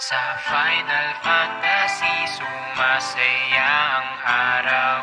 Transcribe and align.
Sa 0.00 0.34
Final 0.42 1.12
Fantasy, 1.20 2.16
sumasaya 2.32 3.68
ang 4.00 4.10
araw. 4.24 5.00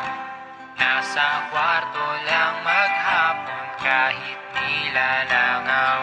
Nasa 0.74 1.48
kwarto 1.54 2.08
lang 2.26 2.66
maghapon 2.66 3.66
kahit 3.78 4.40
nilalangaw. 4.58 6.02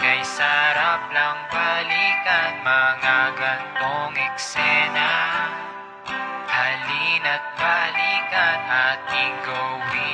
Kay 0.00 0.24
sarap 0.24 1.12
lang 1.12 1.38
balikan 1.52 2.52
mga 2.64 3.18
gantong 3.36 4.16
eksena. 4.18 5.14
Halina't 6.50 7.44
balikan 7.54 8.60
ating 8.66 9.34
gawin 9.44 10.05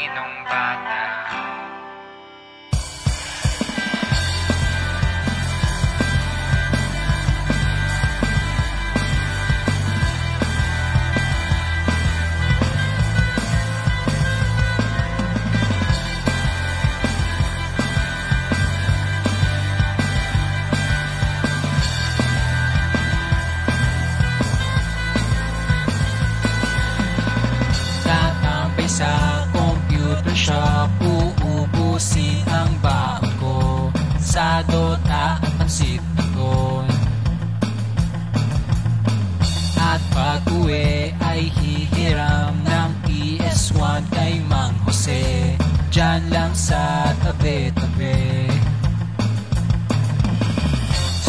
Uwi 40.48 41.12
ay 41.20 41.52
hihiram 41.61 42.56
ng 42.64 42.91
PS1 43.05 44.08
kay 44.14 44.41
Mang 44.48 44.72
Jose. 44.88 45.58
Diyan 45.92 46.33
lang 46.33 46.56
sa 46.56 47.12
tabi-tabi. 47.20 48.48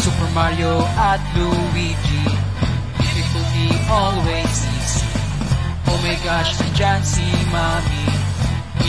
Super 0.00 0.30
Mario 0.32 0.84
at 0.96 1.20
Luigi 1.36 2.24
Difficulty 2.96 3.68
always 3.92 4.56
easy. 4.80 5.08
Oh 5.84 5.98
my 6.00 6.16
gosh, 6.24 6.56
nandyan 6.60 7.00
si 7.04 7.24
Mami. 7.52 8.04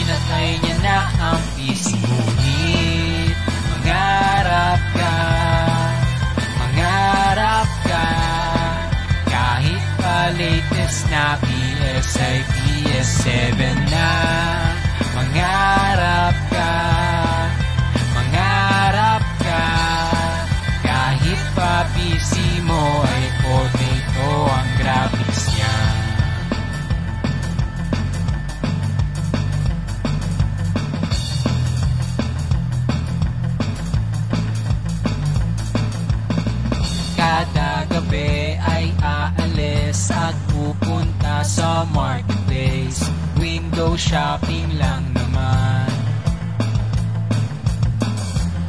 Pinatay 0.06 0.48
niya 0.62 0.76
na 0.86 0.98
ang 1.18 1.42
PC 1.58 1.98
Ngunit 1.98 3.34
Mangarap 3.74 4.82
ka 4.94 5.14
Mangarap 6.62 7.70
ka 7.86 8.15
latest 10.36 11.08
na 11.08 11.40
PS 11.40 12.08
ay 12.20 12.38
PS7 12.44 13.60
na. 13.88 14.10
Mangarap 15.16 16.36
ka 16.52 16.72
Mangarap 18.12 19.24
ka. 19.40 19.64
Kahit 20.84 21.40
pa 21.56 21.88
PC 21.96 22.60
mo 22.68 23.00
ay 23.08 23.15
at 40.86 40.92
pupunta 40.94 41.42
sa 41.42 41.82
marketplace. 41.90 43.02
Window 43.42 43.98
shopping 43.98 44.78
lang 44.78 45.02
naman. 45.14 45.90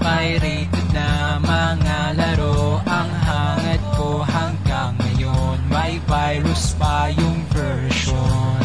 Pirated 0.02 0.88
na 0.94 1.38
mga 1.38 2.00
laro. 2.18 2.82
Ang 2.86 3.12
hangad 3.22 3.82
ko 3.94 4.26
hanggang 4.26 4.98
ngayon. 4.98 5.58
May 5.70 6.02
virus 6.10 6.74
pa 6.82 7.14
yung 7.14 7.38
version. 7.54 8.62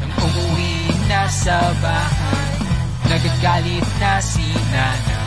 Nang 0.00 0.14
umuwi 0.20 0.76
na 1.08 1.24
sa 1.28 1.72
bahay 1.80 2.52
Nagagalit 3.08 3.86
na 4.00 4.20
si 4.24 4.46
nanay. 4.72 5.20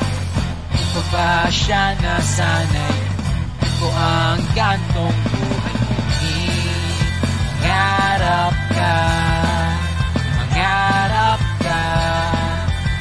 Pa 0.96 1.02
ba 1.12 1.52
siya 1.52 1.92
nasanay 2.00 3.16
ko 3.76 3.92
ang 3.92 4.40
gantong 4.95 5.19
buhay 5.28 5.75
Mangarap 7.35 8.56
ka 8.72 8.97
Mangarap 10.39 11.41
ka. 11.59 11.83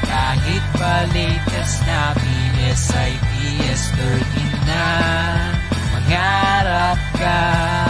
Kahit 0.03 0.63
pa 0.75 0.93
latest 1.15 1.77
na 1.87 2.11
PS 2.19 2.83
ay 2.99 3.13
PS13 3.31 4.35
na 4.67 4.85
Mangarap 5.95 6.99
ka 7.15 7.84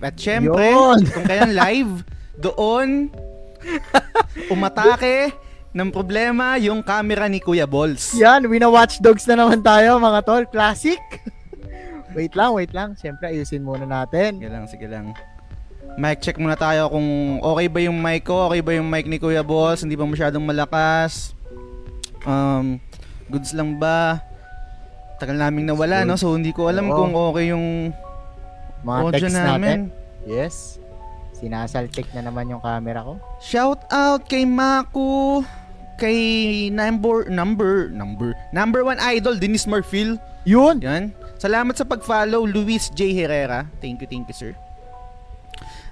live. 0.00 0.08
At 0.08 0.16
syempre, 0.16 0.66
Yun. 0.72 0.98
kung 1.12 1.24
kailan 1.28 1.52
live, 1.52 1.92
doon, 2.40 3.12
umatake 4.48 5.36
ng 5.70 5.92
problema 5.92 6.56
yung 6.56 6.80
camera 6.80 7.28
ni 7.28 7.38
Kuya 7.38 7.68
Balls. 7.68 8.16
Yan, 8.16 8.48
wina-watch 8.48 8.98
dogs 8.98 9.28
na 9.28 9.38
naman 9.38 9.60
tayo 9.60 10.00
mga 10.00 10.20
tol. 10.24 10.44
Classic. 10.48 10.98
wait 12.16 12.32
lang, 12.34 12.50
wait 12.56 12.72
lang. 12.74 12.96
Siyempre, 12.96 13.30
ayusin 13.30 13.62
muna 13.62 13.86
natin. 13.86 14.40
Sige 14.40 14.50
lang, 14.50 14.64
sige 14.66 14.86
lang. 14.88 15.06
Mic 16.00 16.22
check 16.22 16.38
muna 16.40 16.56
tayo 16.56 16.86
kung 16.88 17.38
okay 17.42 17.66
ba 17.66 17.78
yung 17.82 17.98
mic 17.98 18.24
ko, 18.24 18.48
okay 18.48 18.62
ba 18.62 18.72
yung 18.72 18.88
mic 18.88 19.04
ni 19.04 19.20
Kuya 19.20 19.44
Balls, 19.44 19.84
hindi 19.84 19.98
ba 19.98 20.08
masyadong 20.08 20.42
malakas. 20.42 21.36
Um, 22.24 22.80
goods 23.28 23.52
lang 23.52 23.76
ba? 23.76 24.22
Tagal 25.20 25.36
naming 25.36 25.68
nawala, 25.68 26.08
no? 26.08 26.16
So, 26.16 26.32
hindi 26.32 26.56
ko 26.56 26.72
alam 26.72 26.88
Oo. 26.88 26.96
kung 26.96 27.12
okay 27.12 27.52
yung 27.52 27.92
Mga 28.84 28.98
audio 28.98 29.26
text 29.28 29.36
namin. 29.36 29.48
natin. 29.48 29.80
Yes. 30.24 30.54
Sinasaltik 31.40 32.08
na 32.12 32.28
naman 32.28 32.52
yung 32.52 32.60
camera 32.60 33.00
ko. 33.00 33.16
Shout 33.40 33.80
out 33.88 34.28
kay 34.28 34.44
Maku, 34.44 35.40
kay 35.96 36.18
number, 36.68 37.28
number, 37.28 37.88
number, 37.88 38.36
number 38.52 38.80
one 38.84 39.00
idol, 39.00 39.36
Dennis 39.36 39.64
Marfil. 39.64 40.20
Yun! 40.44 40.80
Yan. 40.84 41.12
Salamat 41.40 41.76
sa 41.76 41.88
pag-follow, 41.88 42.44
Luis 42.44 42.92
J. 42.92 43.16
Herrera. 43.16 43.64
Thank 43.80 44.04
you, 44.04 44.08
thank 44.08 44.28
you, 44.28 44.36
sir. 44.36 44.52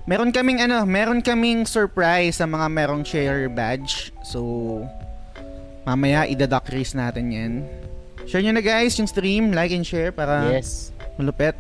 Meron 0.09 0.33
kaming 0.33 0.65
ano, 0.65 0.89
meron 0.89 1.21
kaming 1.21 1.69
surprise 1.69 2.41
sa 2.41 2.49
mga 2.49 2.69
merong 2.73 3.05
share 3.05 3.49
badge. 3.53 4.13
So, 4.25 4.85
mamaya 5.85 6.25
idadak 6.25 6.69
race 6.73 6.97
natin 6.97 7.29
yan. 7.29 7.53
Share 8.29 8.45
nyo 8.45 8.57
na 8.57 8.65
guys 8.65 8.97
yung 8.97 9.09
stream, 9.09 9.53
like 9.53 9.73
and 9.73 9.85
share 9.85 10.13
para 10.13 10.49
yes. 10.53 10.93
malupet. 11.17 11.57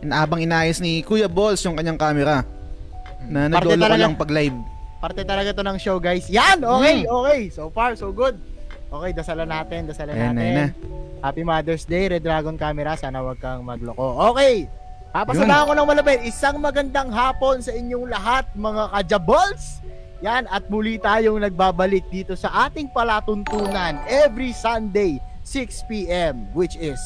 And 0.00 0.10
abang 0.10 0.40
inayos 0.40 0.78
ni 0.78 1.00
Kuya 1.00 1.26
Balls 1.26 1.60
yung 1.60 1.76
kanyang 1.76 1.96
camera. 1.96 2.42
Na 3.22 3.46
Parte 3.46 3.52
naglolo 3.68 3.76
ko 3.76 3.84
talaga. 3.84 4.00
lang 4.00 4.14
pag 4.16 4.30
live. 4.30 4.56
Parte 4.96 5.22
talaga 5.22 5.48
to 5.50 5.62
ng 5.62 5.78
show, 5.78 5.96
guys. 5.96 6.28
Yan! 6.28 6.60
Okay, 6.60 7.04
Mm. 7.04 7.12
okay. 7.14 7.40
So 7.48 7.68
far, 7.68 7.92
so 7.94 8.08
good. 8.10 8.36
Okay, 8.88 9.12
dasalan 9.12 9.46
natin, 9.46 9.86
dasalan 9.86 10.12
Ayan 10.12 10.32
na, 10.32 10.32
natin. 10.34 10.44
ayan 10.46 10.68
na. 10.72 11.20
Happy 11.20 11.42
Mother's 11.42 11.84
Day, 11.84 12.08
Red 12.08 12.20
Dragon 12.20 12.56
Camera. 12.56 12.96
Sana 12.96 13.20
wag 13.20 13.36
kang 13.38 13.60
magloko. 13.60 14.00
Okay! 14.30 14.64
Papasalamat 15.10 15.64
ko 15.64 15.72
ng 15.74 15.86
malapit. 15.86 16.18
Isang 16.22 16.56
magandang 16.58 17.10
hapon 17.10 17.60
sa 17.60 17.70
inyong 17.70 18.08
lahat, 18.08 18.48
mga 18.52 18.82
kajabols! 18.90 19.84
Yan, 20.20 20.44
at 20.46 20.68
muli 20.68 20.96
tayong 20.96 21.40
nagbabalik 21.40 22.04
dito 22.08 22.32
sa 22.34 22.66
ating 22.66 22.88
palatuntunan 22.88 23.96
every 24.04 24.52
Sunday, 24.52 25.16
6pm, 25.42 26.52
which 26.52 26.76
is 26.76 27.00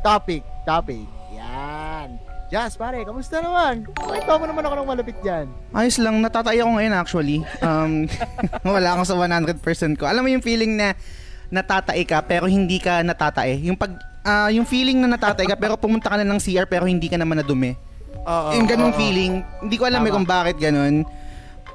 Topic 0.00 0.42
Topic. 0.62 1.02
Yan. 1.32 2.14
Jazz, 2.50 2.74
pare, 2.74 3.06
kamusta 3.06 3.38
naman? 3.38 3.86
Kwento 3.94 4.26
mo 4.34 4.44
naman 4.50 4.66
ako 4.66 4.74
ng 4.82 4.88
malapit 4.90 5.14
dyan. 5.22 5.46
Ayos 5.70 6.02
lang, 6.02 6.18
natatay 6.18 6.58
ako 6.58 6.70
ngayon 6.82 6.94
actually. 6.98 7.38
Um, 7.62 8.10
wala 8.66 8.98
akong 8.98 9.06
sa 9.06 9.14
100% 9.14 9.62
ko. 9.94 10.10
Alam 10.10 10.26
mo 10.26 10.28
yung 10.34 10.42
feeling 10.42 10.74
na 10.74 10.98
natatay 11.46 12.02
ka 12.02 12.18
pero 12.26 12.50
hindi 12.50 12.82
ka 12.82 13.06
natatay. 13.06 13.62
Yung 13.62 13.78
pag 13.78 13.94
ah, 14.26 14.50
yung 14.50 14.66
feeling 14.66 14.98
na 14.98 15.14
natatay 15.14 15.46
ka 15.46 15.54
pero 15.54 15.78
pumunta 15.78 16.10
ka 16.10 16.18
na 16.18 16.26
ng 16.26 16.42
CR 16.42 16.66
pero 16.66 16.90
hindi 16.90 17.06
ka 17.06 17.14
naman 17.14 17.38
nadumi. 17.38 17.78
Oo. 18.20 18.52
yung 18.52 18.68
ganung 18.68 18.92
feeling, 18.98 19.40
hindi 19.64 19.80
ko 19.80 19.88
alam 19.88 20.02
eh 20.04 20.10
Tama. 20.10 20.16
kung 20.18 20.26
bakit 20.26 20.56
ganun. 20.58 21.06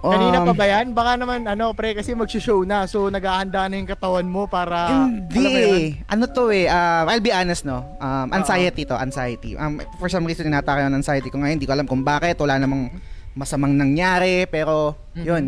Kanina 0.02 0.38
Um, 0.42 0.48
pa 0.50 0.54
ba 0.54 0.66
yan? 0.66 0.86
Baka 0.92 1.12
naman, 1.16 1.46
ano, 1.46 1.72
pre, 1.72 1.94
kasi 1.94 2.12
mag-show 2.14 2.62
na. 2.64 2.86
So, 2.86 3.08
naghahanda 3.08 3.68
na 3.68 3.76
yung 3.76 3.90
katawan 3.90 4.26
mo 4.26 4.46
para... 4.46 5.08
Hindi. 5.08 5.40
mo 5.40 5.50
yun? 5.50 5.84
Ano 6.08 6.24
to 6.28 6.50
eh, 6.50 6.68
um, 6.68 7.06
I'll 7.08 7.24
be 7.24 7.32
honest 7.32 7.64
no. 7.64 7.82
Um, 7.98 8.30
anxiety 8.32 8.84
to, 8.86 8.96
anxiety. 8.96 9.56
Um, 9.56 9.80
for 9.98 10.08
some 10.08 10.24
reason 10.24 10.46
inatake 10.46 10.82
yung 10.82 10.94
anxiety 10.94 11.30
ko 11.30 11.40
ngayon, 11.40 11.56
hindi 11.58 11.68
ko 11.68 11.74
alam 11.74 11.88
kung 11.88 12.02
bakit, 12.02 12.38
wala 12.38 12.58
namang 12.58 12.92
masamang 13.34 13.76
nangyari, 13.76 14.48
pero 14.48 14.96
Mhm. 15.14 15.24
yun, 15.24 15.44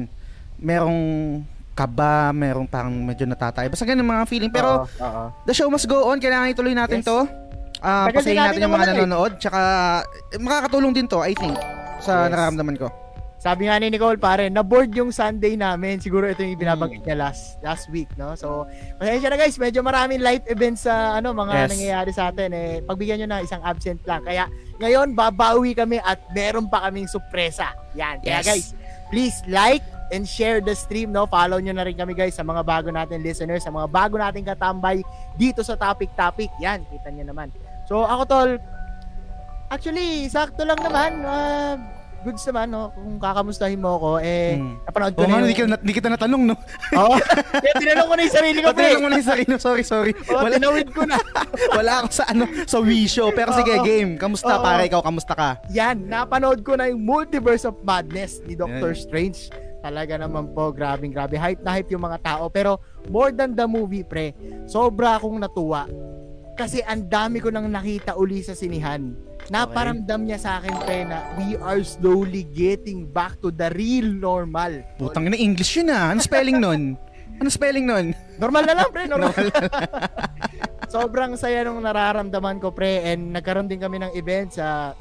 merong 0.57 0.99
kaba, 1.71 2.33
merong 2.33 2.65
parang 2.65 2.91
medyo 2.91 3.29
natatay. 3.29 3.69
Basta 3.69 3.85
ganun 3.85 4.03
mga 4.03 4.25
feeling. 4.25 4.49
Pero 4.49 4.89
oo. 4.89 5.23
the 5.45 5.53
show 5.53 5.69
must 5.69 5.85
go 5.85 6.09
on, 6.09 6.17
kailangan 6.17 6.49
ituloy 6.49 6.73
natin 6.73 6.99
Yes. 6.99 7.07
to. 7.07 7.17
Din 7.77 8.15
pasayin 8.17 8.41
natin 8.41 8.65
yung 8.65 8.73
mga 8.73 8.87
eh. 8.89 8.91
nanonood, 8.97 9.31
tsaka 9.37 9.61
eh, 10.33 10.41
makakatulong 10.41 10.97
din 10.97 11.05
to, 11.05 11.21
I 11.21 11.37
think, 11.37 11.53
sa 12.01 12.25
Yes. 12.25 12.33
nararamdaman 12.33 12.75
ko. 12.75 12.89
Sabi 13.37 13.69
nga 13.69 13.77
ni 13.77 13.93
Nicole, 13.93 14.17
pare, 14.17 14.49
na-board 14.49 14.89
yung 14.91 15.13
Sunday 15.13 15.53
namin. 15.53 16.01
Siguro 16.01 16.25
ito 16.25 16.41
yung 16.41 16.57
binabanggit 16.57 17.05
Hmm. 17.05 17.07
niya 17.07 17.17
last 17.21 17.61
last 17.61 17.85
week, 17.87 18.09
no? 18.17 18.33
So, 18.33 18.65
pasensya 18.97 19.29
na 19.29 19.37
guys, 19.37 19.55
medyo 19.55 19.79
maraming 19.79 20.19
live 20.19 20.41
events 20.47 20.83
sa 20.83 21.15
ano 21.15 21.31
mga 21.31 21.53
Yes. 21.53 21.69
nangyayari 21.69 22.11
sa 22.11 22.23
atin. 22.27 22.49
Eh, 22.49 22.81
pagbigyan 22.81 23.21
nyo 23.21 23.27
na 23.29 23.45
isang 23.45 23.61
absent 23.61 24.01
lang. 24.03 24.25
Kaya 24.25 24.49
ngayon, 24.77 25.13
babawi 25.13 25.77
kami 25.77 26.01
at 26.01 26.17
meron 26.33 26.65
pa 26.65 26.89
kaming 26.89 27.05
sorpresa. 27.05 27.77
Yan. 27.93 28.17
Kaya 28.19 28.41
Yes. 28.41 28.45
guys, 28.45 28.67
please 29.07 29.37
like 29.45 29.85
and 30.09 30.25
share 30.25 30.57
the 30.57 30.73
stream, 30.73 31.13
no? 31.13 31.29
Follow 31.29 31.61
nyo 31.61 31.71
na 31.71 31.85
rin 31.85 31.93
kami 31.93 32.17
guys 32.17 32.33
sa 32.33 32.41
mga 32.41 32.65
bago 32.65 32.89
natin 32.89 33.21
listeners, 33.21 33.61
sa 33.61 33.69
mga 33.69 33.85
bago 33.85 34.17
nating 34.17 34.49
katambay 34.49 35.05
dito 35.37 35.61
sa 35.61 35.77
Topic 35.77 36.09
Topic. 36.17 36.49
Yan, 36.57 36.81
kita 36.89 37.13
nyo 37.13 37.21
naman. 37.23 37.53
So, 37.85 38.01
ako 38.01 38.23
tol, 38.25 38.51
actually, 39.67 40.25
sakto 40.27 40.63
lang 40.63 40.79
naman. 40.79 41.21
ah, 41.21 41.75
goods 42.21 42.43
naman, 42.43 42.67
no? 42.67 42.89
Kung 42.91 43.17
kakamustahin 43.17 43.77
mo 43.77 43.95
ako, 43.95 44.09
eh, 44.19 44.57
Hmm. 44.57 44.75
napanood 44.83 45.13
ko 45.13 45.19
Oo 45.19 45.23
na 45.23 45.27
nga, 45.27 45.35
yung... 45.35 45.43
hindi 45.43 45.55
kita, 45.55 45.77
hindi 45.77 45.93
kita 45.93 46.09
natanong, 46.09 46.43
no? 46.45 46.55
Oo. 46.93 47.15
Kaya 47.63 47.73
tinanong 47.75 48.07
ko 48.07 48.13
na 48.13 48.21
yung 48.21 48.35
sarili 48.35 48.59
ko, 48.59 48.67
pre. 48.67 48.73
Patinanong 48.77 49.01
mo 49.01 49.09
na 49.09 49.17
yung 49.17 49.29
sarili. 49.29 49.51
Sorry, 49.57 49.83
sorry. 49.83 50.11
Oo, 50.27 50.39
Wala, 50.39 50.55
tinawid 50.55 50.87
ko 50.89 51.01
na. 51.03 51.17
wala 51.79 51.91
ako 51.99 52.07
sa 52.11 52.23
ano, 52.27 52.43
sa 52.63 52.77
wisho. 52.79 53.25
Pero 53.31 53.49
sige, 53.51 53.73
Oo. 53.73 53.83
game. 53.83 54.11
Kamusta, 54.15 54.53
Oo. 54.53 54.63
pare? 54.63 54.85
Ikaw, 54.85 55.01
kamusta 55.01 55.33
ka? 55.33 55.49
Yan, 55.69 56.05
napanood 56.05 56.61
ko 56.61 56.73
na 56.73 56.87
yung 56.87 57.01
Multiverse 57.01 57.63
of 57.63 57.77
Madness 57.81 58.39
ni 58.43 58.53
Doctor 58.53 58.91
Yan. 58.91 58.99
Strange. 58.99 59.39
Talaga 59.77 60.17
naman 60.17 60.51
po, 60.51 60.71
grabing 60.71 61.11
grabe. 61.11 61.37
Hype 61.37 61.61
na 61.61 61.71
hype 61.73 61.91
yung 61.91 62.01
mga 62.01 62.19
tao. 62.19 62.49
Pero 62.49 62.81
more 63.07 63.29
than 63.29 63.53
the 63.53 63.63
movie, 63.63 64.01
pre, 64.01 64.33
sobra 64.65 65.15
akong 65.15 65.37
natuwa. 65.37 65.85
Kasi 66.53 66.81
ang 66.81 67.05
dami 67.05 67.37
ko 67.37 67.53
nang 67.53 67.69
nakita 67.69 68.17
uli 68.17 68.41
sa 68.41 68.57
sinihan. 68.57 69.13
Naparamdam 69.47 70.27
niya 70.27 70.39
sa 70.39 70.59
akin, 70.59 70.75
pre, 70.83 71.07
na 71.07 71.23
we 71.39 71.55
are 71.63 71.79
slowly 71.83 72.43
getting 72.51 73.07
back 73.07 73.39
to 73.39 73.47
the 73.47 73.71
real 73.79 74.07
normal. 74.11 74.83
Putang 74.99 75.31
ina, 75.31 75.39
English 75.39 75.79
yun 75.79 75.87
ah. 75.87 76.11
Ano 76.11 76.19
spelling 76.19 76.59
nun? 76.59 76.99
Ano 77.39 77.47
spelling 77.47 77.87
nun? 77.87 78.11
Normal 78.35 78.63
na 78.67 78.73
lang, 78.75 78.89
pre. 78.91 79.07
Normal. 79.11 79.31
Sobrang 80.93 81.39
saya 81.39 81.63
nung 81.63 81.79
nararamdaman 81.79 82.59
ko, 82.59 82.75
pre. 82.75 83.07
And 83.07 83.31
nagkaroon 83.31 83.71
din 83.71 83.79
kami 83.79 84.03
ng 84.03 84.11
event 84.19 84.59
sa 84.59 84.91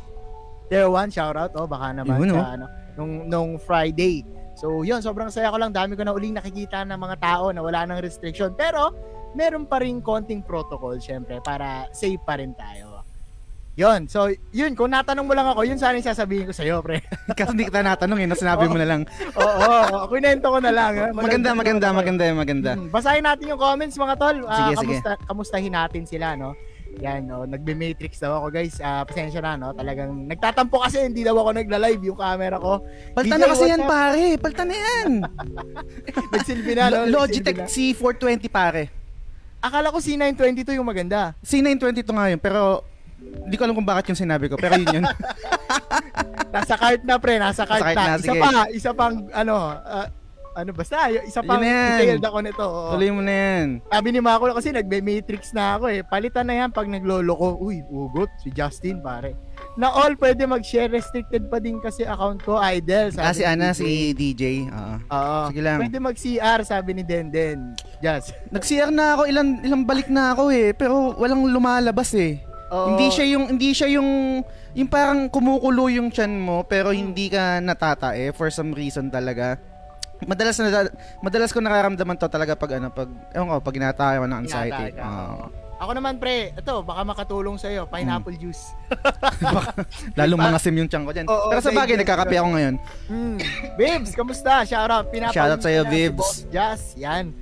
Tier 0.71 0.87
1, 0.87 1.11
shoutout. 1.11 1.55
Oh, 1.59 1.67
baka 1.67 1.95
naman 1.95 2.23
Yun, 2.23 2.31
sa, 2.31 2.39
oh. 2.39 2.55
ano, 2.59 2.67
nung, 2.95 3.13
nung 3.27 3.51
Friday. 3.59 4.23
So, 4.57 4.87
yun, 4.87 5.03
sobrang 5.05 5.29
saya 5.29 5.51
ko 5.51 5.59
lang. 5.59 5.75
Dami 5.75 5.99
ko 5.99 6.03
na 6.07 6.15
uling 6.15 6.39
nakikita 6.39 6.87
ng 6.87 6.97
mga 6.97 7.17
tao 7.19 7.51
na 7.51 7.61
wala 7.61 7.85
ng 7.87 7.99
restriction. 7.99 8.55
Pero, 8.55 8.95
meron 9.37 9.69
pa 9.69 9.85
rin 9.85 10.01
konting 10.01 10.41
protocol, 10.41 10.97
syempre, 10.97 11.39
para 11.45 11.87
safe 11.93 12.19
pa 12.25 12.41
rin 12.41 12.57
tayo. 12.57 12.96
Yun, 13.77 14.09
so, 14.09 14.33
yun, 14.57 14.73
kung 14.73 14.89
natanong 14.89 15.29
mo 15.29 15.37
lang 15.37 15.53
ako, 15.53 15.69
yun 15.69 15.77
sana 15.77 16.01
yung 16.01 16.09
sasabihin 16.09 16.49
ko 16.49 16.53
sa'yo, 16.57 16.81
pre. 16.81 17.05
Kasi 17.37 17.53
hindi 17.53 17.69
kita 17.69 17.85
natanong 17.85 18.25
eh. 18.25 18.29
Sinabi 18.33 18.73
mo 18.73 18.81
na 18.81 18.89
lang. 18.89 19.05
Oo, 19.37 19.45
oo, 19.45 19.81
oo. 19.93 20.05
Kunento 20.09 20.49
ko 20.49 20.59
na 20.65 20.73
lang. 20.73 20.93
ha. 20.97 21.07
Maganda, 21.13 21.53
maganda, 21.53 21.93
maganda, 21.93 22.25
maganda. 22.33 22.71
Hmm, 22.73 22.89
basahin 22.89 23.29
natin 23.29 23.53
yung 23.53 23.61
comments 23.61 24.01
mga 24.01 24.17
tol. 24.17 24.37
Ah, 24.49 24.73
Sige, 24.73 24.73
sige. 24.73 24.81
kamusta, 24.81 25.11
kamustahin 25.29 25.75
natin 25.77 26.03
sila, 26.09 26.33
no? 26.41 26.57
Yan, 27.05 27.29
no, 27.29 27.45
nagbe-matrix 27.45 28.17
daw 28.17 28.41
ako, 28.41 28.49
guys. 28.49 28.81
Ah, 28.81 29.05
pasensya 29.05 29.45
na, 29.45 29.61
no? 29.61 29.77
Talagang 29.77 30.25
nagtatampo 30.25 30.81
kasi 30.81 31.05
hindi 31.05 31.21
daw 31.21 31.37
ako 31.37 31.61
nagla-live 31.61 32.01
yung 32.09 32.17
camera 32.17 32.57
ko. 32.57 32.81
Palta 33.13 33.37
DJ, 33.37 33.41
na 33.45 33.53
kasi 33.53 33.65
yan, 33.69 33.83
up? 33.85 33.93
pare. 33.93 34.25
Palta 34.41 34.63
na 34.65 34.77
yan. 34.81 35.11
Nagsilbi 36.33 36.73
na, 36.73 36.85
no? 36.89 37.01
Logitech 37.13 37.61
na. 37.61 37.69
C420, 37.69 38.49
pare. 38.49 38.89
Akala 39.61 39.93
ko 39.93 40.01
C922 40.01 40.81
yung 40.81 40.89
maganda. 40.89 41.37
C922 41.45 42.09
nga 42.09 42.27
yun, 42.33 42.41
pero 42.41 42.81
hindi 43.19 43.55
ko 43.55 43.63
alam 43.65 43.75
kung 43.75 43.87
bakit 43.87 44.11
yung 44.11 44.19
sinabi 44.19 44.47
ko. 44.47 44.57
Pero 44.57 44.77
yun 44.77 45.01
yun. 45.01 45.05
Nasa 46.55 46.75
cart 46.75 47.03
na, 47.03 47.17
pre. 47.17 47.37
Nasa 47.37 47.63
cart, 47.65 47.83
cart 47.83 47.97
na. 47.97 48.05
na, 48.07 48.15
Isa 48.17 48.25
sige. 48.27 48.41
pa, 48.41 48.49
isa 48.71 48.91
pang, 48.93 49.15
ano, 49.31 49.55
ah, 49.77 50.09
ano 50.57 50.73
basta, 50.73 51.13
isa 51.13 51.45
pang 51.45 51.61
detailed 51.61 52.25
ako 52.25 52.39
nito. 52.41 52.65
oo. 52.65 52.97
Tuloy 52.97 53.13
mo 53.13 53.21
na 53.21 53.35
yan. 53.35 53.67
Sabi 53.85 54.09
ni 54.09 54.21
Mako 54.25 54.57
kasi 54.57 54.73
nagbe-matrix 54.73 55.53
na 55.53 55.77
ako 55.77 55.93
eh. 55.93 56.01
Palitan 56.01 56.49
na 56.49 56.57
yan 56.57 56.71
pag 56.73 56.89
nagloloko. 56.89 57.61
Uy, 57.61 57.85
ugot 57.85 58.33
si 58.41 58.49
Justin 58.49 59.05
pare. 59.05 59.37
Na 59.77 59.93
all 59.93 60.17
pwede 60.17 60.49
mag-share 60.49 60.89
restricted 60.89 61.53
pa 61.53 61.61
din 61.61 61.77
kasi 61.77 62.09
account 62.09 62.41
ko 62.41 62.57
idol. 62.57 63.13
Sabi 63.13 63.21
Ah, 63.23 63.37
si 63.37 63.45
Ana, 63.45 63.69
DJ. 63.69 63.77
si 63.77 63.87
DJ. 64.17 64.43
Oo. 64.67 64.95
Oo. 65.07 65.41
Sige 65.53 65.61
lang. 65.61 65.77
Pwede 65.77 65.99
mag-CR 66.01 66.61
sabi 66.65 66.91
ni 66.95 67.03
Denden. 67.05 67.77
Just. 68.01 68.33
Nag-CR 68.49 68.89
na 68.89 69.13
ako, 69.13 69.29
ilang 69.29 69.61
ilang 69.61 69.85
balik 69.85 70.09
na 70.09 70.33
ako 70.33 70.49
eh, 70.49 70.73
pero 70.73 71.13
walang 71.15 71.45
lumalabas 71.45 72.17
eh. 72.17 72.41
Oo. 72.71 72.95
Hindi 72.95 73.07
siya 73.15 73.27
yung 73.31 73.45
hindi 73.55 73.71
siya 73.71 73.89
yung 73.99 74.43
yung 74.75 74.89
parang 74.91 75.31
kumukulo 75.31 75.87
yung 75.89 76.11
tiyan 76.11 76.37
mo 76.43 76.67
pero 76.67 76.91
hindi 76.91 77.31
ka 77.31 77.63
natatae 77.63 78.35
for 78.35 78.51
some 78.51 78.75
reason 78.75 79.09
talaga. 79.09 79.57
Madalas 80.25 80.57
na 80.59 80.89
madalas 81.21 81.53
ko 81.53 81.61
nararamdaman 81.61 82.17
to 82.17 82.27
talaga 82.33 82.57
pag 82.57 82.81
ano 82.81 82.89
pag 82.89 83.09
ewan 83.37 83.53
ko 83.53 83.55
pag 83.61 83.77
ginataya 83.77 84.17
ko 84.21 84.27
ng 84.27 84.41
anxiety. 84.43 84.87
Oo. 84.99 85.67
Ako 85.77 85.93
naman 85.93 86.17
pre, 86.17 86.57
ito 86.57 86.73
baka 86.89 87.05
makatulong 87.05 87.61
sa 87.61 87.69
iyo, 87.69 87.85
pineapple 87.85 88.33
juice. 88.41 88.73
Lalo 90.19 90.41
mga 90.41 90.57
sim 90.57 90.73
yung 90.73 90.89
tiyan 90.89 91.05
ko 91.05 91.13
dyan. 91.13 91.29
Oo, 91.29 91.53
Pero 91.53 91.61
sa 91.61 91.69
bagay, 91.69 92.01
nagkakape 92.01 92.33
ako 92.41 92.49
ngayon. 92.57 92.75
Mm. 93.13 93.37
Bibs, 93.77 94.17
kamusta? 94.17 94.65
Shout 94.65 94.89
out. 94.89 95.13
Pinapanood 95.13 95.37
Shout 95.37 95.53
out 95.53 95.61
na 95.61 95.69
si 95.69 95.93
Bibs. 95.93 96.17
Boss 96.17 96.49
Jazz. 96.49 96.97
Yan. 96.97 97.37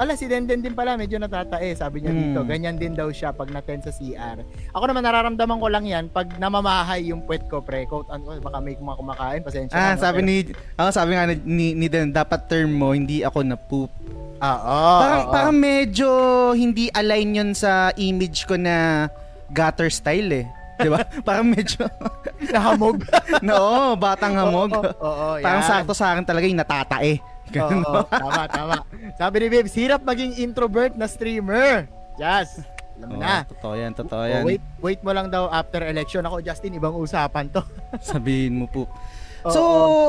Ala, 0.00 0.16
si 0.16 0.24
Denden 0.24 0.64
din 0.64 0.72
pala, 0.72 0.96
medyo 0.96 1.20
natatae, 1.20 1.76
sabi 1.76 2.00
niya 2.00 2.08
Mm. 2.08 2.20
dito. 2.22 2.40
Ganyan 2.42 2.74
din 2.74 2.96
daw 2.96 3.12
siya 3.12 3.30
pag 3.30 3.52
naten 3.52 3.84
sa 3.84 3.92
CR. 3.92 4.40
Ako 4.72 4.84
naman 4.88 5.04
nararamdaman 5.04 5.60
ko 5.60 5.68
lang 5.68 5.84
yan 5.84 6.08
pag 6.08 6.40
namamahay 6.40 7.12
yung 7.12 7.20
puwet 7.20 7.44
ko, 7.46 7.60
pre. 7.60 7.84
Quote, 7.84 8.08
unquote, 8.08 8.40
baka 8.40 8.58
may 8.58 8.72
mga 8.72 8.96
kumakain, 8.96 9.40
pasensya 9.40 9.76
Ah, 9.76 9.92
na, 9.92 9.94
no? 9.94 10.00
sabi 10.00 10.16
Pero- 10.16 10.26
ni, 10.26 10.36
ah, 10.74 10.88
sabi 10.88 11.10
nga 11.12 11.28
ni, 11.28 11.36
ni, 11.44 11.66
ni 11.76 11.86
Den, 11.86 12.10
dapat 12.10 12.48
term 12.48 12.72
mo, 12.72 12.90
hindi 12.90 13.20
ako 13.20 13.38
na 13.44 13.60
poop. 13.60 13.92
Ah, 14.40 14.56
oo. 14.56 14.98
parang, 14.98 15.20
oo. 15.20 15.32
parang 15.36 15.54
medyo 15.54 16.08
hindi 16.54 16.88
align 16.90 17.36
yun 17.36 17.50
sa 17.52 17.92
image 17.94 18.48
ko 18.48 18.56
na 18.56 19.04
gutter 19.50 19.92
style 19.92 20.32
eh. 20.34 20.46
'Di 20.80 20.88
ba? 20.88 21.04
parang 21.28 21.44
medyo 21.44 21.84
Nahamog. 22.48 23.04
no, 23.44 23.92
batang 23.94 24.32
hamog. 24.32 24.72
Oo, 24.72 24.96
oo, 24.96 25.12
oo, 25.36 25.44
parang 25.44 25.60
yan. 25.60 25.68
sakto 25.68 25.92
sa 25.92 26.16
akin 26.16 26.24
talaga 26.24 26.48
yung 26.48 26.56
natatae. 26.56 27.20
Ganun. 27.50 27.82
Oo, 27.82 28.02
tama, 28.04 28.42
tama. 28.46 28.76
Sabi 29.14 29.36
ni 29.38 29.48
Bibs, 29.48 29.74
hirap 29.74 30.00
maging 30.00 30.36
introvert 30.36 30.94
na 30.94 31.04
streamer. 31.04 31.90
Jazz, 32.14 32.62
alam 32.96 33.08
mo 33.08 33.16
Oo, 33.16 33.22
na. 33.22 33.42
totoo 33.44 33.74
yan, 33.74 33.92
totoo 33.92 34.20
Oh, 34.20 34.28
yan. 34.28 34.42
wait, 34.44 34.62
wait 34.78 35.00
mo 35.00 35.10
lang 35.10 35.28
daw 35.28 35.48
after 35.48 35.82
election. 35.82 36.22
Ako, 36.22 36.38
Justin, 36.38 36.74
ibang 36.74 36.92
usapan 36.92 37.48
to. 37.48 37.62
Sabihin 38.04 38.56
mo 38.56 38.66
po. 38.66 38.86
So, 39.42 39.60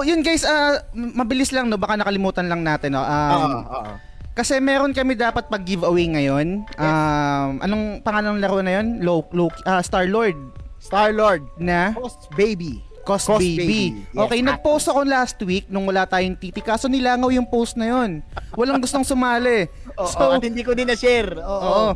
yun 0.02 0.20
guys, 0.20 0.44
m- 0.44 1.16
mabilis 1.16 1.50
lang 1.50 1.72
no, 1.72 1.80
baka 1.80 1.96
nakalimutan 1.96 2.46
lang 2.46 2.62
natin 2.62 2.94
no. 2.94 3.02
Um, 3.02 3.32
Oo, 3.32 3.60
oo. 3.64 3.94
Kasi 4.32 4.60
meron 4.60 4.92
kami 4.92 5.16
dapat 5.16 5.48
pag-giveaway 5.48 6.08
ngayon. 6.10 6.64
Um, 6.76 7.50
anong 7.60 8.00
pangalan 8.00 8.36
ng 8.36 8.42
laro 8.42 8.60
na 8.60 8.80
yun? 8.80 9.00
Low, 9.00 9.24
low, 9.32 9.48
ah, 9.64 9.80
Star-Lord 9.80 10.36
Star-Lord, 10.82 11.46
na 11.58 11.94
Ghost 11.94 12.26
Baby. 12.34 12.82
Cost, 13.02 13.26
Cost 13.28 13.42
Baby. 13.42 13.58
Baby. 13.58 13.82
Yes, 14.14 14.22
okay, 14.22 14.40
nag-post 14.40 14.86
ako 14.88 15.02
last 15.04 15.38
week 15.42 15.66
nung 15.68 15.86
wala 15.86 16.06
tayong 16.06 16.38
titi. 16.38 16.62
Kaso 16.62 16.86
nilangaw 16.86 17.30
yung 17.30 17.46
post 17.46 17.76
na 17.76 17.90
yun. 17.90 18.22
Walang 18.54 18.80
gustong 18.80 19.04
sumali. 19.04 19.66
Oo, 20.00 20.08
so, 20.08 20.32
at 20.32 20.42
hindi 20.42 20.62
ko 20.62 20.72
din 20.72 20.88
na-share. 20.88 21.38
Oo. 21.38 21.50
oo. 21.50 21.88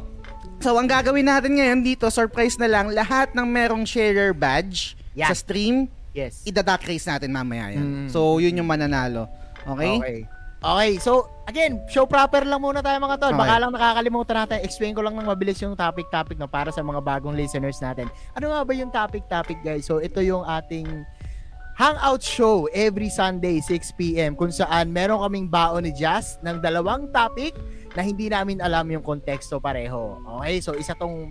So, 0.59 0.73
ang 0.73 0.87
gagawin 0.87 1.27
natin 1.27 1.55
ngayon 1.55 1.81
dito, 1.83 2.09
surprise 2.09 2.57
na 2.57 2.65
lang, 2.65 2.89
lahat 2.89 3.31
ng 3.31 3.45
merong 3.45 3.83
sharer 3.85 4.33
badge 4.33 4.95
Yan. 5.13 5.29
sa 5.29 5.35
stream, 5.35 5.85
Yes. 6.15 6.47
idadack 6.47 6.87
race 6.87 7.05
natin 7.05 7.27
mamaya 7.29 7.69
Mm. 7.69 7.75
yan. 7.75 7.85
So, 8.07 8.39
yun 8.39 8.55
yung 8.55 8.65
mananalo. 8.65 9.27
Okay? 9.67 9.93
Okay. 9.99 10.19
Okay, 10.65 10.97
so 10.97 11.29
again, 11.45 11.85
show 11.85 12.09
proper 12.09 12.41
lang 12.41 12.57
muna 12.57 12.81
tayo 12.81 12.97
mga 12.97 13.21
tol. 13.21 13.37
Baka 13.37 13.53
Okay. 13.53 13.61
lang 13.61 13.71
nakakalimutan 13.77 14.35
natin. 14.41 14.57
Explain 14.65 14.97
ko 14.97 15.05
lang 15.05 15.13
ng 15.13 15.29
mabilis 15.29 15.61
yung 15.61 15.77
topic-topic 15.77 16.41
no 16.41 16.49
para 16.49 16.73
sa 16.73 16.81
mga 16.81 17.05
bagong 17.05 17.37
listeners 17.37 17.77
natin. 17.77 18.09
Ano 18.33 18.49
nga 18.49 18.65
ba 18.65 18.73
yung 18.73 18.89
topic-topic 18.89 19.61
guys? 19.61 19.85
So 19.85 20.01
ito 20.01 20.25
yung 20.25 20.41
ating 20.41 21.05
hangout 21.77 22.25
show 22.25 22.65
every 22.73 23.13
Sunday 23.13 23.61
6 23.61 23.93
p.m. 23.93 24.33
kung 24.33 24.49
saan 24.49 24.89
meron 24.89 25.21
kaming 25.21 25.45
baon 25.53 25.85
ni 25.85 25.93
Jazz 25.93 26.41
ng 26.41 26.57
dalawang 26.57 27.13
topic 27.13 27.53
na 27.93 28.01
hindi 28.01 28.25
namin 28.25 28.57
alam 28.57 28.89
yung 28.89 29.05
konteksto 29.05 29.61
pareho. 29.61 30.17
Okay? 30.41 30.65
So 30.65 30.73
isa 30.73 30.97
tong 30.97 31.29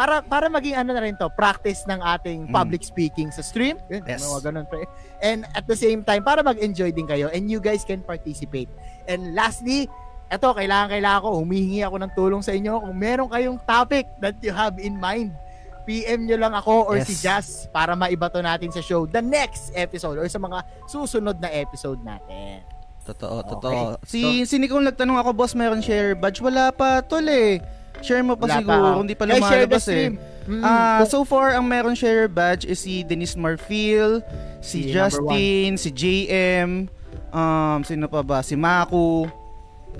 para 0.00 0.24
para 0.24 0.48
maging 0.48 0.72
ano 0.74 0.96
na 0.96 1.04
rin 1.04 1.12
to, 1.12 1.28
practice 1.30 1.84
ng 1.84 2.00
ating 2.00 2.48
Mm. 2.48 2.56
public 2.56 2.80
speaking 2.80 3.28
sa 3.28 3.44
stream. 3.44 3.76
Yun, 3.86 4.00
Yes. 4.08 4.24
Mga 4.24 4.40
ganun 4.48 4.64
pre. 4.64 4.88
And 5.20 5.44
at 5.52 5.68
the 5.68 5.76
same 5.76 6.00
time, 6.00 6.24
para 6.24 6.40
mag-enjoy 6.40 6.88
din 6.90 7.04
kayo 7.04 7.28
and 7.28 7.52
you 7.52 7.60
guys 7.60 7.84
can 7.84 8.00
participate. 8.00 8.72
And 9.04 9.36
lastly, 9.36 9.92
eto, 10.26 10.56
kailangan 10.56 10.88
kailangan 10.90 11.20
ko, 11.20 11.28
humihingi 11.36 11.84
ako 11.84 11.96
ng 12.00 12.12
tulong 12.14 12.40
sa 12.40 12.56
inyo 12.56 12.80
kung 12.80 12.96
meron 12.96 13.28
kayong 13.28 13.60
topic 13.60 14.08
that 14.16 14.40
you 14.40 14.50
have 14.50 14.80
in 14.80 14.96
mind. 14.96 15.36
PM 15.84 16.24
nyo 16.24 16.38
lang 16.38 16.54
ako 16.54 16.86
or 16.86 16.96
Yes. 16.96 17.06
si 17.06 17.14
Jazz 17.18 17.46
para 17.68 17.92
maibato 17.92 18.38
natin 18.38 18.70
sa 18.70 18.80
show 18.80 19.04
the 19.04 19.20
next 19.20 19.74
episode 19.74 20.16
or 20.16 20.24
sa 20.28 20.38
mga 20.38 20.64
susunod 20.86 21.36
na 21.36 21.50
episode 21.50 22.00
natin. 22.00 22.64
Totoo, 23.02 23.42
Okay. 23.42 23.50
totoo. 23.50 23.76
Si, 24.06 24.20
si 24.46 24.56
Nicole 24.56 24.86
nagtanong 24.86 25.18
ako, 25.18 25.30
boss, 25.34 25.52
meron 25.52 25.82
share 25.82 26.14
badge? 26.14 26.38
Wala 26.38 26.70
pa, 26.70 27.00
tol 27.02 27.26
eh. 27.26 27.58
Share 28.00 28.24
mo 28.24 28.34
pa 28.34 28.48
Wala 28.48 28.56
siguro, 28.58 28.88
pa. 28.96 29.00
hindi 29.00 29.14
pa 29.14 29.24
share 29.24 29.32
the 29.32 29.40
lumalabas 29.40 29.84
eh. 29.84 29.84
stream. 29.84 30.14
Mm. 30.48 30.62
Ah, 30.64 31.04
so 31.04 31.22
far 31.22 31.52
ang 31.52 31.64
meron 31.64 31.94
share 31.94 32.26
badge 32.26 32.64
is 32.64 32.80
si 32.80 33.04
Denise 33.04 33.36
Marfil, 33.36 34.24
si, 34.64 34.88
Si 34.88 34.90
Justin, 34.90 35.76
si 35.76 35.92
JM, 35.92 36.88
um 37.30 37.80
sino 37.84 38.08
pa 38.08 38.24
ba? 38.24 38.40
Si 38.40 38.56
Maku. 38.56 39.28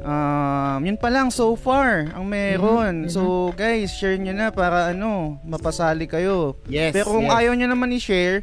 Um, 0.00 0.80
yun 0.86 0.96
pa 0.96 1.10
lang 1.10 1.28
so 1.28 1.52
far 1.54 2.08
ang 2.14 2.24
meron. 2.24 3.04
Mhm, 3.04 3.10
So 3.10 3.52
guys, 3.52 3.92
share 3.92 4.16
nyo 4.16 4.32
na 4.32 4.48
para 4.48 4.94
ano, 4.94 5.36
mapasali 5.44 6.08
kayo. 6.08 6.56
yes. 6.70 6.94
Pero 6.94 7.10
kung 7.10 7.28
yes. 7.28 7.36
ayaw 7.36 7.52
nyo 7.52 7.68
naman 7.68 7.92
i-share, 7.92 8.40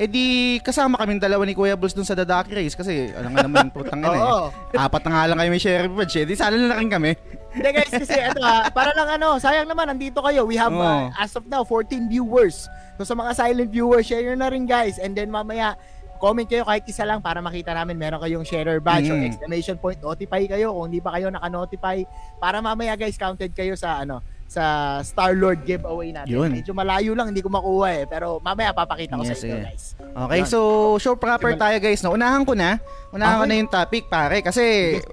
edi 0.00 0.24
kasama 0.64 0.96
kaming 0.96 1.20
dalawa 1.20 1.44
ni 1.44 1.52
Kuya 1.52 1.76
Bulls 1.76 1.92
dun 1.92 2.08
sa 2.08 2.16
Dadaki 2.16 2.56
Race 2.56 2.72
kasi 2.72 3.12
alam 3.12 3.36
nga 3.36 3.44
naman 3.44 3.68
putang 3.68 4.00
ina 4.00 4.08
eh. 4.10 4.22
Oo. 4.24 4.46
Apat 4.72 5.04
na 5.04 5.10
nga 5.12 5.24
lang 5.28 5.36
kayo 5.36 5.50
may 5.52 5.60
share 5.60 5.84
badge 5.86 6.16
eh. 6.16 6.24
Di 6.24 6.32
sana 6.32 6.56
na 6.56 6.72
rin 6.74 6.88
kami. 6.88 7.12
Hindi 7.52 7.68
guys, 7.68 7.92
kasi 7.92 8.16
ito 8.16 8.40
ha, 8.40 8.72
para 8.72 8.96
lang 8.96 9.20
ano, 9.20 9.36
sayang 9.36 9.68
naman, 9.68 9.92
nandito 9.92 10.24
kayo. 10.24 10.48
We 10.48 10.56
have, 10.56 10.72
Oo. 10.72 10.80
uh, 10.80 11.12
as 11.14 11.34
of 11.34 11.44
now, 11.44 11.66
14 11.66 12.08
viewers. 12.08 12.64
So 12.96 13.04
sa 13.04 13.12
mga 13.12 13.36
silent 13.36 13.68
viewers, 13.68 14.08
share 14.08 14.24
nyo 14.24 14.38
na 14.38 14.48
rin 14.48 14.64
guys. 14.64 14.96
And 14.96 15.12
then 15.12 15.28
mamaya, 15.28 15.76
comment 16.16 16.46
kayo 16.46 16.64
kahit 16.64 16.86
isa 16.86 17.04
lang 17.04 17.20
para 17.20 17.44
makita 17.44 17.72
namin 17.72 17.96
meron 17.96 18.20
kayong 18.20 18.44
sharer 18.44 18.80
badge 18.80 19.08
or 19.08 19.20
Mm. 19.20 19.28
exclamation 19.28 19.76
point. 19.76 19.98
Notify 19.98 20.46
kayo 20.46 20.72
kung 20.72 20.88
hindi 20.88 21.00
pa 21.00 21.12
kayo 21.12 21.28
naka-notify. 21.28 22.00
Para 22.36 22.60
mamaya 22.60 22.96
guys, 22.96 23.16
counted 23.16 23.52
kayo 23.52 23.76
sa 23.76 24.00
ano, 24.00 24.24
sa 24.50 24.64
Star-Lord 25.00 25.62
giveaway 25.62 26.10
natin. 26.10 26.34
Yun. 26.34 26.50
Medyo 26.50 26.74
malayo 26.74 27.14
lang, 27.14 27.30
hindi 27.30 27.38
ko 27.38 27.46
makuha 27.46 27.86
eh. 27.94 28.04
Pero 28.04 28.42
mamaya 28.42 28.74
papakita 28.74 29.14
ko 29.14 29.22
Yes, 29.22 29.38
sa 29.38 29.46
inyo 29.46 29.56
eh. 29.56 29.64
guys. 29.64 29.84
Okay, 29.94 30.40
Yan. 30.42 30.50
so 30.50 30.58
show 30.98 31.14
proper 31.14 31.54
tayo 31.54 31.78
guys. 31.78 32.02
No, 32.02 32.10
unahan 32.10 32.42
ko 32.42 32.58
na. 32.58 32.82
Unahan 33.10 33.38
ko 33.38 33.44
Okay. 33.46 33.48
na 33.48 33.60
yung 33.62 33.70
topic 33.70 34.10
pare 34.10 34.42
kasi 34.42 34.62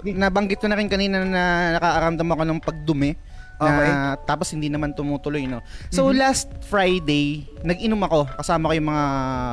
nabanggit 0.04 0.58
ko 0.58 0.66
na 0.66 0.74
rin 0.74 0.90
kanina 0.90 1.22
na 1.22 1.44
nakaaramdam 1.78 2.26
ako 2.28 2.44
ng 2.44 2.60
pagdumi. 2.60 3.14
Okay. 3.58 3.90
Na, 3.90 4.14
tapos 4.20 4.54
hindi 4.54 4.70
naman 4.70 4.94
tumutuloy, 4.94 5.46
no. 5.46 5.62
So 5.90 6.10
Mhm. 6.10 6.14
last 6.14 6.50
Friday, 6.64 7.46
nag-inom 7.62 7.98
ako 8.00 8.30
kasama 8.38 8.70
ko 8.70 8.74
yung 8.74 8.90
mga 8.90 9.06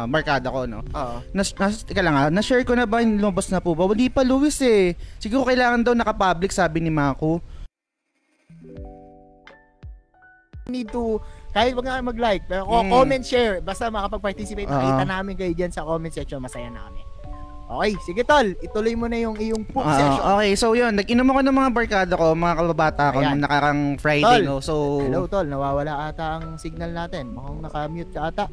markada 0.06 0.48
ko, 0.48 0.60
no. 0.64 0.80
Oo. 0.82 1.16
Nas, 1.32 1.52
nas, 1.52 1.84
teka 1.84 2.00
lang 2.00 2.12
ha, 2.12 2.28
na-share 2.28 2.64
ko 2.64 2.72
na 2.72 2.84
ba, 2.84 3.00
lumabas 3.00 3.48
na 3.48 3.60
po 3.60 3.72
ba? 3.72 3.84
Hindi 3.84 4.08
pa, 4.08 4.20
Luis 4.20 4.60
eh. 4.60 4.92
Siguro 5.16 5.44
kailangan 5.44 5.80
daw 5.80 5.92
naka-public, 5.92 6.52
sabi 6.52 6.80
ni 6.80 6.92
Mako. 6.92 7.40
Need 10.66 10.88
to 10.88 11.20
kahit 11.52 11.76
wag 11.76 11.84
nga 11.84 11.94
kayo 11.94 12.06
mag-like 12.06 12.44
pero 12.46 12.64
Mm. 12.64 12.88
comment 12.88 13.20
share 13.22 13.60
basta 13.60 13.86
makapag-participate 13.86 14.64
Oo. 14.64 14.72
nakita 14.72 15.04
namin 15.04 15.34
kayo 15.34 15.52
diyan 15.52 15.68
sa 15.68 15.84
comment 15.84 16.08
section 16.08 16.40
masaya 16.40 16.66
na 16.66 16.80
kami 16.82 17.04
okay 17.66 17.92
sige 18.00 18.22
tol 18.22 18.48
ituloy 18.58 18.92
mo 18.92 19.04
na 19.04 19.18
yung 19.18 19.36
iyong 19.36 19.60
poop 19.62 19.82
Ah, 19.82 19.92
session 19.92 20.22
okay, 20.34 20.52
so 20.54 20.72
yun, 20.72 20.92
nag-inom 20.94 21.26
ako 21.26 21.40
ng 21.42 21.54
mga 21.54 21.70
barkada 21.70 22.12
ko, 22.14 22.26
mga 22.32 22.54
kababata 22.56 23.04
ko, 23.08 23.18
Ayan. 23.18 23.28
nung 23.30 23.42
nakarang 23.42 23.80
Friday, 23.98 24.40
Tol. 24.40 24.42
no. 24.42 24.56
So, 24.58 24.74
hello 25.00 25.24
tol 25.26 25.44
nawawala 25.44 26.08
ata 26.08 26.38
ang 26.38 26.56
signal 26.56 26.90
natin 26.90 27.30
mukhang 27.30 27.60
naka-mute 27.60 28.08
ka 28.10 28.20
ata 28.26 28.44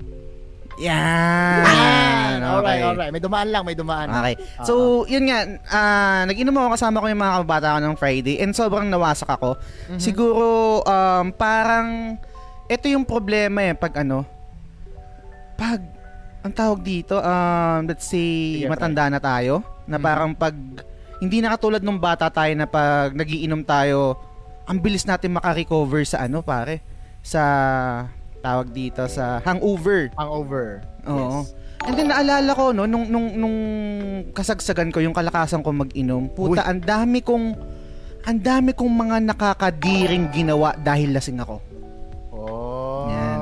yan. 0.82 2.38
alright 2.42 2.82
Okay. 2.82 2.82
alright 2.84 3.12
may 3.14 3.22
dumaan 3.22 3.50
lang 3.50 3.64
may 3.64 3.78
dumaan 3.78 4.10
Okay. 4.12 4.36
So, 4.66 5.06
yun 5.06 5.30
nga, 5.30 5.40
ah, 5.70 6.22
nag-inom 6.26 6.54
ako 6.54 6.68
kasama 6.74 7.00
ko 7.00 7.08
yung 7.08 7.22
mga 7.22 7.34
kababata 7.38 7.76
ko 7.76 7.80
ng 7.82 7.96
Friday 7.96 8.36
and 8.40 8.52
sobrang 8.52 8.90
nawasak 8.90 9.30
ako. 9.30 9.56
Mhm. 9.88 10.00
Siguro, 10.02 10.48
um, 10.84 11.32
parang, 11.32 12.18
ito 12.66 12.86
yung 12.88 13.06
problema 13.06 13.62
eh, 13.62 13.74
pag 13.74 14.02
ano, 14.02 14.26
pag, 15.56 15.80
ang 16.42 16.54
tawag 16.54 16.82
dito, 16.82 17.22
um, 17.22 17.80
let's 17.86 18.10
say, 18.10 18.66
Sige, 18.66 18.70
matanda 18.70 19.06
na 19.08 19.22
tayo, 19.22 19.62
na 19.86 20.02
Mhm. 20.02 20.04
parang 20.04 20.32
pag, 20.34 20.56
hindi 21.22 21.38
na 21.38 21.54
katulad 21.54 21.86
nung 21.86 22.02
bata 22.02 22.34
tayo 22.34 22.50
na 22.52 22.66
pag 22.66 23.14
nagiinom 23.14 23.62
tayo, 23.62 24.18
ang 24.66 24.82
bilis 24.82 25.06
natin 25.06 25.38
makarecover 25.38 26.02
sa 26.02 26.26
ano, 26.26 26.42
pare, 26.42 26.82
sa, 27.22 27.42
tawag 28.42 28.74
dito, 28.74 29.06
sa 29.06 29.40
hangover. 29.46 30.10
hangover 30.18 30.82
Oo. 31.08 31.46
Yes. 31.46 31.56
And 31.82 31.98
then 31.98 32.14
naalala 32.14 32.54
ko 32.54 32.70
no 32.70 32.86
nung 32.86 33.10
nung 33.10 33.34
nung 33.34 33.58
kasagsagan 34.38 34.94
ko 34.94 35.02
yung 35.02 35.18
kalakasan 35.18 35.66
ko 35.66 35.74
mag-inom. 35.74 36.30
Puta, 36.30 36.62
ang 36.62 36.78
dami 36.78 37.26
kong 37.26 37.58
ang 38.22 38.38
dami 38.38 38.78
kong 38.78 38.92
mga 38.94 39.18
nakakadiring 39.34 40.30
ginawa 40.30 40.78
dahil 40.78 41.10
lasing 41.10 41.42
ako. 41.42 41.58
oh 42.30 43.10
Yan. 43.10 43.40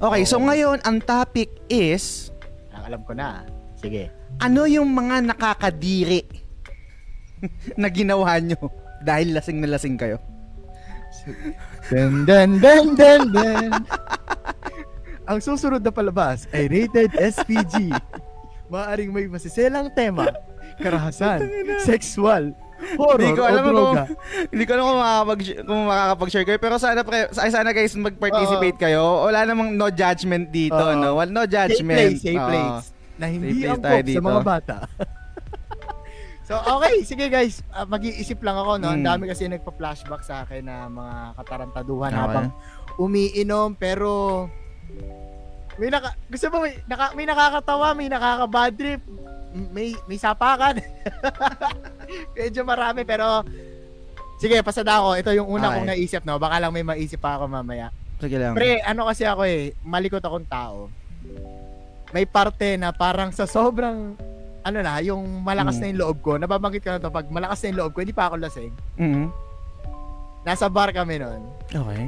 Okay, 0.00 0.22
so 0.24 0.40
ngayon 0.40 0.80
ang 0.80 0.96
topic 1.04 1.52
is 1.68 2.32
Ang 2.72 2.88
alam 2.88 3.00
ko 3.04 3.12
na 3.12 3.44
sige 3.76 4.08
ano 4.40 4.64
yung 4.64 4.88
mga 4.88 5.20
nakakadiri 5.20 6.24
na 7.80 7.92
ginawa 7.92 8.40
nyo 8.40 8.56
dahil 9.04 9.36
lasing 9.36 9.60
na 9.60 9.68
lasing 9.76 10.00
kayo? 10.00 10.16
Dun, 11.88 12.24
dun, 12.24 12.50
dun, 12.58 12.86
dun, 12.94 13.22
dun. 13.30 13.70
Ang 15.30 15.38
susunod 15.38 15.78
na 15.78 15.88
palabas 15.88 16.50
ay 16.50 16.66
rated 16.66 17.12
SPG. 17.12 17.94
Maaring 18.66 19.08
may 19.08 19.28
masiselang 19.28 19.92
tema, 19.92 20.32
karahasan, 20.76 21.44
sexual, 21.78 22.50
Horror 22.98 23.20
Hindi 23.20 23.38
ko 23.38 23.42
o 23.42 23.46
alam 23.46 23.62
kung 23.62 23.76
droga? 23.76 24.02
hindi 24.50 24.64
ko 24.64 24.70
alam 24.72 24.84
kung 24.84 24.98
makakapag 24.98 25.38
kung 25.62 25.80
makakapag-share 25.86 26.42
kayo 26.44 26.58
pero 26.58 26.74
sana 26.76 27.00
pre, 27.02 27.30
sa- 27.30 27.46
sana 27.46 27.70
guys 27.70 27.94
mag-participate 27.94 28.74
kayo. 28.76 29.22
Wala 29.22 29.46
namang 29.46 29.78
no 29.78 29.86
judgment 29.86 30.50
dito, 30.50 30.74
Oo. 30.74 30.98
no. 30.98 31.14
Wala 31.14 31.30
no 31.30 31.44
Safe 31.44 31.54
judgment. 31.78 31.98
place, 32.10 32.18
safe 32.18 32.34
Oo. 32.34 32.48
place. 32.48 32.84
Na 33.14 33.26
hindi 33.28 33.62
Safe 33.62 33.78
place 33.78 34.10
sa 34.10 34.20
mga 34.20 34.42
bata. 34.42 34.76
so, 36.52 36.76
okay. 36.76 36.94
Sige 37.02 37.26
guys. 37.26 37.64
Ah, 37.68 37.82
mag-iisip 37.82 38.38
lang 38.38 38.54
ako, 38.54 38.76
no? 38.76 38.90
Ang 38.90 39.00
Mm. 39.00 39.08
dami 39.08 39.24
kasi 39.26 39.48
nagpa-flashback 39.48 40.20
sa 40.20 40.44
akin 40.44 40.62
na 40.62 40.86
mga 40.86 41.14
katarantaduhan 41.34 42.10
Okay. 42.10 42.20
habang 42.20 42.46
umiinom. 42.96 43.72
Pero, 43.74 44.46
may 45.74 45.88
naka, 45.88 46.12
gusto 46.28 46.46
mo, 46.48 46.56
may, 46.62 46.76
naka, 46.84 47.06
may 47.14 47.24
nakakatawa, 47.24 47.86
may 47.92 48.06
nakaka-bad 48.06 48.72
trip, 48.76 49.00
may, 49.72 49.96
may 50.04 50.16
sapakan. 50.16 50.76
Medyo 52.36 52.62
marami, 52.62 53.02
pero, 53.02 53.40
sige, 54.36 54.60
pasada 54.60 55.00
ako. 55.00 55.16
Ito 55.16 55.30
yung 55.32 55.48
una 55.48 55.68
Okay. 55.68 55.74
kong 55.74 55.88
naisip, 55.88 56.22
no? 56.22 56.36
Baka 56.36 56.60
lang 56.60 56.70
may 56.70 56.84
maisip 56.84 57.18
pa 57.18 57.36
ako 57.36 57.48
mamaya. 57.48 57.88
Sige 58.20 58.36
lang. 58.36 58.52
Pre, 58.54 58.78
ano 58.80 59.08
kasi 59.08 59.24
ako 59.24 59.42
eh, 59.42 59.74
malikot 59.82 60.22
akong 60.22 60.46
tao. 60.46 60.86
May 62.12 62.22
parte 62.22 62.76
na 62.76 62.92
parang 62.92 63.32
sa 63.32 63.48
sobrang 63.48 64.14
ano 64.62 64.78
na, 64.78 64.98
yung 64.98 65.42
malakas 65.42 65.76
Mm. 65.76 65.80
na 65.80 65.88
yung 65.88 66.00
loob 66.00 66.18
ko, 66.20 66.30
nababanggit 66.36 66.82
ko 66.82 66.90
na 66.90 66.98
to, 66.98 67.10
pag 67.10 67.26
malakas 67.28 67.58
na 67.58 67.68
yung 67.68 67.78
loob 67.78 67.92
ko, 67.92 68.00
hindi 68.00 68.12
pa 68.12 68.26
ako 68.26 68.36
lasing. 68.38 68.74
Mhm. 68.96 69.26
Nasa 70.42 70.66
bar 70.66 70.90
kami 70.90 71.18
noon. 71.18 71.42
Okay. 71.68 72.04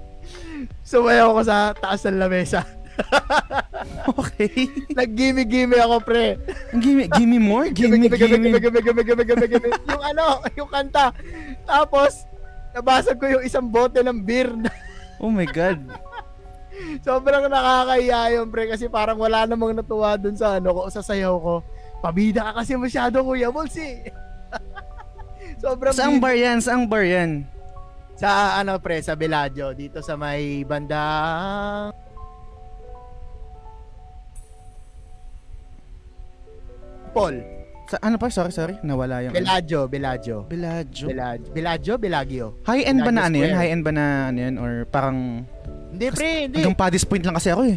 Sumayaw 0.84 1.32
ako 1.32 1.40
sa 1.42 1.56
taas 1.72 2.04
ng 2.04 2.18
lamesa. 2.18 2.60
Okay. 4.10 4.68
Nag-gimme-gimme 4.92 5.72
ako, 5.78 6.04
pre. 6.04 6.36
give 6.76 6.92
me 6.92 7.08
give 7.08 7.24
me 7.24 7.40
more. 7.40 7.64
Give 7.66 7.88
me 7.88 7.96
give 7.96 8.12
me. 8.28 8.52
Gimme-gimme-gimme-gimme-gimme-gimme. 8.52 9.68
yung 9.88 10.04
ano, 10.04 10.24
yung 10.58 10.68
kanta. 10.68 11.08
Tapos, 11.64 12.28
nabasag 12.70 13.16
ko 13.16 13.24
yung 13.30 13.44
isang 13.44 13.64
bote 13.64 14.04
ng 14.04 14.20
beer. 14.20 14.52
Oh 15.16 15.32
my 15.32 15.48
god. 15.48 15.80
Sobrang 17.06 17.48
nakakahiya 17.48 18.40
yun, 18.40 18.46
pre, 18.48 18.68
kasi 18.68 18.86
parang 18.86 19.18
wala 19.18 19.44
namang 19.44 19.76
natuwa 19.76 20.16
dun 20.16 20.36
sa 20.36 20.60
ano 20.60 20.72
ko, 20.72 20.80
sa 20.88 21.04
sayaw 21.04 21.34
ko. 21.38 21.54
Pabida 22.00 22.50
ka 22.50 22.64
kasi 22.64 22.76
masyado, 22.76 23.20
Kuya 23.20 23.52
Bols, 23.52 23.76
eh. 23.76 24.08
Sobrang 25.62 25.92
Saang 25.92 26.16
bar 26.16 26.32
yan? 26.32 26.58
Saang 26.64 26.88
bar 26.88 27.04
yan? 27.04 27.44
Sa 28.16 28.56
ano, 28.60 28.76
pre, 28.80 29.00
sa 29.00 29.16
Bellagio, 29.16 29.72
dito 29.72 30.00
sa 30.04 30.16
may 30.16 30.64
bandang... 30.64 31.92
Paul. 37.10 37.42
Sa 37.90 37.98
ano 38.06 38.22
pa? 38.22 38.30
Sorry, 38.30 38.54
sorry. 38.54 38.78
Nawala 38.86 39.26
yung 39.26 39.34
Bellagio, 39.34 39.90
Bellagio. 39.90 40.46
Bellagio. 40.46 41.10
Bellagio, 41.10 41.50
Bellagio, 41.50 41.94
Bellagio. 41.98 42.46
High 42.62 42.86
end 42.86 43.02
ba 43.02 43.10
na 43.10 43.26
ano 43.26 43.36
yun? 43.42 43.50
Square. 43.50 43.58
High 43.58 43.70
end 43.74 43.82
ba 43.82 43.92
na 43.92 44.04
ano 44.30 44.38
yun? 44.38 44.54
Or 44.62 44.72
parang 44.86 45.18
Hindi, 45.90 46.06
pre, 46.14 46.30
hindi. 46.46 46.58
hanggang 46.62 46.78
Paddy's 46.78 47.04
Point 47.04 47.24
lang 47.26 47.36
kasi 47.36 47.50
ako 47.50 47.62
eh. 47.66 47.76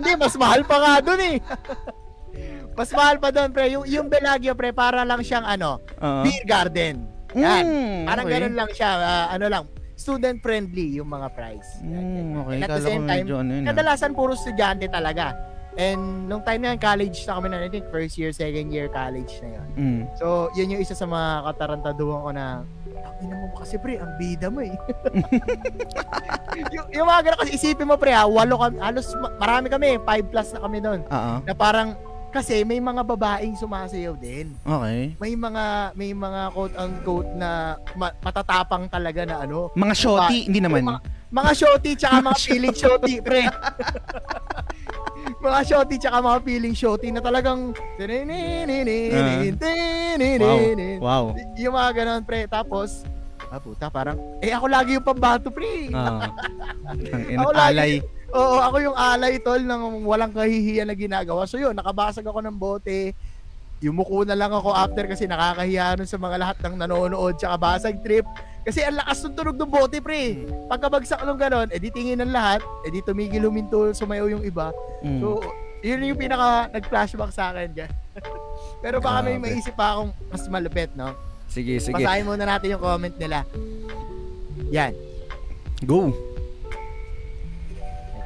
Hindi, 0.00 0.12
mas 0.16 0.34
mahal 0.34 0.62
pa 0.64 0.76
nga 0.80 0.94
dun 1.04 1.20
eh. 1.20 1.36
mas 2.76 2.90
mahal 2.92 3.16
pa 3.16 3.28
dun, 3.30 3.48
pre. 3.52 3.72
Yung, 3.72 3.84
yung 3.84 4.06
Bellagio, 4.08 4.52
pre, 4.56 4.72
para 4.72 5.04
lang 5.04 5.20
siyang 5.20 5.44
ano, 5.44 5.80
Oo. 6.00 6.22
beer 6.24 6.44
garden. 6.44 7.08
Yan. 7.36 7.64
Mm, 7.64 8.00
Parang 8.08 8.26
okay. 8.26 8.34
ganun 8.40 8.54
lang 8.56 8.70
siya, 8.72 8.90
ah, 8.96 9.26
ano 9.28 9.46
lang, 9.48 9.64
student 9.96 10.40
friendly 10.40 11.00
yung 11.00 11.08
mga 11.08 11.28
price. 11.32 11.80
Yan, 11.84 11.92
yan. 11.92 12.04
Mm, 12.04 12.40
okay. 12.44 12.54
And 12.56 12.62
at 12.64 12.68
the 12.68 12.84
same 12.84 13.04
time, 13.04 13.24
medyo 13.24 13.36
ano 13.40 13.50
yun. 13.52 13.64
ah. 13.64 13.68
Kadalasan 13.72 14.10
puro 14.12 14.32
estudyante 14.32 14.86
talaga. 14.88 15.36
And 15.76 16.24
nung 16.24 16.40
time 16.40 16.64
na 16.64 16.72
yun, 16.72 16.80
college 16.80 17.18
na 17.28 17.32
kami 17.36 17.46
na, 17.52 17.60
I 17.60 17.68
think 17.68 17.84
first 17.92 18.16
year, 18.16 18.32
second 18.32 18.72
year 18.72 18.88
college 18.88 19.28
na 19.44 19.48
yun. 19.60 19.68
Mm. 19.76 20.00
So, 20.16 20.48
yun 20.56 20.72
yung 20.72 20.80
isa 20.80 20.96
sa 20.96 21.04
mga 21.04 21.52
katarantaduhan 21.52 22.20
ko 22.24 22.30
na, 22.32 22.44
Ina 23.16 23.34
mo 23.40 23.48
kasi 23.56 23.80
pre, 23.80 23.96
ang 23.96 24.12
bida 24.20 24.52
mo 24.52 24.60
eh. 24.60 24.76
yung, 26.74 26.86
yung 26.92 27.06
mga 27.08 27.20
ganun 27.32 27.40
kasi 27.40 27.52
isipin 27.56 27.88
mo 27.88 27.96
pre 27.96 28.12
ha, 28.12 28.28
walo 28.28 28.60
kami, 28.60 28.76
halos 28.76 29.08
ma- 29.16 29.32
marami 29.40 29.66
kami, 29.72 29.96
5 30.04 30.30
plus 30.32 30.48
na 30.52 30.60
kami 30.60 30.78
doon. 30.84 31.00
Oo. 31.08 31.32
Na 31.42 31.54
parang, 31.56 31.96
kasi 32.36 32.60
may 32.62 32.76
mga 32.76 33.00
babaeng 33.00 33.56
sumasayaw 33.56 34.12
din. 34.14 34.52
Okay. 34.60 35.16
May 35.16 35.32
mga, 35.32 35.64
may 35.96 36.12
mga 36.12 36.52
quote 36.52 36.76
unquote 36.76 37.32
na 37.32 37.50
ma- 37.96 38.12
matatapang 38.20 38.84
talaga 38.86 39.24
na 39.24 39.40
ano. 39.40 39.72
Mga 39.72 39.94
shorty, 39.96 40.38
hindi 40.44 40.60
naman. 40.60 40.84
Mga, 40.84 41.00
mga 41.32 41.52
shorty 41.56 41.90
tsaka 41.96 42.16
mga 42.20 42.38
feeling 42.38 42.76
shorty, 42.76 43.14
pre. 43.18 43.48
mga 45.46 45.60
shorty 45.64 45.96
tsaka 45.96 46.18
mga 46.20 46.38
feeling 46.44 46.74
shorty 46.76 47.08
na 47.08 47.20
talagang 47.20 47.72
Wow. 50.38 50.60
Wow. 51.00 51.24
yung 51.56 51.74
mga 51.74 51.90
ganun, 51.94 52.22
pre. 52.22 52.44
Tapos, 52.46 53.02
ah, 53.48 53.58
puta, 53.58 53.88
parang, 53.88 54.20
eh, 54.38 54.52
ako 54.52 54.66
lagi 54.68 54.90
yung 54.94 55.06
pambato, 55.06 55.48
pre. 55.48 55.88
Oo. 55.88 56.20
Ang 57.32 57.50
lagi- 57.50 57.72
alay. 57.72 57.92
Oo, 58.36 58.56
ako 58.60 58.76
yung 58.84 58.96
alay, 58.96 59.40
tol, 59.40 59.60
ng 59.64 60.04
walang 60.04 60.32
kahihiyan 60.32 60.86
na 60.92 60.96
ginagawa. 60.96 61.48
So, 61.48 61.56
yun, 61.56 61.72
nakabasag 61.72 62.28
ako 62.28 62.44
ng 62.44 62.56
bote. 62.56 63.16
Yumuko 63.80 64.24
na 64.24 64.36
lang 64.36 64.52
ako 64.52 64.72
after 64.72 65.04
kasi 65.04 65.28
nakakahiya 65.28 66.00
nun 66.00 66.08
sa 66.08 66.16
mga 66.16 66.36
lahat 66.40 66.56
ng 66.64 66.74
nanonood 66.80 67.36
tsaka 67.36 67.56
basag 67.60 68.00
trip. 68.00 68.24
Kasi 68.64 68.82
ang 68.82 68.96
lakas 68.96 69.24
ng 69.24 69.36
tunog 69.36 69.56
ng 69.56 69.72
bote, 69.72 70.00
pre. 70.00 70.48
Pagkabagsak 70.68 71.22
nung 71.24 71.40
ganon, 71.40 71.68
edi 71.72 71.88
tingin 71.92 72.20
ng 72.20 72.32
lahat, 72.32 72.60
edi 72.88 73.00
tumigil 73.04 73.46
huminto, 73.46 73.92
sumayaw 73.92 74.26
yung 74.32 74.44
iba. 74.44 74.72
Mm. 75.04 75.20
So, 75.20 75.40
yun 75.86 76.02
yung 76.02 76.20
pinaka 76.20 76.72
nag-flashback 76.72 77.32
sa 77.32 77.52
akin. 77.52 77.72
gan. 77.72 77.90
Pero 78.84 78.98
baka 78.98 79.22
may 79.22 79.38
maisip 79.38 79.76
pa 79.76 79.96
akong 79.96 80.10
mas 80.28 80.44
malupit, 80.48 80.90
no? 80.98 81.14
Sige, 81.46 81.78
sige. 81.78 82.02
Basahin 82.02 82.26
muna 82.26 82.44
natin 82.44 82.74
yung 82.74 82.82
comment 82.82 83.16
nila. 83.16 83.46
Yan. 84.74 84.92
Go. 85.86 86.10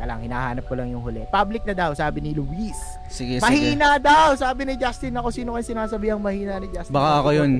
Teka 0.00 0.08
lang, 0.08 0.24
hinahanap 0.24 0.64
ko 0.64 0.72
lang 0.80 0.88
yung 0.88 1.04
huli. 1.04 1.28
Public 1.28 1.68
na 1.68 1.76
daw, 1.76 1.92
sabi 1.92 2.24
ni 2.24 2.32
Luis. 2.32 2.72
Sige, 3.12 3.36
sige. 3.36 3.44
Mahina 3.44 4.00
daw, 4.00 4.32
sabi 4.32 4.64
ni 4.64 4.80
Justin. 4.80 5.12
Ako, 5.20 5.28
sino 5.28 5.52
kayo 5.52 5.60
sinasabi 5.60 6.08
ang 6.08 6.24
mahina 6.24 6.56
ni 6.56 6.72
Justin? 6.72 6.96
Baka 6.96 7.20
ako 7.20 7.30
yun. 7.36 7.50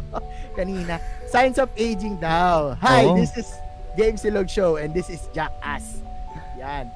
Kanina. 0.58 0.98
Signs 1.30 1.62
of 1.62 1.70
aging 1.78 2.18
daw. 2.18 2.74
Hi, 2.82 3.06
Oo. 3.06 3.14
this 3.14 3.30
is 3.38 3.46
James 3.94 4.18
Silog 4.18 4.50
Show 4.50 4.82
and 4.82 4.90
this 4.90 5.06
is 5.06 5.30
Jackass. 5.30 6.02
Yan. 6.58 6.90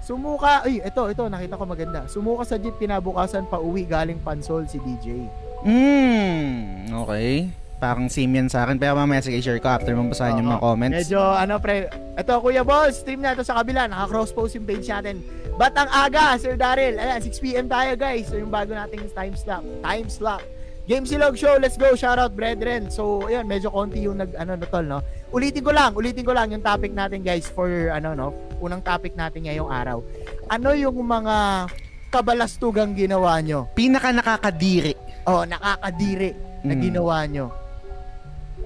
Sumuka, 0.00 0.64
ay, 0.64 0.80
ito, 0.80 1.02
ito, 1.12 1.24
nakita 1.28 1.60
ko 1.60 1.68
maganda. 1.68 2.08
Sumuka 2.08 2.48
sa 2.48 2.56
jeep 2.56 2.80
kinabukasan 2.80 3.44
pa 3.44 3.60
uwi 3.60 3.84
galing 3.84 4.24
Pansol 4.24 4.64
si 4.64 4.80
DJ. 4.80 5.28
Mm, 5.68 6.96
okay. 6.96 7.52
Parang 7.80 8.12
same 8.12 8.36
yan 8.36 8.52
sa 8.52 8.68
akin. 8.68 8.76
Pero 8.76 8.92
mamaya 8.92 9.24
sige, 9.24 9.40
share 9.40 9.56
ko 9.56 9.72
after 9.72 9.96
mong 9.96 10.12
basahin 10.12 10.44
yung 10.44 10.52
mga 10.52 10.60
comments. 10.60 10.96
Medyo, 11.08 11.20
ano 11.24 11.56
pre, 11.56 11.88
ito 11.88 12.32
Kuya 12.36 12.60
Boss, 12.60 13.00
stream 13.00 13.24
na 13.24 13.32
ito 13.32 13.40
sa 13.40 13.56
kabila, 13.56 13.88
naka-cross 13.88 14.36
post 14.36 14.52
yung 14.52 14.68
page 14.68 14.84
natin. 14.84 15.24
Ba't 15.56 15.72
ang 15.72 15.88
aga, 15.88 16.36
Sir 16.36 16.60
Daryl? 16.60 17.00
Ayan, 17.00 17.24
6pm 17.24 17.72
tayo 17.72 17.96
guys. 17.96 18.28
So 18.28 18.36
yung 18.36 18.52
bago 18.52 18.76
nating 18.76 19.08
time 19.16 19.32
slot. 19.32 19.64
Time 19.80 20.08
slot. 20.12 20.44
Game 20.84 21.06
Silog 21.06 21.38
Show, 21.38 21.54
let's 21.56 21.78
go. 21.78 21.94
Shoutout 21.94 22.34
brethren. 22.34 22.90
So, 22.90 23.22
ayan, 23.30 23.46
medyo 23.46 23.70
konti 23.70 24.02
yung 24.02 24.18
nag, 24.18 24.34
ano, 24.34 24.58
natol, 24.58 24.82
no? 24.82 24.98
Ulitin 25.30 25.62
ko 25.62 25.70
lang, 25.70 25.94
ulitin 25.94 26.26
ko 26.26 26.34
lang 26.34 26.50
yung 26.50 26.66
topic 26.66 26.90
natin 26.90 27.22
guys 27.22 27.46
for, 27.46 27.70
ano, 27.94 28.10
no? 28.10 28.34
Unang 28.58 28.82
topic 28.82 29.14
natin 29.14 29.46
ngayong 29.46 29.70
araw. 29.70 30.02
Ano 30.50 30.74
yung 30.74 30.98
mga 30.98 31.70
kabalastugang 32.10 32.98
ginawa 32.98 33.38
nyo? 33.38 33.70
Pinaka 33.70 34.10
nakakadiri. 34.10 34.98
O, 35.30 35.46
nakakadiri 35.46 36.34
na 36.66 36.74
Mm. 36.74 36.82
ginawa 36.82 37.16
nyo 37.24 37.46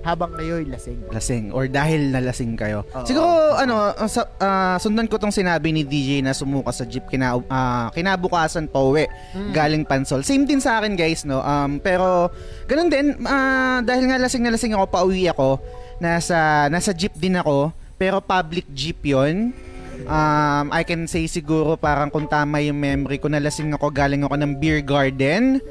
habang 0.04 0.36
kayo'y 0.36 0.68
lasing. 0.68 1.00
Lasing 1.08 1.50
or 1.50 1.64
dahil 1.64 2.12
nalasing 2.12 2.54
kayo. 2.54 2.84
Oo. 2.92 3.08
Siguro 3.08 3.26
ano, 3.56 3.90
uh, 3.90 4.04
sa, 4.04 4.28
ah, 4.36 4.76
sundan 4.76 5.08
ko 5.08 5.16
tong 5.16 5.32
sinabi 5.32 5.72
ni 5.72 5.82
DJ 5.82 6.20
na 6.20 6.36
sumuka 6.36 6.70
sa 6.70 6.84
jeep 6.84 7.08
kina, 7.08 7.40
ah, 7.48 7.88
kinabukasan 7.90 8.68
pa 8.68 8.78
uwi 8.78 9.08
Mm. 9.32 9.50
galing 9.50 9.84
Pansol. 9.88 10.20
Same 10.20 10.44
din 10.44 10.60
sa 10.60 10.78
akin 10.78 10.92
guys 10.94 11.24
no. 11.24 11.40
Um 11.40 11.80
pero 11.80 12.28
ganun 12.68 12.92
din 12.92 13.16
ah, 13.24 13.80
dahil 13.80 14.06
nga 14.06 14.20
lasing 14.20 14.44
na 14.44 14.52
lasing 14.52 14.76
ako 14.76 14.84
pauwi 14.86 15.24
ako 15.26 15.58
nasa 15.96 16.68
nasa 16.68 16.92
jeep 16.92 17.16
din 17.16 17.34
ako 17.34 17.72
pero 17.96 18.20
public 18.20 18.68
jeep 18.70 19.00
'yon. 19.02 19.56
Um, 20.04 20.74
I 20.74 20.82
can 20.82 21.06
say 21.06 21.24
siguro 21.24 21.78
parang 21.78 22.10
kung 22.10 22.26
tama 22.26 22.58
yung 22.60 22.76
memory 22.76 23.16
ko, 23.16 23.30
nalasing 23.30 23.72
ako 23.72 23.88
galing 23.88 24.26
ako 24.26 24.34
ng 24.36 24.52
beer 24.58 24.82
garden. 24.82 25.62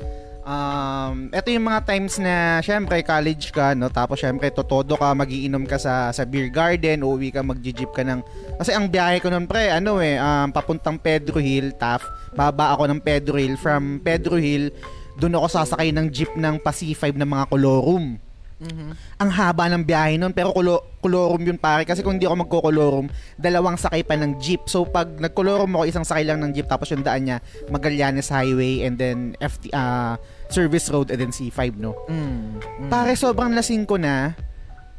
Um, 0.43 1.31
ito 1.31 1.55
yung 1.55 1.71
mga 1.71 1.87
times 1.87 2.19
na 2.19 2.59
syempre 2.59 2.99
college 2.99 3.55
ka 3.55 3.71
no 3.79 3.87
tapos 3.87 4.19
syempre 4.19 4.51
totodo 4.51 4.99
ka 4.99 5.15
magiinom 5.15 5.63
ka 5.63 5.79
sa 5.79 6.11
sa 6.11 6.27
beer 6.27 6.51
garden 6.51 6.99
uuwi 6.99 7.31
ka 7.31 7.39
magji-jeep 7.39 7.95
ka 7.95 8.03
ng 8.03 8.19
kasi 8.59 8.75
ang 8.75 8.91
biyahe 8.91 9.23
ko 9.23 9.31
noon 9.31 9.47
pre 9.47 9.71
ano 9.71 10.03
eh 10.03 10.19
um, 10.19 10.51
papuntang 10.51 10.99
Pedro 10.99 11.39
Hill 11.39 11.71
taf 11.79 12.03
baba 12.35 12.75
ako 12.75 12.91
ng 12.91 12.99
Pedro 12.99 13.39
Hill 13.39 13.55
from 13.55 14.03
Pedro 14.03 14.35
Hill 14.35 14.67
doon 15.15 15.39
ako 15.39 15.47
sasakay 15.47 15.95
ng 15.95 16.11
jeep 16.11 16.35
ng 16.35 16.59
Pacific 16.59 17.15
ng 17.15 17.29
mga 17.31 17.47
Colorum 17.47 18.19
Mhm. 18.63 18.89
Ang 19.19 19.29
haba 19.35 19.67
ng 19.67 19.83
biyahe 19.83 20.15
nun, 20.15 20.31
pero 20.31 20.55
kulo, 20.55 20.79
kolorum 21.03 21.43
yun 21.43 21.59
pare. 21.59 21.83
Kasi 21.83 21.99
kung 21.99 22.15
hindi 22.15 22.23
ako 22.23 22.47
magkokolorum, 22.47 23.07
dalawang 23.35 23.75
sakay 23.75 24.07
pa 24.07 24.15
ng 24.15 24.39
jeep. 24.39 24.63
So 24.71 24.87
pag 24.87 25.11
nagkolorum 25.19 25.67
ako, 25.75 25.83
isang 25.83 26.07
sakay 26.07 26.23
lang 26.23 26.39
ng 26.39 26.55
jeep, 26.55 26.67
tapos 26.71 26.87
yung 26.95 27.03
daan 27.03 27.27
niya, 27.27 27.37
Magallanes 27.67 28.31
Highway, 28.31 28.87
and 28.87 28.95
then 28.95 29.35
FT, 29.43 29.73
ah, 29.75 30.15
Service 30.53 30.87
Road, 30.87 31.09
and 31.09 31.19
then 31.19 31.31
C5, 31.31 31.73
no? 31.75 31.97
Mm. 32.05 32.61
Mm. 32.79 32.87
Pare, 32.87 33.13
sobrang 33.13 33.51
lasing 33.51 33.83
ko 33.83 33.97
na. 33.97 34.37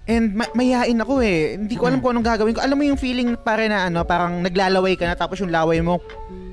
And 0.05 0.37
ma- 0.37 0.53
mayain 0.53 1.01
ako 1.01 1.25
eh. 1.25 1.57
Hindi 1.57 1.79
ko 1.79 1.89
alam 1.89 2.03
kung 2.03 2.13
anong 2.13 2.29
gagawin 2.29 2.53
ko. 2.53 2.61
Alam 2.61 2.77
mo 2.77 2.85
yung 2.85 3.01
feeling 3.01 3.39
pare 3.39 3.65
na 3.67 3.89
ano, 3.89 4.05
parang 4.05 4.43
naglalaway 4.43 5.01
ka 5.01 5.07
na 5.07 5.17
tapos 5.17 5.41
yung 5.41 5.49
laway 5.49 5.81
mo, 5.81 5.97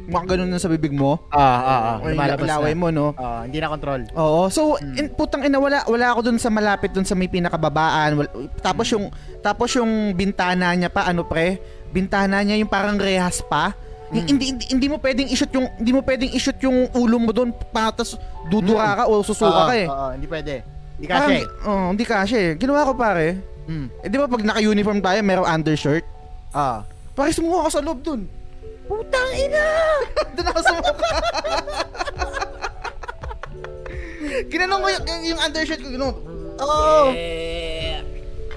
mga 0.07 0.35
ganun 0.35 0.47
na 0.47 0.55
sa 0.55 0.71
bibig 0.71 0.91
mo. 0.91 1.19
Ah, 1.27 1.39
ah, 1.59 1.81
ah. 1.91 1.95
Yung 1.99 2.15
laway 2.41 2.71
na. 2.71 2.79
mo, 2.79 2.87
no? 2.89 3.11
Ah, 3.13 3.43
hindi 3.43 3.59
na 3.59 3.67
control. 3.67 4.07
Oo. 4.13 4.47
So, 4.47 4.79
Mm. 4.79 4.95
in, 4.95 5.07
putang 5.11 5.43
ina 5.43 5.59
wala 5.59 5.83
wala 5.83 6.15
ako 6.15 6.31
dun 6.31 6.39
sa 6.39 6.47
malapit 6.47 6.95
dun 6.95 7.03
sa 7.03 7.11
may 7.11 7.27
pinakababaan. 7.27 8.15
Wal- 8.15 8.31
tapos 8.57 8.87
Mm. 8.87 8.93
yung 8.93 9.05
tapos 9.43 9.69
yung 9.73 9.91
bintana 10.13 10.71
niya 10.71 10.87
pa 10.87 11.03
ano 11.03 11.27
pre? 11.27 11.59
Bintana 11.91 12.39
niya 12.39 12.55
yung 12.55 12.71
parang 12.71 12.95
rehas 12.95 13.43
pa. 13.43 13.75
Mm. 14.11 14.27
Hindi, 14.27 14.45
hindi 14.51 14.65
hindi 14.75 14.87
mo 14.91 14.99
pwedeng 14.99 15.31
i-shoot 15.31 15.55
yung 15.55 15.71
hindi 15.79 15.91
mo 15.95 16.03
pwedeng 16.03 16.35
i-shoot 16.35 16.59
yung 16.59 16.91
ulo 16.91 17.15
mo 17.15 17.31
doon 17.31 17.55
patas 17.71 18.19
dudura 18.51 18.99
ka 18.99 19.03
o 19.07 19.23
susuka 19.23 19.47
Oo, 19.47 19.67
ka 19.71 19.75
eh. 19.79 19.87
oo, 19.87 20.07
hindi 20.11 20.27
pwede. 20.27 20.53
Hindi 20.99 21.07
kasi. 21.07 21.35
Oo, 21.63 21.95
hindi 21.95 22.03
kasi. 22.03 22.39
Ginawa 22.59 22.91
ko 22.91 22.93
pare. 22.93 23.39
Mm. 23.71 23.87
Eh 24.03 24.11
di 24.11 24.19
ba 24.19 24.27
pag 24.27 24.43
naka-uniform 24.43 24.99
tayo, 24.99 25.23
merong 25.23 25.47
undershirt? 25.47 26.03
Ah. 26.51 26.83
Pare 27.15 27.31
sumuha 27.31 27.71
ka 27.71 27.79
sa 27.79 27.79
loob 27.79 28.03
dun. 28.03 28.27
Putang 28.91 29.31
ina! 29.31 29.63
Doon 30.35 30.47
ako 30.51 30.59
sumuka. 30.59 31.07
Ginanong 34.51 34.81
ko 34.83 34.87
yung, 34.91 35.05
yung 35.23 35.39
undershirt 35.39 35.79
ko, 35.79 35.87
ginanong. 35.87 36.19
Oo. 36.59 37.15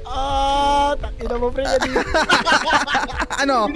Ah, 0.04 0.92
takina 0.94 1.36
mo 1.36 1.48
pre. 1.48 1.64
Ano? 3.34 3.66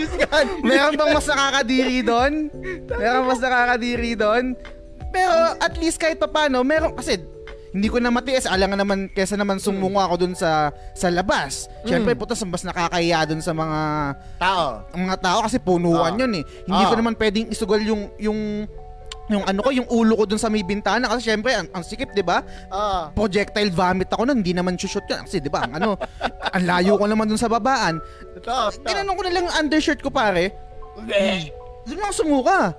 Meron 0.63 0.95
bang 0.95 1.11
mas 1.11 1.27
nakakadiri 1.27 1.99
doon? 2.01 2.33
Meron 2.89 3.25
mas 3.27 3.37
nakakadiri 3.39 4.15
doon? 4.15 4.55
Pero 5.09 5.35
at 5.57 5.75
least 5.77 5.99
kahit 5.99 6.17
papano, 6.17 6.63
meron 6.63 6.95
kasi 6.95 7.19
hindi 7.69 7.85
ko 7.87 7.99
na 7.99 8.09
matiis. 8.09 8.47
Alangan 8.47 8.81
naman 8.81 8.99
kesa 9.09 9.37
naman 9.37 9.59
sumungo 9.59 9.99
ako 9.99 10.15
doon 10.19 10.35
sa 10.35 10.71
sa 10.95 11.09
labas. 11.09 11.69
Syempre 11.83 12.13
Mm. 12.13 12.19
putas 12.19 12.41
mas 12.43 12.63
nakakahiya 12.63 13.29
doon 13.29 13.43
sa 13.43 13.53
mga 13.53 13.81
Tao. 14.39 14.67
mga 14.91 15.17
tao 15.19 15.39
kasi 15.43 15.59
punuan 15.59 16.13
Ah. 16.13 16.19
'yun 16.19 16.33
eh. 16.33 16.45
Hindi 16.65 16.85
ko 16.87 16.95
Ah. 16.95 16.99
naman 16.99 17.15
pwedeng 17.15 17.47
isugal 17.49 17.83
yung 17.83 18.09
yung 18.17 18.41
yung 19.29 19.45
ano 19.45 19.61
ko, 19.61 19.71
yung 19.71 19.89
ulo 19.93 20.17
ko 20.17 20.25
doon 20.25 20.41
sa 20.41 20.49
may 20.49 20.65
bintana 20.65 21.09
kasi 21.13 21.29
syempre 21.29 21.53
ang, 21.53 21.69
ang 21.77 21.85
sikip, 21.85 22.11
'di 22.17 22.25
ba? 22.25 22.41
Ah. 22.73 23.13
Projectile 23.13 23.69
vomit 23.69 24.09
ako 24.09 24.25
nun, 24.25 24.41
hindi 24.41 24.57
naman 24.57 24.81
shoot 24.81 25.05
yun 25.05 25.25
kasi 25.29 25.39
'di 25.39 25.53
ba? 25.53 25.69
Ang 25.69 25.73
ano, 25.77 25.89
ang 26.57 26.65
layo 26.65 26.97
ko 26.97 27.05
naman 27.05 27.29
doon 27.29 27.41
sa 27.41 27.53
babaan. 27.53 28.01
Totoo. 28.41 28.73
totoo. 28.73 28.89
Tinanong 28.89 29.17
ko 29.17 29.23
na 29.25 29.33
lang 29.33 29.45
yung 29.47 29.57
undershirt 29.57 30.01
ko 30.01 30.09
pare. 30.09 30.57
Doon 31.85 32.01
lang 32.01 32.15
sumuka. 32.17 32.75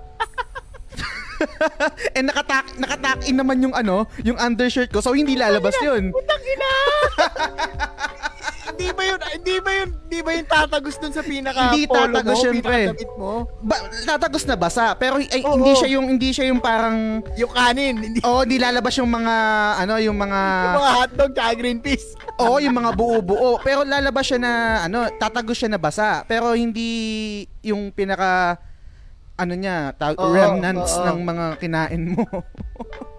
And 2.17 2.27
nakatak 2.33 2.75
nakatak 2.75 3.23
in 3.29 3.39
naman 3.39 3.63
yung 3.63 3.71
ano, 3.77 4.09
yung 4.25 4.35
undershirt 4.41 4.91
ko. 4.91 4.99
So 4.99 5.13
hindi 5.13 5.37
lalabas 5.37 5.77
'yun. 5.79 6.11
Putang 6.11 6.43
ina! 6.43 6.73
Hindi 8.79 8.95
ba 8.95 9.03
yun, 9.03 9.19
hindi 9.19 9.55
ba 9.59 9.71
yun, 9.75 9.89
hindi 10.07 10.19
ba 10.23 10.31
yun 10.31 10.47
tatagos 10.47 10.95
dun 11.03 11.11
sa 11.11 11.19
pinaka 11.19 11.75
Hindi 11.75 11.83
polo 11.83 12.15
tatagos 12.15 12.39
mo, 12.39 12.45
yun, 12.47 12.55
pre. 12.63 12.79
pinakadamit 12.87 13.11
mo? 13.19 13.31
Ba- 13.59 13.83
tatagos 14.07 14.43
na 14.47 14.55
basa, 14.55 14.95
pero 14.95 15.19
ay, 15.19 15.43
Oo. 15.43 15.59
hindi 15.59 15.71
siya 15.75 15.89
yung 15.99 16.07
hindi 16.07 16.29
siya 16.31 16.47
yung 16.47 16.63
parang 16.63 17.19
Yung 17.35 17.51
kanin, 17.51 17.99
hindi 17.99 18.23
oh, 18.23 18.47
di 18.47 18.55
lalabas 18.55 18.95
yung 18.95 19.11
mga 19.11 19.35
ano, 19.83 19.99
yung 19.99 20.15
mga 20.15 20.39
yung 20.39 20.77
mga 20.79 20.93
hotdog 20.95 21.31
tsaka 21.35 21.51
green 21.59 21.79
peas. 21.83 22.15
Oo, 22.39 22.55
yung 22.63 22.71
mga 22.71 22.95
buo-buo. 22.95 23.59
Pero 23.59 23.83
lalabas 23.83 24.23
siya 24.23 24.39
na, 24.39 24.51
ano, 24.87 25.11
tatagos 25.11 25.59
siya 25.59 25.75
na 25.75 25.79
basa. 25.81 26.23
Pero 26.23 26.55
hindi 26.55 26.87
yung 27.59 27.91
pinaka, 27.91 28.55
ano 29.35 29.59
niya, 29.59 29.91
ta- 29.91 30.15
Oo, 30.15 30.31
remnants 30.31 30.95
oo. 30.95 31.03
ng 31.03 31.19
mga 31.19 31.45
kinain 31.59 32.15
mo. 32.15 32.23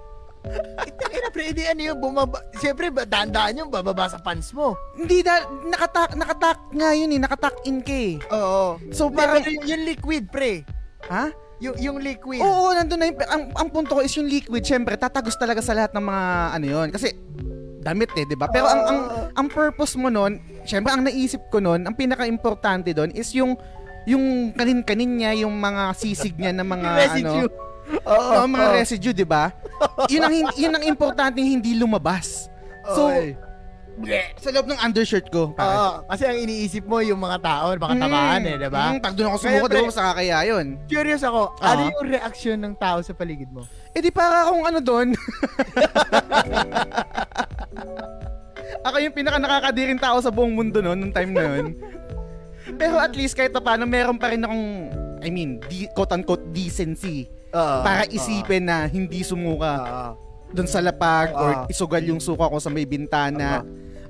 Ina 1.10 1.28
pre, 1.28 1.52
di 1.52 1.68
ano 1.68 1.80
yung 1.84 2.00
bumaba, 2.00 2.40
siyempre 2.56 2.88
dandaan 2.88 3.60
yung 3.60 3.70
bababa 3.70 4.08
sa 4.08 4.16
pants 4.16 4.56
mo. 4.56 4.72
hindi 4.96 5.20
da, 5.20 5.44
nakatak, 5.68 6.16
nakatak 6.16 6.58
nga 6.72 6.90
yun 6.96 7.12
eh, 7.12 7.20
nakatak 7.20 7.56
in 7.68 7.84
ka 7.84 7.92
eh. 7.92 8.16
Oo. 8.32 8.80
So 8.90 9.08
Hindi, 9.12 9.18
parang, 9.20 9.42
pero 9.44 9.50
yung, 9.52 9.66
yung 9.68 9.82
liquid 9.84 10.24
pre, 10.32 10.64
ha? 11.12 11.28
yung, 11.60 11.76
yung 11.76 11.98
liquid. 12.00 12.40
Oo, 12.40 12.72
nandun 12.72 12.98
na 12.98 13.06
yung, 13.12 13.18
ang, 13.28 13.42
ang 13.52 13.68
punto 13.68 13.92
ko 13.92 14.00
is 14.00 14.12
yung 14.16 14.26
liquid, 14.26 14.64
syempre, 14.64 14.96
tatagos 14.96 15.36
talaga 15.36 15.60
sa 15.60 15.76
lahat 15.76 15.92
ng 15.92 16.04
mga, 16.04 16.24
ano 16.56 16.66
yun. 16.66 16.88
Kasi, 16.88 17.12
damit 17.84 18.10
eh, 18.16 18.24
di 18.24 18.36
ba? 18.36 18.48
Pero 18.48 18.64
ang, 18.64 18.82
ang, 18.88 19.00
ang 19.36 19.46
purpose 19.52 19.94
mo 20.00 20.08
nun, 20.08 20.40
syempre, 20.64 20.90
ang 20.92 21.04
naisip 21.04 21.40
ko 21.52 21.60
nun, 21.60 21.84
ang 21.84 21.92
pinaka-importante 21.92 22.96
doon 22.96 23.12
is 23.12 23.28
yung, 23.36 23.60
yung 24.08 24.56
kanin-kanin 24.56 25.20
niya, 25.20 25.32
yung 25.44 25.52
mga 25.60 25.92
sisig 26.00 26.32
niya 26.40 26.56
ng 26.56 26.64
mga, 26.64 26.88
ano, 27.20 27.44
Oo, 28.06 28.30
Oo, 28.36 28.46
mga 28.46 28.66
oo. 28.66 28.74
residue, 28.76 29.12
'di 29.12 29.24
ba? 29.24 29.50
yun 30.06 30.22
ang 30.22 30.34
yun 30.54 30.72
ang 30.72 30.84
importante 30.84 31.38
hindi 31.38 31.74
lumabas. 31.74 32.48
So, 32.94 33.10
Okay. 34.00 34.32
sa 34.40 34.48
loob 34.48 34.64
ng 34.64 34.80
undershirt 34.80 35.28
ko. 35.28 35.52
Oo, 35.52 35.88
kasi 36.08 36.24
ang 36.24 36.40
iniisip 36.40 36.88
mo 36.88 37.04
yung 37.04 37.20
mga 37.20 37.36
tao, 37.44 37.76
baka 37.76 37.92
tamaan 37.92 38.40
eh, 38.48 38.56
di 38.56 38.70
ba? 38.72 38.96
Mm, 38.96 39.04
pag 39.04 39.12
doon 39.12 39.28
ako 39.28 39.36
Kaya, 39.36 39.44
sumuko, 39.44 39.66
pre- 39.68 39.76
di 39.76 39.84
ba 39.84 39.92
nakakaya 39.92 40.38
yun? 40.48 40.66
Curious 40.88 41.20
ako, 41.20 41.40
Ah. 41.60 41.76
ano 41.76 41.80
yung 41.84 42.00
reaksyon 42.08 42.58
ng 42.64 42.74
tao 42.80 43.04
sa 43.04 43.12
paligid 43.12 43.52
mo? 43.52 43.68
Eh 43.92 44.00
di 44.00 44.08
para 44.08 44.48
akong 44.48 44.64
ano 44.64 44.80
doon. 44.80 45.12
ako 48.80 48.96
yung 49.00 49.12
pinaka 49.12 49.36
nakakadiring 49.36 50.00
tao 50.00 50.16
sa 50.16 50.32
buong 50.32 50.54
mundo 50.54 50.80
noon, 50.80 50.96
nung 50.96 51.12
time 51.12 51.32
na 51.36 51.44
yun. 51.50 51.76
Pero 52.80 52.96
at 52.96 53.12
least 53.12 53.36
kahit 53.36 53.52
pa 53.52 53.60
paano, 53.60 53.84
meron 53.84 54.16
pa 54.16 54.32
rin 54.32 54.40
akong, 54.40 54.64
I 55.20 55.28
mean, 55.28 55.60
di, 55.68 55.90
quote-unquote 55.92 56.54
decency 56.54 57.28
Oo. 57.52 57.78
para 57.80 58.06
isipin 58.06 58.62
na 58.62 58.84
hindi 58.84 59.20
sumuka 59.20 59.72
Oo. 59.76 60.10
doon 60.50 60.66
sa 60.66 60.78
lapag 60.78 61.30
or 61.32 61.50
Ah. 61.52 61.66
isugal 61.66 62.02
yung 62.02 62.18
suka 62.18 62.46
ko 62.46 62.56
sa 62.56 62.68
may 62.68 62.84
bintana 62.84 63.60
Ah. 63.60 63.62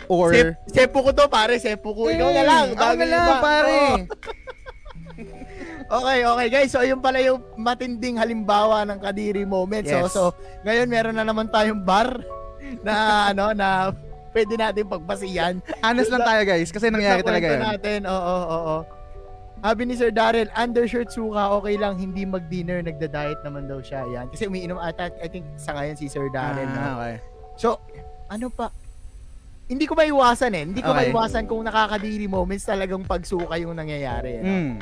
or 0.06 0.30
Sep, 0.30 0.56
sepo 0.66 1.00
ko 1.00 1.10
to 1.10 1.24
pare, 1.26 1.56
sepo 1.56 1.92
ko. 1.92 2.06
Ikaw 2.06 2.30
na 2.30 2.42
lang. 2.42 2.66
Bago 2.74 2.98
na 2.98 3.08
lang, 3.08 3.40
pare. 3.40 3.78
Okay, 5.90 6.22
okay 6.22 6.48
guys. 6.48 6.70
So, 6.70 6.80
yun 6.80 7.02
pala 7.02 7.18
yung 7.18 7.42
matinding 7.56 8.14
halimbawa 8.14 8.86
ng 8.86 9.02
Kadiri 9.02 9.42
moment. 9.42 9.82
So, 9.82 9.98
Yes. 9.98 10.14
so, 10.14 10.22
ngayon 10.62 10.86
meron 10.86 11.18
na 11.18 11.26
naman 11.26 11.50
tayong 11.50 11.82
bar 11.82 12.22
na 12.86 12.94
ano 13.28 13.50
na 13.50 13.90
pwede 14.30 14.54
natin 14.54 14.86
pagbasihan. 14.86 15.58
Honest 15.82 16.06
lang 16.08 16.22
tayo 16.22 16.42
guys, 16.46 16.70
kasi 16.70 16.86
nangyari 16.88 17.26
talaga 17.26 17.46
yun. 17.48 17.62
natin. 17.66 17.98
Oo, 18.06 18.14
oo, 18.14 18.46
oo. 18.46 18.76
Sabi 19.60 19.82
ni 19.84 19.92
Sir 19.92 20.08
Daryl, 20.08 20.48
undershirt 20.56 21.12
suka, 21.12 21.52
okay 21.52 21.76
lang, 21.76 22.00
hindi 22.00 22.24
mag-dinner, 22.24 22.80
nagda-diet 22.80 23.44
naman 23.44 23.68
daw 23.68 23.84
siya. 23.84 24.08
Yan. 24.08 24.32
Kasi 24.32 24.48
umiinom 24.48 24.80
ata, 24.80 25.12
I 25.20 25.28
think 25.28 25.44
sa 25.60 25.76
ngayon 25.76 26.00
si 26.00 26.08
Sir 26.08 26.32
Daryl. 26.32 26.64
no? 26.64 26.80
Ah, 26.80 26.92
okay. 26.96 27.14
So, 27.60 27.76
ano 28.26 28.48
pa? 28.48 28.72
Hindi 29.68 29.84
ko 29.84 29.92
maiwasan 29.92 30.56
eh. 30.56 30.64
Hindi 30.64 30.80
ko 30.80 30.90
Okay. 30.90 31.12
maiwasan 31.12 31.44
kung 31.44 31.60
nakakadiri 31.60 32.24
moments 32.24 32.64
talagang 32.64 33.04
pagsuka 33.04 33.60
yung 33.60 33.76
nangyayari. 33.76 34.40
eh, 34.40 34.42
no? 34.42 34.48
Mm. 34.48 34.74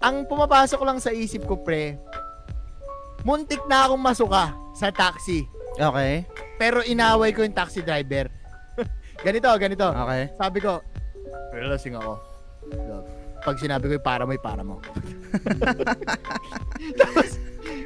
Ang 0.00 0.16
pumapasok 0.26 0.80
lang 0.82 0.98
sa 0.98 1.14
isip 1.14 1.46
ko, 1.46 1.54
pre, 1.54 1.94
muntik 3.22 3.62
na 3.70 3.86
akong 3.86 4.00
masuka 4.00 4.50
sa 4.74 4.90
taxi. 4.90 5.46
Okay. 5.78 6.26
Pero 6.58 6.82
inaway 6.82 7.30
ko 7.30 7.46
yung 7.46 7.54
taxi 7.54 7.78
driver. 7.78 8.26
ganito, 9.24 9.46
ganito. 9.54 9.86
Okay. 9.86 10.34
Sabi 10.34 10.58
ko, 10.58 10.82
relasing 11.54 11.94
ako. 11.94 12.18
Love. 12.74 13.19
Pag 13.40 13.56
sinabi 13.60 13.88
ko 13.88 13.92
yung 13.96 14.06
para 14.06 14.22
mo, 14.28 14.32
yung 14.36 14.46
para 14.46 14.62
mo. 14.62 14.76
Tapos, 17.00 17.28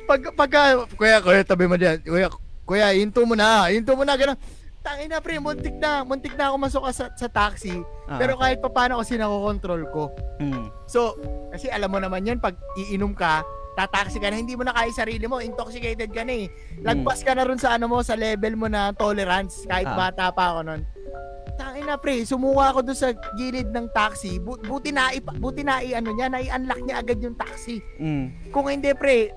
pag, 0.04 0.20
pagka, 0.36 0.60
kuya, 0.98 1.18
kuya, 1.22 1.42
tabi 1.46 1.64
mo 1.70 1.76
dyan. 1.78 2.02
Kuya, 2.02 2.28
kuya, 2.66 2.88
hinto 2.92 3.22
mo 3.24 3.34
na. 3.38 3.70
Hinto 3.70 3.94
mo 3.94 4.04
na, 4.04 4.14
gano'n. 4.18 4.38
Tangin 4.84 5.08
na, 5.08 5.24
pre, 5.24 5.40
muntik 5.40 5.76
na. 5.80 6.04
Muntik 6.04 6.36
na 6.36 6.52
ako 6.52 6.56
masuka 6.60 6.90
sa, 6.92 7.04
sa 7.16 7.28
taxi. 7.30 7.72
Ah. 8.04 8.20
Pero 8.20 8.36
kahit 8.36 8.60
pa 8.60 8.68
paano 8.68 9.00
kasi 9.00 9.16
nakokontrol 9.16 9.82
ko. 9.88 10.12
Mm. 10.42 10.68
So, 10.84 11.16
kasi 11.48 11.72
alam 11.72 11.88
mo 11.88 11.98
naman 12.02 12.28
yan, 12.28 12.36
pag 12.36 12.58
iinom 12.76 13.16
ka, 13.16 13.40
tataksi 13.74 14.18
ka 14.18 14.30
na, 14.30 14.36
hindi 14.36 14.54
mo 14.54 14.62
na 14.62 14.70
kaya 14.70 14.90
sarili 14.90 15.26
mo, 15.26 15.38
intoxicated 15.38 16.10
ka 16.10 16.22
na 16.22 16.34
eh. 16.34 16.46
Lagpas 16.80 17.20
ka 17.20 17.34
na 17.34 17.42
rin 17.42 17.58
sa 17.58 17.74
ano 17.74 17.86
mo, 17.86 18.00
sa 18.00 18.14
level 18.14 18.54
mo 18.54 18.66
na 18.66 18.90
tolerance, 18.90 19.66
kahit 19.66 19.86
Ah. 19.86 19.98
bata 19.98 20.30
pa 20.30 20.54
ako 20.54 20.60
nun. 20.64 20.82
Tangin 21.54 21.86
na 21.86 21.94
pre, 21.94 22.22
sumuka 22.22 22.70
ako 22.70 22.80
doon 22.82 22.98
sa 22.98 23.08
gilid 23.34 23.70
ng 23.70 23.86
taxi, 23.90 24.38
Bu- 24.38 24.58
buti 24.58 24.90
na, 24.90 25.10
ipa- 25.10 25.34
buti 25.34 25.62
na 25.62 25.78
i- 25.78 25.94
ano 25.94 26.10
niya, 26.10 26.26
na 26.26 26.38
i-unlock 26.38 26.80
niya 26.82 26.98
agad 26.98 27.18
yung 27.18 27.34
taxi. 27.34 27.78
Mm. 27.96 28.50
Kung 28.50 28.66
hindi 28.66 28.90
pre, 28.90 29.30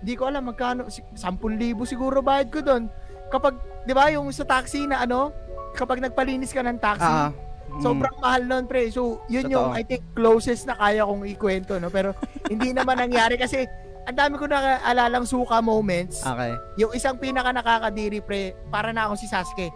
hindi 0.00 0.12
ko 0.14 0.28
alam 0.28 0.44
magkano, 0.44 0.88
si- 0.88 1.04
10,000 1.16 1.48
siguro 1.84 2.20
bayad 2.20 2.52
ko 2.52 2.60
doon. 2.60 2.92
Kapag, 3.26 3.56
di 3.82 3.92
ba 3.92 4.08
yung 4.08 4.28
sa 4.30 4.44
taxi 4.44 4.84
na 4.84 5.00
ano, 5.00 5.32
kapag 5.72 6.00
nagpalinis 6.00 6.52
ka 6.52 6.60
ng 6.60 6.76
taxi, 6.76 7.08
Ah. 7.08 7.32
Mm. 7.76 7.84
Sobrang 7.84 8.16
mahal 8.18 8.42
nun, 8.48 8.64
pre. 8.64 8.88
So, 8.88 9.20
yun 9.28 9.52
yung, 9.52 9.72
Totoo. 9.72 9.78
I 9.78 9.84
think, 9.84 10.02
closest 10.16 10.64
na 10.64 10.74
kaya 10.76 11.04
kong 11.04 11.28
ikwento, 11.28 11.76
no? 11.76 11.92
Pero, 11.92 12.16
hindi 12.48 12.72
naman 12.72 12.96
nangyari 12.96 13.36
kasi, 13.36 13.68
ang 14.06 14.16
dami 14.16 14.34
ko 14.38 14.46
naalalang 14.46 15.26
suka 15.26 15.58
moments. 15.58 16.22
Okay. 16.22 16.54
Yung 16.78 16.94
isang 16.94 17.18
pinaka 17.18 17.50
nakakadiri, 17.50 18.22
pre, 18.22 18.54
para 18.70 18.94
na 18.94 19.10
ako 19.10 19.14
si 19.18 19.26
Sasuke. 19.26 19.68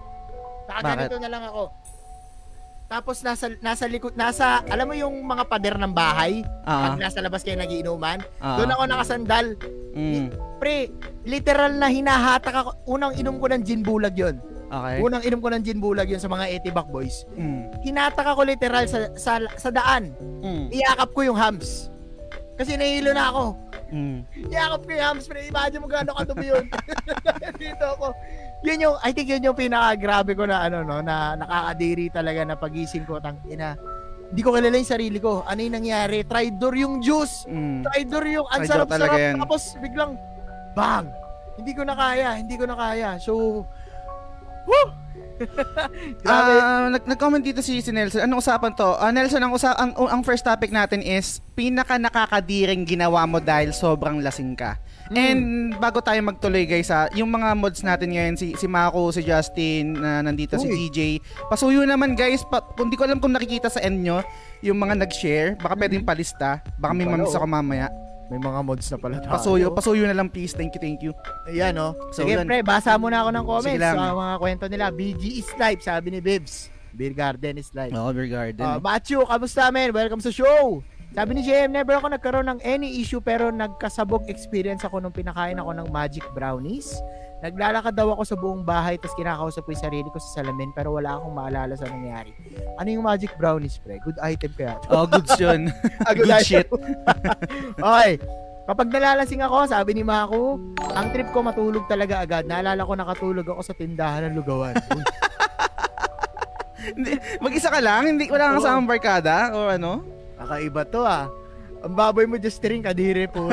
Nakaganito 0.71 1.19
na 1.19 1.29
lang 1.29 1.45
ako. 1.51 1.75
Tapos 2.91 3.23
nasa 3.23 3.47
nasa 3.63 3.87
likod 3.87 4.19
nasa 4.19 4.67
alam 4.67 4.91
mo 4.91 4.99
yung 4.99 5.15
mga 5.23 5.47
pader 5.47 5.79
ng 5.79 5.95
bahay 5.95 6.43
Ah, 6.67 6.91
pag 6.91 6.99
nasa 6.99 7.23
labas 7.23 7.47
kayo 7.47 7.55
nagiinuman 7.55 8.19
ah, 8.43 8.59
doon 8.59 8.75
ako 8.75 8.83
nakasandal 8.91 9.47
mm, 9.95 10.59
pre 10.59 10.91
literal 11.23 11.71
na 11.79 11.87
hinahatak 11.87 12.51
ako 12.51 12.71
unang 12.91 13.15
inom 13.15 13.39
ko 13.39 13.47
ng 13.47 13.63
gin 13.63 13.87
bulag 13.87 14.19
yon 14.19 14.43
okay. 14.71 14.97
unang 15.03 15.23
inom 15.27 15.41
ko 15.43 15.49
ng 15.51 15.63
gin 15.67 15.83
bulag 15.83 16.09
yon 16.09 16.23
sa 16.23 16.31
mga 16.31 16.47
Etibac 16.57 16.87
boys. 16.89 17.27
Mm, 17.35 17.75
hinatak 17.83 18.27
ako 18.27 18.47
literal 18.47 18.87
sa 18.87 19.11
sa, 19.19 19.43
sa 19.59 19.71
daan. 19.75 20.15
Mm, 20.41 20.71
iyakap 20.71 21.11
ko 21.11 21.27
yung 21.27 21.39
hams. 21.39 21.91
Kasi 22.55 22.77
nahilo 22.77 23.11
na 23.17 23.33
ako. 23.33 23.45
Mm. 23.91 24.23
iyakap 24.53 24.81
ko 24.87 24.91
yung 24.95 25.07
hams 25.11 25.25
pre. 25.27 25.51
Imagine 25.51 25.81
mo 25.83 25.89
gaano 25.91 26.15
kadumi 26.15 26.47
yun. 26.47 26.65
Dito 27.63 27.85
ako. 27.99 28.15
Yun 28.63 28.85
yung 28.85 28.97
I 29.01 29.11
think 29.11 29.29
yun 29.33 29.43
yung 29.43 29.59
pinaka 29.59 29.97
grabe 29.97 30.37
ko 30.37 30.45
na 30.45 30.63
ano 30.69 30.85
no 30.85 31.01
na 31.01 31.35
nakakadiri 31.35 32.13
talaga 32.13 32.45
na 32.45 32.55
pagising 32.55 33.09
ko 33.09 33.19
tang 33.19 33.41
ina. 33.49 33.75
Hindi 34.31 34.41
ko 34.47 34.55
kilala 34.55 34.79
yung 34.79 34.93
sarili 34.93 35.19
ko. 35.19 35.43
Ano 35.43 35.59
yung 35.59 35.75
nangyari? 35.75 36.23
Tridor 36.23 36.75
yung 36.79 37.03
juice. 37.03 37.49
Mm. 37.51 37.83
tridor 37.91 38.25
yung 38.31 38.47
ang 38.47 38.63
sarap-sarap. 38.63 39.19
tapos 39.43 39.75
biglang 39.83 40.15
bang! 40.71 41.11
Hindi 41.59 41.73
ko 41.75 41.83
na 41.83 41.99
kaya 41.99 42.39
hindi 42.39 42.55
ko 42.55 42.65
na 42.69 42.77
kaya. 42.79 43.19
So 43.19 43.65
woo 44.69 45.01
Ah, 46.29 46.93
nag- 46.93 47.09
nag-comment 47.09 47.41
dito 47.41 47.65
si, 47.65 47.81
si 47.81 47.91
Nelson. 47.91 48.25
Anong 48.25 48.45
usapan 48.45 48.77
to? 48.77 48.93
Ah, 49.01 49.09
Nelson, 49.09 49.41
ang, 49.41 49.53
usa- 49.57 49.77
ang, 49.77 49.97
ang 49.97 50.21
first 50.21 50.45
topic 50.45 50.69
natin 50.69 51.01
is 51.01 51.41
pinaka 51.57 51.97
nakakadiring 51.97 52.85
ginawa 52.85 53.25
mo 53.25 53.41
dahil 53.41 53.73
sobrang 53.73 54.21
lasing 54.21 54.53
ka. 54.53 54.77
Mm. 55.11 55.17
And 55.17 55.43
bago 55.83 55.99
tayo 55.99 56.23
magtuloy 56.23 56.71
guys 56.71 56.93
ha, 56.93 57.11
yung 57.11 57.33
mga 57.35 57.59
mods 57.59 57.83
natin 57.83 58.15
ngayon 58.15 58.37
si 58.39 58.55
si 58.55 58.71
Mako, 58.71 59.11
si 59.11 59.27
Justin, 59.27 59.99
na 59.99 60.23
nandito 60.23 60.55
si 60.55 60.71
Uy. 60.71 60.87
DJ. 60.87 60.99
Pasuyo 61.51 61.83
naman 61.83 62.15
guys, 62.15 62.47
pa, 62.47 62.63
kung 62.63 62.93
di 62.93 62.95
ko 62.95 63.09
alam 63.09 63.19
kung 63.19 63.35
nakikita 63.35 63.67
sa 63.67 63.83
end 63.83 64.07
nyo, 64.07 64.23
yung 64.63 64.79
mga 64.79 64.95
nag-share, 65.03 65.59
baka 65.59 65.75
pwedeng 65.75 66.07
palista, 66.07 66.63
baka 66.79 66.93
may 66.95 67.09
Pala, 67.09 67.27
mamis 67.27 67.35
ako 67.35 67.47
mamaya. 67.49 67.91
May 68.31 68.39
mga 68.39 68.61
mods 68.63 68.87
na 68.87 68.99
pala 68.99 69.17
tayo. 69.19 69.35
Pasuyo, 69.35 69.67
pasuyo 69.75 70.07
na 70.07 70.15
lang 70.15 70.31
please. 70.31 70.55
Thank 70.55 70.79
you, 70.79 70.81
thank 70.81 71.03
you. 71.03 71.13
Ayan, 71.51 71.75
oh. 71.83 71.99
So, 72.15 72.23
Sige, 72.23 72.39
yun. 72.39 72.47
pre, 72.47 72.63
basa 72.63 72.95
muna 72.95 73.27
ako 73.27 73.31
ng 73.35 73.43
Sige 73.43 73.51
comments 73.51 73.83
lang. 73.83 73.97
sa 73.99 74.15
mga 74.15 74.35
kwento 74.39 74.65
nila. 74.71 74.87
BG 74.95 75.23
is 75.43 75.51
live, 75.59 75.83
sabi 75.83 76.15
ni 76.15 76.23
Bibs. 76.23 76.71
Beer 76.95 77.15
Garden 77.15 77.59
is 77.59 77.71
live. 77.75 77.91
Oh, 77.91 78.11
Beer 78.15 78.31
Garden. 78.31 78.63
Uh, 78.63 78.79
Matthew, 78.79 79.23
kamusta 79.27 79.71
men? 79.71 79.91
Welcome 79.91 80.23
sa 80.23 80.31
show. 80.31 80.83
Sabi 81.11 81.35
ni 81.35 81.43
JM, 81.43 81.75
never 81.75 81.99
ako 81.99 82.07
nagkaroon 82.15 82.47
ng 82.47 82.61
any 82.63 83.03
issue 83.03 83.19
pero 83.19 83.51
nagkasabog 83.51 84.31
experience 84.31 84.87
ako 84.87 85.03
nung 85.03 85.11
pinakain 85.11 85.59
ako 85.59 85.75
ng 85.75 85.87
magic 85.91 86.23
brownies. 86.31 87.03
Naglalakad 87.41 87.97
daw 87.97 88.13
ako 88.13 88.23
sa 88.23 88.37
buong 88.37 88.61
bahay 88.61 89.01
tapos 89.01 89.17
kinakausap 89.17 89.65
ko 89.65 89.73
yung 89.73 89.81
sarili 89.81 90.09
ko 90.09 90.21
sa 90.21 90.39
salamin 90.39 90.69
pero 90.71 90.93
wala 90.93 91.17
akong 91.17 91.33
maalala 91.33 91.73
sa 91.73 91.89
nangyari. 91.89 92.37
Ano 92.77 92.89
yung 92.91 93.01
magic 93.03 93.33
brownies, 93.35 93.81
pre? 93.81 93.97
Good 93.99 94.21
item 94.21 94.53
kaya. 94.53 94.77
oh, 94.87 95.09
goods 95.09 95.33
yun. 95.37 95.73
Ah, 96.05 96.13
Good 96.13 96.29
item. 96.29 96.45
shit. 96.45 96.69
okay. 97.81 98.21
Kapag 98.63 98.87
nalalasing 98.87 99.41
ako, 99.41 99.67
sabi 99.67 99.97
ni 99.97 100.05
Mako, 100.05 100.61
ang 100.93 101.11
trip 101.11 101.33
ko 101.33 101.41
matulog 101.41 101.89
talaga 101.89 102.21
agad. 102.21 102.45
Naalala 102.45 102.85
ko 102.85 102.93
nakatulog 102.95 103.47
ako 103.47 103.61
sa 103.63 103.73
tindahan 103.73 104.31
ng 104.31 104.37
lugawan. 104.37 104.77
Mag-isa 107.41 107.69
ka 107.69 107.81
lang? 107.81 108.07
Hindi, 108.07 108.29
wala 108.29 108.53
kang 108.53 108.59
kasamang 108.61 108.89
barkada? 108.89 109.53
O 109.53 109.67
ano? 109.67 110.05
Kakaiba 110.37 110.83
to 110.87 111.03
ah. 111.03 111.29
Ang 111.81 111.97
baboy 111.97 112.25
mo 112.25 112.37
just 112.37 112.61
ring 112.61 112.85
kadiri 112.85 113.25
po. 113.27 113.49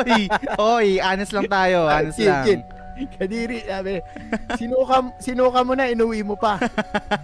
oy, 0.00 0.24
oy, 0.56 0.88
honest 0.98 1.36
lang 1.36 1.44
tayo, 1.46 1.84
honest 1.84 2.16
Chin, 2.16 2.26
lang. 2.26 2.44
chin. 2.44 2.60
Kadiri, 3.18 3.64
sabi. 3.64 4.00
Sinuka, 4.56 4.96
sinuka 5.18 5.60
mo 5.64 5.72
na, 5.74 5.88
inuwi 5.88 6.22
mo 6.22 6.36
pa. 6.36 6.58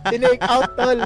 Tinake 0.09 0.43
out, 0.45 0.73
tol. 0.75 1.01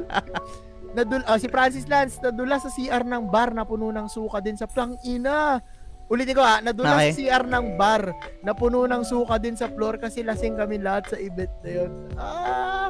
Nadul 0.93 1.25
ah, 1.25 1.41
si 1.41 1.49
Francis 1.49 1.89
Lance, 1.89 2.21
nadula 2.21 2.61
sa 2.61 2.69
CR 2.69 3.01
ng 3.01 3.33
bar 3.33 3.57
na 3.57 3.65
puno 3.65 3.89
ng 3.89 4.09
suka 4.13 4.45
din 4.45 4.61
sa 4.61 4.69
plang 4.69 5.01
ina. 5.09 5.57
Ulitin 6.13 6.37
ko 6.37 6.45
ha, 6.45 6.61
nadula 6.61 7.01
Okay. 7.01 7.09
sa 7.09 7.17
CR 7.17 7.45
ng 7.49 7.67
bar 7.81 8.13
na 8.45 8.53
puno 8.53 8.85
ng 8.85 9.01
suka 9.01 9.41
din 9.41 9.57
sa 9.57 9.73
floor 9.73 9.97
kasi 9.97 10.21
lasing 10.21 10.61
kami 10.61 10.77
lahat 10.77 11.09
sa 11.09 11.17
event 11.17 11.53
na 11.65 11.71
yun. 11.73 11.91
Ah! 12.21 12.89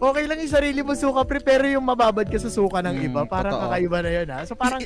Okay 0.00 0.24
lang 0.24 0.40
yung 0.40 0.48
sarili 0.48 0.80
mo 0.80 0.96
suka, 0.96 1.28
pre, 1.28 1.38
pero 1.38 1.68
yung 1.68 1.84
mababad 1.84 2.24
ka 2.24 2.40
sa 2.40 2.48
suka 2.48 2.80
ng 2.80 2.96
Mm, 2.96 3.06
iba, 3.06 3.20
parang 3.28 3.52
totoo. 3.52 3.68
kakaiba 3.68 3.98
na 4.00 4.10
yun 4.10 4.28
ha. 4.32 4.38
So 4.48 4.56
parang 4.56 4.80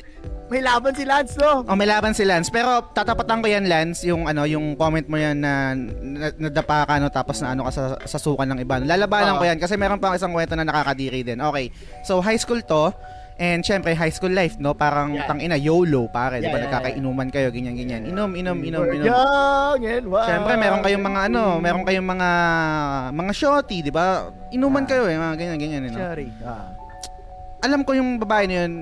may 0.45 0.59
laban 0.59 0.91
si 0.91 1.07
Lance, 1.07 1.39
no? 1.39 1.63
Oh, 1.63 1.73
may 1.73 1.87
laban 1.87 2.11
si 2.11 2.27
Lance. 2.27 2.51
Pero 2.51 2.83
tatapatan 2.91 3.39
ko 3.39 3.47
yan, 3.47 3.63
Lance, 3.63 4.03
yung 4.03 4.27
ano, 4.27 4.43
yung 4.43 4.75
comment 4.75 5.07
mo 5.07 5.15
yan 5.15 5.39
na, 5.39 5.71
na 5.71 6.35
nadapa 6.35 6.83
ka 6.83 6.99
no, 6.99 7.07
tapos 7.07 7.39
na 7.39 7.55
ano 7.55 7.63
ka 7.63 7.71
sa, 7.71 7.83
sa 8.03 8.19
sukan 8.19 8.43
ng 8.43 8.59
iba. 8.59 8.75
Lalabanan 8.77 9.35
Oo. 9.35 9.39
ko 9.39 9.43
yan 9.47 9.57
kasi 9.57 9.79
meron 9.79 9.97
pang 9.97 10.11
isang 10.11 10.35
kwento 10.35 10.51
na 10.53 10.67
nakakadiri 10.67 11.23
din. 11.23 11.39
Okay. 11.39 11.71
So 12.03 12.19
high 12.19 12.37
school 12.37 12.59
to. 12.59 12.91
And 13.35 13.59
syempre, 13.61 13.91
high 13.91 14.09
school 14.09 14.31
life, 14.31 14.55
no? 14.55 14.71
Parang 14.73 15.11
Yeah. 15.11 15.27
tangina, 15.27 15.59
YOLO, 15.59 16.07
pare. 16.07 16.39
Yeah, 16.39 16.49
ba? 16.49 16.55
yeah, 16.55 16.71
Nagkakainuman 16.71 17.27
kayo, 17.27 17.51
ganyan, 17.51 17.75
ganyan. 17.75 18.07
Inom, 18.07 18.31
inom, 18.31 18.55
inom, 18.57 18.87
inom. 18.87 19.03
Young 19.03 19.81
and 19.83 20.05
wild. 20.07 20.29
Syempre, 20.31 20.53
meron 20.55 20.79
kayong 20.79 21.03
mga 21.03 21.19
ano, 21.27 21.43
meron 21.59 21.83
kayong 21.83 22.07
mga 22.07 22.29
mga 23.11 23.31
shorty, 23.35 23.83
di 23.83 23.91
ba? 23.91 24.31
Inuman 24.49 24.83
Ah. 24.83 24.87
kayo 24.87 25.03
eh, 25.05 25.15
mga 25.15 25.35
ganyan, 25.35 25.57
ganyan. 25.59 25.81
No? 25.89 25.99
Sorry. 25.99 26.31
Ah. 26.41 26.71
alam 27.59 27.81
ko 27.81 27.91
yung 27.91 28.21
babae 28.21 28.45
na 28.45 28.55
yun, 28.61 28.73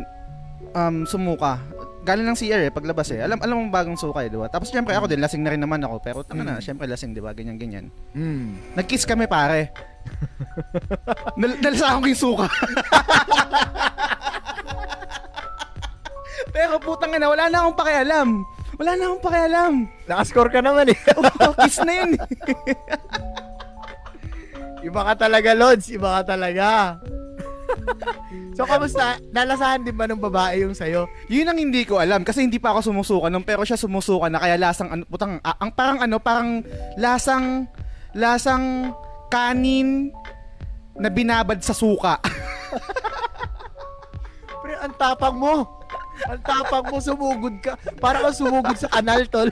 um, 0.72 1.08
sumuka. 1.08 1.56
Galing 2.04 2.28
ng 2.28 2.36
CR 2.36 2.60
eh, 2.60 2.70
paglabas 2.70 3.08
eh. 3.10 3.24
Alam, 3.24 3.40
alam 3.40 3.56
mo 3.56 3.72
bagong 3.72 3.96
suka 3.96 4.22
eh, 4.22 4.30
di 4.30 4.36
ba? 4.36 4.52
Tapos 4.52 4.68
syempre 4.68 4.92
ako 4.92 5.08
din, 5.08 5.24
lasing 5.24 5.40
na 5.40 5.56
rin 5.56 5.64
naman 5.64 5.80
ako. 5.80 6.04
Pero 6.04 6.20
tanga 6.20 6.44
na, 6.44 6.54
Mm. 6.60 6.62
syempre 6.62 6.84
lasing, 6.84 7.16
di 7.16 7.24
ba? 7.24 7.32
Ganyan, 7.32 7.56
ganyan. 7.56 7.88
Mm. 8.12 8.76
Nag-kiss 8.76 9.08
kami 9.08 9.24
pare. 9.24 9.72
Nal 11.40 11.58
nalasahan 11.58 12.04
ko 12.04 12.12
yung 12.12 12.22
suka. 12.22 12.46
pero 16.52 16.76
putang 16.82 17.16
ina, 17.16 17.30
wala 17.30 17.48
na 17.48 17.64
akong 17.64 17.80
pakialam. 17.80 18.30
Wala 18.82 18.92
na 18.98 19.04
akong 19.08 19.24
pakialam. 19.24 19.74
Nakascore 20.10 20.52
ka 20.52 20.60
naman 20.60 20.92
eh. 20.92 20.98
Oh, 21.44 21.54
kiss 21.62 21.80
na 21.86 21.94
yun. 22.04 22.18
Iba 24.88 25.02
ka 25.08 25.14
talaga, 25.30 25.56
Lods. 25.56 25.88
Iba 25.94 26.20
ka 26.20 26.36
talaga. 26.36 27.00
so, 28.58 28.68
kamusta? 28.68 29.18
Nalasahan 29.32 29.86
din 29.86 29.96
ba 29.96 30.10
ng 30.10 30.20
babae 30.20 30.68
yung 30.68 30.76
sayo? 30.76 31.08
Yun 31.32 31.48
ang 31.48 31.60
hindi 31.60 31.88
ko 31.88 32.00
alam 32.00 32.28
kasi 32.28 32.44
hindi 32.44 32.60
pa 32.60 32.76
ako 32.76 32.92
sumusuka 32.92 33.28
nung 33.32 33.46
pero 33.46 33.64
siya 33.64 33.80
sumusuka 33.80 34.28
na 34.28 34.42
kaya 34.42 34.60
lasang 34.60 34.92
ano 34.92 35.04
putang 35.08 35.40
ah, 35.42 35.58
ang 35.58 35.72
parang 35.74 36.00
ano 36.04 36.20
parang 36.20 36.62
lasang 37.00 37.66
lasang 38.14 38.94
kanin 39.32 40.14
na 40.94 41.10
binabad 41.10 41.58
sa 41.64 41.74
suka. 41.74 42.22
Pre, 44.62 44.74
ang 44.78 44.94
tapang 44.96 45.36
mo. 45.36 45.83
Ang 46.30 46.42
tapang 46.44 46.86
mo, 46.88 46.98
sumugod 47.00 47.56
ka. 47.60 47.74
Para 48.00 48.24
kang 48.24 48.38
sumugod 48.38 48.78
sa 48.80 48.88
kanal, 48.92 49.26
tol. 49.28 49.50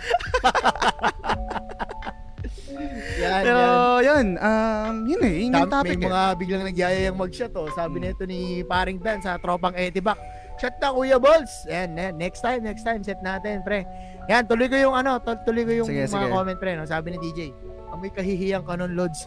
yan, 3.21 3.41
pero 3.43 3.61
yan. 3.99 4.07
yun, 4.07 4.25
um 4.39 4.95
yun 5.05 5.21
eh, 5.21 5.35
yun 5.45 5.51
yung 5.53 5.69
topic. 5.69 5.99
may 5.99 6.07
eh. 6.07 6.07
mga 6.07 6.21
biglang 6.39 6.63
nagyayayang 6.65 7.17
mag-shot, 7.19 7.53
oh. 7.59 7.67
Sabi 7.75 8.01
nito 8.01 8.23
ni 8.23 8.63
Paring 8.63 8.99
Dan 8.99 9.19
sa 9.19 9.35
tropang 9.37 9.75
Etibac. 9.75 10.17
Shot 10.61 10.77
na, 10.77 10.93
Kuya 10.93 11.17
Balls. 11.17 11.65
Ayan. 11.65 11.97
next 12.15 12.45
time, 12.45 12.61
next 12.61 12.85
time, 12.85 13.01
set 13.01 13.19
natin, 13.25 13.65
pre. 13.65 13.83
Yan, 14.29 14.45
tuloy 14.45 14.69
ko 14.69 14.77
yung 14.77 14.95
ano, 14.95 15.17
tuloy 15.19 15.65
ko 15.65 15.73
yung 15.83 15.87
Sige, 15.89 16.05
mga 16.05 16.13
sige. 16.13 16.29
comment, 16.29 16.59
pre. 16.61 16.77
No? 16.77 16.85
Sabi 16.85 17.15
ni 17.15 17.17
DJ, 17.17 17.49
amoy 17.89 18.13
kahihiyang 18.13 18.63
ka 18.63 18.77
nun, 18.77 18.93
Lods. 18.93 19.25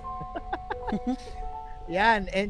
Yan, 1.91 2.31
and 2.33 2.49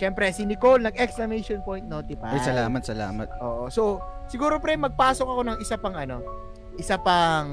si, 0.00 0.08
syempre, 0.08 0.32
si 0.32 0.48
Nicole, 0.48 0.80
nag-exclamation 0.80 1.60
point 1.60 1.84
notify. 1.84 2.32
Ay, 2.32 2.40
salamat, 2.40 2.80
salamat. 2.80 3.28
Oo. 3.44 3.68
So, 3.68 4.00
siguro 4.26 4.56
pre, 4.56 4.80
magpasok 4.80 5.28
ako 5.28 5.42
ng 5.44 5.58
isa 5.60 5.76
pang 5.76 5.92
ano, 5.92 6.24
isa 6.80 6.96
pang 6.96 7.44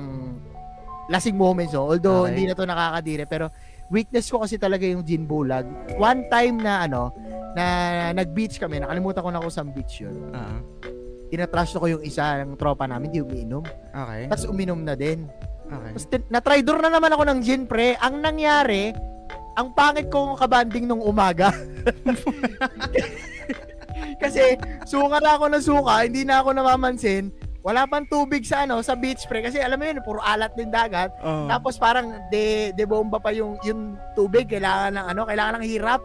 lasing 1.11 1.35
moments, 1.35 1.75
no? 1.75 1.91
Although, 1.91 2.23
Okay. 2.23 2.31
hindi 2.31 2.43
na 2.47 2.55
to 2.55 2.63
nakakadire, 2.63 3.27
pero 3.27 3.51
weakness 3.91 4.31
ko 4.31 4.39
kasi 4.39 4.55
talaga 4.55 4.87
yung 4.87 5.03
gin 5.03 5.27
bulag. 5.27 5.67
One 5.99 6.31
time 6.31 6.63
na 6.63 6.87
ano, 6.87 7.11
na 7.51 7.65
nag-beach 8.15 8.55
kami, 8.55 8.79
nakalimutan 8.79 9.19
ko 9.19 9.29
na 9.31 9.43
kung 9.43 9.51
saan 9.51 9.75
beach 9.75 9.99
yun. 9.99 10.31
Ah, 10.31 10.63
Tinatrash 11.27 11.75
ko 11.75 11.91
yung 11.91 11.99
isa 12.07 12.39
ng 12.39 12.55
tropa 12.55 12.87
namin, 12.87 13.11
di 13.11 13.19
umiinom. 13.19 13.59
okay. 13.91 14.31
Tapos 14.31 14.47
uminom 14.47 14.79
na 14.79 14.95
din. 14.95 15.27
Okay. 15.67 15.91
Tapos 15.91 16.05
na-try-door 16.31 16.79
na 16.79 16.87
naman 16.87 17.11
ako 17.11 17.27
ng 17.27 17.39
gin, 17.43 17.67
pre. 17.67 17.99
Ang 17.99 18.23
nangyari, 18.23 18.95
ang 19.57 19.73
pangit 19.73 20.07
kong 20.07 20.37
kabanding 20.37 20.85
nung 20.85 21.01
umaga. 21.01 21.49
Kasi 24.21 24.53
suka 24.85 25.17
na 25.17 25.33
ako 25.33 25.45
ng 25.49 25.65
suka, 25.65 26.05
hindi 26.05 26.21
na 26.21 26.39
ako 26.39 26.53
namamansin. 26.53 27.33
Wala 27.65 27.89
pang 27.89 28.05
tubig 28.05 28.45
sa 28.45 28.63
ano, 28.63 28.79
sa 28.79 28.95
beach 28.95 29.27
pre 29.27 29.43
kasi 29.43 29.59
alam 29.59 29.75
mo 29.75 29.83
yun, 29.83 29.99
puro 29.99 30.23
alat 30.23 30.55
din 30.55 30.71
dagat. 30.71 31.11
Oh. 31.19 31.51
Tapos 31.51 31.75
parang 31.75 32.15
de 32.31 32.71
de 32.71 32.83
bomba 32.87 33.19
pa 33.19 33.35
yung 33.35 33.59
yung 33.65 33.99
tubig, 34.15 34.47
kailangan 34.47 34.95
ng 34.95 35.05
ano, 35.11 35.21
kailangan 35.27 35.59
ng 35.59 35.67
hirap. 35.67 35.99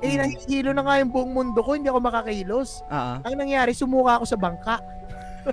Eh, 0.00 0.14
Mm. 0.14 0.18
nahihilo 0.22 0.70
na 0.70 0.86
nga 0.86 1.02
yung 1.02 1.10
buong 1.10 1.32
mundo 1.34 1.60
ko, 1.60 1.74
hindi 1.74 1.90
ako 1.90 1.98
makakilos. 1.98 2.86
Ah. 2.86 3.18
Ang 3.26 3.36
nangyari, 3.36 3.74
sumuka 3.74 4.16
ako 4.16 4.24
sa 4.24 4.38
bangka. 4.38 4.76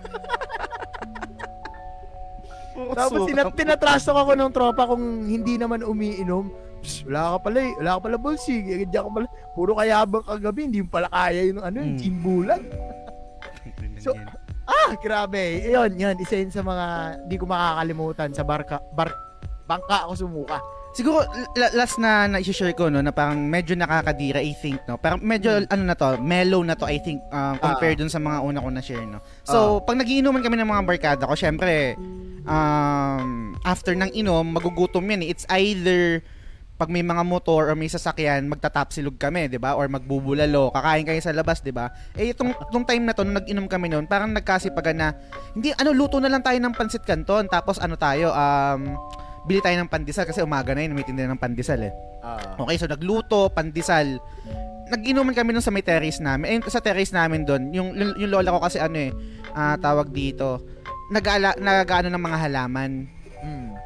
Tapos 2.94 3.26
tina- 3.26 3.50
tinatrash 3.50 4.06
talk 4.06 4.22
ako 4.22 4.38
ng 4.38 4.54
tropa 4.54 4.86
kung 4.86 5.26
hindi 5.26 5.58
naman 5.58 5.82
umiinom. 5.82 6.67
Psst, 6.88 7.04
wala 7.04 7.36
ka 7.36 7.40
pala 7.44 7.60
eh. 7.60 7.74
Wala 7.76 7.90
ka 7.92 8.00
pala 8.02 8.16
bolsig. 8.18 8.64
Eh, 8.64 8.88
Diyan 8.88 9.04
ka 9.04 9.12
pala. 9.12 9.28
Puro 9.52 9.76
kayabang 9.76 10.24
kagabi. 10.24 10.62
Hindi 10.64 10.80
mo 10.80 10.90
pala 10.90 11.12
kaya 11.12 11.44
yung 11.44 11.60
ano, 11.60 11.78
yung 11.78 11.94
Mm. 11.94 12.00
chimbulan. 12.00 12.62
So, 14.00 14.16
Ah, 14.64 14.96
grabe. 14.96 15.64
Yun, 15.64 15.96
yun. 15.96 16.16
Isa 16.20 16.36
yun 16.36 16.52
sa 16.52 16.60
mga 16.60 16.86
di 17.24 17.36
ko 17.36 17.44
makakalimutan 17.44 18.32
sa 18.32 18.44
barka, 18.44 18.84
bar, 18.92 19.08
bangka 19.64 20.04
ako 20.04 20.14
sumuka. 20.18 20.60
Siguro 20.92 21.24
la- 21.56 21.72
last 21.74 21.96
na 21.98 22.28
na-share 22.28 22.74
ko 22.74 22.90
no 22.90 23.00
na 23.00 23.12
parang 23.12 23.38
medyo 23.38 23.76
nakakadira 23.76 24.40
I 24.40 24.52
think 24.54 24.84
no. 24.84 24.98
Parang 24.98 25.22
medyo 25.22 25.62
ano 25.62 25.84
na 25.84 25.94
to, 25.94 26.20
mellow 26.20 26.60
na 26.64 26.74
to 26.74 26.84
I 26.84 27.00
think 27.00 27.24
um, 27.30 27.56
compared 27.56 27.96
dun 27.96 28.10
sa 28.10 28.18
mga 28.18 28.44
una 28.44 28.60
ko 28.60 28.68
na 28.68 28.82
share 28.82 29.06
no. 29.06 29.24
So, 29.44 29.80
pag 29.80 29.96
nagiinuman 29.96 30.42
kami 30.42 30.58
ng 30.58 30.68
mga 30.68 30.84
barkada 30.84 31.24
ko, 31.24 31.32
syempre 31.32 31.96
um 32.44 33.56
after 33.64 33.94
ng 33.94 34.12
inom, 34.12 34.52
magugutom 34.52 35.06
yan 35.06 35.22
eh. 35.22 35.30
It's 35.30 35.48
either 35.50 36.24
pag 36.78 36.94
may 36.94 37.02
mga 37.02 37.26
motor 37.26 37.74
or 37.74 37.76
may 37.76 37.90
sasakyan, 37.90 38.46
magtatapsilog 38.46 39.18
kami, 39.18 39.50
'di 39.50 39.58
ba? 39.58 39.74
Or 39.74 39.90
magbubulalo, 39.90 40.70
kakain 40.70 41.10
kayo 41.10 41.20
sa 41.20 41.34
labas, 41.34 41.66
'di 41.66 41.74
ba? 41.74 41.90
Eh 42.14 42.32
itong 42.32 42.54
itong 42.70 42.86
time 42.86 43.04
na 43.10 43.18
to 43.18 43.26
nung 43.26 43.36
nag-inom 43.42 43.66
kami 43.66 43.90
noon, 43.90 44.06
parang 44.06 44.30
nagkasipagan 44.30 44.98
na 44.98 45.18
hindi 45.58 45.74
ano 45.74 45.90
luto 45.92 46.22
na 46.22 46.30
lang 46.30 46.46
tayo 46.46 46.62
ng 46.62 46.78
pansit 46.78 47.02
canton 47.02 47.50
tapos 47.50 47.82
ano 47.82 47.98
tayo 47.98 48.30
um 48.30 48.94
bili 49.48 49.64
tayo 49.64 49.80
ng 49.80 49.90
pandesal 49.90 50.28
kasi 50.28 50.44
umaga 50.44 50.76
na 50.76 50.84
yun, 50.84 50.92
may 50.94 51.08
tindahan 51.08 51.32
ng 51.34 51.40
pandesal 51.40 51.80
eh. 51.80 51.96
Ah. 52.20 52.60
Okay, 52.60 52.76
so 52.76 52.86
nagluto, 52.86 53.48
pandesal. 53.48 54.20
Nag-inuman 54.92 55.32
kami 55.32 55.56
nun 55.56 55.64
sa 55.64 55.72
may 55.72 55.82
terrace 55.82 56.20
namin. 56.20 56.60
Eh, 56.60 56.68
sa 56.68 56.84
terrace 56.84 57.16
namin 57.16 57.48
doon, 57.48 57.72
yung, 57.72 57.96
yung, 57.96 58.28
lola 58.28 58.52
ko 58.52 58.60
kasi 58.60 58.84
ano 58.84 59.00
eh, 59.00 59.12
ah, 59.56 59.80
tawag 59.80 60.12
dito, 60.12 60.60
nag-ala, 61.16 61.56
nag-ano 61.56 62.12
ng 62.12 62.24
mga 62.28 62.38
halaman. 62.44 62.92
Mm. 63.40 63.77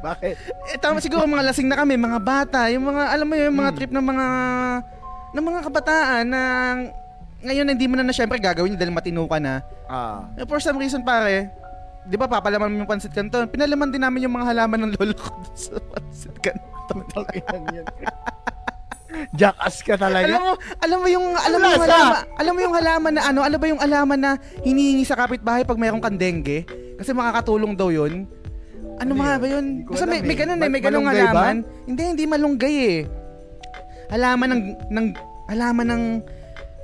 Bakit? 0.00 0.36
Eh, 0.72 0.78
tama 0.80 0.98
siguro 0.98 1.24
mga 1.24 1.44
lasing 1.46 1.68
na 1.68 1.76
kami, 1.76 1.94
mga 1.94 2.18
bata, 2.18 2.72
yung 2.72 2.88
mga, 2.88 3.02
alam 3.12 3.26
mo 3.28 3.34
yun, 3.34 3.52
yung 3.52 3.58
mga 3.58 3.70
Hmm. 3.70 3.78
trip 3.78 3.92
ng 3.92 4.06
mga, 4.06 4.26
ng 5.30 5.44
mga 5.44 5.60
kabataan 5.62 6.24
na 6.26 6.42
ngayon 7.40 7.66
hindi 7.68 7.86
mo 7.88 7.94
na 7.96 8.04
na 8.04 8.12
syempre 8.12 8.36
gagawin 8.36 8.76
dahil 8.76 8.92
matino 8.92 9.24
ka 9.24 9.40
na. 9.40 9.64
Ah. 9.88 10.28
Eh, 10.36 10.44
for 10.44 10.60
some 10.60 10.76
reason 10.76 11.00
pare, 11.00 11.48
di 12.04 12.16
ba 12.16 12.24
papalaman 12.24 12.68
mo 12.68 12.76
yung 12.80 12.90
pansit 12.90 13.12
canton? 13.12 13.48
Pinalaman 13.48 13.88
din 13.88 14.00
namin 14.00 14.24
yung 14.24 14.34
mga 14.34 14.52
halaman 14.52 14.88
ng 14.88 14.92
lolo 14.96 15.16
ko 15.16 15.32
sa 15.52 15.76
pansit 15.92 16.36
canton. 16.40 17.00
Jackass 19.34 19.82
ka 19.82 19.98
talaga. 19.98 20.22
alam 20.26 20.40
mo, 20.40 20.52
alam 20.80 20.98
mo 21.02 21.08
yung 21.10 21.26
alam 21.34 21.58
mo 21.58 21.66
yung 21.66 21.82
halaman, 21.82 22.16
alam 22.38 22.52
mo 22.54 22.60
yung 22.62 22.74
halaman 22.74 23.12
na 23.12 23.22
ano, 23.26 23.40
ano 23.42 23.56
ba 23.58 23.66
yung 23.66 23.82
halaman 23.82 24.18
na 24.18 24.30
hinihingi 24.62 25.02
sa 25.02 25.18
kapitbahay 25.18 25.66
pag 25.66 25.76
mayroong 25.76 26.00
kang 26.00 26.16
dengue? 26.16 26.62
Kasi 26.94 27.10
makakatulong 27.10 27.74
daw 27.74 27.90
'yun. 27.90 28.24
Ano, 29.00 29.16
Ano 29.16 29.40
ba 29.40 29.46
'yun? 29.48 29.66
Basta 29.88 30.04
may, 30.04 30.20
may 30.20 30.36
eh. 30.36 30.40
ganun 30.44 30.56
eh, 30.56 30.62
Ma- 30.62 30.72
may 30.72 30.82
ganung 30.84 31.08
malunggay 31.08 31.24
ba? 31.24 31.32
halaman. 31.32 31.56
Hindi, 31.88 32.02
hindi 32.04 32.24
malunggay 32.28 32.74
eh. 32.76 32.98
Halaman 34.10 34.48
ng 34.50 34.62
ng 34.90 35.06
halaman 35.48 35.86
ng 35.88 36.02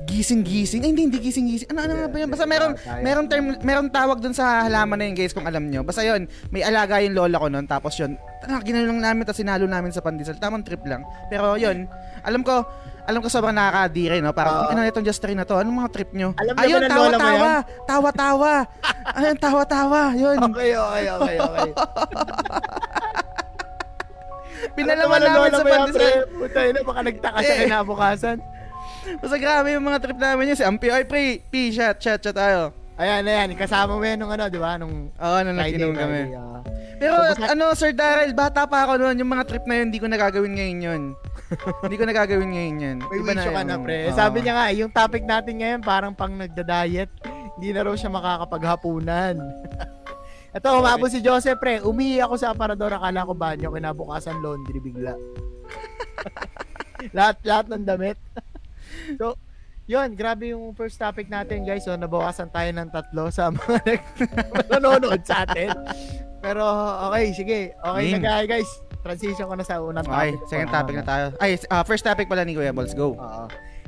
gising-gising. 0.07 0.87
Ay, 0.87 0.95
hindi, 0.95 1.03
hindi 1.11 1.19
gising-gising. 1.19 1.69
Ano, 1.75 1.83
ano 1.83 1.93
nga 1.99 2.09
ba 2.09 2.17
yun? 2.21 2.29
Basta 2.31 2.47
meron, 2.47 2.73
meron 3.03 3.27
term, 3.27 3.45
meron 3.61 3.89
tawag 3.91 4.23
dun 4.23 4.31
sa 4.31 4.63
halaman 4.63 5.03
na 5.03 5.05
yun, 5.11 5.17
guys, 5.19 5.35
kung 5.35 5.49
alam 5.49 5.67
nyo. 5.67 5.83
Basta 5.83 6.07
yun, 6.07 6.31
may 6.53 6.63
alaga 6.63 7.03
yung 7.03 7.17
lola 7.17 7.43
ko 7.43 7.49
nun. 7.51 7.67
Tapos 7.67 7.99
yun, 7.99 8.15
tara, 8.39 8.63
ginanong 8.63 9.03
namin, 9.03 9.27
tapos 9.27 9.43
sinalo 9.43 9.67
namin 9.67 9.91
sa 9.91 10.05
pandesal. 10.05 10.39
Tamang 10.39 10.63
trip 10.63 10.85
lang. 10.87 11.03
Pero 11.27 11.59
yun, 11.59 11.91
alam 12.23 12.47
ko, 12.47 12.63
alam 13.07 13.23
ko 13.23 13.31
sobrang 13.31 13.55
nakakadire, 13.55 14.19
no? 14.19 14.35
Parang, 14.35 14.67
Oo. 14.67 14.71
ano 14.75 14.83
itong 14.83 15.07
just 15.07 15.23
na 15.23 15.47
to? 15.47 15.55
Anong 15.55 15.87
mga 15.87 15.91
trip 15.95 16.11
nyo? 16.11 16.35
Alam 16.35 16.55
Ayun, 16.59 16.83
tawa-tawa. 16.91 17.53
Tawa-tawa. 17.87 18.53
Ayun, 19.17 19.37
tawa-tawa. 19.39 20.01
Yun. 20.19 20.37
Okay, 20.51 20.71
okay, 20.75 21.05
okay, 21.15 21.37
okay. 21.39 21.71
Pinalaman 24.77 25.21
namin 25.23 25.51
sa 25.55 25.63
pandesal. 25.63 26.27
Puta 26.27 26.61
na, 26.67 26.81
baka 26.83 27.01
nagtaka 27.07 27.39
siya 27.41 27.55
Eh. 27.55 27.61
kinabukasan. 27.71 28.37
Basta 29.23 29.37
grabe 29.39 29.69
yung 29.71 29.87
mga 29.87 29.99
trip 30.03 30.19
namin 30.19 30.51
yun. 30.51 30.59
Si 30.59 30.65
Ampio, 30.67 30.91
ay, 30.91 31.07
pre, 31.07 31.47
P, 31.47 31.71
shot, 31.71 31.97
shot, 32.03 32.19
shot 32.19 32.35
tayo. 32.35 32.75
Ayan, 32.99 33.23
ayan. 33.23 33.55
Kasama 33.55 33.95
mo 33.95 34.03
yan 34.03 34.19
nung 34.19 34.33
ano, 34.33 34.51
di 34.51 34.59
ba? 34.59 34.75
Nung 34.81 35.15
Oo, 35.15 35.37
nung 35.47 35.57
nag-inom 35.57 35.95
kami. 35.95 36.35
Ah. 36.35 36.61
Pero 36.97 37.13
So, 37.13 37.23
basta- 37.23 37.51
ano, 37.53 37.65
Sir 37.77 37.93
Daryl, 37.93 38.33
bata 38.33 38.65
pa 38.65 38.89
ako 38.89 38.93
noon, 38.99 39.21
yung 39.21 39.31
mga 39.31 39.45
trip 39.47 39.65
na 39.69 39.75
yun, 39.79 39.93
hindi 39.93 40.01
ko 40.01 40.09
nagagawin 40.09 40.53
ngayon 40.57 40.79
yun. 40.83 41.03
Hindi 41.87 41.97
ko 41.97 42.05
nagagawin 42.07 42.51
ngayon 42.51 42.77
yun. 42.83 42.97
May 43.07 43.19
Iba 43.23 43.33
wisyo 43.39 43.51
ka 43.55 43.63
na, 43.63 43.77
pre. 43.79 44.11
oo. 44.11 44.17
Sabi 44.19 44.39
niya 44.43 44.55
nga, 44.59 44.67
yung 44.75 44.91
topic 44.91 45.23
natin 45.23 45.55
ngayon, 45.63 45.81
parang 45.83 46.13
pang 46.13 46.35
nagda-diet. 46.35 47.11
Hindi 47.57 47.69
na 47.71 47.87
raw 47.87 47.95
siya 47.95 48.11
makakapaghapunan. 48.11 49.37
Ito, 50.57 50.69
umabot 50.81 51.13
si 51.13 51.21
Joseph, 51.21 51.61
pre. 51.61 51.85
Umihi 51.85 52.19
ako 52.19 52.35
sa 52.41 52.51
aparador, 52.51 52.91
akala 52.97 53.29
ko 53.29 53.33
banyo, 53.37 53.69
kinabukasan 53.71 54.41
laundry 54.41 54.81
bigla. 54.81 55.15
lahat, 57.17 57.37
lahat 57.45 57.67
ng 57.71 57.85
damit. 57.85 58.19
so, 59.21 59.37
yun, 59.87 60.17
grabe 60.19 60.51
yung 60.51 60.75
first 60.75 60.99
topic 60.99 61.31
natin, 61.31 61.63
guys. 61.63 61.87
So, 61.87 61.95
nabawasan 61.95 62.51
tayo 62.51 62.71
ng 62.75 62.91
tatlo 62.91 63.31
sa 63.31 63.55
mga 63.55 64.03
nanonood 64.67 65.23
sa 65.23 65.47
atin. 65.47 65.71
Pero, 66.43 66.65
okay, 67.07 67.25
sige. 67.37 67.59
Okay 67.77 68.19
na, 68.19 68.43
Game. 68.43 68.51
guys. 68.51 68.71
Transition 69.07 69.47
ko 69.47 69.55
na 69.55 69.63
sa 69.63 69.79
unang 69.79 70.03
Okay, 70.03 70.35
topic. 70.35 70.49
second 70.51 70.71
topic 70.71 70.95
na 70.97 71.05
tayo. 71.05 71.25
Ay, 71.39 71.55
ah, 71.71 71.83
first 71.83 72.03
topic 72.03 72.27
pala 72.27 72.43
ni 72.43 72.53
Kuya 72.53 72.75
Balls, 72.75 72.91
go. 72.93 73.15
Oo. 73.15 73.47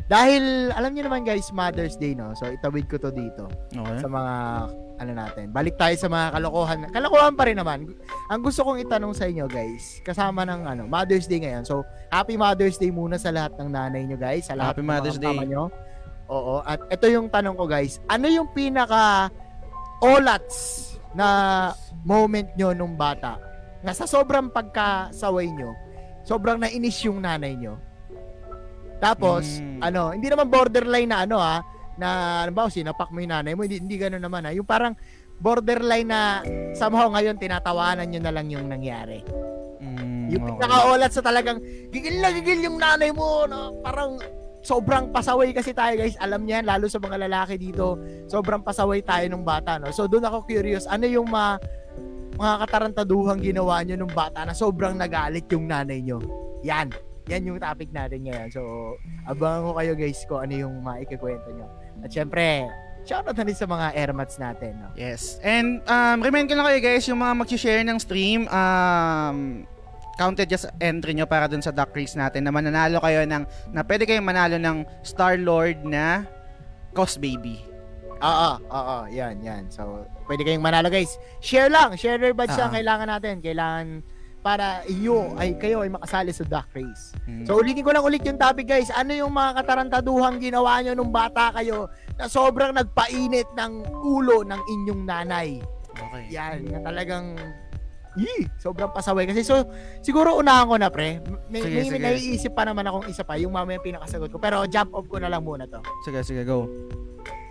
Dahil, 0.08 0.72
alam 0.72 0.94
niyo 0.94 1.04
naman 1.04 1.20
guys, 1.20 1.52
Mother's 1.52 1.92
Day, 1.92 2.16
no? 2.16 2.32
So, 2.32 2.48
itawid 2.48 2.88
ko 2.88 2.96
to 2.96 3.12
dito 3.12 3.44
Okay. 3.68 3.98
sa 4.00 4.08
mga, 4.08 4.32
ano 4.98 5.12
natin. 5.12 5.52
Balik 5.52 5.76
tayo 5.76 5.92
sa 5.94 6.08
mga 6.08 6.32
kalokohan. 6.32 6.78
Kalokohan 6.88 7.34
pa 7.36 7.44
rin 7.44 7.60
naman. 7.60 7.84
Ang 8.32 8.40
gusto 8.40 8.64
kong 8.64 8.80
itanong 8.80 9.12
sa 9.12 9.28
inyo, 9.28 9.44
guys, 9.44 10.00
kasama 10.00 10.48
ng, 10.48 10.64
ano, 10.64 10.82
Mother's 10.88 11.28
Day 11.28 11.44
ngayon. 11.44 11.68
So, 11.68 11.84
Happy 12.08 12.40
Mother's 12.40 12.80
Day 12.80 12.88
muna 12.88 13.20
sa 13.20 13.28
lahat 13.28 13.52
ng 13.60 13.68
nanay 13.68 14.08
nyo, 14.08 14.16
guys. 14.16 14.48
Sa 14.48 14.56
lahat 14.56 14.80
Happy 14.80 14.80
ng 14.80 14.88
Mother's 14.88 15.18
Day. 15.20 15.36
Nyo. 15.44 15.68
Oo. 16.28 16.64
At 16.64 16.88
ito 16.88 17.04
yung 17.04 17.28
tanong 17.28 17.52
ko, 17.52 17.68
guys. 17.68 18.00
Ano 18.08 18.32
yung 18.32 18.48
pinaka 18.56 19.28
olats 20.00 20.88
na 21.12 21.28
moment 22.00 22.48
nyo 22.56 22.72
nung 22.72 22.96
bata? 22.96 23.36
Na 23.80 23.94
sa 23.94 24.04
sobrang 24.04 24.50
pagkasaway 24.50 25.48
nyo, 25.50 25.70
sobrang 26.26 26.58
nainis 26.58 26.98
yung 27.06 27.22
nanay 27.22 27.54
nyo. 27.54 27.78
Tapos, 28.98 29.62
Mm. 29.62 29.78
ano, 29.80 30.02
hindi 30.10 30.26
naman 30.26 30.50
borderline 30.50 31.06
na 31.06 31.22
ano 31.22 31.38
ha, 31.38 31.62
na 31.98 32.08
ano 32.46 32.50
ba, 32.54 32.66
sinapak 32.66 33.10
mo 33.10 33.22
yung 33.22 33.30
nanay 33.30 33.54
mo, 33.54 33.62
hindi, 33.62 33.78
hindi 33.78 33.96
gano'n 33.98 34.22
naman 34.22 34.46
ha. 34.46 34.50
Yung 34.50 34.66
parang 34.66 34.94
borderline 35.38 36.06
na 36.06 36.42
somehow 36.74 37.06
ngayon 37.14 37.38
tinatawanan 37.38 38.10
nyo 38.10 38.20
na 38.22 38.32
lang 38.34 38.50
yung 38.50 38.66
nangyari. 38.66 39.22
Mm, 39.78 40.34
Yung 40.34 40.42
okay. 40.42 40.52
pinaka-olat 40.58 41.10
sa 41.14 41.22
talagang 41.22 41.62
gigil 41.94 42.18
na 42.18 42.34
gigil 42.34 42.66
yung 42.66 42.78
nanay 42.82 43.14
mo 43.14 43.46
na 43.46 43.70
parang 43.78 44.18
sobrang 44.60 45.14
pasaway 45.14 45.54
kasi 45.54 45.70
tayo 45.70 45.94
guys. 45.94 46.18
Alam 46.18 46.42
niyan 46.42 46.66
lalo 46.66 46.90
sa 46.90 46.98
mga 46.98 47.30
lalaki 47.30 47.54
dito, 47.54 47.94
sobrang 48.26 48.60
pasaway 48.60 49.00
tayo 49.06 49.30
nung 49.30 49.46
bata 49.46 49.78
no. 49.78 49.94
So 49.94 50.10
doon 50.10 50.26
ako 50.26 50.42
curious, 50.44 50.90
ano 50.90 51.06
yung 51.06 51.30
ma 51.30 51.54
mga 52.38 52.54
katarantaduhang 52.62 53.42
ginawa 53.42 53.82
nyo 53.82 53.98
nung 53.98 54.14
bata 54.14 54.46
na 54.46 54.54
sobrang 54.54 54.94
nagalit 54.94 55.50
yung 55.50 55.66
nanay 55.66 55.98
nyo. 55.98 56.22
Yan. 56.62 56.94
Yan 57.28 57.42
yung 57.44 57.58
topic 57.58 57.90
natin 57.90 58.24
ngayon. 58.24 58.48
So, 58.54 58.62
abangan 59.26 59.66
ko 59.66 59.70
kayo 59.74 59.92
guys 59.98 60.22
kung 60.24 60.40
ano 60.46 60.54
yung 60.54 60.74
maikikwento 60.80 61.50
nyo. 61.50 61.66
At 62.00 62.14
syempre, 62.14 62.64
shoutout 63.04 63.36
na 63.36 63.44
rin 63.44 63.58
sa 63.58 63.66
mga 63.66 63.86
airmats 63.98 64.38
natin. 64.38 64.78
No? 64.80 64.88
Yes. 64.94 65.42
And 65.44 65.82
um, 65.90 66.22
remind 66.24 66.46
ko 66.46 66.56
lang 66.56 66.70
kayo 66.72 66.80
guys, 66.80 67.04
yung 67.10 67.20
mga 67.20 67.34
mag-share 67.36 67.84
ng 67.84 67.98
stream, 68.00 68.46
um, 68.48 69.68
counted 70.16 70.48
just 70.48 70.70
entry 70.80 71.12
nyo 71.12 71.28
para 71.28 71.50
dun 71.50 71.60
sa 71.60 71.74
duck 71.74 71.92
race 71.92 72.16
natin 72.16 72.48
na 72.48 72.54
mananalo 72.54 73.02
kayo 73.02 73.28
ng, 73.28 73.44
na 73.74 73.82
pwede 73.84 74.08
kayong 74.08 74.24
manalo 74.24 74.56
ng 74.56 74.88
Star-Lord 75.04 75.84
na 75.84 76.24
Cos 76.96 77.20
Baby. 77.20 77.67
Oo, 78.18 78.50
oo, 78.66 78.96
yan, 79.08 79.38
yan. 79.40 79.70
So, 79.70 80.02
pwede 80.26 80.42
kayong 80.42 80.62
manalo 80.62 80.90
guys. 80.90 81.16
Share 81.38 81.70
lang, 81.70 81.94
share 81.94 82.18
badge 82.34 82.54
lang 82.54 82.70
Ah. 82.70 82.76
kailangan 82.76 83.08
natin. 83.08 83.34
Kailangan 83.38 83.86
para 84.38 84.86
iyo 84.86 85.34
ay 85.34 85.58
kayo 85.58 85.82
ay 85.82 85.90
makasali 85.90 86.30
sa 86.30 86.46
duck 86.46 86.70
race. 86.72 87.10
Mm. 87.26 87.42
So 87.44 87.58
ulitin 87.58 87.82
ko 87.82 87.90
lang 87.90 88.06
ulit 88.06 88.22
yung 88.22 88.38
topic 88.38 88.70
guys. 88.70 88.88
Ano 88.88 89.10
yung 89.10 89.34
mga 89.34 89.60
katarantaduhang 89.60 90.38
ginawa 90.38 90.78
nyo 90.80 90.94
nung 90.94 91.10
bata 91.10 91.50
kayo 91.52 91.90
na 92.14 92.30
sobrang 92.30 92.70
nagpainit 92.72 93.50
ng 93.54 93.72
ulo 93.92 94.46
ng 94.46 94.60
inyong 94.62 95.02
nanay? 95.04 95.58
okay. 95.92 96.30
Yan, 96.30 96.64
na 96.70 96.78
talagang 96.80 97.34
Yee, 98.18 98.50
sobrang 98.58 98.90
pasaway 98.90 99.30
kasi 99.30 99.46
so 99.46 99.62
siguro 100.02 100.34
unahan 100.34 100.66
ko 100.66 100.74
na 100.74 100.90
pre. 100.90 101.22
May, 101.46 101.62
Sige, 101.62 101.74
may, 101.76 101.86
sige. 101.86 102.02
naiisip 102.02 102.50
pa 102.50 102.66
naman 102.66 102.82
akong 102.82 103.06
isa 103.06 103.22
pa 103.22 103.38
yung 103.38 103.54
mamaya 103.54 103.78
pinakasagot 103.78 104.30
ko 104.30 104.42
pero 104.42 104.66
jump 104.66 104.90
off 104.90 105.06
ko 105.06 105.22
na 105.22 105.30
lang 105.30 105.42
muna 105.42 105.66
to. 105.66 105.78
Sige, 106.02 106.22
sige, 106.24 106.42
go. 106.42 106.66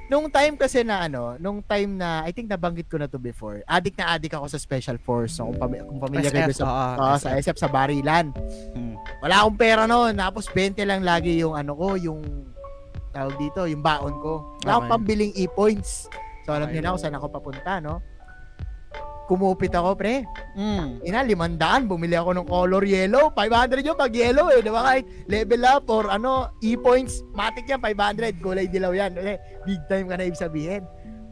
Nung 0.07 0.31
time 0.31 0.55
kasi 0.55 0.87
na 0.87 1.03
ano, 1.03 1.35
nung 1.35 1.59
time 1.59 1.99
na 1.99 2.23
I 2.23 2.31
think 2.31 2.47
nabanggit 2.47 2.87
ko 2.87 2.95
na 2.95 3.11
to 3.11 3.19
before. 3.19 3.59
Addict 3.67 3.99
na 3.99 4.15
addict 4.15 4.31
ako 4.33 4.47
sa 4.47 4.55
Special 4.55 4.95
Force. 4.97 5.35
So, 5.35 5.51
kung, 5.51 5.59
pami- 5.59 5.83
kung 5.83 5.99
pamilya 5.99 6.31
kayo 6.31 6.47
SF, 6.47 6.55
sa 6.55 6.65
oo, 6.65 6.85
Oo, 6.95 7.15
sa 7.19 7.29
SF. 7.35 7.57
Sa 7.59 7.67
Barilan. 7.67 8.31
Mm. 8.71 8.95
Wala 9.19 9.43
akong 9.43 9.57
pera 9.59 9.83
noon. 9.83 10.15
Tapos 10.15 10.47
20 10.47 10.79
lang 10.83 11.03
lagi 11.03 11.35
yung 11.37 11.53
ano 11.53 11.75
ko, 11.75 11.99
yung 11.99 12.23
tawag 13.11 13.35
dito, 13.35 13.67
yung 13.67 13.83
baon 13.83 14.15
ko. 14.23 14.55
Wala 14.63 14.71
akong 14.73 14.87
Okay. 14.87 14.93
pambiling 14.95 15.31
e-points. 15.35 16.07
So 16.47 16.55
alam 16.55 16.71
niyo 16.71 16.79
na 16.79 16.95
kung 16.95 17.01
saan 17.03 17.17
ako 17.19 17.27
papunta, 17.27 17.83
no? 17.83 17.99
Kumupit 19.27 19.71
ako, 19.71 19.93
pre. 19.93 20.23
Mm. 20.55 21.03
Ina, 21.03 21.19
limandaan. 21.21 21.85
Bumili 21.85 22.15
ako 22.15 22.31
ng 22.33 22.45
color 22.47 22.81
yellow. 22.81 23.29
500 23.29 23.83
yun 23.83 23.93
pag 23.93 24.09
yellow 24.09 24.47
eh. 24.47 24.59
Diba 24.59 24.79
kahit 24.79 25.03
level 25.27 25.61
up 25.63 25.83
or 25.87 26.07
ano, 26.07 26.47
e-points, 26.59 27.21
matic 27.31 27.67
yan, 27.67 27.77
500. 27.77 28.39
Kulay 28.39 28.65
dilaw 28.65 28.91
yan. 28.91 29.13
Eh, 29.19 29.35
Big 29.63 29.79
time 29.85 30.07
ka 30.07 30.15
na 30.15 30.23
ibig 30.23 30.39
sabihin. 30.39 30.81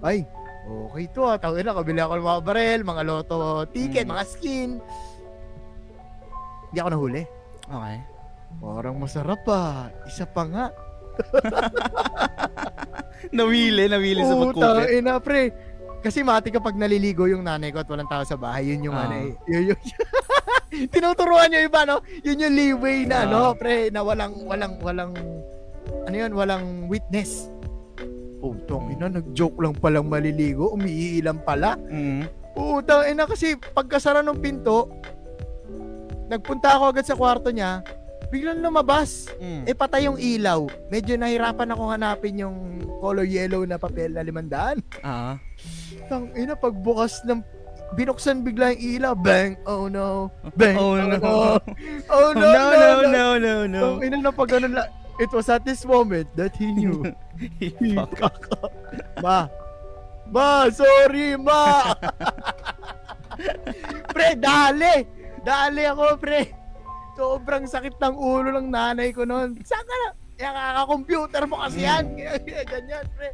Ay, 0.03 0.21
okay 0.67 1.07
to 1.09 1.23
ah. 1.23 1.35
Tawin 1.35 1.63
na, 1.63 1.71
kabili 1.71 1.97
ako 1.97 2.13
ng 2.15 2.27
mga 2.27 2.41
barel, 2.43 2.79
mga 2.83 3.01
loto 3.03 3.63
ticket, 3.71 4.03
Mm. 4.05 4.11
mga 4.11 4.23
skin. 4.27 4.69
Hindi 6.69 6.77
ako 6.77 6.89
nahuli. 6.91 7.23
Okay. 7.65 7.97
Parang 8.55 8.95
masarap 8.99 9.39
pa. 9.41 9.89
Isa 10.03 10.23
pa 10.23 10.43
nga. 10.45 10.65
Nawili, 13.31 13.87
nawili 13.87 14.21
sa 14.21 14.35
Puta, 14.35 14.51
pagkupit. 14.51 14.87
ina 14.93 15.13
pre. 15.17 15.49
Kasi 16.05 16.21
mati 16.21 16.53
kapag 16.53 16.77
naliligo 16.77 17.25
yung 17.25 17.41
nanay 17.41 17.73
ko 17.73 17.81
at 17.81 17.89
walang 17.89 18.05
tao 18.05 18.21
sa 18.21 18.37
bahay, 18.37 18.69
yun 18.69 18.85
yung 18.85 18.93
Ah. 18.93 19.09
ano 19.09 19.15
eh. 19.25 19.31
Yun 19.49 19.73
yung 19.73 19.81
tinuturuan 20.93 21.49
yung 21.49 21.65
iba, 21.65 21.81
no? 21.81 21.97
Yun 22.21 22.45
yung 22.45 22.53
leeway 22.53 23.09
na, 23.09 23.25
Ah. 23.25 23.29
no? 23.29 23.41
Pre, 23.57 23.89
na 23.89 24.05
walang, 24.05 24.37
walang, 24.45 24.77
walang, 24.85 25.11
ano 26.05 26.13
yun, 26.13 26.29
walang 26.37 26.85
witness. 26.85 27.49
Putong 28.37 28.93
ina, 28.93 29.09
nag-joke 29.09 29.57
lang 29.57 29.73
palang 29.73 30.05
maliligo, 30.05 30.77
umiilang 30.77 31.41
pala. 31.41 31.73
Mm. 31.89 32.29
Putang 32.53 33.09
ina 33.09 33.25
kasi 33.25 33.57
pagkasara 33.57 34.21
ng 34.21 34.37
pinto, 34.37 34.93
nagpunta 36.29 36.77
ako 36.77 36.93
agad 36.93 37.05
sa 37.09 37.17
kwarto 37.17 37.49
niya, 37.49 37.81
biglang 38.29 38.61
lumabas. 38.61 39.29
Mm. 39.37 39.63
Eh 39.67 39.75
patay 39.75 40.07
yung 40.09 40.19
ilaw. 40.19 40.67
Medyo 40.89 41.15
nahirapan 41.15 41.71
ako 41.71 41.83
hanapin 41.91 42.41
yung 42.41 42.57
color 42.99 43.27
yellow 43.27 43.63
na 43.63 43.77
papel 43.77 44.13
na 44.13 44.25
limandaan. 44.25 44.81
Ah. 45.05 45.37
Tang 46.09 46.29
ina 46.33 46.57
pagbukas 46.57 47.21
ng 47.25 47.41
binuksan 47.93 48.41
bigla 48.41 48.73
yung 48.75 48.81
ilaw. 48.99 49.13
Bang! 49.15 49.57
Oh 49.65 49.87
no. 49.87 50.31
Bang! 50.57 50.75
Oh, 50.77 50.95
no. 50.97 51.17
Oh, 51.21 51.57
Oh, 52.15 52.29
no, 52.33 52.49
no, 52.49 52.69
no, 52.75 52.91
no, 53.09 53.25
no, 53.37 53.53
no. 53.67 53.81
Tang 53.81 53.99
ina 54.03 54.17
na 54.19 54.31
pag 54.33 54.49
ganun 54.49 54.73
la- 54.73 54.91
It 55.15 55.31
was 55.31 55.47
at 55.47 55.63
this 55.63 55.87
moment 55.87 56.27
that 56.35 56.51
he 56.59 56.75
knew. 56.75 56.99
Ma. 59.23 59.47
Ma, 60.27 60.67
sorry, 60.73 61.37
ma. 61.39 61.95
pre, 64.11 64.35
dali. 64.35 65.07
Dali 65.45 65.87
ako, 65.87 66.19
pre. 66.19 66.64
Sobrang 67.15 67.63
sakit 67.63 67.95
ng 67.95 68.15
ulo 68.15 68.51
ng 68.51 68.67
nanay 68.67 69.09
ko 69.09 69.23
noon. 69.23 69.55
Saan 69.63 69.83
ka 69.83 69.95
na? 69.95 70.09
Yan, 70.35 70.51
kaka-computer 70.51 71.43
mo 71.47 71.63
kasi 71.63 71.79
yan. 71.81 72.03
Ganyan, 72.71 73.07
pre. 73.15 73.31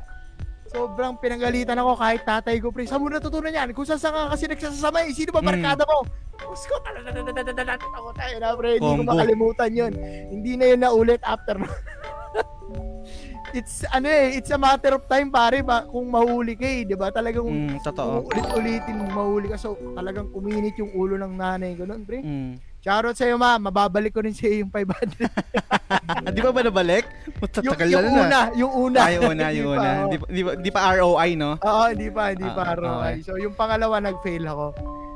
Sobrang 0.70 1.18
pinagalitan 1.18 1.76
ako 1.76 1.98
kahit 1.98 2.22
tatay 2.24 2.62
ko, 2.62 2.70
pre. 2.70 2.86
Saan 2.86 3.02
mo 3.02 3.10
natutunan 3.10 3.50
yan? 3.52 3.74
Kung 3.74 3.84
saan 3.84 3.98
ka 4.00 4.32
kasi 4.32 4.46
nagsasamay, 4.46 5.10
sino 5.12 5.34
ba 5.34 5.42
Mm. 5.42 5.50
barkada 5.50 5.84
mo? 5.84 6.06
Diyos 6.38 6.64
ko, 6.66 6.76
ako 6.78 8.10
tayo 8.14 8.36
na, 8.38 8.54
pre. 8.54 8.78
Hindi 8.78 8.86
ko 8.88 8.96
Combo. 8.98 9.12
makalimutan 9.12 9.72
yun. 9.74 9.94
Hindi 10.30 10.52
na 10.56 10.66
yun 10.70 10.80
naulit 10.80 11.22
after 11.22 11.58
It's 13.52 13.84
ano 13.92 14.08
eh, 14.08 14.40
it's 14.40 14.48
a 14.48 14.56
matter 14.56 14.96
of 14.96 15.04
time 15.12 15.28
pare 15.28 15.60
ba 15.60 15.84
kung 15.84 16.08
mahuli 16.08 16.56
ka 16.56 16.64
eh, 16.64 16.88
'di 16.88 16.96
ba? 16.96 17.12
Talagang 17.12 17.44
Mm, 17.44 17.84
totoo. 17.84 18.24
ulit-ulitin 18.24 18.96
mo 18.96 19.06
mahuli 19.12 19.52
ka 19.52 19.60
so 19.60 19.76
talagang 19.92 20.32
kuminit 20.32 20.72
yung 20.80 20.96
ulo 20.96 21.20
ng 21.20 21.36
nanay 21.36 21.76
ko 21.76 21.84
noon, 21.84 22.08
pre. 22.08 22.24
Mm. 22.24 22.56
Shoutout 22.82 23.14
sa 23.14 23.30
iyo, 23.30 23.38
ma. 23.38 23.62
Mababalik 23.62 24.10
ko 24.10 24.26
rin 24.26 24.34
sa 24.34 24.50
iyo 24.50 24.66
yung 24.66 24.74
500. 24.74 25.30
Ah, 26.10 26.32
di 26.34 26.42
ba 26.42 26.50
ba 26.50 26.66
nabalik? 26.66 27.06
yung, 27.06 27.38
Matatagal 27.38 27.88
yung 27.88 28.02
na 28.02 28.10
na. 28.10 28.18
una, 28.18 28.40
yung 28.58 28.74
una. 28.74 29.00
Ah, 29.00 29.12
yung 29.12 29.24
una, 29.30 29.46
yung 29.54 29.70
Hindi 29.78 29.78
pa, 29.78 29.86
una. 29.86 30.10
Di 30.10 30.18
pa, 30.18 30.26
di, 30.28 30.42
pa, 30.42 30.52
di 30.58 30.70
pa 30.74 30.82
ROI, 30.98 31.30
no? 31.38 31.52
Oo, 31.62 31.84
hindi 31.94 32.08
pa, 32.10 32.24
hindi 32.34 32.48
pa 32.50 32.62
Ah, 32.66 32.74
ROI. 32.74 32.90
okay. 32.98 33.16
So, 33.22 33.38
yung 33.38 33.54
pangalawa, 33.54 34.02
nag-fail 34.02 34.44
ako. 34.44 34.68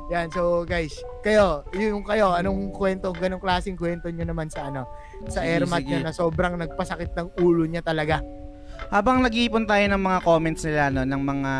Yan, 0.06 0.30
so 0.30 0.62
guys, 0.62 0.94
kayo, 1.18 1.66
yung 1.74 2.06
kayo, 2.06 2.30
anong 2.30 2.70
kwento, 2.70 3.10
ganong 3.10 3.42
klaseng 3.42 3.74
kwento 3.74 4.06
nyo 4.06 4.22
naman 4.22 4.46
sa 4.46 4.70
ano, 4.70 4.86
sa 5.26 5.42
airmat 5.42 5.82
nyo 5.82 5.98
na 5.98 6.14
sobrang 6.14 6.54
nagpasakit 6.54 7.10
ng 7.10 7.42
ulo 7.42 7.66
niya 7.66 7.82
talaga. 7.82 8.22
Habang 8.94 9.18
nag-iipon 9.18 9.66
tayo 9.66 9.82
ng 9.82 9.98
mga 9.98 10.18
comments 10.22 10.62
nila, 10.62 10.94
no, 10.94 11.02
ng 11.02 11.18
mga 11.18 11.52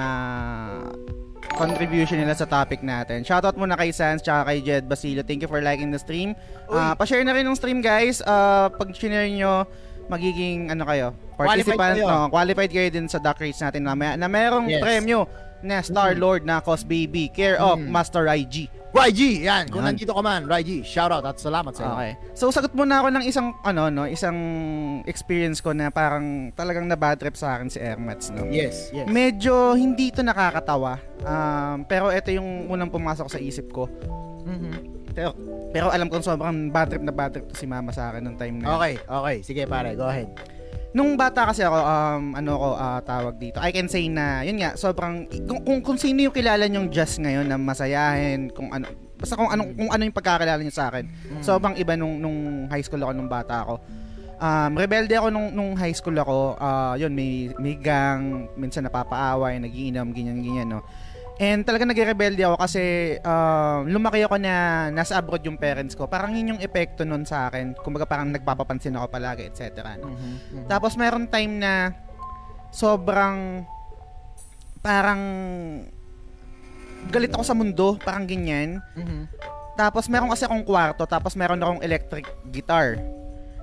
contribution 1.53 2.19
nila 2.19 2.35
sa 2.35 2.45
topic 2.45 2.83
natin. 2.83 3.23
Shoutout 3.23 3.55
muna 3.55 3.75
kay 3.75 3.91
Sans 3.91 4.19
tsaka 4.19 4.51
kay 4.51 4.59
Jed 4.61 4.85
Basilio. 4.85 5.23
Thank 5.23 5.43
you 5.43 5.51
for 5.51 5.63
liking 5.63 5.89
the 5.89 5.99
stream. 5.99 6.35
Uy. 6.67 6.75
Ah, 6.75 6.93
pa-share 6.93 7.23
na 7.23 7.31
rin 7.31 7.45
ng 7.45 7.55
stream, 7.55 7.79
guys. 7.79 8.19
Ah, 8.23 8.69
pag 8.69 8.91
share 8.91 9.29
nyo, 9.29 9.65
magiging 10.07 10.71
ano 10.71 10.87
kayo, 10.87 11.07
participant, 11.35 11.77
Qualified 11.77 11.99
kayo. 11.99 12.07
no, 12.07 12.31
qualified 12.31 12.71
kayo 12.71 12.89
din 12.89 13.07
sa 13.07 13.19
duck 13.19 13.37
race 13.37 13.59
natin 13.59 13.83
mamaya 13.83 14.15
na 14.15 14.31
merong 14.31 14.71
Yes. 14.71 14.79
premyo 14.79 15.27
na 15.67 15.83
Star 15.83 16.15
Lord 16.15 16.47
na 16.47 16.63
Cos 16.63 16.83
Baby 16.83 17.29
care 17.29 17.59
of 17.59 17.77
Mm. 17.77 17.91
Master 17.91 18.25
IG. 18.31 18.71
YG, 18.97 19.45
yan. 19.45 19.69
Kung 19.69 19.85
Yan. 19.85 19.93
nandito 19.93 20.09
ka 20.09 20.23
man, 20.25 20.49
YG, 20.49 20.81
shoutout 20.81 21.21
at 21.21 21.37
salamat 21.37 21.69
sa 21.77 21.85
iyo. 21.85 21.93
Okay. 21.93 22.13
So 22.33 22.49
sagot 22.49 22.73
muna 22.73 23.05
ako 23.05 23.13
ng 23.13 23.25
isang 23.29 23.53
ano 23.61 23.93
no, 23.93 24.09
isang 24.09 24.39
experience 25.05 25.61
ko 25.61 25.77
na 25.77 25.93
parang 25.93 26.49
talagang 26.57 26.89
na 26.89 26.97
bad 26.97 27.21
trip 27.21 27.37
sa 27.37 27.61
akin 27.61 27.69
si 27.69 27.77
Airmats 27.77 28.33
no. 28.33 28.49
Yes, 28.49 28.89
yes. 28.91 29.05
Medyo 29.05 29.77
hindi 29.77 30.09
ito 30.09 30.25
nakakatawa. 30.25 30.97
Um, 31.21 31.85
pero 31.85 32.09
ito 32.09 32.33
yung 32.33 32.73
unang 32.73 32.89
pumasok 32.89 33.29
sa 33.29 33.37
isip 33.37 33.69
ko. 33.69 33.85
Mhm. 34.49 34.73
Pero, 35.13 35.33
pero 35.73 35.87
alam 35.89 36.09
kong 36.09 36.25
sobrang 36.25 36.69
bad 36.69 36.89
trip 36.89 37.01
na 37.01 37.13
bad 37.13 37.33
trip 37.33 37.49
to 37.49 37.57
si 37.57 37.65
mama 37.65 37.89
sa 37.89 38.09
akin 38.09 38.21
nung 38.23 38.37
time 38.37 38.61
na. 38.61 38.77
Okay, 38.77 38.97
okay. 39.03 39.37
Sige 39.41 39.65
pare, 39.65 39.93
go 39.93 40.09
ahead. 40.09 40.29
Nung 40.97 41.13
bata 41.13 41.45
kasi 41.45 41.61
ako, 41.61 41.77
um, 41.77 42.33
ano 42.33 42.51
ko 42.57 42.69
ah, 42.73 43.05
tawag 43.05 43.37
dito. 43.37 43.61
I 43.61 43.69
can 43.69 43.85
say 43.85 44.09
na, 44.09 44.41
yun 44.41 44.57
nga, 44.57 44.81
sobrang, 44.81 45.29
kung, 45.45 45.61
kung, 45.61 45.79
kung 45.85 45.99
sino 46.01 46.25
yung 46.25 46.33
kilala 46.33 46.65
nyong 46.73 46.89
just 46.89 47.21
ngayon 47.21 47.45
na 47.45 47.61
masayahin, 47.61 48.49
kung 48.49 48.73
ano, 48.73 48.89
basta 49.21 49.37
kung 49.37 49.53
ano, 49.53 49.69
kung 49.77 49.93
ano 49.93 50.03
yung 50.09 50.17
pagkakilala 50.17 50.57
niyo 50.57 50.73
sa 50.73 50.89
akin. 50.89 51.05
Sobrang 51.45 51.77
iba 51.77 52.01
nung, 52.01 52.17
nung 52.17 52.65
high 52.73 52.81
school 52.81 53.05
ako, 53.05 53.13
nung 53.13 53.29
bata 53.29 53.69
ako. 53.69 53.77
Um, 54.41 54.73
rebelde 54.73 55.21
ako 55.21 55.29
nung, 55.29 55.53
nung 55.53 55.77
high 55.77 55.93
school 55.93 56.17
ako. 56.17 56.57
ah 56.57 56.97
yun, 56.97 57.13
may, 57.13 57.53
may 57.61 57.77
gang, 57.77 58.49
minsan 58.57 58.89
napapaaway, 58.89 59.61
nagiinom, 59.61 60.17
ganyan, 60.17 60.41
ganyan, 60.41 60.81
no. 60.81 60.85
And 61.37 61.69
talaga 61.69 61.85
nagre-rebelde 61.85 62.49
ako 62.49 62.57
kasi 62.57 63.17
um, 63.21 63.85
lumaki 63.93 64.25
ako 64.25 64.41
na 64.41 64.89
nasa 64.89 65.21
abroad 65.21 65.45
yung 65.45 65.61
parents 65.61 65.93
ko. 65.93 66.09
Parang 66.09 66.33
yun 66.33 66.57
yung 66.57 66.61
epekto 66.65 67.05
nun 67.05 67.29
sa 67.29 67.53
akin. 67.53 67.77
Kumbaga 67.77 68.09
parang 68.09 68.33
nagpapapansin 68.33 68.97
ako 68.97 69.13
palagi, 69.13 69.45
etc. 69.53 70.01
No? 70.01 70.17
Mhm. 70.17 70.65
Tapos 70.65 70.97
meron 70.97 71.29
time 71.29 71.61
na 71.61 71.93
sobrang 72.73 73.69
parang 74.81 75.21
galit 77.13 77.29
ako 77.37 77.45
sa 77.45 77.53
mundo, 77.53 78.01
parang 78.01 78.25
ganyan. 78.25 78.81
Mhm. 78.97 79.29
Tapos 79.77 80.09
meron 80.09 80.33
kasi 80.33 80.49
akong 80.49 80.65
kwarto, 80.65 81.05
tapos 81.05 81.37
meron 81.37 81.61
akong 81.61 81.85
electric 81.85 82.25
guitar. 82.49 82.97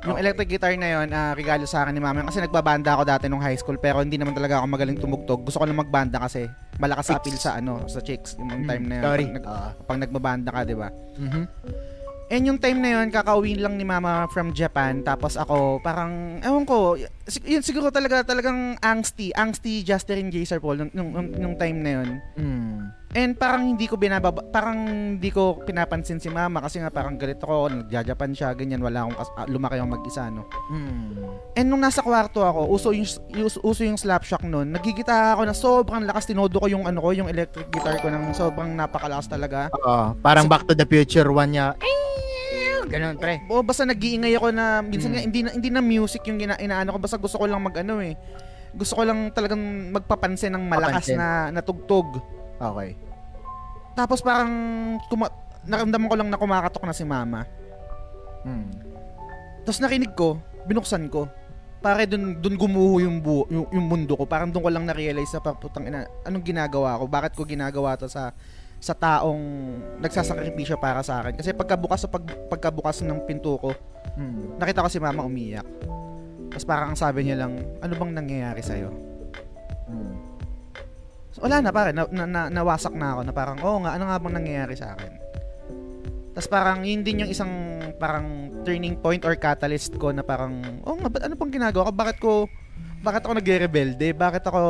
Yung 0.04 0.16
Okay. 0.16 0.22
electric 0.22 0.50
guitar 0.50 0.74
na 0.76 0.90
yun, 0.94 1.08
ah, 1.10 1.32
regalo 1.32 1.64
sa 1.64 1.84
akin 1.84 1.96
ni 1.96 2.04
mama 2.04 2.28
kasi 2.28 2.44
nagbabanda 2.44 2.92
ako 2.92 3.04
dati 3.08 3.26
nung 3.28 3.40
high 3.40 3.56
school 3.56 3.80
pero 3.80 4.04
hindi 4.04 4.20
naman 4.20 4.36
talaga 4.36 4.60
ako 4.60 4.68
magaling 4.68 5.00
tumugtog. 5.00 5.48
Gusto 5.48 5.58
ko 5.58 5.66
lang 5.66 5.80
magbanda 5.80 6.20
kasi 6.20 6.44
malakas 6.76 7.08
sa 7.08 7.16
appeal 7.16 7.38
sa 7.40 7.56
ano, 7.56 7.88
sa 7.88 8.04
chicks 8.04 8.36
yung 8.36 8.68
time 8.68 8.84
na 8.84 8.96
yun. 9.00 9.04
Sorry. 9.04 9.26
Pag, 9.26 9.36
nag, 9.36 9.46
pag 9.88 9.98
nagbabanda 10.04 10.50
ka, 10.52 10.62
'di 10.64 10.76
ba? 10.76 10.90
Mhm. 11.16 11.44
And 12.28 12.50
yung 12.50 12.58
time 12.58 12.82
na 12.82 12.98
yun, 12.98 13.14
kakauwi 13.14 13.62
lang 13.62 13.78
ni 13.78 13.86
mama 13.86 14.26
from 14.28 14.52
Japan. 14.52 15.06
Tapos 15.06 15.38
ako, 15.38 15.78
parang, 15.80 16.42
ewan 16.42 16.66
ko, 16.66 16.98
sig- 17.24 17.46
yun 17.46 17.62
siguro 17.62 17.94
talaga, 17.94 18.26
talagang 18.26 18.74
angsty. 18.82 19.30
Angsty 19.30 19.86
Justin 19.86 20.34
Jaser 20.34 20.58
Paul 20.58 20.82
nung, 20.82 20.92
nung, 20.92 21.10
nung, 21.14 21.30
nung 21.30 21.56
time 21.56 21.78
na 21.78 21.92
yun. 21.94 22.10
Mm. 22.34 22.80
And 23.14 23.38
parang 23.38 23.70
hindi 23.70 23.86
ko 23.86 23.94
binababa, 23.94 24.42
parang 24.42 24.90
hindi 25.16 25.30
ko 25.30 25.62
pinapansin 25.62 26.18
si 26.18 26.34
mama 26.34 26.66
kasi 26.66 26.82
nga 26.82 26.90
parang 26.90 27.14
galit 27.14 27.38
ako, 27.38 27.70
nagja-Japan 27.70 28.34
siya, 28.34 28.50
ganyan, 28.54 28.82
wala 28.82 29.06
akong, 29.06 29.14
kas- 29.16 29.36
ah, 29.38 29.46
lumaki 29.46 29.78
akong 29.78 29.94
mag-isa, 29.94 30.34
no. 30.34 30.50
Mm. 30.68 31.22
And 31.54 31.68
nung 31.70 31.86
nasa 31.86 32.02
kwarto 32.02 32.42
ako, 32.42 32.74
uso 32.74 32.90
yung, 32.90 33.06
uso, 33.38 33.62
uso 33.62 33.86
yung 33.86 34.02
slap 34.02 34.26
shock 34.26 34.42
nun, 34.42 34.74
nagigita 34.74 35.38
ako 35.38 35.42
na 35.46 35.54
sobrang 35.54 36.04
lakas, 36.04 36.26
tinodo 36.26 36.58
ko 36.58 36.66
yung 36.66 36.90
ano 36.90 37.06
ko, 37.06 37.14
yung 37.14 37.30
electric 37.30 37.70
guitar 37.70 38.02
ko 38.02 38.10
ng 38.10 38.34
sobrang 38.34 38.74
napakalakas 38.74 39.30
talaga. 39.30 39.70
Oo, 39.78 40.18
parang 40.18 40.50
Back 40.50 40.66
to 40.66 40.74
the 40.74 40.84
Future 40.84 41.30
one 41.30 41.54
niya. 41.54 41.78
Ganun, 42.84 43.16
pre. 43.16 43.42
O 43.48 43.64
basta 43.64 43.86
nag-iingay 43.86 44.36
ako 44.36 44.52
na 44.52 44.82
minsan 44.82 45.10
Mm. 45.10 45.16
nga 45.16 45.22
hindi 45.24 45.40
na 45.40 45.50
hindi 45.56 45.70
na 45.72 45.82
music 45.82 46.26
yung 46.28 46.38
gina, 46.38 46.60
inaano 46.60 46.94
ko 46.94 47.00
basta 47.00 47.18
gusto 47.18 47.40
ko 47.40 47.46
lang 47.48 47.64
mag-ano 47.64 48.04
eh. 48.04 48.14
Gusto 48.74 48.98
ko 48.98 49.06
lang 49.06 49.30
talagang 49.32 49.62
magpapansin 49.94 50.50
ng 50.52 50.66
malakas 50.66 51.08
Papansin. 51.08 51.18
na 51.18 51.30
natugtog. 51.50 52.22
Okay. 52.64 52.96
Tapos 53.94 54.24
parang 54.24 54.52
tuma- 55.08 55.34
naramdaman 55.64 56.08
ko 56.08 56.16
lang 56.16 56.30
na 56.32 56.40
kumakatok 56.40 56.84
na 56.84 56.96
si 56.96 57.04
mama. 57.04 57.44
Mm. 58.44 58.72
Tapos 59.64 59.80
nakinig 59.80 60.12
ko, 60.16 60.40
binuksan 60.66 61.08
ko. 61.08 61.28
Pare 61.84 62.08
dun, 62.08 62.40
dun 62.40 62.56
gumuho 62.56 63.04
yung, 63.04 63.20
bu- 63.20 63.48
yung, 63.52 63.68
yung 63.72 63.86
mundo 63.88 64.16
ko. 64.16 64.24
Parang 64.24 64.48
dun 64.48 64.64
ko 64.64 64.72
lang 64.72 64.88
na-realize 64.88 65.32
na 65.36 65.52
putang 65.52 65.88
ina, 65.88 66.08
anong 66.24 66.44
ginagawa 66.44 67.00
ko? 67.00 67.08
Bakit 67.08 67.32
ko 67.36 67.44
ginagawa 67.44 67.96
to 67.96 68.08
sa 68.08 68.32
sa 68.84 68.92
taong 68.92 69.40
nagsasakripisyo 70.04 70.76
para 70.76 71.00
sa 71.00 71.24
akin? 71.24 71.40
Kasi 71.40 71.56
pagkabukas 71.56 72.04
sa 72.04 72.12
pag, 72.12 72.24
pagkabukas 72.52 73.00
ng 73.04 73.24
pinto 73.24 73.56
ko, 73.56 73.72
Mm. 74.20 74.60
nakita 74.60 74.84
ko 74.84 74.90
si 74.92 75.00
mama 75.00 75.24
umiyak. 75.24 75.64
Tapos 76.52 76.68
parang 76.68 76.92
ang 76.92 77.00
sabi 77.00 77.24
niya 77.24 77.40
lang, 77.40 77.56
ano 77.80 77.94
bang 77.96 78.12
nangyayari 78.12 78.60
sa'yo? 78.60 78.92
Mm. 81.44 81.52
Wala 81.52 81.56
na 81.60 81.72
pare, 81.76 81.92
na, 81.92 82.08
na, 82.08 82.24
na, 82.24 82.42
nawasak 82.48 82.96
na 82.96 83.20
ako 83.20 83.22
na 83.28 83.34
parang, 83.36 83.60
oo 83.60 83.84
nga, 83.84 84.00
ano 84.00 84.08
nga 84.08 84.16
bang 84.16 84.36
nangyayari 84.40 84.76
sa 84.80 84.96
akin? 84.96 85.12
Tapos 86.34 86.48
parang 86.48 86.82
yun 86.88 87.04
din 87.04 87.28
yung 87.28 87.30
isang 87.30 87.52
parang 88.00 88.50
turning 88.64 88.96
point 88.96 89.22
or 89.28 89.36
catalyst 89.36 89.92
ko 90.00 90.16
na 90.16 90.24
parang, 90.24 90.64
oh 90.88 90.96
nga, 90.96 91.12
ba't 91.12 91.28
ano 91.28 91.36
pang 91.36 91.52
ginagawa 91.52 91.92
ko? 91.92 91.94
Bakit 91.94 92.18
ko, 92.24 92.32
bakit 93.04 93.22
ako 93.28 93.34
nagre-rebelde? 93.36 94.16
Bakit 94.16 94.44
ako, 94.48 94.62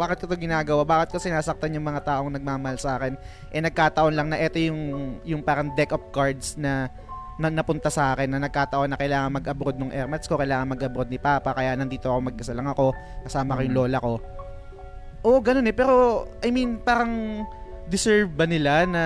bakit 0.00 0.24
ko 0.24 0.32
to 0.32 0.40
ginagawa? 0.40 0.82
Bakit 0.88 1.12
ko 1.12 1.20
sinasaktan 1.20 1.76
yung 1.76 1.84
mga 1.84 2.02
taong 2.08 2.32
nagmamahal 2.32 2.80
sa 2.80 2.96
akin? 2.96 3.20
Eh 3.52 3.60
nagkataon 3.60 4.16
lang 4.16 4.32
na 4.32 4.40
ito 4.40 4.56
yung, 4.56 4.80
yung 5.28 5.44
parang 5.44 5.68
deck 5.76 5.92
of 5.92 6.00
cards 6.08 6.56
na 6.56 6.88
na 7.34 7.50
napunta 7.50 7.90
sa 7.90 8.14
akin 8.14 8.30
na 8.30 8.38
nagkataon 8.38 8.94
na 8.94 8.98
kailangan 8.98 9.42
mag-abroad 9.42 9.74
nung 9.74 9.90
airmats 9.90 10.30
ko, 10.30 10.38
kailangan 10.38 10.70
mag-abroad 10.70 11.10
ni 11.10 11.18
Papa, 11.18 11.50
kaya 11.50 11.74
nandito 11.74 12.06
ako 12.06 12.30
mag-isa 12.30 12.54
lang 12.54 12.70
ako, 12.70 12.94
kasama 13.26 13.58
ko 13.58 13.60
yung 13.66 13.74
lola 13.74 13.98
ko. 13.98 14.22
Oo, 15.24 15.40
ganun 15.40 15.64
eh. 15.64 15.74
Pero, 15.74 16.28
I 16.44 16.52
mean, 16.52 16.76
parang 16.84 17.44
deserve 17.88 18.28
ba 18.28 18.44
nila 18.44 18.84
na 18.84 19.04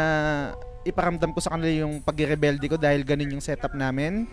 iparamdam 0.83 1.31
ko 1.37 1.41
sa 1.43 1.55
kanila 1.55 1.85
yung 1.85 2.01
pagre-rebelde 2.01 2.67
ko 2.67 2.77
dahil 2.81 3.05
ganun 3.07 3.39
yung 3.39 3.45
setup 3.45 3.77
namin? 3.77 4.27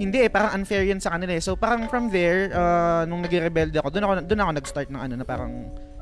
Hindi 0.00 0.24
eh, 0.24 0.30
parang 0.30 0.62
unfair 0.62 0.86
yun 0.86 1.02
sa 1.02 1.12
kanila 1.12 1.36
eh. 1.36 1.42
So, 1.42 1.58
parang 1.58 1.90
from 1.92 2.08
there, 2.08 2.50
uh, 2.54 3.04
nung 3.04 3.20
nagre-rebelde 3.20 3.78
ako, 3.82 3.88
doon 3.92 4.04
ako, 4.04 4.12
doon 4.24 4.40
ako 4.40 4.50
nag-start 4.56 4.88
ng 4.88 5.00
ano 5.00 5.14
na 5.20 5.26
parang 5.26 5.52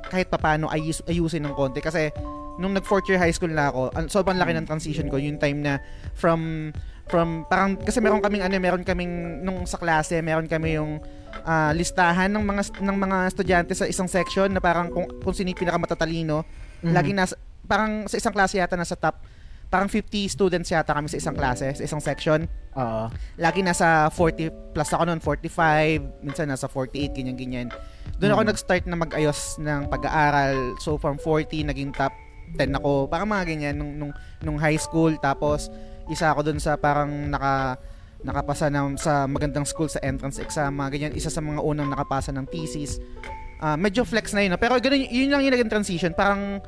kahit 0.06 0.28
papaano 0.28 0.68
ayus, 0.70 1.00
ayusin 1.08 1.42
ng 1.48 1.54
konti. 1.56 1.80
Kasi, 1.80 2.12
nung 2.60 2.76
nag 2.76 2.84
fourth 2.84 3.08
year 3.08 3.16
high 3.18 3.32
school 3.32 3.50
na 3.50 3.72
ako, 3.72 3.90
an- 3.96 4.10
sobrang 4.12 4.36
laki 4.36 4.52
ng 4.54 4.66
transition 4.68 5.08
ko, 5.08 5.16
yung 5.16 5.40
time 5.40 5.64
na 5.64 5.80
from 6.12 6.70
from 7.12 7.44
parang 7.44 7.76
kasi 7.76 8.00
meron 8.00 8.24
kaming 8.24 8.40
ano 8.40 8.56
meron 8.56 8.80
kaming 8.80 9.44
nung 9.44 9.68
sa 9.68 9.76
klase 9.76 10.16
meron 10.24 10.48
kami 10.48 10.80
yung 10.80 10.96
ah, 11.44 11.76
listahan 11.76 12.32
ng 12.32 12.40
mga 12.40 12.62
ng 12.80 12.96
mga 12.96 13.18
estudyante 13.28 13.72
sa 13.76 13.84
isang 13.84 14.08
section 14.08 14.48
na 14.48 14.64
parang 14.64 14.88
kung, 14.88 15.04
kung 15.20 15.36
sino 15.36 15.52
yung 15.52 15.60
pinakamatatalino 15.60 16.40
Mhm. 16.82 16.90
laging 16.90 17.14
nasa 17.14 17.36
parang 17.62 18.08
sa 18.08 18.16
isang 18.16 18.32
klase 18.32 18.58
yata 18.58 18.74
nasa 18.74 18.96
top 18.96 19.20
parang 19.68 19.86
50 19.86 20.26
students 20.26 20.66
yata 20.66 20.90
kami 20.90 21.06
sa 21.06 21.14
isang 21.14 21.32
klase 21.32 21.70
sa 21.72 21.84
isang 21.84 22.02
section 22.02 22.42
Oo. 22.74 23.06
lagi 23.38 23.62
nasa 23.62 24.10
40 24.10 24.74
plus 24.74 24.90
ako 24.90 25.06
noon 25.06 25.20
45 25.22 26.26
minsan 26.26 26.50
nasa 26.50 26.66
48 26.66 27.14
ganyan 27.14 27.36
ganyan 27.36 27.68
doon 28.18 28.34
ako 28.34 28.42
Mhm. 28.42 28.48
nag-start 28.50 28.84
na 28.84 28.96
mag-ayos 28.98 29.56
ng 29.56 29.86
pag-aaral 29.86 30.74
so 30.76 30.98
from 30.98 31.16
40 31.16 31.62
naging 31.62 31.94
top 31.94 32.10
10 32.58 32.74
ako 32.74 33.06
parang 33.06 33.30
mga 33.30 33.44
ganyan 33.46 33.74
nung 33.78 33.92
nung, 33.94 34.12
nung 34.42 34.58
high 34.58 34.76
school 34.76 35.14
tapos 35.16 35.70
isa 36.12 36.28
ako 36.28 36.52
doon 36.52 36.60
sa 36.60 36.76
parang 36.76 37.08
naka 37.32 37.80
nakapasa 38.22 38.68
ng 38.68 39.00
sa 39.00 39.24
magandang 39.26 39.64
school 39.64 39.88
sa 39.88 39.98
entrance 40.04 40.38
exam 40.38 40.70
mga 40.70 40.90
ganyan 40.94 41.12
isa 41.16 41.26
sa 41.26 41.40
mga 41.40 41.58
unang 41.58 41.88
nakapasa 41.88 42.30
ng 42.30 42.44
thesis 42.46 43.00
Ah, 43.62 43.78
medyo 43.78 44.02
flex 44.02 44.34
na 44.34 44.42
yun 44.42 44.50
no? 44.50 44.58
pero 44.58 44.74
ganun, 44.82 45.06
yun 45.06 45.30
lang 45.30 45.46
yung 45.46 45.54
naging 45.54 45.70
transition 45.70 46.10
parang 46.10 46.58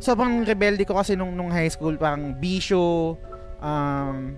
sobrang 0.00 0.40
rebelde 0.40 0.88
ko 0.88 0.96
kasi 0.96 1.12
nung, 1.12 1.36
nung 1.36 1.52
high 1.52 1.68
school 1.68 2.00
parang 2.00 2.32
bisyo 2.32 3.12
um, 3.60 4.32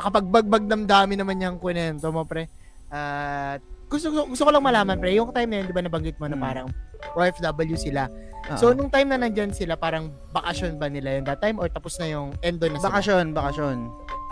makapagbagbag 0.00 0.64
damdamin 0.64 1.20
naman 1.20 1.44
yung 1.44 1.60
kwento 1.60 2.08
mo 2.10 2.24
pre. 2.24 2.48
At 2.92 3.62
gusto, 3.92 4.08
gusto, 4.08 4.24
gusto 4.26 4.42
ko 4.42 4.50
lang 4.50 4.64
malaman 4.64 4.96
pre, 4.96 5.12
yung 5.12 5.28
time 5.30 5.52
na 5.52 5.56
yun, 5.60 5.66
di 5.68 5.76
ba 5.76 5.84
nabanggit 5.84 6.16
mo 6.16 6.24
na 6.24 6.34
Hmm. 6.34 6.42
parang 6.42 6.66
OFW 7.12 7.76
sila. 7.76 8.08
Oo. 8.42 8.58
So 8.58 8.66
nung 8.72 8.88
time 8.88 9.06
na 9.06 9.18
nandyan 9.18 9.52
sila, 9.52 9.76
parang 9.76 10.10
bakasyon 10.32 10.80
ba 10.80 10.88
nila 10.88 11.14
yun 11.14 11.22
that 11.22 11.38
time 11.38 11.58
or 11.58 11.68
tapos 11.68 11.94
na 11.98 12.08
yung 12.08 12.32
endo 12.40 12.66
na 12.66 12.78
sila? 12.78 12.88
bakasyon, 12.90 13.24
bakasyon. 13.30 13.78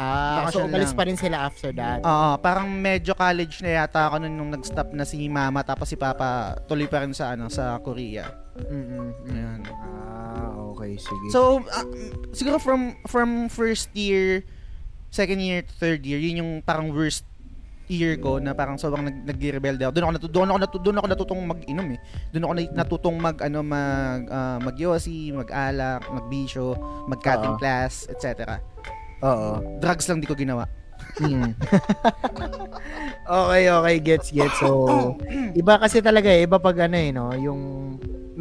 Ah, 0.00 0.48
so 0.48 0.58
bakasyon 0.58 0.64
umalis 0.66 0.90
lang. 0.90 0.96
pa 0.96 1.02
rin 1.04 1.18
sila 1.18 1.36
after 1.44 1.70
that. 1.70 2.00
Oo, 2.00 2.30
parang 2.40 2.66
medyo 2.66 3.12
college 3.12 3.60
na 3.60 3.84
yata 3.84 4.08
ako 4.08 4.16
nun 4.18 4.34
nung 4.34 4.50
nag-stop 4.50 4.90
na 4.90 5.04
si 5.04 5.28
mama 5.28 5.60
tapos 5.60 5.86
si 5.86 5.94
papa 5.94 6.58
tuloy 6.64 6.88
pa 6.88 7.04
rin 7.04 7.12
sa 7.12 7.34
ano 7.34 7.46
sa 7.46 7.76
Korea. 7.78 8.32
Mm-mm. 8.56 9.14
Ayan. 9.28 9.60
Ah, 9.70 10.58
okay, 10.74 10.98
sige. 10.98 11.26
So 11.30 11.62
mm, 11.62 12.34
siguro 12.34 12.58
from 12.58 12.98
from 13.06 13.46
first 13.46 13.94
year, 13.94 14.42
second 15.10 15.38
year, 15.38 15.62
to 15.62 15.72
third 15.76 16.02
year, 16.02 16.18
yun 16.18 16.40
yung 16.40 16.52
parang 16.62 16.90
worst 16.90 17.22
year 17.90 18.14
ko 18.22 18.38
na 18.38 18.54
parang 18.54 18.78
sobrang 18.78 19.02
nag 19.02 19.26
nagre-rebelde 19.26 19.82
ako. 19.82 19.92
Doon 19.92 20.04
ako 20.06 20.12
natu- 20.14 20.32
doon 20.32 20.48
ako 20.48 20.58
natu- 20.62 20.82
doon 20.86 20.96
ako 21.02 21.06
natutong 21.10 21.40
mag-inom 21.42 21.86
eh. 21.90 22.00
Doon 22.30 22.44
ako 22.46 22.52
na- 22.54 22.74
natutong 22.78 23.16
mag 23.18 23.36
ano 23.42 23.58
mag 23.66 24.22
ah, 24.30 24.58
magyosi, 24.62 25.34
mag-alak, 25.34 26.06
magbisyo, 26.06 26.78
mag-cutting 27.10 27.54
Oo. 27.54 27.60
class, 27.60 28.06
etc. 28.06 28.62
Oo. 29.26 29.82
Drugs 29.82 30.06
lang 30.06 30.22
di 30.22 30.30
ko 30.30 30.38
ginawa. 30.38 30.70
Mm. 31.18 31.52
okay, 33.44 33.62
okay, 33.66 33.96
gets, 33.98 34.28
gets. 34.30 34.56
So, 34.62 34.86
iba 35.60 35.74
kasi 35.80 35.98
talaga 36.00 36.30
eh, 36.30 36.46
iba 36.46 36.62
pag 36.62 36.86
ano 36.86 36.96
eh, 36.96 37.10
no, 37.10 37.34
yung 37.34 37.60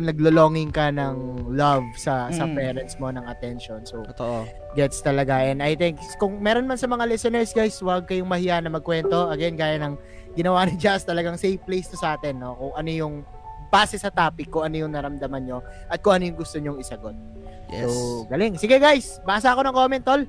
naglo-longing 0.01 0.69
ka 0.69 0.89
ng 0.89 1.15
love 1.49 1.83
sa 1.95 2.29
sa 2.29 2.43
Mm. 2.43 2.55
parents 2.55 2.95
mo 2.95 3.09
ng 3.09 3.25
attention. 3.25 3.83
So, 3.83 4.01
Totoo. 4.05 4.47
gets 4.73 4.99
talaga. 4.99 5.41
And 5.41 5.59
I 5.59 5.73
think 5.73 5.99
kung 6.15 6.39
meron 6.39 6.63
man 6.63 6.75
sa 6.75 6.85
mga 6.85 7.03
listeners 7.05 7.51
guys, 7.51 7.75
huwag 7.77 8.05
kayong 8.05 8.25
mahiya 8.25 8.59
na 8.59 8.69
magkwento. 8.69 9.27
Again, 9.27 9.53
gaya 9.53 9.75
ng 9.77 9.99
ginawa 10.31 10.63
ni 10.63 10.75
Jazz, 10.75 11.03
talagang 11.03 11.35
safe 11.35 11.59
place 11.59 11.87
to 11.87 11.95
sa 11.95 12.15
atin, 12.15 12.37
no? 12.37 12.53
Kung 12.53 12.73
ano 12.73 12.89
yung 12.89 13.15
base 13.67 13.95
sa 13.95 14.09
topic, 14.09 14.47
kung 14.47 14.63
ano 14.63 14.75
yung 14.77 14.91
naramdaman 14.91 15.41
nyo, 15.43 15.59
at 15.85 15.99
kung 15.99 16.15
ano 16.15 16.25
yung 16.25 16.37
gusto 16.37 16.57
nyong 16.57 16.79
isagot. 16.79 17.13
Yes. 17.69 17.85
So, 17.85 18.25
galing. 18.25 18.57
Sige 18.57 18.77
guys, 18.77 19.21
basa 19.21 19.53
ako 19.53 19.61
ng 19.61 19.75
comment, 19.75 20.01
tol. 20.01 20.23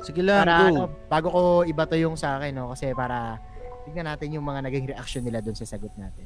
Sige 0.00 0.20
lang, 0.20 0.44
Para 0.44 0.54
go. 0.56 0.66
ano, 0.66 0.82
bago 1.06 1.26
ko 1.28 1.40
iba 1.62 1.84
to 1.84 1.96
yung 1.96 2.16
sa 2.16 2.36
akin, 2.36 2.52
no? 2.52 2.70
Kasi 2.70 2.92
para 2.92 3.36
tignan 3.84 4.06
natin 4.06 4.32
yung 4.32 4.44
mga 4.44 4.60
naging 4.64 4.86
reaction 4.88 5.22
nila 5.22 5.40
doon 5.40 5.54
sa 5.54 5.64
sagot 5.64 5.92
natin. 5.94 6.24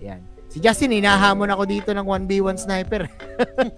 Ayan. 0.00 0.20
Si 0.50 0.58
Justin, 0.58 0.98
hinahamon 0.98 1.46
ako 1.46 1.62
dito 1.62 1.90
ng 1.94 2.02
1v1 2.02 2.58
sniper. 2.58 3.06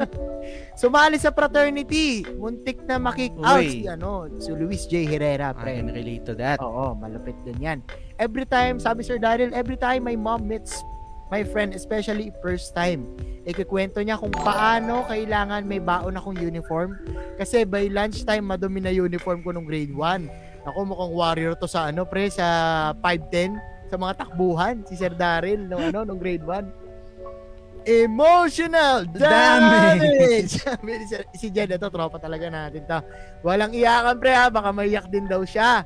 Sumali 0.81 1.20
sa 1.20 1.29
fraternity. 1.29 2.25
Muntik 2.41 2.81
na 2.89 2.97
makik 2.97 3.37
out 3.45 3.61
si, 3.61 3.85
ano, 3.85 4.25
si 4.41 4.49
Luis 4.57 4.89
J. 4.89 5.05
Herrera, 5.05 5.53
I 5.53 5.61
pre. 5.61 5.73
can 5.77 5.93
relate 5.93 6.25
to 6.25 6.33
that. 6.41 6.57
Oo, 6.64 6.97
malupit 6.97 7.37
din 7.45 7.61
yan. 7.61 7.79
Every 8.16 8.49
time, 8.49 8.81
sabi 8.81 9.05
Sir 9.05 9.20
Daryl, 9.20 9.53
every 9.53 9.77
time 9.77 10.09
my 10.09 10.16
mom 10.16 10.49
meets 10.49 10.81
my 11.29 11.45
friend, 11.45 11.77
especially 11.77 12.33
first 12.41 12.73
time, 12.73 13.05
ikikwento 13.45 14.01
niya 14.01 14.16
kung 14.16 14.33
paano 14.33 15.05
kailangan 15.12 15.68
may 15.68 15.81
baon 15.81 16.16
akong 16.16 16.41
uniform. 16.41 16.97
Kasi 17.37 17.68
by 17.68 17.93
lunchtime, 17.93 18.49
madumi 18.49 18.81
na 18.81 18.93
uniform 18.97 19.45
ko 19.45 19.53
nung 19.53 19.68
grade 19.68 19.93
1. 19.93 20.64
Ako 20.73 20.89
mukhang 20.89 21.12
warrior 21.12 21.53
to 21.53 21.68
sa 21.68 21.93
ano, 21.93 22.09
pre, 22.09 22.33
sa 22.33 22.97
5'10", 23.05 23.61
sa 23.93 24.01
mga 24.01 24.24
takbuhan, 24.24 24.80
si 24.88 24.97
Sir 24.97 25.12
Daryl, 25.12 25.68
nung 25.68 25.84
ano, 25.84 26.09
nung 26.09 26.16
grade 26.16 26.40
1. 26.40 27.84
Emotional 27.84 29.05
damage! 29.12 30.64
Sir- 30.64 31.28
si 31.36 31.53
Jed, 31.53 31.76
ito, 31.76 31.93
tropa 31.93 32.16
talaga 32.16 32.49
natin 32.49 32.88
to. 32.88 32.99
Walang 33.45 33.76
iyakan, 33.76 34.16
pre, 34.16 34.32
ha? 34.32 34.49
Baka 34.49 34.72
maiyak 34.72 35.12
din 35.12 35.28
daw 35.28 35.45
siya. 35.45 35.84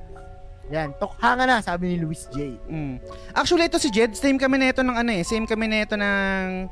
Yan, 0.71 0.95
tokhanga 1.03 1.51
na, 1.51 1.59
sabi 1.59 1.95
ni 1.95 1.97
Luis 1.99 2.31
J. 2.31 2.55
Mm. 2.71 3.03
Actually, 3.35 3.67
ito 3.67 3.83
si 3.83 3.91
Jed, 3.91 4.15
same 4.15 4.39
kami 4.39 4.55
na 4.55 4.71
ito 4.71 4.87
ng 4.87 4.95
ano 4.95 5.11
eh, 5.11 5.27
same 5.27 5.47
kami 5.51 5.67
na 5.67 5.83
ito 5.83 5.99
ng 5.99 6.71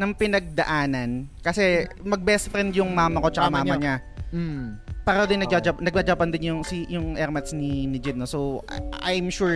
ng 0.00 0.10
pinagdaanan. 0.16 1.28
Kasi 1.38 1.84
mag-best 2.00 2.48
friend 2.48 2.72
yung 2.72 2.88
mama 2.90 3.20
ko 3.20 3.28
tsaka 3.28 3.46
Mama 3.46 3.60
mama, 3.60 3.76
niya. 3.76 3.78
niya. 3.78 3.96
Mm. 4.32 4.66
Para 5.02 5.26
din 5.26 5.38
nagja-Jap- 5.38 5.82
nagja-Japan 5.82 6.28
din 6.30 6.54
yung 6.54 6.60
si 6.62 6.86
yung 6.86 7.16
airmats 7.16 7.52
ni 7.52 7.84
ni 7.84 7.98
Jed 7.98 8.14
no. 8.14 8.24
So 8.24 8.64
I- 8.66 9.16
I'm 9.16 9.28
sure 9.28 9.52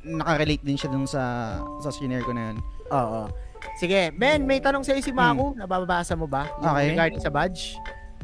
nakarelate 0.00 0.62
din 0.62 0.78
siya 0.78 0.88
dun 0.88 1.04
sa 1.04 1.56
sa 1.80 1.90
senior 1.90 2.22
ko 2.22 2.32
na 2.32 2.52
yun. 2.52 2.56
Oo. 2.88 3.28
Sige, 3.76 4.10
Ben, 4.12 4.42
may 4.42 4.58
tanong 4.58 4.82
sa'yo 4.82 4.98
si 4.98 5.10
Maku. 5.10 5.54
Nababasa 5.54 6.14
mo 6.14 6.26
ba? 6.26 6.50
Yung. 6.58 6.66
Okay. 6.66 6.86
Regarding 6.90 7.22
sa 7.22 7.30
badge. 7.30 7.78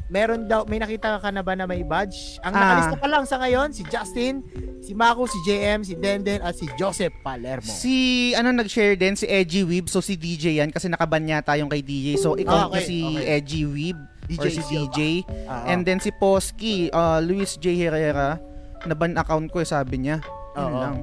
Meron 0.09 0.45
daw, 0.45 0.65
may 0.65 0.77
nakita 0.77 1.21
ka 1.21 1.29
na 1.29 1.41
ba 1.41 1.53
na 1.53 1.65
may 1.65 1.85
badge? 1.85 2.41
Ang 2.41 2.53
Ah. 2.53 2.59
nakalista 2.59 2.97
pa 2.97 3.07
lang 3.07 3.25
sa 3.25 3.37
ngayon, 3.37 3.69
si 3.71 3.85
Justin, 3.85 4.41
si 4.79 4.93
Maku, 4.93 5.25
si 5.25 5.37
JM, 5.45 5.85
si 5.85 5.93
Denden, 5.95 6.41
at 6.41 6.53
si 6.53 6.65
Joseph 6.75 7.13
Palermo. 7.21 7.69
Si 7.69 7.97
ano 8.33 8.49
nag-share 8.51 8.97
din 8.97 9.13
si 9.13 9.25
Edgy 9.25 9.63
Weeb 9.63 9.87
so 9.87 10.01
si 10.01 10.17
DJ 10.17 10.57
yan 10.57 10.71
kasi 10.71 10.89
nakaban 10.89 11.25
yata 11.25 11.53
yung 11.55 11.69
kay 11.69 11.81
DJ. 11.81 12.17
So 12.17 12.35
ikaw 12.35 12.73
Okay, 12.73 12.83
si 12.83 12.99
okay. 13.05 13.37
Edgy 13.37 13.63
Weeb 13.65 13.99
DJ 14.25 14.41
or 14.41 14.49
si. 14.49 14.63
DJ. 14.67 14.99
Oo. 15.29 15.65
And 15.67 15.85
then 15.85 16.01
si 16.01 16.09
Posky, 16.11 16.89
uh, 16.89 17.17
Luis 17.19 17.57
J. 17.57 17.77
Herrera, 17.77 18.41
naban 18.85 19.13
account 19.15 19.49
ko 19.49 19.61
eh, 19.61 19.69
sabi 19.69 20.01
niya. 20.01 20.25
Oo. 20.55 20.73
lang. 20.75 20.97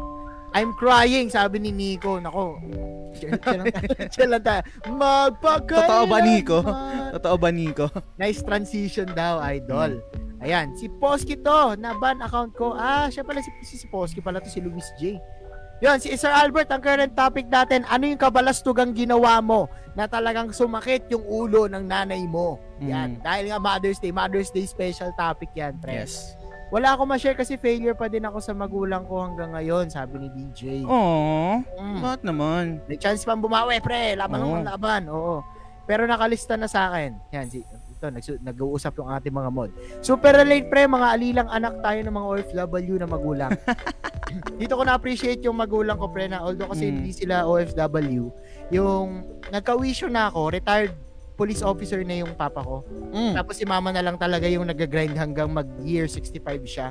I'm 0.56 0.72
crying, 0.72 1.28
sabi 1.28 1.60
ni 1.60 1.70
Nico. 1.70 2.16
Nako. 2.16 2.56
Siya 4.14 4.24
lang 4.26 4.39
tayo. 4.39 4.62
Magpakailanman. 4.88 5.84
Totoo 5.84 6.03
ba, 6.08 6.18
Nico? 6.22 6.58
Totoo 7.16 7.39
ba 7.39 7.47
Nico? 7.47 7.88
Nice 8.22 8.43
transition 8.43 9.07
daw, 9.07 9.39
idol. 9.47 10.03
Ayan, 10.43 10.76
si 10.76 10.91
Posky 10.91 11.39
to, 11.39 11.80
na-ban 11.80 12.20
account 12.20 12.51
ko. 12.53 12.76
Ah, 12.76 13.07
siya 13.07 13.24
pala 13.24 13.39
si, 13.39 13.47
si, 13.63 13.80
si 13.80 13.88
Posky 13.88 14.20
pala 14.20 14.38
to, 14.38 14.51
si 14.51 14.59
Luis 14.59 14.91
J. 14.99 15.16
Yun, 15.80 15.97
si 15.97 16.11
Sir 16.13 16.30
Albert, 16.30 16.68
ang 16.70 16.80
current 16.80 17.11
topic 17.11 17.47
natin, 17.47 17.88
ano 17.88 18.03
yung 18.03 18.20
kabalastugang 18.20 18.91
ginawa 18.91 19.39
mo 19.39 19.68
na 19.91 20.05
talagang 20.05 20.51
sumakit 20.51 21.07
yung 21.07 21.24
ulo 21.24 21.68
ng 21.68 21.84
nanay 21.84 22.24
mo? 22.26 22.59
Yan, 22.80 23.16
Mm. 23.16 23.22
dahil 23.22 23.43
nga 23.47 23.59
Mother's 23.59 23.99
Day, 23.99 24.11
Mother's 24.11 24.51
Day 24.51 24.63
special 24.63 25.16
topic 25.16 25.51
yan, 25.53 25.80
pre. 25.80 25.95
Yes. 25.97 26.36
Wala 26.68 26.95
ako 26.95 27.05
ma-share 27.05 27.36
kasi 27.36 27.55
failure 27.55 27.93
pa 27.93 28.07
din 28.07 28.24
ako 28.24 28.39
sa 28.39 28.51
magulang 28.51 29.03
ko 29.05 29.22
hanggang 29.22 29.51
ngayon, 29.51 29.88
sabi 29.88 30.20
ni 30.20 30.28
DJ. 30.30 30.84
Oh, 30.84 31.63
Mm. 31.80 31.99
bakit 32.01 32.22
naman? 32.24 32.63
May 32.86 32.95
chance 32.95 33.24
pang 33.24 33.39
bumawi, 33.39 33.80
pre. 33.80 34.16
Laban 34.16 34.39
Oo. 34.41 34.59
ng 34.59 34.68
laban. 34.68 35.07
Oo. 35.07 35.39
Pero 35.86 36.03
nakalista 36.03 36.57
na 36.57 36.65
sa 36.65 36.89
akin. 36.89 37.13
Yan, 37.31 37.45
ito, 37.49 38.05
nag-uusap 38.41 38.97
yung 38.97 39.09
ating 39.09 39.33
mga 39.33 39.49
mod. 39.49 39.69
Super 40.01 40.36
relate, 40.36 40.67
pre. 40.67 40.86
Mga 40.86 41.07
alilang 41.09 41.47
anak 41.47 41.81
tayo 41.81 41.99
ng 42.01 42.13
mga 42.13 42.27
OFW 42.27 42.95
na 42.97 43.07
magulang. 43.07 43.51
Dito 44.61 44.75
ko 44.75 44.83
na-appreciate 44.83 45.41
yung 45.41 45.55
magulang 45.55 45.95
ko, 45.95 46.09
pre, 46.09 46.27
na 46.27 46.41
although 46.41 46.67
kasi 46.67 46.86
Mm. 46.86 46.93
hindi 46.99 47.11
sila 47.13 47.45
OFW, 47.45 48.29
yung 48.69 49.07
nagka-wisyo 49.49 50.09
na 50.09 50.27
ako, 50.27 50.51
retired 50.51 50.93
police 51.36 51.61
officer 51.61 51.99
na 52.01 52.15
yung 52.17 52.31
papa 52.33 52.63
ko. 52.63 52.81
Mm. 53.11 53.36
Tapos 53.36 53.59
si 53.59 53.63
mama 53.63 53.91
na 53.91 53.99
lang 53.99 54.15
talaga 54.15 54.47
yung 54.47 54.65
nag-grind 54.65 55.13
hanggang 55.13 55.51
mag 55.51 55.67
year 55.83 56.07
65 56.07 56.39
siya. 56.63 56.89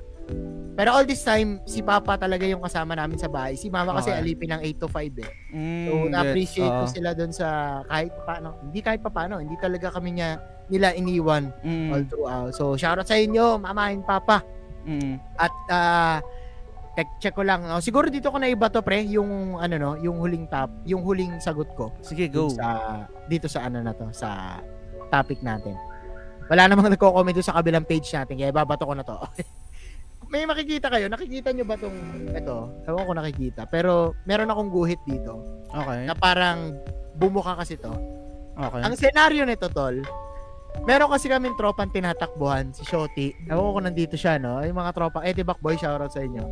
Pero 0.74 0.90
all 0.90 1.06
this 1.06 1.22
time, 1.22 1.62
si 1.64 1.80
papa 1.80 2.14
talaga 2.14 2.44
yung 2.44 2.60
kasama 2.60 2.92
namin 2.92 3.16
sa 3.16 3.26
bahay. 3.26 3.54
Si 3.54 3.70
mama 3.70 3.94
kasi 3.94 4.10
Okay. 4.10 4.20
alipin 4.20 4.50
ng 4.52 4.60
8 4.60 4.76
to 4.76 4.88
5 4.88 5.14
eh. 5.16 5.30
Mm, 5.48 5.84
So, 5.86 5.92
na-appreciate 6.08 6.72
ko 6.72 6.84
Oo. 6.84 6.90
sila 6.90 7.10
doon 7.12 7.30
sa 7.30 7.46
kahit 7.86 8.10
paano, 8.24 8.48
hindi 8.60 8.80
kahit 8.80 9.00
pa 9.00 9.08
paano, 9.08 9.38
hindi 9.38 9.54
talaga 9.56 9.94
kami 9.94 10.18
niya 10.18 10.36
nila 10.66 10.92
iniwan 10.92 11.52
Mm, 11.62 11.88
all 11.90 12.04
throughout. 12.04 12.50
So, 12.52 12.74
shoutout 12.74 13.06
sa 13.06 13.14
inyo, 13.14 13.56
mama 13.56 13.88
and 13.88 14.02
papa. 14.02 14.42
mm. 14.82 15.14
At 15.38 15.54
ah 15.68 16.18
check, 16.94 17.08
check 17.20 17.34
ko 17.34 17.42
lang. 17.42 17.66
Oh, 17.66 17.82
siguro 17.82 18.06
dito 18.08 18.30
ko 18.30 18.38
na 18.38 18.48
iba 18.48 18.70
to 18.70 18.80
pre, 18.80 19.02
yung 19.06 19.58
ano 19.58 19.74
no, 19.76 19.92
yung 19.98 20.18
huling 20.18 20.46
top, 20.48 20.70
yung 20.86 21.02
huling 21.02 21.38
sagot 21.38 21.68
ko 21.74 21.90
Sige, 22.00 22.30
go. 22.30 22.48
sa 22.50 23.04
dito 23.26 23.46
sa 23.46 23.66
ano 23.66 23.82
na 23.82 23.92
to, 23.92 24.08
sa 24.10 24.58
topic 25.10 25.42
natin. 25.42 25.74
Wala 26.46 26.68
namang 26.68 26.92
nagko-comment 26.92 27.40
sa 27.40 27.56
kabilang 27.56 27.88
page 27.88 28.10
natin, 28.12 28.36
kaya 28.36 28.52
babato 28.52 28.84
ko 28.84 28.94
na 28.94 29.04
to. 29.04 29.16
May 30.32 30.48
makikita 30.48 30.90
kayo, 30.90 31.06
nakikita 31.06 31.54
nyo 31.54 31.62
ba 31.62 31.76
tong 31.78 31.94
ito? 32.32 32.56
Ewan 32.88 33.06
ko 33.06 33.12
nakikita, 33.14 33.70
pero 33.70 34.16
meron 34.26 34.50
akong 34.50 34.70
guhit 34.72 34.98
dito 35.06 35.38
Okay. 35.70 36.06
na 36.06 36.14
parang 36.14 36.74
bumuka 37.14 37.54
kasi 37.54 37.78
to. 37.78 37.92
Okay. 38.54 38.82
Ang 38.82 38.94
senaryo 38.94 39.42
nito, 39.46 39.66
tol, 39.70 39.98
meron 40.86 41.10
kasi 41.10 41.26
kaming 41.30 41.54
tropang 41.54 41.90
tinatakbuhan, 41.90 42.70
si 42.74 42.82
Shoti. 42.86 43.34
Ewan 43.46 43.74
ko 43.74 43.80
nandito 43.82 44.14
siya, 44.18 44.38
no? 44.38 44.62
Yung 44.62 44.78
mga 44.78 44.94
tropa, 44.94 45.22
eh, 45.22 45.34
Back 45.34 45.58
Boy, 45.58 45.74
shoutout 45.78 46.10
sa 46.10 46.22
inyo. 46.22 46.42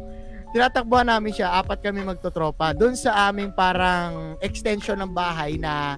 Tinatakbuhan 0.53 1.09
namin 1.09 1.32
siya, 1.32 1.57
apat 1.57 1.80
kami 1.80 2.05
magtotropa. 2.05 2.76
Doon 2.76 2.92
sa 2.92 3.32
aming 3.32 3.57
parang 3.57 4.36
extension 4.44 5.00
ng 5.00 5.09
bahay 5.09 5.57
na 5.57 5.96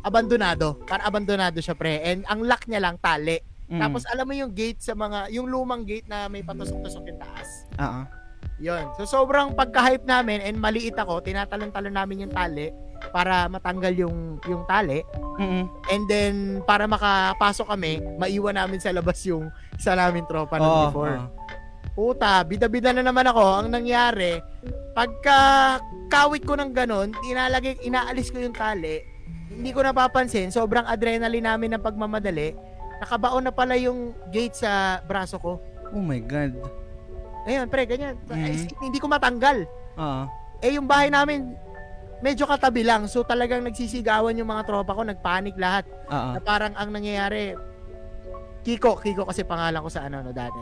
abandonado. 0.00 0.80
Parang 0.88 1.04
abandonado 1.04 1.60
siya, 1.60 1.76
pre. 1.76 2.00
And 2.00 2.24
ang 2.24 2.40
lock 2.48 2.64
niya 2.64 2.80
lang, 2.80 2.96
tali. 2.96 3.36
Mm. 3.68 3.82
Tapos 3.82 4.08
alam 4.08 4.24
mo 4.24 4.32
yung 4.32 4.54
gate 4.54 4.80
sa 4.80 4.96
mga, 4.96 5.28
yung 5.34 5.50
lumang 5.50 5.84
gate 5.84 6.08
na 6.08 6.30
may 6.30 6.40
patusok-tusok 6.40 7.04
yung 7.04 7.20
taas. 7.20 7.48
Oo. 7.76 8.02
Yun. 8.56 8.84
So 8.96 9.04
sobrang 9.04 9.52
pagka-hype 9.52 10.08
namin 10.08 10.40
and 10.40 10.56
maliit 10.56 10.96
ako, 10.96 11.20
tinatalon-talon 11.20 11.92
namin 11.92 12.24
yung 12.24 12.32
tali 12.32 12.72
para 13.12 13.44
matanggal 13.52 13.92
yung 13.92 14.40
yung 14.48 14.64
tali. 14.64 15.04
Mm. 15.36 15.64
And 15.92 16.02
then 16.08 16.34
para 16.64 16.88
makapasok 16.88 17.68
kami, 17.68 18.00
maiwan 18.16 18.56
namin 18.56 18.80
sa 18.80 18.88
labas 18.96 19.20
yung 19.28 19.52
isa 19.76 19.92
namin 19.92 20.24
tropa 20.24 20.56
nung 20.56 20.64
Oo, 20.72 20.84
before. 20.88 21.16
oo. 21.20 21.45
Puta, 21.96 22.44
bida-bida 22.44 22.92
na 22.92 23.00
naman 23.00 23.24
ako. 23.24 23.64
Ang 23.64 23.68
nangyari, 23.72 24.36
pagka 24.92 25.38
kawit 26.12 26.44
ko 26.44 26.52
ng 26.52 26.76
ganun, 26.76 27.16
inalagay, 27.24 27.80
inaalis 27.80 28.28
ko 28.28 28.36
yung 28.36 28.52
tali, 28.52 29.00
hindi 29.48 29.72
ko 29.72 29.80
napapansin, 29.80 30.52
sobrang 30.52 30.84
adrenaline 30.84 31.48
namin 31.48 31.72
ng 31.72 31.82
pagmamadali, 31.82 32.52
nakabaon 33.00 33.48
na 33.48 33.52
pala 33.52 33.80
yung 33.80 34.12
gate 34.28 34.60
sa 34.60 35.00
braso 35.08 35.40
ko. 35.40 35.56
Oh 35.96 36.04
my 36.04 36.20
God. 36.20 36.52
Ayun, 37.48 37.64
pre, 37.72 37.88
ganyan. 37.88 38.20
Mhm. 38.28 38.44
Ay, 38.44 38.68
Hindi 38.84 38.98
ko 39.00 39.08
matanggal. 39.08 39.64
Oo. 39.96 40.22
Eh, 40.60 40.76
yung 40.76 40.84
bahay 40.84 41.08
namin, 41.08 41.56
medyo 42.20 42.44
katabi 42.44 42.84
lang. 42.84 43.08
So, 43.08 43.24
talagang 43.24 43.64
nagsisigawan 43.64 44.36
yung 44.36 44.52
mga 44.52 44.68
tropa 44.68 44.92
ko. 44.92 45.00
Nagpanik 45.00 45.56
lahat. 45.56 45.88
Oo. 46.12 46.30
Na 46.36 46.40
parang 46.44 46.76
ang 46.76 46.92
nangyayari, 46.92 47.56
Kiko. 48.66 48.98
Kiko 48.98 49.24
kasi 49.24 49.46
pangalan 49.46 49.78
ko 49.78 49.88
sa 49.88 50.10
ano, 50.10 50.26
no, 50.26 50.34
dati. 50.34 50.58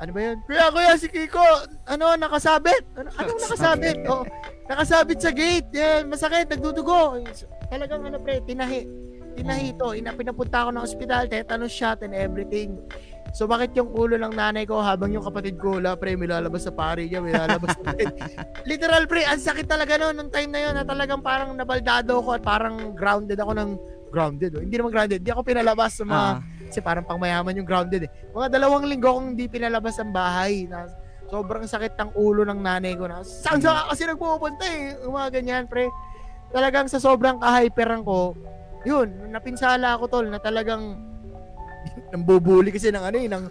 Ano 0.00 0.10
ba 0.16 0.20
yun? 0.32 0.36
Kuya, 0.48 0.72
kuya, 0.72 0.92
si 0.96 1.12
Kiko, 1.12 1.44
ano, 1.84 2.16
nakasabit. 2.16 2.88
Ano, 2.96 3.12
anong 3.20 3.40
nakasabit? 3.44 3.96
Oh, 4.08 4.24
nakasabit 4.64 5.18
sa 5.20 5.28
gate. 5.28 5.68
Yan, 5.76 6.08
masakit, 6.08 6.48
nagdudugo. 6.48 7.20
Talagang 7.68 8.08
ano, 8.08 8.16
pre, 8.16 8.40
tinahi. 8.40 8.88
Tinahi 9.36 9.76
ito. 9.76 9.92
Ina, 9.92 10.16
pinapunta 10.16 10.64
ako 10.64 10.70
ng 10.72 10.82
ospital, 10.82 11.28
tetanus 11.28 11.70
shot 11.70 12.00
and 12.00 12.16
everything. 12.16 12.80
So 13.30 13.46
bakit 13.46 13.78
yung 13.78 13.94
ulo 13.94 14.18
ng 14.18 14.34
nanay 14.34 14.66
ko 14.66 14.82
habang 14.82 15.14
yung 15.14 15.22
kapatid 15.22 15.54
ko 15.62 15.78
wala 15.78 15.94
pre, 15.94 16.18
may 16.18 16.26
lalabas 16.26 16.66
sa 16.66 16.74
pari 16.74 17.06
niya, 17.06 17.22
may 17.22 17.30
lalabas 17.30 17.78
sa 17.78 17.94
Literal 18.70 19.06
pre, 19.06 19.22
ang 19.22 19.38
sakit 19.38 19.70
talaga 19.70 19.94
noon 20.02 20.18
nung 20.18 20.32
time 20.34 20.50
na 20.50 20.58
yun 20.66 20.74
na 20.74 20.82
talagang 20.82 21.22
parang 21.22 21.54
nabaldado 21.54 22.18
ako 22.18 22.34
at 22.34 22.42
parang 22.42 22.90
grounded 22.98 23.38
ako 23.38 23.54
ng 23.54 23.70
grounded. 24.10 24.58
Oh. 24.58 24.62
Hindi 24.66 24.74
naman 24.74 24.90
grounded, 24.90 25.22
hindi 25.22 25.30
ako 25.30 25.46
pinalabas 25.46 25.94
sa 25.94 26.02
mga 26.02 26.18
Ah. 26.18 26.36
Kasi 26.70 26.78
parang 26.78 27.02
pangmayaman 27.02 27.58
yung 27.58 27.66
grounded 27.66 28.06
eh. 28.06 28.10
Mga 28.30 28.46
dalawang 28.54 28.86
linggo 28.86 29.10
akong 29.10 29.34
hindi 29.34 29.50
pinalabas 29.50 29.98
ang 29.98 30.14
bahay 30.14 30.70
na 30.70 30.86
sobrang 31.26 31.66
sakit 31.66 31.98
ng 31.98 32.10
ulo 32.14 32.46
ng 32.46 32.62
nanay 32.62 32.94
ko 32.94 33.10
na 33.10 33.26
saan 33.26 33.58
ka 33.58 33.90
kasi 33.90 34.06
nagpupunta 34.06 34.62
eh. 34.62 34.94
Mga 35.02 35.28
ganyan 35.34 35.64
pre. 35.66 35.90
Talagang 36.54 36.86
sa 36.86 37.02
sobrang 37.02 37.42
kahyperan 37.42 38.06
ko, 38.06 38.34
yun, 38.86 39.30
napinsala 39.34 39.98
ako 39.98 40.06
tol 40.06 40.26
na 40.30 40.38
talagang 40.38 40.98
nambubuli 42.14 42.70
kasi 42.70 42.94
ng 42.94 43.02
ano 43.02 43.16
eh, 43.18 43.26
ng 43.26 43.44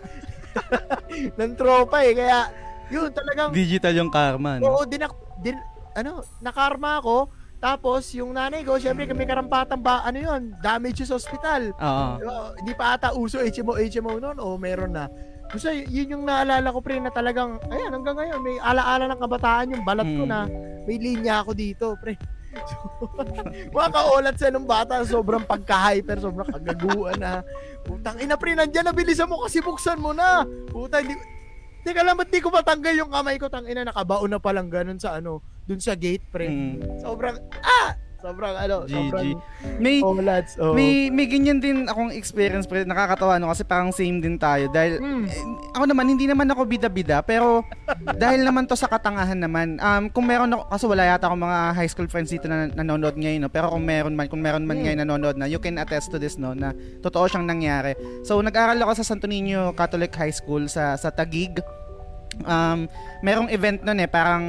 ng 1.40 1.52
tropa 1.60 2.04
eh. 2.04 2.16
Kaya, 2.16 2.48
yun, 2.88 3.12
talagang, 3.12 3.52
Digital 3.52 3.96
yung 4.00 4.12
karma, 4.12 4.60
no? 4.60 4.68
oo, 4.68 4.82
dinak, 4.88 5.12
din, 5.40 5.56
ano, 5.96 6.24
nakarma 6.40 7.04
ako. 7.04 7.32
Tapos, 7.60 8.08
yung 8.16 8.32
nanay 8.32 8.64
ko, 8.64 8.80
syempre, 8.80 9.04
kami 9.04 9.28
karampatan 9.28 9.84
ba, 9.84 10.00
ano 10.08 10.16
yun, 10.16 10.56
damage 10.64 11.04
sa 11.04 11.20
hospital. 11.20 11.76
Oo. 11.76 12.08
Uh, 12.24 12.50
Hindi 12.56 12.72
pa 12.72 12.96
ata 12.96 13.12
uso 13.12 13.36
HMO, 13.38 13.76
HMO 13.76 14.16
noon, 14.18 14.40
o 14.40 14.56
meron 14.56 14.96
na. 14.96 15.12
Gusto, 15.52 15.68
yun 15.68 16.16
yung 16.16 16.24
naalala 16.24 16.72
ko, 16.72 16.80
pre, 16.80 17.04
na 17.04 17.12
talagang, 17.12 17.60
ayan, 17.68 17.92
hanggang 17.92 18.16
ngayon, 18.16 18.40
may 18.40 18.56
alaala 18.64 19.12
ng 19.12 19.20
kabataan 19.20 19.74
yung 19.76 19.84
balat 19.84 20.08
ko 20.08 20.24
Mm. 20.24 20.32
na 20.32 20.40
may 20.88 20.96
linya 20.96 21.44
ako 21.44 21.52
dito, 21.52 21.86
pre. 22.00 22.16
So, 22.50 22.76
mga 23.76 23.90
kaulat 23.92 24.36
sa 24.40 24.50
nung 24.50 24.66
bata, 24.66 25.04
sobrang 25.04 25.44
pagka-hyper, 25.44 26.18
sobrang 26.18 26.48
kagaguan 26.48 27.20
na. 27.20 27.44
Putang 27.84 28.24
ina, 28.24 28.40
pre, 28.40 28.56
nandyan 28.56 28.88
na, 28.88 28.96
bilisan 28.96 29.28
mo 29.28 29.44
kasi 29.44 29.60
buksan 29.60 30.00
mo 30.00 30.16
na. 30.16 30.48
Puta, 30.72 31.04
hindi, 31.04 31.14
Teka 31.80 32.04
lang, 32.04 32.20
ba't 32.20 32.28
di 32.28 32.44
ko 32.44 32.52
matanggal 32.52 32.92
yung 32.92 33.08
kamay 33.08 33.40
ko? 33.40 33.48
Tang 33.48 33.64
ina, 33.64 33.88
nakabaon 33.88 34.28
na 34.28 34.40
palang 34.40 34.68
ganun 34.68 35.00
sa 35.00 35.16
ano, 35.16 35.40
dun 35.70 35.78
sa 35.78 35.94
gate, 35.94 36.26
pre. 36.28 36.50
Mm. 36.50 37.00
Sobrang, 37.00 37.38
ah! 37.62 37.94
Sobrang 38.20 38.52
ano, 38.52 38.84
GG. 38.84 38.92
sobrang 38.92 39.26
May 39.80 40.04
olats. 40.04 40.60
Oh. 40.60 40.76
may 40.76 41.08
may 41.08 41.24
ganyan 41.24 41.64
din 41.64 41.88
akong 41.88 42.12
experience 42.12 42.68
pre 42.68 42.84
nakakatawa 42.84 43.40
no 43.40 43.48
kasi 43.48 43.64
parang 43.64 43.96
same 43.96 44.20
din 44.20 44.36
tayo 44.36 44.68
dahil 44.68 45.00
Mm. 45.00 45.24
eh, 45.24 45.40
ako 45.72 45.88
naman 45.88 46.04
hindi 46.04 46.28
naman 46.28 46.52
ako 46.52 46.68
bida-bida 46.68 47.24
pero 47.24 47.64
dahil 48.20 48.44
naman 48.44 48.68
to 48.68 48.76
sa 48.76 48.92
katangahan 48.92 49.40
naman 49.40 49.80
um 49.80 50.12
kung 50.12 50.28
meron 50.28 50.52
ako 50.52 50.68
kasi 50.68 50.86
wala 50.86 51.08
yata 51.08 51.32
akong 51.32 51.40
mga 51.40 51.60
high 51.72 51.88
school 51.88 52.12
friends 52.12 52.28
dito 52.28 52.52
na 52.52 52.68
nanonood 52.68 53.16
ngayon 53.16 53.40
no 53.40 53.48
pero 53.48 53.72
kung 53.72 53.88
meron 53.88 54.12
man 54.12 54.28
kung 54.28 54.44
meron 54.44 54.68
man 54.68 54.76
Mm. 54.76 54.84
ngayon 54.84 55.00
nanonood 55.00 55.40
na 55.40 55.48
you 55.48 55.56
can 55.58 55.80
attest 55.80 56.12
to 56.12 56.20
this 56.20 56.36
no 56.36 56.52
na 56.52 56.76
totoo 57.00 57.24
siyang 57.24 57.48
nangyari 57.48 57.96
so 58.28 58.44
nag-aral 58.44 58.76
ako 58.84 59.00
sa 59.00 59.08
Santo 59.08 59.32
Niño 59.32 59.72
Catholic 59.72 60.12
High 60.12 60.36
School 60.36 60.68
sa 60.68 61.00
sa 61.00 61.08
Taguig 61.08 61.56
um 62.46 62.88
merong 63.20 63.50
event 63.52 63.84
noon 63.84 64.00
eh 64.04 64.10
parang 64.10 64.44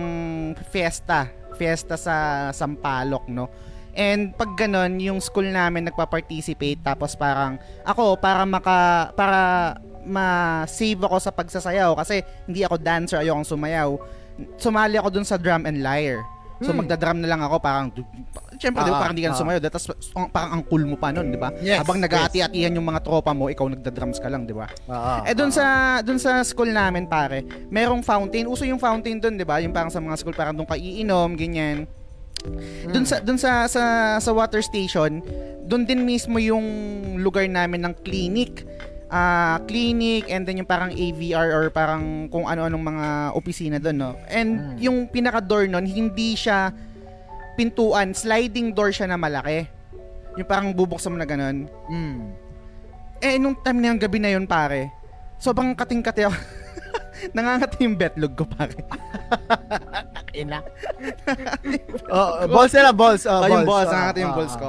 fiesta 0.71 1.27
fiesta 1.59 1.99
sa 1.99 2.49
Sampaloc 2.55 3.27
no 3.27 3.51
And 3.91 4.31
pag 4.39 4.55
ganun, 4.55 5.03
yung 5.03 5.19
school 5.19 5.51
namin 5.51 5.91
nagpa-participate 5.91 6.79
tapos 6.79 7.19
parang 7.19 7.59
ako 7.83 8.15
para 8.23 8.47
maka 8.47 9.11
para 9.19 9.41
ma-save 10.07 11.03
ako 11.03 11.19
sa 11.19 11.35
pagsasayaw 11.35 11.99
kasi 11.99 12.23
hindi 12.47 12.63
ako 12.63 12.79
dancer, 12.79 13.19
ayokong 13.19 13.45
sumayaw. 13.45 13.99
Sumali 14.57 14.97
ako 14.97 15.09
dun 15.11 15.27
sa 15.27 15.37
drum 15.37 15.67
and 15.67 15.83
lyre. 15.83 16.23
So 16.63 16.71
Hmm. 16.71 16.87
magda-drum 16.87 17.19
na 17.19 17.29
lang 17.35 17.43
ako 17.43 17.57
parang 17.59 17.91
Siyempre, 18.61 18.85
di 18.85 18.93
ba, 18.93 18.97
Ah, 18.97 19.03
parang 19.03 19.15
hindi 19.17 19.25
ka 19.25 19.31
na 19.31 19.37
ah. 19.37 19.41
sumayaw. 19.41 19.61
Tapos 19.65 19.85
parang 20.29 20.53
ang 20.53 20.63
cool 20.63 20.85
mo 20.85 20.95
pa 20.95 21.09
nun, 21.09 21.27
di 21.27 21.37
ba? 21.37 21.49
Yes, 21.59 21.81
Habang 21.81 21.97
yes. 21.97 22.05
nag-aati-atihan 22.05 22.77
yung 22.77 22.85
mga 22.85 23.01
tropa 23.01 23.33
mo, 23.33 23.49
ikaw 23.49 23.67
nagda-drums 23.67 24.21
ka 24.21 24.29
lang, 24.29 24.45
di 24.45 24.53
ba? 24.53 24.69
Oo. 24.87 25.25
Eh 25.25 25.33
doon 25.33 25.49
sa 25.49 25.65
doon 26.01 26.21
sa 26.21 26.45
school 26.45 26.69
namin 26.69 27.09
pare, 27.09 27.41
merong 27.67 28.05
fountain. 28.05 28.45
Uso 28.45 28.63
yung 28.63 28.77
fountain 28.79 29.17
doon, 29.17 29.35
'di 29.35 29.43
ba? 29.43 29.59
Yung 29.59 29.73
parang 29.73 29.89
sa 29.89 29.99
mga 29.99 30.15
school 30.15 30.37
parang 30.37 30.53
doon 30.53 30.69
ka 30.69 30.77
iinom, 30.77 31.33
ganyan. 31.35 31.89
Doon 32.87 33.05
sa 33.05 33.17
doon 33.19 33.37
sa 33.37 33.65
sa 33.65 33.83
sa 34.17 34.31
water 34.31 34.61
station, 34.61 35.21
doon 35.63 35.85
din 35.85 36.05
mismo 36.05 36.37
yung 36.37 36.65
lugar 37.17 37.45
namin 37.47 37.81
ng 37.83 37.95
clinic. 37.99 38.65
Ah, 39.07 39.59
clinic 39.67 40.29
and 40.29 40.45
then 40.45 40.57
yung 40.57 40.65
parang 40.65 40.89
AVR 40.89 41.51
or 41.51 41.67
parang 41.69 42.29
kung 42.29 42.47
ano-anong 42.47 42.85
mga 42.87 43.07
opisina 43.35 43.77
doon, 43.77 43.97
no. 43.99 44.11
And 44.27 44.51
Mm. 44.51 44.77
yung 44.79 44.99
pinaka 45.07 45.41
door 45.41 45.67
noon, 45.67 45.83
hindi 45.83 46.33
siya 46.33 46.71
pintuan, 47.61 48.17
sliding 48.17 48.73
door 48.73 48.89
siya 48.89 49.05
na 49.05 49.21
malaki. 49.21 49.69
Yung 50.41 50.49
parang 50.49 50.73
bubuksan 50.73 51.13
mo 51.13 51.21
na 51.21 51.29
ganun. 51.29 51.69
Mm. 51.93 52.33
Eh, 53.21 53.37
nung 53.37 53.53
time 53.61 53.85
na 53.85 53.93
yung 53.93 54.01
gabi 54.01 54.17
na 54.17 54.33
yun, 54.33 54.49
pare, 54.49 54.89
sobrang 55.37 55.77
kating-kati 55.77 56.25
ako. 56.25 56.41
Nangangati 57.37 57.85
yung 57.85 58.01
betlog 58.01 58.33
ko, 58.33 58.49
pare. 58.49 58.81
Ina. 60.41 60.65
oh, 62.17 62.49
balls 62.49 62.73
na 62.73 62.97
balls. 62.97 63.29
Oh, 63.29 63.45
Oh, 63.45 63.53
yung 63.53 63.69
balls, 63.69 63.93
Ah, 63.93 64.09
nangangati 64.09 64.21
yung 64.25 64.33
ah, 64.33 64.39
balls 64.41 64.57
ah. 64.57 64.61
ko. 64.65 64.69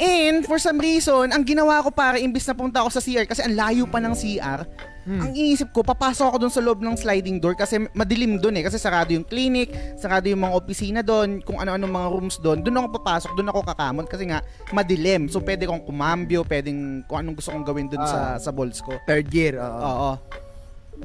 And 0.00 0.48
for 0.48 0.56
some 0.56 0.80
reason, 0.80 1.28
ang 1.28 1.44
ginawa 1.44 1.84
ko 1.84 1.92
pare, 1.92 2.24
imbis 2.24 2.48
na 2.48 2.56
punta 2.56 2.80
ako 2.80 2.88
sa 2.88 3.04
CR, 3.04 3.28
kasi 3.28 3.44
ang 3.44 3.52
layo 3.52 3.84
pa 3.84 4.00
ng 4.00 4.16
CR, 4.16 4.64
Hmm. 5.00 5.20
ang 5.20 5.30
iniisip 5.32 5.72
ko, 5.72 5.80
papasok 5.80 6.28
ako 6.28 6.36
doon 6.36 6.52
sa 6.52 6.60
loob 6.60 6.84
ng 6.84 6.92
sliding 6.92 7.40
door 7.40 7.56
kasi 7.56 7.80
madilim 7.96 8.36
doon 8.36 8.60
eh. 8.60 8.64
Kasi 8.68 8.76
sarado 8.76 9.10
yung 9.10 9.24
clinic, 9.24 9.72
sarado 9.96 10.28
yung 10.28 10.44
mga 10.44 10.54
opisina 10.54 11.00
doon, 11.00 11.40
kung 11.40 11.56
ano-ano 11.56 11.88
mga 11.88 12.08
rooms 12.12 12.36
doon. 12.36 12.60
Doon 12.60 12.84
ako 12.84 12.86
papasok, 13.00 13.30
doon 13.32 13.48
ako 13.48 13.60
kakamot 13.64 14.06
kasi 14.06 14.28
nga 14.28 14.44
madilim. 14.70 15.26
So 15.26 15.40
pwede 15.40 15.64
kong 15.64 15.88
kumambyo, 15.88 16.44
pwedeng 16.44 17.02
kung 17.08 17.16
anong 17.16 17.36
gusto 17.40 17.50
kong 17.50 17.64
gawin 17.64 17.88
doon 17.88 18.04
sa, 18.04 18.18
Ah. 18.20 18.36
sa 18.36 18.52
balls 18.52 18.78
ko. 18.84 18.92
Third 19.08 19.26
gear, 19.32 19.56
oo. 19.56 19.80
Oo. 19.80 20.10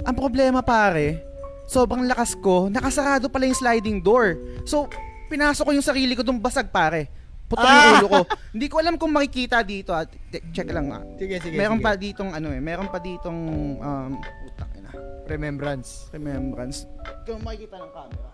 Ang 0.04 0.16
problema 0.16 0.60
pare, 0.60 1.24
sobrang 1.66 2.04
lakas 2.04 2.36
ko, 2.36 2.68
nakasarado 2.68 3.32
pala 3.32 3.48
yung 3.48 3.56
sliding 3.56 4.04
door. 4.04 4.36
So, 4.68 4.92
pinasok 5.32 5.66
ko 5.66 5.72
yung 5.72 5.88
sarili 5.88 6.14
ko 6.14 6.22
doon 6.22 6.38
basag 6.38 6.70
pare. 6.70 7.08
Putol 7.46 7.62
Ah! 7.64 8.02
ulo 8.02 8.08
ko. 8.10 8.20
Hindi 8.52 8.68
ko 8.68 8.76
alam 8.82 8.96
kung 8.98 9.14
makikita 9.14 9.62
dito. 9.62 9.94
At, 9.94 10.10
check 10.50 10.66
lang 10.70 10.90
nga. 10.90 11.00
Sige, 11.16 11.38
sige, 11.40 11.56
meron 11.56 11.78
sige. 11.78 11.86
pa 11.86 11.94
ditong 11.94 12.32
ano 12.34 12.48
eh, 12.50 12.58
meron 12.60 12.90
pa 12.90 12.98
ditong 12.98 13.40
um, 13.78 14.12
utang 14.46 14.70
ina. 14.74 14.92
Remembrance. 15.26 16.10
Remembrance. 16.10 16.90
Kung 17.24 17.42
makikita 17.42 17.78
ng 17.78 17.92
camera. 17.92 18.30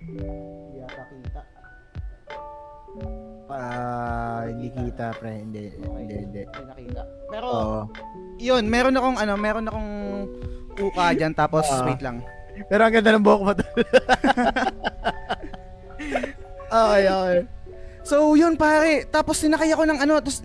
Hindi 0.00 0.20
yata 0.76 1.02
kita. 1.08 1.42
Ah, 3.46 4.46
hindi 4.46 4.68
kita, 4.70 5.06
pre. 5.16 5.32
Hindi, 5.40 5.72
hindi, 5.74 6.14
hindi. 6.14 6.40
Hindi 6.44 6.62
nakita. 6.64 7.02
Pero, 7.28 7.46
Oo. 7.48 7.80
yun, 8.38 8.64
meron 8.66 8.94
akong 8.94 9.16
ano, 9.16 9.32
meron 9.34 9.66
akong 9.66 9.90
uka 10.76 11.14
dyan 11.14 11.32
tapos 11.32 11.66
Ah. 11.66 11.84
wait 11.84 12.00
lang. 12.00 12.22
Pero 12.66 12.86
ang 12.86 12.94
ganda 12.94 13.10
ng 13.10 13.24
buhok 13.24 13.42
mo 13.42 13.52
to. 13.52 13.66
okay, 16.74 17.04
okay. 17.06 17.38
So, 18.04 18.34
yun 18.34 18.54
pare. 18.54 19.06
Tapos 19.06 19.38
sinakay 19.38 19.72
ako 19.72 19.86
ng 19.86 19.98
ano, 19.98 20.20
tapos 20.20 20.44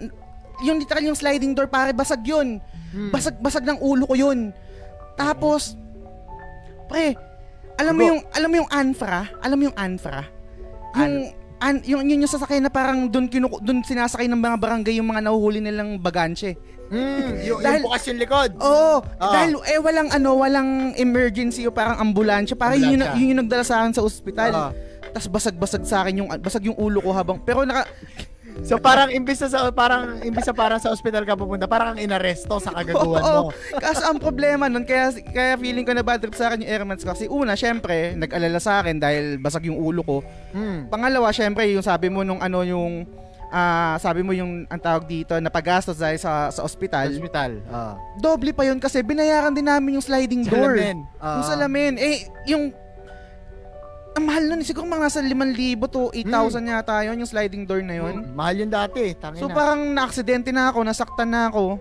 yung 0.62 0.80
literal 0.80 1.04
yung 1.04 1.18
sliding 1.18 1.52
door 1.52 1.68
pare, 1.68 1.92
basag 1.92 2.24
yun. 2.24 2.64
Hmm. 2.90 3.12
Basag 3.12 3.36
basag 3.38 3.66
ng 3.66 3.80
ulo 3.80 4.06
ko 4.06 4.16
yun. 4.16 4.56
Tapos 5.14 5.76
pre, 6.88 7.14
alam 7.76 7.94
mo 7.94 8.04
yung 8.06 8.20
alam 8.32 8.50
mo 8.50 8.56
yung 8.60 8.70
Anfra? 8.70 9.28
Alam 9.40 9.56
mo 9.56 9.64
yung 9.68 9.78
Anfra? 9.78 10.24
Yung 10.96 11.14
an, 11.60 11.76
yung 11.84 12.02
yun 12.02 12.24
yung 12.24 12.32
sasakay 12.32 12.58
na 12.58 12.72
parang 12.72 13.12
doon 13.12 13.28
kinuku 13.28 13.60
doon 13.60 13.84
sinasakay 13.84 14.26
ng 14.26 14.40
mga 14.40 14.58
barangay 14.58 14.96
yung 14.96 15.12
mga 15.12 15.28
nahuhuli 15.28 15.60
nilang 15.60 16.00
baganche. 16.00 16.56
Hmm, 16.90 17.38
yung, 17.46 17.62
Dahil- 17.62 17.84
yung 17.84 17.86
bukas 17.86 18.04
yung 18.10 18.18
likod. 18.18 18.50
Oo, 18.58 18.98
Ah. 19.22 19.30
dahil 19.30 19.62
eh 19.62 19.78
walang 19.78 20.10
ano, 20.10 20.30
walang 20.34 20.70
emergency 20.98 21.62
o 21.64 21.70
parang 21.70 22.02
ambulansya. 22.02 22.58
Parang 22.58 22.82
yun, 22.82 22.98
yung- 22.98 23.06
Ambulansya. 23.06 23.20
yun 23.22 23.30
yung 23.30 23.42
nagdala 23.46 23.62
sa 23.62 23.76
akin 23.84 23.94
sa 23.94 24.02
ospital. 24.02 24.50
Oo. 24.50 24.72
Tapos 25.10 25.28
basag-basag 25.28 25.84
sa 25.86 26.06
akin 26.06 26.24
yung 26.26 26.30
basag 26.40 26.66
yung 26.66 26.78
ulo 26.78 27.02
ko 27.02 27.12
habang 27.14 27.38
pero 27.42 27.66
naka 27.66 27.88
So 28.66 28.76
parang 28.82 29.14
imbis 29.14 29.40
na 29.46 29.48
sa 29.48 29.60
parang 29.72 30.20
imbis 30.26 30.48
na 30.50 30.56
parang 30.56 30.80
sa 30.82 30.92
ospital 30.92 31.24
ka 31.24 31.38
pupunta, 31.38 31.70
parang 31.70 31.96
kang 31.96 32.02
inaresto 32.02 32.60
sa 32.60 32.74
kagaguhan 32.76 33.24
Oo. 33.30 33.42
mo. 33.48 33.56
Kaso 33.78 34.04
ang 34.10 34.20
problema 34.20 34.68
nun, 34.68 34.84
kaya, 34.84 35.14
kaya 35.32 35.56
feeling 35.56 35.86
ko 35.88 35.94
na 35.96 36.04
bad 36.04 36.20
trip 36.20 36.36
sa 36.36 36.52
akin 36.52 36.66
yung 36.66 36.72
airmats 36.72 37.06
ko. 37.06 37.14
Kasi 37.14 37.30
una, 37.30 37.56
syempre, 37.56 38.18
nag-alala 38.18 38.60
sa 38.60 38.84
akin 38.84 39.00
dahil 39.00 39.40
basag 39.40 39.70
yung 39.70 39.80
ulo 39.80 40.02
ko. 40.04 40.18
Hmm. 40.52 40.90
Pangalawa, 40.92 41.32
syempre, 41.32 41.70
yung 41.72 41.86
sabi 41.86 42.12
mo 42.12 42.26
nung 42.26 42.42
ano 42.42 42.66
yung, 42.66 43.08
ah 43.50 43.98
sabi 43.98 44.22
mo 44.22 44.30
yung 44.30 44.70
ang 44.70 44.82
tawag 44.82 45.10
dito, 45.10 45.34
napagastos 45.42 45.98
dahil 45.98 46.20
sa, 46.20 46.52
sa 46.52 46.62
ospital. 46.62 47.16
Hospital. 47.16 47.64
Ah. 47.72 47.96
Doble 48.20 48.52
pa 48.52 48.68
yun 48.68 48.78
kasi 48.78 49.02
binayaran 49.02 49.56
din 49.56 49.66
namin 49.66 49.98
yung 49.98 50.06
sliding 50.06 50.44
door. 50.46 50.76
Salamin. 50.76 50.98
Ah. 51.22 51.40
Yung 51.40 51.48
salamin. 51.48 51.94
Eh, 51.96 52.28
yung, 52.50 52.64
ang 54.20 54.28
mahal 54.28 54.44
nun, 54.52 54.60
siguro 54.68 54.84
mga 54.84 55.08
nasa 55.08 55.24
5,000 55.24 55.80
to 55.88 56.12
8,000 56.12 56.28
yata 56.68 57.08
yun, 57.08 57.24
yung 57.24 57.32
sliding 57.32 57.64
door 57.64 57.80
na 57.80 57.96
yun. 57.96 58.20
Hmm, 58.20 58.36
Mahal 58.36 58.56
yun 58.60 58.70
dati, 58.70 59.16
tangina. 59.16 59.40
So 59.40 59.48
parang 59.48 59.96
na-aksidente 59.96 60.52
na 60.52 60.76
ako, 60.76 60.84
nasaktan 60.84 61.32
na 61.32 61.48
ako. 61.48 61.80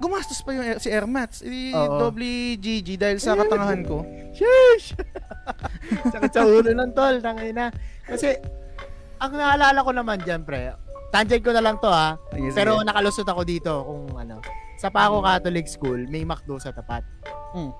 Gumastos 0.00 0.40
pa 0.40 0.56
yung 0.56 0.80
si. 0.80 0.88
Eh, 0.90 1.76
Oo. 1.76 2.00
doble 2.00 2.56
GG 2.56 2.96
dahil 2.96 3.20
sa 3.20 3.36
katangahan 3.36 3.84
ko. 3.84 4.00
Sheesh! 4.32 4.96
Sakit 6.12 6.32
sa 6.32 6.42
ulo 6.48 6.72
ng 6.72 6.92
tol, 6.96 7.20
tangina. 7.20 7.68
Kasi, 8.02 8.32
ang 9.20 9.32
naalala 9.36 9.84
ko 9.84 9.92
naman 9.92 10.18
dyan, 10.24 10.42
pre, 10.42 10.72
tangent 11.12 11.44
ko 11.44 11.52
na 11.52 11.62
lang 11.62 11.76
to 11.78 11.86
ha, 11.86 12.16
Sige, 12.32 12.50
sige. 12.50 12.56
pero 12.56 12.80
nakalusot 12.82 13.28
ako 13.28 13.42
dito 13.44 13.70
kung 13.84 14.18
ano. 14.18 14.40
Sa 14.74 14.90
Paco 14.90 15.22
Catholic 15.22 15.66
School, 15.70 16.10
may 16.10 16.26
McDo 16.26 16.58
sa 16.58 16.74
tapat. 16.74 17.06
Mm. 17.54 17.70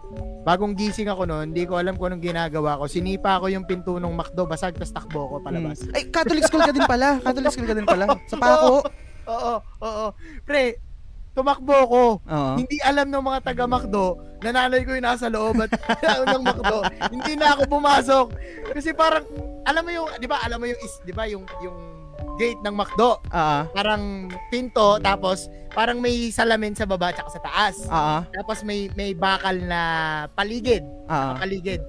Bagong 0.46 0.78
gising 0.78 1.10
ako 1.10 1.26
noon, 1.26 1.50
hindi 1.50 1.66
ko 1.66 1.74
alam 1.82 1.98
kung 1.98 2.14
anong 2.14 2.22
ginagawa 2.22 2.78
ko. 2.78 2.86
Sinipa 2.86 3.42
ko 3.42 3.50
yung 3.50 3.66
pinto 3.66 3.98
ng 3.98 4.14
McDo, 4.14 4.46
basag, 4.46 4.78
tas 4.78 4.94
takbo 4.94 5.26
ko 5.26 5.34
palabas. 5.42 5.82
Mm. 5.82 5.94
Ay, 5.98 6.02
Catholic 6.14 6.46
school 6.46 6.62
ka 6.62 6.70
din 6.70 6.86
pala. 6.86 7.18
Catholic 7.18 7.50
school 7.50 7.66
ka 7.66 7.74
din 7.74 7.88
pala. 7.88 8.06
Sa 8.30 8.38
Paco. 8.38 8.86
Oo, 9.24 9.54
oo. 9.82 10.06
Pre, 10.46 10.78
tumakbo 11.34 11.76
ko. 11.90 12.02
Oo. 12.22 12.54
Hindi 12.54 12.78
alam 12.78 13.10
ng 13.10 13.24
mga 13.26 13.40
taga 13.42 13.66
McDo 13.66 14.22
na 14.38 14.50
nanay 14.54 14.86
ko 14.86 14.94
yung 14.94 15.06
nasa 15.08 15.26
loob 15.26 15.58
at 15.58 15.74
ng 16.30 16.42
McDo. 16.46 16.78
Hindi 17.10 17.32
na 17.34 17.58
ako 17.58 17.62
pumasok. 17.66 18.26
Kasi 18.70 18.94
parang, 18.94 19.26
alam 19.66 19.82
mo 19.82 19.90
yung, 19.90 20.08
di 20.22 20.30
ba, 20.30 20.38
alam 20.46 20.62
mo 20.62 20.70
yung, 20.70 20.78
is, 20.78 20.94
di 21.02 21.10
ba, 21.10 21.26
yung, 21.26 21.42
yung 21.58 22.03
gate 22.34 22.60
ng 22.60 22.74
McDo. 22.74 23.20
Ah, 23.28 23.68
Parang 23.70 24.26
pinto, 24.48 24.98
tapos 24.98 25.46
parang 25.70 25.98
may 25.98 26.30
salamin 26.30 26.72
sa 26.72 26.86
baba 26.86 27.10
tsaka 27.10 27.30
sa 27.30 27.40
taas. 27.42 27.76
ah, 27.88 28.22
Tapos 28.30 28.62
may 28.62 28.90
may 28.94 29.12
bakal 29.12 29.54
na 29.58 29.80
paligid, 30.32 30.82
ah. 31.06 31.34
paligid. 31.38 31.82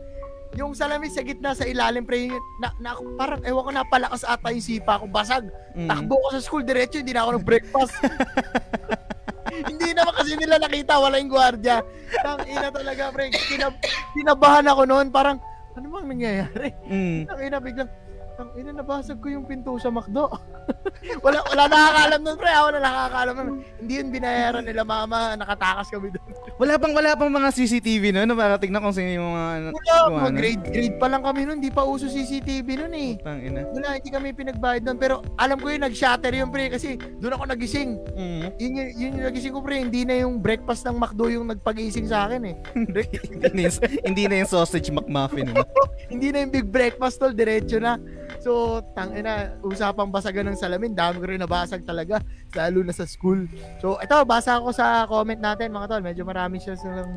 Yung 0.56 0.72
salamin 0.72 1.12
sa 1.12 1.20
gitna 1.20 1.52
sa 1.52 1.68
ilalim 1.68 2.08
pre, 2.08 2.32
na, 2.64 2.72
na, 2.80 2.96
parang 3.20 3.44
ewan 3.44 3.66
ko 3.68 3.72
napalakas 3.76 4.24
ata 4.24 4.56
yung 4.56 4.64
sipa 4.64 4.96
ko, 4.96 5.04
basag. 5.04 5.52
Mm. 5.76 5.92
Takbo 5.92 6.16
ko 6.16 6.28
sa 6.32 6.40
school 6.40 6.64
diretso, 6.64 7.04
hindi 7.04 7.12
na 7.12 7.28
ako 7.28 7.44
nag-breakfast. 7.44 7.92
hindi 9.70 9.92
naman 9.92 10.16
kasi 10.16 10.40
nila 10.40 10.56
nakita, 10.56 10.96
wala 10.96 11.20
yung 11.20 11.28
gwardiya. 11.28 11.84
Tang 12.24 12.48
ina 12.48 12.72
talaga, 12.72 13.12
pre. 13.12 13.36
Kinab 13.36 13.76
kinabahan 14.16 14.64
ako 14.72 14.82
noon, 14.88 15.12
parang 15.12 15.44
ano 15.76 15.92
bang 15.92 16.08
nangyayari? 16.08 16.70
Mm. 16.88 17.20
Tang 17.28 17.40
ina 17.44 17.58
biglang 17.60 17.92
Tang 18.36 18.52
ina 18.60 18.76
nabasag 18.76 19.24
ko 19.24 19.32
yung 19.32 19.48
pinto 19.48 19.72
sa 19.80 19.88
McDo. 19.88 20.28
wala 21.26 21.40
wala 21.48 21.64
nakakaalam 21.72 22.20
nun, 22.20 22.36
pre. 22.36 22.52
Na 22.52 22.80
nakakaalam 22.84 23.34
nun. 23.40 23.50
Hindi 23.80 23.94
yun 23.96 24.08
binayaran 24.12 24.64
nila 24.68 24.84
mama, 24.84 25.40
nakatakas 25.40 25.88
kami 25.88 26.12
doon. 26.12 26.24
Wala 26.56 26.80
pang 26.80 26.96
wala 26.96 27.20
pang 27.20 27.28
mga 27.28 27.52
CCTV 27.52 28.16
no 28.16 28.24
na 28.24 28.32
para 28.32 28.56
tignan 28.56 28.80
kung 28.80 28.96
sino 28.96 29.12
yung 29.12 29.28
mga 29.28 29.76
Wala, 29.76 29.92
Kung 30.08 30.16
mga 30.16 30.32
ano? 30.32 30.40
grade 30.40 30.64
grade 30.72 30.96
pa 30.96 31.08
lang 31.12 31.20
kami 31.20 31.44
noon, 31.44 31.60
hindi 31.60 31.68
pa 31.68 31.84
uso 31.84 32.08
CCTV 32.08 32.68
noon 32.80 32.96
eh. 32.96 33.12
Tang 33.20 33.44
ina. 33.44 33.68
Wala, 33.76 34.00
hindi 34.00 34.08
kami 34.08 34.32
pinagbayad 34.32 34.88
doon. 34.88 34.96
Pero 34.96 35.20
alam 35.36 35.60
ko 35.60 35.68
yun, 35.68 35.84
nag-shatter 35.84 36.32
yun, 36.32 36.48
pre, 36.56 36.72
kasi 36.72 36.96
doon 37.20 37.36
ako 37.36 37.44
nagising. 37.52 38.00
Mm. 38.16 38.56
Yun, 38.56 38.72
yun, 38.72 38.88
yun 38.96 39.12
yung 39.20 39.28
nagising 39.28 39.52
ko, 39.52 39.60
pre. 39.60 39.84
Hindi 39.84 40.08
na 40.08 40.16
yung 40.24 40.40
breakfast 40.40 40.88
ng 40.88 40.96
McDo 40.96 41.28
yung 41.28 41.46
nagpag-ising 41.52 42.08
sa 42.08 42.24
akin, 42.24 42.42
eh. 42.48 42.56
hindi, 42.80 43.04
na 43.52 43.60
yung, 43.68 43.76
hindi 44.08 44.24
na 44.32 44.36
yung 44.40 44.50
sausage 44.56 44.88
McMuffin. 44.96 45.52
No? 45.52 45.68
hindi 46.08 46.32
na 46.32 46.48
yung 46.48 46.54
big 46.56 46.72
breakfast, 46.72 47.20
tol. 47.20 47.36
Diretso 47.36 47.84
na. 47.84 48.00
So, 48.46 48.78
tangina, 48.94 49.58
usapang 49.66 50.14
basagan 50.14 50.54
ng 50.54 50.62
salamin. 50.62 50.94
Dami 50.94 51.18
ko 51.18 51.26
rin 51.26 51.42
nabasag 51.42 51.82
talaga. 51.82 52.22
Lalo 52.54 52.86
na 52.86 52.94
sa 52.94 53.10
school. 53.10 53.50
So, 53.82 53.98
ito, 53.98 54.14
basa 54.22 54.62
ako 54.62 54.70
sa 54.70 55.10
comment 55.10 55.42
natin, 55.42 55.74
mga 55.74 55.90
tol. 55.90 56.06
Medyo 56.06 56.22
marami 56.22 56.62
siya 56.62 56.78
silang... 56.78 57.10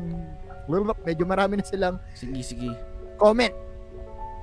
Medyo 1.05 1.29
marami 1.29 1.61
na 1.61 1.65
silang 1.69 2.01
Sige, 2.17 2.41
sige. 2.41 2.73
comment. 3.21 3.53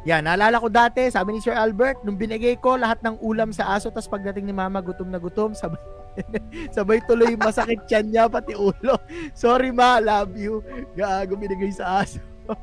Yan, 0.07 0.31
naalala 0.31 0.63
ko 0.63 0.71
dati, 0.71 1.11
sabi 1.11 1.35
ni 1.35 1.43
Sir 1.43 1.59
Albert, 1.59 2.07
nung 2.07 2.15
binigay 2.15 2.55
ko 2.55 2.79
lahat 2.79 3.03
ng 3.03 3.19
ulam 3.19 3.51
sa 3.51 3.75
aso, 3.75 3.91
tapos 3.91 4.07
pagdating 4.07 4.47
ni 4.47 4.55
mama, 4.55 4.79
gutom 4.79 5.11
na 5.11 5.19
gutom, 5.19 5.51
sabay, 5.51 5.83
sabay 6.79 7.03
tuloy 7.03 7.35
masakit 7.35 7.83
tiyan 7.91 8.15
niya, 8.15 8.25
pati 8.31 8.55
ulo. 8.55 8.95
Sorry 9.35 9.75
ma, 9.75 9.99
love 9.99 10.39
you. 10.39 10.63
Gago 10.95 11.35
binigay 11.35 11.75
sa 11.75 12.07
aso. 12.07 12.23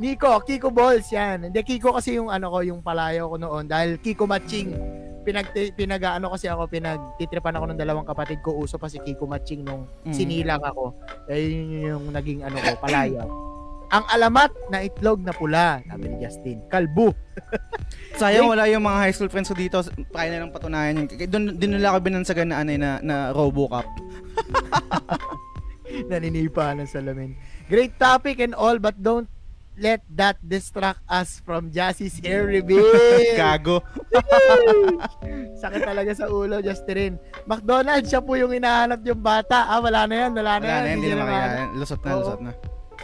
Nico, 0.00 0.32
Kiko 0.40 0.72
Balls 0.72 1.12
yan. 1.12 1.52
Hindi, 1.52 1.60
Kiko 1.60 1.92
kasi 1.92 2.16
yung 2.16 2.32
ano 2.32 2.48
ko, 2.48 2.64
yung 2.64 2.80
palayo 2.80 3.28
ko 3.28 3.36
noon. 3.36 3.68
Dahil 3.68 4.00
Kiko 4.00 4.24
Matching. 4.24 4.72
Pinag, 5.20 5.52
pinag 5.76 6.00
ano 6.00 6.32
kasi 6.32 6.48
ako, 6.48 6.64
pinagtitripan 6.66 7.52
ako 7.52 7.64
ng 7.68 7.78
dalawang 7.78 8.08
kapatid 8.08 8.40
ko. 8.40 8.56
Uso 8.56 8.80
pa 8.80 8.88
si 8.88 8.96
Kiko 8.96 9.28
Matching 9.28 9.60
nung 9.60 9.84
Mm. 10.08 10.16
sinilang 10.16 10.64
ako. 10.64 10.96
Eh, 11.28 11.52
yun 11.52 11.68
yung 11.84 12.04
naging 12.08 12.40
ano 12.40 12.56
ko, 12.56 12.80
palayo. 12.80 13.28
Ang 13.90 14.06
alamat 14.08 14.54
na 14.70 14.80
itlog 14.80 15.20
na 15.20 15.34
pula, 15.34 15.84
sabi 15.84 16.08
ni 16.08 16.24
Justin. 16.24 16.64
Kalbo. 16.72 17.12
Sayang 18.22 18.48
wala 18.48 18.70
yung 18.70 18.86
mga 18.86 19.02
high 19.02 19.12
school 19.12 19.28
friends 19.28 19.50
ko 19.50 19.58
dito. 19.58 19.82
Kaya 20.08 20.30
na 20.32 20.46
lang 20.46 20.54
patunayan 20.54 20.96
yun. 20.96 21.06
Kaya 21.10 21.28
Doon 21.28 21.58
din 21.58 21.76
nila 21.76 21.92
ako 21.92 22.08
binansagan 22.08 22.48
na 22.48 22.62
ano 22.62 22.70
na, 22.78 22.90
na 23.02 23.16
Robocop. 23.34 23.84
Naninipa 26.08 26.70
ng 26.72 26.86
salamin. 26.86 27.34
Great 27.66 27.98
topic 27.98 28.38
and 28.38 28.54
all, 28.54 28.78
but 28.78 28.94
don't 28.96 29.26
let 29.80 30.04
that 30.12 30.36
distract 30.44 31.00
us 31.08 31.40
from 31.40 31.72
Jassie's 31.72 32.20
hair 32.20 32.44
reveal. 32.52 32.84
Gago. 33.34 33.80
Sakit 35.56 35.82
talaga 35.82 36.12
sa 36.12 36.28
ulo, 36.28 36.60
Justin. 36.60 37.16
McDonald's, 37.44 38.08
siya 38.08 38.20
po 38.20 38.36
yung 38.36 38.52
hinahanap 38.52 39.00
yung 39.02 39.20
bata. 39.20 39.66
Ah, 39.66 39.80
wala 39.80 40.04
na 40.04 40.28
yan, 40.28 40.30
wala 40.32 40.52
na 40.56 40.62
Wala 40.62 40.68
yan. 40.70 40.82
na, 40.84 40.90
hindi 40.92 41.06
siya 41.06 41.16
na 41.16 41.24
makaya. 41.24 41.48
Lusot 41.72 42.00
na, 42.00 42.10
Oo. 42.10 42.18
lusot 42.20 42.40
na. 42.42 42.52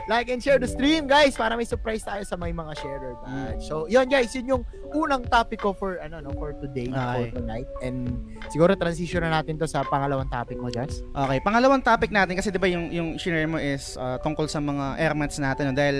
Like 0.06 0.28
and 0.28 0.38
share 0.38 0.60
the 0.60 0.68
stream, 0.68 1.08
guys, 1.08 1.34
para 1.34 1.56
may 1.56 1.64
surprise 1.64 2.04
tayo 2.04 2.20
sa 2.22 2.36
may 2.36 2.52
mga 2.52 2.78
sharer 2.78 3.16
badge. 3.18 3.64
So, 3.64 3.88
yun 3.88 4.06
guys, 4.06 4.30
yun 4.36 4.46
yung 4.46 4.62
unang 4.92 5.24
topic 5.24 5.58
ko 5.58 5.72
for 5.72 5.96
ano 5.98 6.20
no 6.20 6.30
for 6.30 6.52
today, 6.54 6.86
Okay. 6.86 7.32
for 7.32 7.40
tonight. 7.40 7.66
And 7.80 8.12
siguro 8.46 8.76
transition 8.76 9.24
na 9.24 9.32
natin 9.34 9.56
to 9.56 9.64
sa 9.64 9.82
pangalawang 9.82 10.28
topic 10.28 10.60
mo, 10.60 10.68
Jess. 10.68 11.00
Okay, 11.10 11.40
pangalawang 11.40 11.80
topic 11.80 12.12
natin 12.12 12.36
kasi 12.36 12.52
'di 12.52 12.60
ba 12.60 12.68
yung 12.68 12.92
yung 12.92 13.08
shinare 13.16 13.48
mo 13.48 13.56
is 13.56 13.96
uh, 13.96 14.20
tungkol 14.20 14.46
sa 14.46 14.60
mga 14.60 15.00
airmats 15.00 15.40
natin 15.40 15.64
no? 15.64 15.74
dahil 15.74 15.96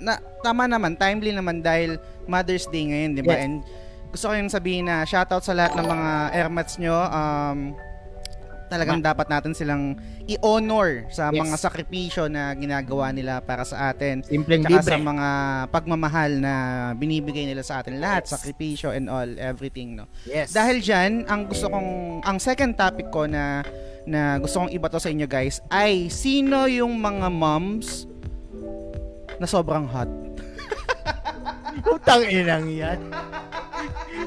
na 0.00 0.12
tama 0.40 0.64
naman, 0.64 0.96
timely 0.96 1.30
naman 1.30 1.60
dahil 1.60 2.00
Mother's 2.24 2.64
Day 2.66 2.88
ngayon, 2.88 3.10
'di 3.14 3.22
ba? 3.22 3.36
Yes. 3.36 3.44
And 3.44 3.54
gusto 4.10 4.24
ko 4.26 4.34
yung 4.34 4.50
sabihin 4.50 4.90
na 4.90 5.04
shoutout 5.04 5.44
sa 5.44 5.54
lahat 5.54 5.78
ng 5.78 5.86
mga 5.86 6.10
airmats 6.34 6.74
nyo. 6.80 6.96
Um, 6.96 7.78
talagang 8.70 9.02
dapat 9.02 9.26
natin 9.26 9.50
silang 9.50 9.98
i-honor 10.30 11.10
sa 11.10 11.34
Yes. 11.34 11.42
mga 11.42 11.56
sakripisyo 11.58 12.30
na 12.30 12.54
ginagawa 12.54 13.10
nila 13.10 13.42
para 13.42 13.66
sa 13.66 13.90
atin. 13.90 14.22
Simpleng 14.22 14.62
Tsaka 14.62 14.78
libre. 14.78 14.92
sa 14.94 14.96
mga 14.96 15.28
pagmamahal 15.74 16.30
na 16.38 16.54
binibigay 16.94 17.50
nila 17.50 17.66
sa 17.66 17.82
atin. 17.82 17.98
Lahat, 17.98 18.22
Yes. 18.22 18.38
sakripisyo 18.38 18.94
and 18.94 19.10
all, 19.10 19.26
everything, 19.42 19.98
no? 19.98 20.06
Yes. 20.22 20.54
Dahil 20.54 20.78
dyan, 20.78 21.26
ang 21.26 21.50
gusto 21.50 21.66
kong, 21.66 22.22
ang 22.22 22.38
second 22.38 22.78
topic 22.78 23.10
ko 23.10 23.26
na, 23.26 23.66
na 24.06 24.38
gusto 24.38 24.62
kong 24.62 24.70
ibato 24.70 25.02
sa 25.02 25.10
inyo 25.10 25.26
guys, 25.26 25.58
ay 25.66 26.06
sino 26.06 26.70
yung 26.70 26.94
mga 26.94 27.26
moms 27.26 28.06
na 29.40 29.48
sobrang 29.48 29.88
hot? 29.88 30.08
Utang 31.96 32.22
inang 32.22 32.68
yan. 32.68 33.00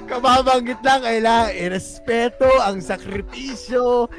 Kababanggit 0.04 0.82
lang, 0.82 1.02
kailangan 1.02 1.54
irespeto 1.54 2.50
ang 2.60 2.82
sakripisyo. 2.82 4.10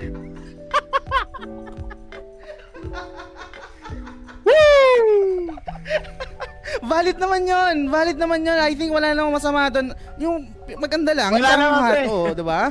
Valid 6.84 7.16
naman 7.16 7.49
yon 7.49 7.76
Valid 7.88 8.18
naman 8.18 8.45
yon 8.45 8.59
I 8.61 8.74
think 8.76 8.92
wala 8.92 9.14
namang 9.14 9.36
masama 9.36 9.70
doon. 9.70 9.95
Yung 10.20 10.36
maganda 10.76 11.12
lang. 11.16 11.32
Wala 11.32 11.40
yung 11.40 11.49
parang 11.49 11.64
naman, 11.64 11.80
hot. 11.80 11.92
pre. 11.92 12.03
Oo, 12.09 12.28
di 12.34 12.45
ba? 12.45 12.62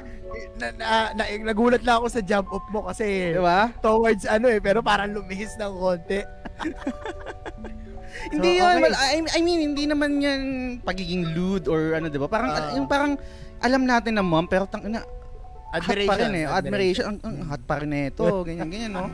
Na, 0.53 0.67
na, 0.77 0.87
na, 1.13 1.23
nagulat 1.45 1.81
lang 1.81 2.01
ako 2.01 2.07
sa 2.09 2.21
jump 2.21 2.47
up 2.49 2.65
mo 2.69 2.85
kasi 2.85 3.33
Di 3.33 3.41
ba? 3.41 3.69
towards 3.81 4.25
ano 4.25 4.49
eh, 4.49 4.59
pero 4.61 4.81
parang 4.81 5.13
lumihis 5.13 5.57
ng 5.57 5.73
konti. 5.73 6.19
Hindi 8.29 8.49
So, 8.49 8.59
yun. 8.59 8.73
okay. 8.73 8.83
Wala, 8.85 8.97
I, 9.01 9.17
I 9.27 9.41
mean, 9.41 9.59
hindi 9.65 9.83
naman 9.83 10.17
yan 10.17 10.41
pagiging 10.79 11.33
lewd 11.33 11.67
or 11.67 11.93
ano, 11.93 12.07
di 12.07 12.15
ba? 12.15 12.27
Parang, 12.27 12.49
Ah. 12.49 12.71
yung 12.71 12.85
parang, 12.85 13.19
alam 13.59 13.83
natin 13.83 14.15
na 14.15 14.23
mom, 14.23 14.45
pero 14.45 14.63
tang, 14.63 14.83
na, 14.83 15.03
hot 15.73 15.81
Admiration. 15.81 16.07
pa 16.07 16.15
rin 16.15 16.31
eh. 16.33 16.45
Admiration. 16.45 17.03
Ang, 17.05 17.17
ang 17.19 17.35
hot 17.47 17.63
pa 17.63 17.75
rin 17.79 17.91
ito. 17.91 18.23
Ganyan, 18.47 18.69
ganyan, 18.69 18.91
no? 18.93 19.09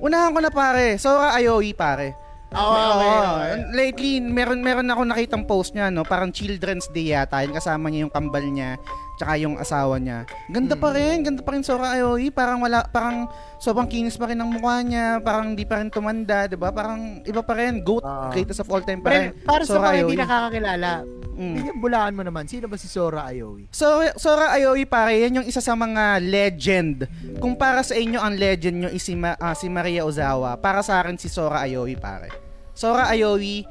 Unahan 0.00 0.30
ko 0.30 0.40
na 0.40 0.48
pare. 0.48 0.94
Sora 0.96 1.34
Aoi 1.34 1.74
pare. 1.74 2.14
Oo, 2.54 2.62
okay, 2.62 2.86
Oo. 3.02 3.30
okay. 3.34 3.52
Lately, 3.74 4.12
meron 4.22 4.62
meron 4.62 4.86
ako 4.86 5.02
nakitang 5.02 5.42
post 5.42 5.74
niya, 5.74 5.90
no? 5.90 6.06
Parang 6.06 6.30
Children's 6.30 6.86
Day 6.88 7.10
yata. 7.10 7.42
Yung 7.42 7.50
kasama 7.52 7.90
niya 7.90 8.06
yung 8.06 8.14
kambal 8.14 8.46
niya, 8.46 8.78
tsaka 9.24 9.40
yung 9.40 9.56
asawa 9.56 9.96
niya. 9.96 10.28
Ganda 10.52 10.76
pa 10.76 10.92
rin, 10.92 11.24
ganda 11.24 11.40
pa 11.40 11.56
rin 11.56 11.64
Sora 11.64 11.96
Aoi. 11.96 12.28
Parang 12.28 12.60
wala, 12.60 12.84
parang 12.84 13.24
sobrang 13.56 13.88
kinis 13.88 14.20
pa 14.20 14.28
rin 14.28 14.36
ang 14.36 14.52
mukha 14.52 14.84
niya. 14.84 15.24
Parang 15.24 15.56
di 15.56 15.64
pa 15.64 15.80
rin 15.80 15.88
tumanda, 15.88 16.44
'di 16.44 16.60
ba? 16.60 16.68
Parang 16.68 17.24
iba 17.24 17.40
pa 17.40 17.56
rin. 17.56 17.80
Goat, 17.80 18.04
Oo. 18.04 18.28
greatest 18.28 18.60
of 18.60 18.68
all 18.68 18.84
time 18.84 19.00
pa 19.00 19.08
rin. 19.08 19.32
Para 19.40 19.64
sa 19.64 19.80
Sora 19.80 19.90
mga 19.90 20.04
hindi 20.04 20.20
nakakakilala, 20.20 20.90
Mm. 21.34 21.82
bulaan 21.82 22.14
mo 22.14 22.22
naman, 22.22 22.46
sino 22.46 22.70
ba 22.70 22.78
si 22.78 22.86
Sora 22.86 23.26
Aoi? 23.26 23.66
So, 23.74 24.04
Sora 24.14 24.54
Aoi 24.54 24.86
pare, 24.86 25.18
yan 25.18 25.42
yung 25.42 25.48
isa 25.48 25.58
sa 25.58 25.74
mga 25.74 26.22
legend. 26.22 27.10
Kung 27.42 27.58
para 27.58 27.82
sa 27.82 27.98
inyo 27.98 28.20
ang 28.20 28.38
legend 28.38 28.76
nyo 28.78 28.90
is 28.92 29.02
si, 29.02 29.18
Ma- 29.18 29.40
ah, 29.40 29.56
si 29.56 29.66
Maria 29.66 30.06
Ozawa, 30.06 30.54
para 30.54 30.84
sa 30.84 31.02
akin 31.02 31.16
si 31.16 31.26
Sora 31.26 31.64
Aoi 31.66 31.96
pare. 31.98 32.28
Sora 32.70 33.10
Aoi, 33.10 33.66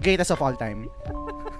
greatest 0.00 0.32
of 0.32 0.40
all 0.40 0.54
time. 0.54 0.86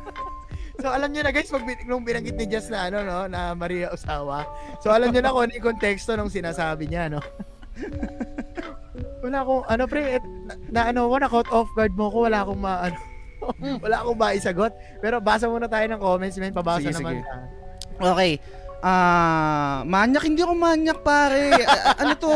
So 0.86 0.94
alam 0.94 1.10
niyo 1.10 1.26
na 1.26 1.34
guys, 1.34 1.50
pag 1.50 1.66
nung 1.82 2.06
binanggit 2.06 2.38
ni 2.38 2.46
Jess 2.46 2.70
na 2.70 2.86
ano 2.86 3.02
no, 3.02 3.26
na 3.26 3.58
Maria 3.58 3.90
Osawa. 3.90 4.46
So 4.78 4.94
alam 4.94 5.10
niyo 5.10 5.18
na 5.18 5.34
kung 5.34 5.50
ano 5.50 5.52
yung 5.58 5.66
konteksto 5.74 6.14
nung 6.14 6.30
sinasabi 6.30 6.86
niya 6.86 7.10
no. 7.10 7.18
wala 9.26 9.42
akong 9.42 9.66
ano 9.66 9.82
pre, 9.90 10.14
et, 10.14 10.24
na, 10.46 10.54
na 10.70 10.80
ano 10.94 11.10
ko 11.10 11.16
na 11.18 11.26
caught 11.26 11.50
off 11.50 11.66
guard 11.74 11.90
mo 11.98 12.06
ko, 12.06 12.30
wala 12.30 12.46
akong 12.46 12.62
ma 12.62 12.86
ano, 12.86 12.98
wala 13.82 13.96
akong 13.98 14.14
maisagot. 14.14 14.72
Pero 15.02 15.18
basa 15.18 15.50
muna 15.50 15.66
tayo 15.66 15.90
ng 15.90 15.98
comments, 15.98 16.38
men, 16.38 16.54
pabasa 16.54 16.86
Sige, 16.86 17.02
naman. 17.02 17.18
sige. 17.18 17.22
Okay. 17.98 18.32
Ah, 18.78 19.80
manyak 19.82 20.22
hindi 20.22 20.40
ako 20.40 20.52
manyak 20.52 21.00
pare. 21.00 21.50
A- 21.64 21.96
ano 21.96 22.12
to? 22.14 22.32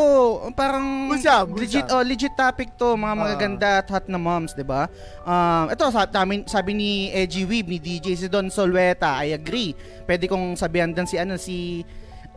Parang 0.51 1.07
Busab, 1.07 1.47
busab. 1.47 1.59
legit 1.59 1.87
oh, 1.87 2.01
legit 2.01 2.33
topic 2.33 2.73
to, 2.75 2.93
mga 2.93 3.07
Ah. 3.07 3.17
magaganda 3.17 3.69
at 3.79 3.87
hot 3.87 4.05
na 4.05 4.17
moms, 4.17 4.51
'di 4.51 4.65
ba? 4.65 4.89
Um, 5.21 5.69
ito 5.69 5.85
sabi, 5.87 6.09
sabi, 6.11 6.33
sabi 6.49 6.71
ni 6.73 6.91
Edgy 7.09 7.45
Weeb 7.45 7.67
ni 7.67 7.77
DJ 7.77 8.15
si 8.15 8.27
Don 8.27 8.49
Solweta, 8.49 9.21
I 9.21 9.31
agree. 9.31 9.77
Pwede 10.03 10.25
kong 10.25 10.57
sabihan 10.57 10.89
din 10.89 11.05
si 11.05 11.15
ano 11.15 11.37
si 11.37 11.85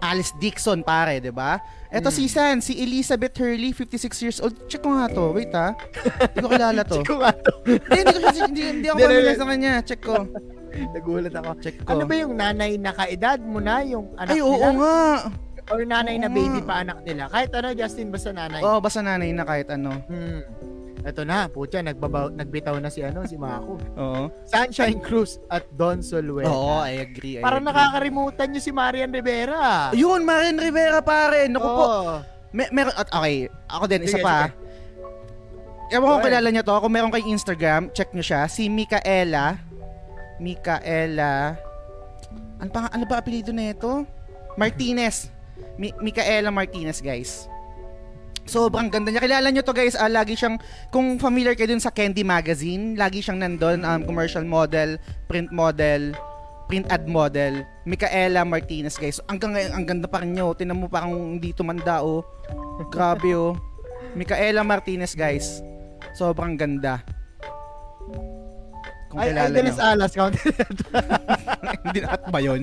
Alice 0.01 0.34
Dixon 0.36 0.80
pare, 0.80 1.18
'di 1.18 1.30
ba? 1.30 1.59
Ito 1.88 2.11
Hmm. 2.11 2.16
si 2.16 2.24
San, 2.26 2.59
si 2.59 2.74
Elizabeth 2.76 3.34
Hurley, 3.34 3.70
56 3.70 4.18
years 4.20 4.38
old. 4.38 4.55
Check 4.66 4.80
ko 4.80 4.90
nga 4.92 5.07
to. 5.09 5.30
Wait 5.30 5.51
ha. 5.51 5.78
Hindi 6.26 6.38
ko 6.38 6.49
kilala 6.49 6.82
to. 6.82 6.97
Check 6.99 7.07
ko 7.07 7.16
nga 7.18 7.30
to. 7.32 7.51
Hindi, 7.62 7.78
hindi, 7.95 8.18
ko, 8.18 8.28
hindi, 8.45 8.62
hindi 8.64 8.86
ako 8.88 8.97
familiar 8.99 9.36
sa 9.36 9.47
kanya. 9.47 9.72
Check 9.80 10.01
ko. 10.03 10.14
Nagulat 10.90 11.34
ako. 11.34 11.51
Check 11.61 11.76
ko. 11.80 11.88
Ano 11.88 12.03
ba 12.03 12.14
yung 12.16 12.34
nanay 12.34 12.74
na 12.76 12.90
kaedad 12.90 13.38
mo 13.38 13.59
na, 13.59 13.78
yung 13.80 14.11
anak 14.16 14.34
Ay, 14.34 14.42
oo 14.42 14.51
nila? 14.53 14.70
nga. 14.74 14.97
Or 15.64 15.80
nanay 15.80 16.16
na 16.18 16.26
Oo 16.26 16.34
baby 16.34 16.61
nga. 16.61 16.66
pa 16.66 16.74
anak 16.82 16.99
nila? 17.01 17.24
Kahit 17.26 17.51
ano, 17.55 17.68
Justin, 17.72 18.11
basta 18.11 18.30
nanay. 18.30 18.61
Oo, 18.61 18.78
basta 18.78 19.01
nanay 19.01 19.30
na 19.30 19.45
kahit 19.45 19.70
ano. 19.70 19.97
Hmm. 20.05 20.42
Ito 21.05 21.20
na, 21.20 21.44
putya, 21.46 21.84
nagbabaw, 21.84 22.32
nagbitaw 22.32 22.80
na 22.80 22.88
si 22.88 23.05
ano, 23.05 23.28
si 23.28 23.36
Mako. 23.36 23.76
Oo. 23.94 24.32
Sunshine 24.48 24.96
Cruz 24.98 25.36
at 25.46 25.68
Don 25.70 26.00
Solueta. 26.00 26.48
Oo, 26.48 26.80
I 26.80 26.96
agree. 26.98 27.36
I 27.36 27.44
Parang 27.44 27.61
agree. 27.61 27.76
nakakarimutan 27.76 28.46
nyo 28.48 28.61
si 28.61 28.72
Marian 28.72 29.12
Rivera. 29.12 29.92
Yun, 29.92 30.24
Marian 30.24 30.57
Rivera 30.57 31.05
pare. 31.05 31.44
Naku 31.44 31.68
po. 31.68 31.86
Mer- 32.50 32.72
meron, 32.72 32.94
at 32.96 33.12
okay, 33.12 33.52
ako 33.68 33.84
din, 33.84 34.00
isa 34.02 34.16
Sige, 34.16 34.24
pa. 34.24 34.48
sige. 34.48 34.57
Ewan 35.92 36.00
ko 36.00 36.09
Go 36.09 36.16
ahead. 36.16 36.26
kilala 36.32 36.48
niyo 36.48 36.62
to. 36.64 36.74
Kung 36.80 36.92
meron 36.92 37.12
kayong 37.12 37.30
Instagram, 37.30 37.82
check 37.92 38.09
niyo 38.11 38.24
siya. 38.24 38.48
Si 38.48 38.72
Micaela. 38.72 39.61
Micaela. 40.40 41.61
Ano 42.57 42.70
pa 42.70 42.88
ano 42.88 43.05
ba 43.05 43.20
apelyido 43.20 43.52
nito? 43.52 44.09
Martinez. 44.57 45.28
Mi- 45.76 45.92
Micaela 46.00 46.48
Martinez, 46.48 46.98
guys. 46.98 47.44
Sobrang 48.45 48.92
ganda 48.92 49.09
niya. 49.09 49.24
Kilala 49.24 49.49
niyo 49.49 49.64
to 49.64 49.72
guys, 49.72 49.97
ah, 49.97 50.12
lagi 50.12 50.36
siyang, 50.36 50.61
kung 50.92 51.16
familiar 51.16 51.57
kayo 51.57 51.72
dun 51.72 51.80
sa 51.80 51.88
Candy 51.88 52.20
Magazine, 52.20 52.92
lagi 52.95 53.24
siyang 53.24 53.40
nandun, 53.40 53.80
um, 53.82 54.05
commercial 54.05 54.45
model, 54.45 55.01
print 55.28 55.49
model, 55.49 56.12
print 56.68 56.84
ad 56.92 57.09
model, 57.09 57.64
Micaela 57.88 58.45
Martinez 58.45 58.97
guys. 59.01 59.20
Hanggang 59.28 59.57
ngayon, 59.57 59.72
ang 59.72 59.84
ganda 59.84 60.07
pa 60.09 60.20
rin 60.20 60.36
niyo. 60.36 60.53
Tinan 60.53 60.80
mo 60.80 60.88
parang 60.88 61.36
hindi 61.36 61.57
tumanda 61.57 62.05
oh. 62.05 62.24
Grabe 62.92 63.32
oh. 63.32 63.57
Micaela 64.12 64.61
Martinez 64.61 65.16
guys. 65.16 65.64
Sobrang 66.12 66.57
ganda. 66.57 67.01
Kung 69.09 69.18
Ay, 69.20 69.32
kilala 69.32 69.47
Angeles 69.47 69.76
niyo. 69.76 69.88
Alas, 69.88 70.12
count. 70.12 70.34
hindi 71.84 71.99
na 72.05 72.16
ba 72.18 72.40
yun? 72.45 72.62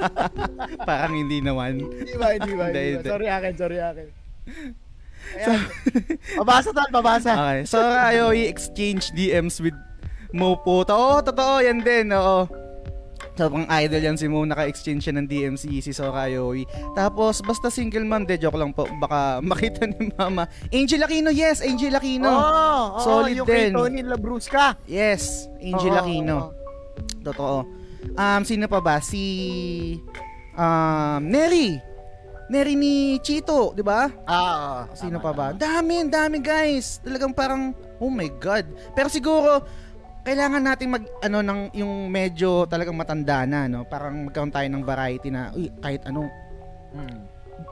parang 0.88 1.14
hindi 1.14 1.38
naman. 1.42 1.80
Hindi 1.80 2.14
ba, 2.14 2.26
hindi 2.38 2.52
ba, 2.54 2.64
Hindi, 2.70 3.02
ba. 3.02 3.08
Sorry 3.10 3.28
akin, 3.30 3.52
sorry 3.58 3.78
akin. 3.82 4.06
Ayan. 5.32 5.60
Pabasa 6.36 6.70
tol, 6.76 6.90
pabasa. 6.90 7.32
Okay. 7.32 7.60
So, 7.64 7.78
Ayoy 7.78 8.46
exchange 8.46 9.10
DMs 9.12 9.58
with 9.58 9.76
Moputa. 10.32 10.92
Oo, 10.92 11.20
totoo. 11.20 11.60
Yan 11.60 11.80
din. 11.80 12.12
Oo. 12.12 12.48
Sobrang 13.32 13.64
idol 13.80 14.04
yan 14.04 14.16
si 14.20 14.28
Mo. 14.28 14.44
Naka-exchange 14.44 15.08
siya 15.08 15.16
ng 15.16 15.24
DMC, 15.24 15.80
si 15.80 15.92
Sora 15.96 16.28
Ayoy. 16.28 16.68
Tapos, 16.92 17.40
basta 17.40 17.72
single 17.72 18.04
mom, 18.04 18.28
de 18.28 18.36
joke 18.36 18.60
lang 18.60 18.76
po. 18.76 18.84
Baka 19.00 19.38
makita 19.44 19.88
ni 19.88 20.12
Mama. 20.12 20.44
Angel 20.68 21.00
Aquino, 21.00 21.32
yes! 21.32 21.64
Angel 21.64 21.96
Aquino. 21.96 22.28
Oo, 22.28 22.36
oo, 22.36 23.00
Solid 23.00 23.32
yung 23.40 23.48
din. 23.48 23.72
kay 23.72 23.72
Tony 23.72 24.00
Labrusca. 24.04 24.76
Yes, 24.84 25.48
Angel 25.64 25.96
Oo, 25.96 26.00
Aquino. 26.04 26.36
oo. 26.36 26.48
Totoo. 27.24 27.58
Um, 28.12 28.42
sino 28.44 28.68
pa 28.68 28.84
ba? 28.84 29.00
Si 29.00 29.22
um, 30.52 31.20
Neri. 31.24 31.91
Neri 32.52 32.76
ni 32.76 32.94
Chito, 33.18 33.72
di 33.72 33.80
ba? 33.80 34.12
Ah, 34.28 34.84
oo. 34.84 34.92
Sino 34.92 35.16
Tama, 35.16 35.24
pa 35.24 35.32
ba? 35.32 35.46
tama. 35.50 35.58
Dami, 35.58 36.04
dami 36.04 36.36
guys. 36.36 37.00
Talagang 37.00 37.32
parang, 37.32 37.72
oh 37.96 38.12
my 38.12 38.28
God. 38.36 38.68
Pero 38.92 39.08
siguro, 39.08 39.64
kailangan 40.20 40.60
nating 40.60 40.90
mag, 40.92 41.04
ano, 41.18 41.40
ng, 41.40 41.72
yung 41.72 42.12
medyo 42.12 42.68
talagang 42.68 42.92
matanda 42.92 43.48
na, 43.48 43.64
no? 43.64 43.88
Parang 43.88 44.28
magkaroon 44.28 44.52
tayo 44.52 44.68
ng 44.68 44.84
variety 44.84 45.32
na, 45.32 45.48
uy, 45.50 45.72
kahit 45.80 46.04
ano, 46.04 46.28
Hmm. 46.92 47.24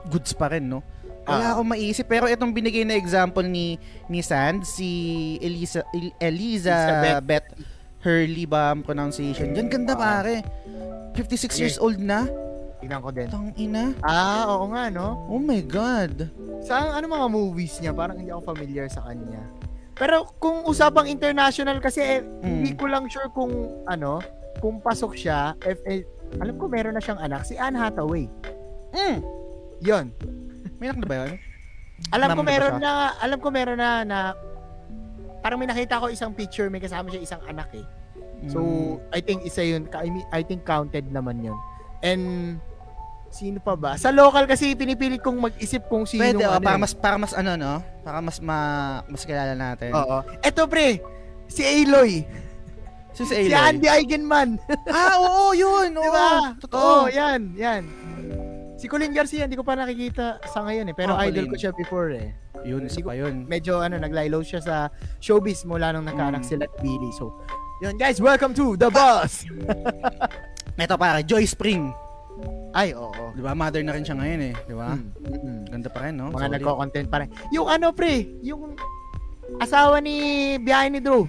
goods 0.09 0.33
pa 0.33 0.49
rin, 0.49 0.65
no? 0.65 0.81
Wala 1.29 1.45
Ah. 1.45 1.51
akong 1.53 1.69
maisip. 1.69 2.09
Pero 2.09 2.25
itong 2.25 2.49
binigay 2.49 2.81
na 2.81 2.97
example 2.97 3.45
ni 3.45 3.77
ni 4.09 4.25
Sand, 4.25 4.65
si 4.65 4.89
Elisa, 5.37 5.85
El- 5.93 6.17
Elizabeth 6.17 7.21
Beth 7.21 7.47
Hurley 8.01 8.49
ba 8.49 8.73
ang 8.73 8.81
pronunciation? 8.81 9.53
Yan, 9.53 9.69
ganda 9.69 9.93
Ah. 9.93 10.25
pare. 10.25 10.41
56 11.13 11.53
years 11.61 11.77
old 11.77 12.01
na? 12.01 12.25
Tingnan 12.81 12.99
ko 12.99 13.09
din. 13.13 13.29
Tang 13.29 13.53
ina. 13.55 13.93
Ah, 14.01 14.49
oo 14.49 14.65
nga, 14.73 14.89
no? 14.89 15.21
Oh 15.29 15.37
my 15.37 15.61
God. 15.61 16.27
Sa 16.65 16.97
ano 16.97 17.05
mga 17.05 17.27
movies 17.29 17.77
niya, 17.77 17.93
parang 17.93 18.17
hindi 18.17 18.33
ako 18.33 18.51
familiar 18.51 18.89
sa 18.89 19.05
kanya. 19.05 19.41
Pero 19.93 20.25
kung 20.41 20.65
usapang 20.65 21.05
international 21.05 21.77
kasi, 21.77 22.01
eh, 22.01 22.19
Mm. 22.25 22.41
hindi 22.41 22.71
ko 22.73 22.89
lang 22.89 23.05
sure 23.05 23.29
kung 23.29 23.53
ano, 23.85 24.17
kung 24.57 24.81
pasok 24.81 25.13
siya, 25.13 25.53
if, 25.61 25.77
eh, 25.85 26.01
alam 26.41 26.57
ko 26.57 26.65
meron 26.65 26.97
na 26.97 27.03
siyang 27.03 27.21
anak, 27.21 27.45
si 27.45 27.53
Anne 27.53 27.77
Hathaway. 27.77 28.25
Mm. 28.97 29.21
Yon. 29.85 30.05
May 30.81 30.89
anak 30.89 31.05
na 31.05 31.07
ba 31.07 31.15
yun? 31.21 31.37
Alam 32.09 32.27
ko 32.33 32.41
na 32.41 32.45
ba 32.45 32.49
meron 32.49 32.73
siya? 32.73 32.81
na, 32.81 32.91
alam 33.21 33.37
ko 33.37 33.47
meron 33.53 33.77
na 33.77 33.89
na 34.01 34.17
parang 35.41 35.61
may 35.61 35.69
nakita 35.69 36.01
ko 36.01 36.09
isang 36.09 36.33
picture, 36.33 36.65
may 36.73 36.81
kasama 36.81 37.13
siya 37.13 37.21
isang 37.21 37.41
anak 37.45 37.69
eh. 37.77 37.85
So, 38.49 38.57
Mm. 38.57 39.13
I 39.13 39.19
think 39.21 39.45
isa 39.45 39.61
yun, 39.61 39.85
I, 39.93 40.09
mean, 40.09 40.25
I 40.33 40.41
think 40.41 40.65
counted 40.65 41.05
naman 41.13 41.45
yun. 41.45 41.57
And 42.01 42.57
sino 43.31 43.57
pa 43.57 43.73
ba? 43.73 43.95
Sa 43.95 44.11
local 44.11 44.45
kasi 44.45 44.75
pinipilit 44.75 45.19
kong 45.19 45.39
mag-isip 45.41 45.87
kung 45.87 46.03
sino 46.03 46.21
Pwede, 46.21 46.43
oh, 46.43 46.53
ano. 46.53 46.61
para 46.61 46.77
mas 46.77 46.93
para 46.93 47.15
mas 47.15 47.31
ano 47.31 47.55
no? 47.55 47.73
Para 48.01 48.19
mas 48.19 48.37
ma, 48.37 48.59
mas 49.07 49.23
kilala 49.23 49.55
natin. 49.55 49.91
Oo. 49.91 50.21
Eto 50.39 50.67
pre, 50.67 50.99
si 51.47 51.63
Aloy. 51.63 52.27
Si, 53.11 53.23
si 53.23 53.47
Si 53.47 53.49
Aloy. 53.49 53.55
Andy 53.55 53.87
Eigenman. 53.87 54.59
ah, 54.87 55.15
oo, 55.17 55.51
yun. 55.51 55.91
Oo, 55.91 56.03
Di 56.03 56.09
ba? 56.09 56.55
Totoo. 56.59 56.79
Oo, 56.79 57.05
yan, 57.07 57.55
yan. 57.55 57.83
Si 58.75 58.89
Colin 58.89 59.11
Garcia, 59.11 59.45
hindi 59.45 59.53
ko 59.53 59.61
pa 59.61 59.75
nakikita 59.75 60.41
sa 60.47 60.63
ngayon 60.63 60.89
eh. 60.89 60.95
Pero 60.95 61.13
Ah, 61.13 61.23
idol 61.23 61.45
Colin. 61.45 61.51
ko 61.51 61.55
siya 61.55 61.71
before 61.71 62.09
eh. 62.11 62.33
Yun, 62.61 62.83
isa 62.83 62.97
pa 62.99 63.13
yun. 63.13 63.45
Medyo 63.45 63.77
ano, 63.77 63.95
naglaylo 63.95 64.41
siya 64.41 64.57
sa 64.57 64.75
showbiz 65.17 65.63
mula 65.63 65.91
nung 65.91 66.03
nagkaanak 66.03 66.41
Mm. 66.41 66.49
sila 66.49 66.63
at 66.65 66.73
Billy. 66.77 67.11
So, 67.13 67.29
yun 67.79 67.93
guys, 67.95 68.17
welcome 68.17 68.53
to 68.53 68.73
The 68.75 68.89
Boss! 68.89 69.45
Ito 70.81 70.97
pare, 70.97 71.21
Joy 71.21 71.45
Spring. 71.45 71.93
Ay, 72.71 72.95
oo. 72.95 73.35
Di 73.35 73.41
ba? 73.41 73.51
Mother 73.51 73.83
na 73.83 73.91
rin 73.91 74.01
siya 74.01 74.15
ngayon 74.15 74.41
eh. 74.41 74.53
Di 74.63 74.73
ba? 74.73 74.95
Mm, 74.95 75.03
mm, 75.11 75.37
mm. 75.37 75.61
Ganda 75.69 75.89
pa 75.91 75.99
rin, 76.01 76.13
no? 76.15 76.31
Mga 76.31 76.39
Solid. 76.39 76.53
nagko-content 76.55 77.07
pa 77.07 77.17
rin. 77.19 77.29
Yung 77.51 77.67
ano 77.67 77.91
pre, 77.91 78.13
yung 78.39 78.61
asawa 79.59 79.99
ni 79.99 80.15
Biyahe 80.57 80.87
ni 80.87 80.99
Drew. 80.99 81.27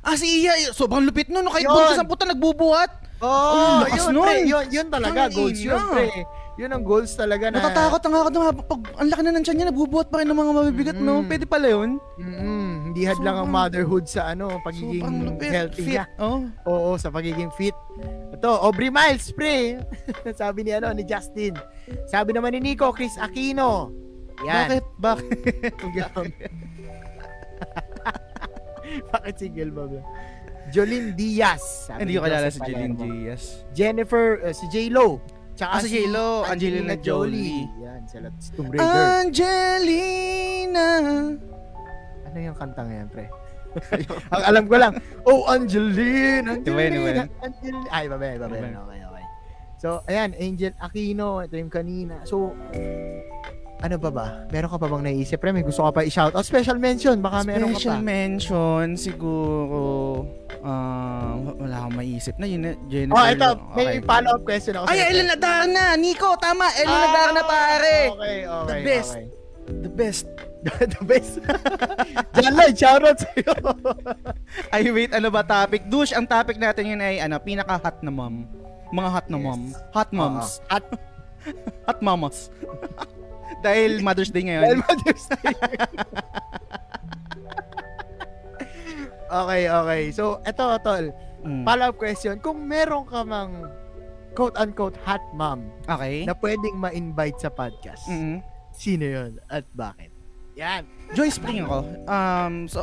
Ah, 0.00 0.16
si 0.16 0.40
Iya. 0.40 0.72
Sobrang 0.72 1.00
lupit 1.00 1.28
nun. 1.28 1.44
no? 1.44 1.52
Kahit 1.52 1.64
Yun. 1.64 1.72
buntis 1.72 1.96
ang 1.96 2.08
puta, 2.08 2.24
nagbubuhat. 2.24 2.90
Oh, 3.20 3.80
Ang 3.80 3.88
lakas 3.88 4.00
yun, 4.00 4.12
nun. 4.12 4.24
pre, 4.24 4.36
yun, 4.42 4.64
yun 4.68 4.86
talaga, 4.90 5.20
Tangina. 5.22 5.36
goals 5.38 5.60
yun, 5.60 5.80
pre. 5.88 6.08
Yun 6.54 6.70
ang 6.70 6.84
goals 6.84 7.12
talaga 7.16 7.44
na... 7.48 7.56
Natatakot 7.56 7.98
na 7.98 8.08
nga 8.10 8.20
ako 8.20 8.28
na 8.30 8.52
pag 8.54 8.80
ang 8.94 9.08
laki 9.10 9.22
na 9.24 9.32
ng 9.32 9.42
tiyan 9.42 9.56
niya, 9.56 9.68
nagbubuhat 9.72 10.06
pa 10.06 10.16
rin 10.20 10.28
ng 10.28 10.38
mga 10.38 10.52
mabibigat, 10.52 10.96
no? 10.96 11.14
Mm. 11.18 11.26
Pwede 11.26 11.44
pala 11.48 11.66
yun. 11.66 11.90
Mm, 12.14 12.70
hindi 12.90 13.02
had 13.02 13.18
lang 13.18 13.36
ang 13.36 13.48
motherhood 13.48 14.04
sa 14.06 14.30
ano, 14.30 14.60
pagiging 14.60 15.02
healthy 15.40 15.82
Fit. 15.82 15.98
niya. 15.98 16.04
Oh. 16.20 16.46
Oo, 16.64 16.90
sa 16.94 17.10
pagiging 17.10 17.50
fit. 17.50 17.74
Ito, 18.34 18.50
Aubrey 18.60 18.90
Miles, 18.90 19.30
pre. 19.30 19.78
Sabi 20.40 20.66
ni 20.66 20.74
ano, 20.74 20.90
ni 20.90 21.06
Justin. 21.06 21.54
Sabi 22.10 22.34
naman 22.34 22.52
ni 22.52 22.60
Nico, 22.60 22.90
Chris 22.90 23.14
Aquino. 23.16 23.94
Yan. 24.42 24.66
Bakit? 24.66 24.84
Bakit? 24.98 25.38
Bakit 29.14 29.34
single 29.38 29.70
ba? 29.72 29.82
ba? 29.88 30.00
Jolene 30.72 31.12
Diaz. 31.14 31.86
Sabi 31.86 31.98
Hindi 32.04 32.14
ko 32.18 32.22
kalala 32.24 32.48
si 32.50 32.58
Palermo. 32.58 33.04
Diaz. 33.04 33.62
Jennifer, 33.76 34.42
uh, 34.42 34.52
si 34.52 34.66
J-Lo. 34.72 35.20
Tsaka 35.54 35.78
Ah, 35.78 35.80
si 35.86 35.88
J.Lo, 35.94 36.42
Angelina 36.42 36.98
Jolie. 36.98 37.62
Yan, 37.78 38.02
sila 38.10 38.26
Tomb 38.58 38.74
Raider. 38.74 39.22
Angelina. 39.22 40.88
Ano 42.26 42.36
yung 42.42 42.58
kantang 42.58 42.90
yan, 42.90 43.06
pre? 43.06 43.30
Ang 44.30 44.42
alam 44.44 44.64
ko 44.64 44.74
lang, 44.76 44.92
oh, 45.24 45.44
Angeline, 45.46 46.46
yun. 46.62 46.64
Angelina. 46.64 47.22
Ay, 47.90 48.06
iba 48.06 48.16
ba, 48.16 48.26
iba 48.28 48.46
ba. 48.46 48.54
Iba. 48.54 48.68
Okay, 48.84 49.00
okay. 49.02 49.24
So, 49.76 50.00
ayan, 50.04 50.32
Angel 50.34 50.72
Aquino, 50.78 51.40
ito 51.40 51.54
yung 51.54 51.68
kanina. 51.68 52.24
So, 52.24 52.56
ano 53.78 54.00
ba 54.00 54.08
ba? 54.08 54.26
Meron 54.48 54.70
ka 54.70 54.80
pa 54.80 54.88
bang 54.88 55.04
naisip? 55.04 55.36
Pre, 55.36 55.52
may 55.52 55.60
gusto 55.60 55.84
ka 55.84 55.92
pa 55.92 56.00
i-shoutout? 56.02 56.40
Special 56.40 56.80
mention, 56.80 57.20
baka 57.20 57.44
meron 57.44 57.76
ka 57.76 57.76
Special 57.76 58.00
pa. 58.00 58.06
mention, 58.06 58.96
siguro, 58.96 60.24
ah, 60.64 61.36
wala 61.36 61.84
akong 61.84 61.96
maisip 61.98 62.32
na 62.38 62.46
yun, 62.46 62.64
Jennifer. 62.88 63.12
Oh, 63.12 63.28
ito, 63.28 63.48
may 63.76 63.84
Okay. 63.84 64.00
follow-up 64.00 64.42
question 64.42 64.72
ako. 64.74 64.88
Ay. 64.88 65.04
Ellen 65.04 65.28
Adarna! 65.28 65.84
Nico, 65.94 66.32
tama! 66.38 66.64
Ellen 66.74 66.96
Ah, 66.96 67.04
Adarna, 67.04 67.40
pare! 67.44 67.96
Okay, 68.08 68.38
okay. 68.40 68.64
The 68.64 68.78
best. 68.80 69.12
okay. 69.12 69.24
The 69.84 69.90
best. 69.90 70.24
The 70.64 71.00
best. 71.04 71.44
John 72.32 72.56
Lloyd, 72.56 72.72
shoutout 72.72 73.20
sa'yo. 73.20 73.52
Ay, 74.74 74.88
wait, 74.88 75.12
ano 75.12 75.28
ba 75.28 75.44
topic? 75.44 75.84
Douche, 75.86 76.16
ang 76.16 76.24
topic 76.24 76.56
natin 76.56 76.88
yun 76.88 77.00
ay, 77.00 77.20
ano, 77.20 77.36
pinaka-hot 77.36 78.00
na 78.00 78.08
mom. 78.08 78.48
Mga 78.88 79.08
hot 79.10 79.26
na 79.28 79.36
Yes. 79.36 79.44
mom. 79.44 79.62
Hot 79.92 80.10
moms. 80.10 80.48
Oo. 80.56 80.72
At 80.72 80.84
Hot 81.84 82.00
mamas. 82.00 82.48
Dahil 83.64 84.00
Mother's 84.00 84.32
Day 84.32 84.48
Dahil 84.48 84.80
ngayon. 84.80 84.80
Mother's 84.80 85.24
Day. 85.28 85.52
okay, 89.28 89.62
okay. 89.68 90.02
So, 90.08 90.40
eto, 90.44 90.80
tol. 90.80 91.12
Mm. 91.44 91.64
Follow-up 91.68 91.96
question. 92.00 92.40
Kung 92.40 92.64
meron 92.64 93.04
ka 93.04 93.20
mang 93.20 93.68
quote-unquote 94.32 94.96
hot 95.04 95.20
mom 95.30 95.68
Okay. 95.84 96.24
na 96.24 96.32
pwedeng 96.34 96.80
ma-invite 96.80 97.36
sa 97.38 97.52
podcast, 97.52 98.08
Mm. 98.08 98.40
sino 98.72 99.04
yun 99.04 99.32
at 99.46 99.68
bakit? 99.70 100.13
Yan. 100.54 100.82
Joy 101.12 101.28
Spring 101.28 101.62
ako. 101.62 101.78
Um, 102.04 102.54
so, 102.66 102.82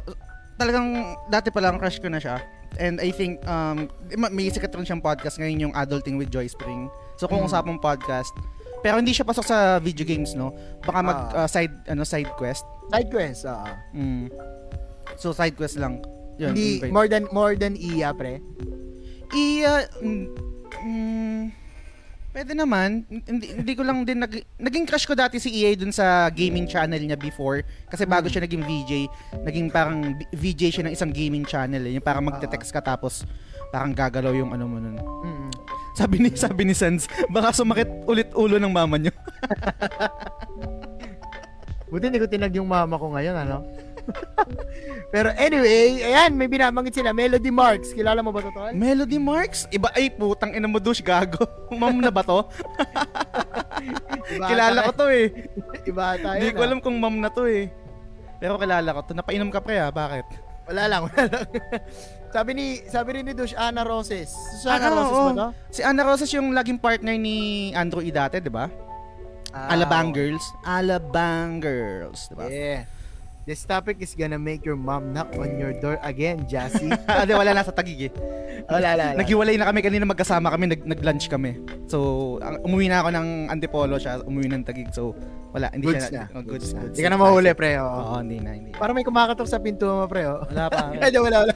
talagang 0.55 0.93
dati 1.27 1.49
pa 1.49 1.59
lang 1.59 1.75
crush 1.75 1.97
ko 1.97 2.07
na 2.07 2.19
siya. 2.19 2.37
And 2.77 3.03
I 3.03 3.11
think 3.11 3.43
um 3.43 3.91
ma- 4.15 4.31
may 4.31 4.47
sikat 4.47 4.71
rin 4.71 4.87
siyang 4.87 5.03
podcast 5.03 5.35
ngayon 5.35 5.59
yung 5.59 5.73
Adulting 5.75 6.15
with 6.15 6.31
Joy 6.31 6.47
Spring. 6.47 6.87
So 7.19 7.27
kung 7.27 7.43
Mm. 7.43 7.51
usapang 7.51 7.79
podcast, 7.79 8.31
pero 8.79 8.95
hindi 8.95 9.11
siya 9.11 9.27
pasok 9.27 9.43
sa 9.43 9.57
video 9.77 10.07
games, 10.07 10.31
no? 10.31 10.55
Baka 10.79 10.99
mag 11.03 11.19
Ah. 11.31 11.43
uh, 11.43 11.49
side 11.51 11.73
ano 11.85 12.07
side 12.07 12.31
quest. 12.39 12.63
Side 12.87 13.11
quest, 13.11 13.43
oo. 13.43 13.67
Mm. 13.91 14.31
So 15.17 15.35
side 15.35 15.59
quest 15.59 15.75
lang. 15.75 15.99
Yun, 16.39 16.55
Hindi, 16.55 16.79
invite. 16.79 16.93
more 16.95 17.07
than, 17.07 17.23
more 17.29 17.53
than 17.53 17.75
Iya, 17.75 18.15
pre. 18.15 18.39
Iya, 19.31 19.91
mm, 19.99 20.25
mm, 20.79 21.41
pwede 22.31 22.55
naman. 22.55 23.03
Hindi, 23.07 23.55
hindi 23.55 23.73
ko 23.75 23.83
lang 23.83 24.03
din 24.07 24.23
nag, 24.23 24.33
naging 24.57 24.87
crush 24.87 25.05
ko 25.05 25.13
dati 25.13 25.37
si 25.37 25.51
EA 25.51 25.75
dun 25.75 25.91
sa 25.91 26.31
gaming 26.31 26.65
channel 26.67 26.99
niya 26.99 27.19
before 27.19 27.63
kasi 27.91 28.07
bago 28.07 28.31
siya 28.31 28.43
naging 28.43 28.63
VJ, 28.63 28.91
naging 29.43 29.67
parang 29.69 30.15
VJ 30.31 30.61
siya 30.71 30.83
ng 30.87 30.95
isang 30.95 31.11
gaming 31.11 31.43
channel, 31.43 31.83
eh. 31.83 31.95
yung 31.95 32.03
parang 32.03 32.23
magte-text 32.25 32.71
ka 32.71 32.79
tapos 32.79 33.27
parang 33.71 33.91
gagalaw 33.95 34.35
yung 34.35 34.51
ano 34.55 34.65
mo 34.67 34.79
nun. 34.79 34.97
Mm. 34.99 35.49
Sabi 35.95 36.23
ni 36.23 36.29
sabi 36.35 36.63
ni 36.63 36.75
Sans, 36.75 37.07
baka 37.27 37.51
sumakit 37.51 37.87
ulit 38.07 38.31
ulo 38.31 38.55
ng 38.59 38.71
mama 38.71 38.95
niyo. 38.95 39.11
Buti 41.91 42.07
hindi 42.07 42.23
ko 42.23 42.27
tinag 42.31 42.55
yung 42.55 42.71
mama 42.71 42.95
ko 42.95 43.11
ngayon, 43.11 43.35
ano? 43.35 43.67
Pero 45.09 45.29
anyway, 45.35 46.01
ayan, 46.01 46.31
may 46.33 46.47
binabanggit 46.47 46.95
sila. 46.95 47.11
Melody 47.11 47.51
Marks. 47.51 47.91
Kilala 47.91 48.19
mo 48.19 48.31
ba 48.31 48.39
ito, 48.39 48.51
tol? 48.51 48.71
Melody 48.71 49.19
Marks? 49.19 49.67
Iba 49.67 49.91
ay 49.91 50.07
putang 50.09 50.51
ina 50.51 50.65
mo 50.65 50.79
douche 50.79 51.03
gago. 51.03 51.43
Ma'am 51.71 51.99
na 51.99 52.09
ba 52.09 52.23
to? 52.23 52.47
Iba 54.31 54.45
kilala 54.47 54.79
ko 54.87 54.91
to 54.95 55.07
eh. 55.09 55.27
Iba 55.83 56.15
tayo. 56.15 56.37
Hindi 56.39 56.53
ko 56.53 56.61
alam 56.61 56.79
kung 56.79 56.95
ma'am 56.95 57.17
na 57.17 57.27
to 57.27 57.43
eh. 57.45 57.67
Pero 58.37 58.55
kilala 58.55 58.93
ko 58.93 59.01
to. 59.03 59.11
Napainom 59.11 59.49
ka 59.49 59.59
pre 59.59 59.77
ah. 59.77 59.91
Bakit? 59.91 60.25
Wala 60.69 60.83
lang, 60.87 61.01
wala 61.09 61.23
lang. 61.27 61.45
sabi 62.35 62.51
ni 62.55 62.65
sabi 62.87 63.19
rin 63.19 63.27
ni 63.27 63.35
Dush 63.35 63.51
Ana 63.53 63.83
Roses. 63.83 64.31
Si 64.61 64.65
Ana 64.65 64.87
Ah, 64.87 64.93
Roses 64.93 65.19
ba 65.19 65.31
to? 65.33 65.47
Si 65.67 65.81
Ana 65.83 66.01
Rosas 66.05 66.29
yung 66.31 66.55
laging 66.55 66.79
partner 66.79 67.17
ni 67.17 67.69
Andrew 67.75 67.99
E. 67.99 68.07
dati, 68.07 68.39
di 68.39 68.47
ba? 68.47 68.71
Ah, 69.51 69.75
Alabang 69.75 70.15
Girls. 70.15 70.45
Alabang 70.63 71.59
Girls, 71.59 72.31
di 72.31 72.35
ba? 72.39 72.45
Yeah. 72.47 72.87
This 73.41 73.65
topic 73.65 73.97
is 74.05 74.13
gonna 74.13 74.37
make 74.37 74.61
your 74.61 74.77
mom 74.77 75.17
knock 75.17 75.33
on 75.33 75.57
your 75.57 75.73
door 75.73 75.97
again, 76.05 76.45
Jassy. 76.45 76.93
Ah, 77.09 77.25
di, 77.25 77.33
wala 77.33 77.57
na 77.57 77.65
sa 77.65 77.73
tagig 77.73 77.97
eh. 78.05 78.11
wala, 78.69 78.93
wala, 78.93 79.03
wala. 79.09 79.17
Naghiwalay 79.17 79.55
na 79.57 79.65
kami 79.65 79.81
kanina 79.81 80.05
magkasama 80.05 80.53
kami, 80.53 80.69
nag, 80.69 80.81
nag-lunch 80.85 81.25
kami. 81.25 81.57
So, 81.89 82.37
ang, 82.45 82.61
umuwi 82.61 82.85
na 82.85 83.01
ako 83.01 83.09
ng 83.17 83.27
Antipolo, 83.49 83.97
siya 83.97 84.21
umuwi 84.21 84.45
ng 84.45 84.61
tagig. 84.61 84.93
So, 84.93 85.17
wala, 85.57 85.73
hindi 85.73 85.89
Goods 85.89 86.13
siya 86.13 86.29
na. 86.29 86.37
oh, 86.37 86.45
goods 86.45 86.69
na. 86.77 86.85
Hindi 86.85 87.01
ka 87.01 87.09
na 87.09 87.17
mahuli, 87.17 87.49
pre. 87.57 87.81
Oo. 87.81 87.89
Oo, 87.89 88.17
hindi 88.21 88.37
na, 88.45 88.51
hindi. 88.53 88.71
Parang 88.77 88.93
may 88.93 89.03
kumakatok 89.03 89.49
sa 89.49 89.57
pinto 89.57 89.89
mo, 89.89 90.05
pre. 90.05 90.21
Oh. 90.29 90.45
Wala 90.45 90.69
pa. 90.69 90.93
Medyo 91.01 91.19
wala, 91.25 91.37
wala. 91.41 91.55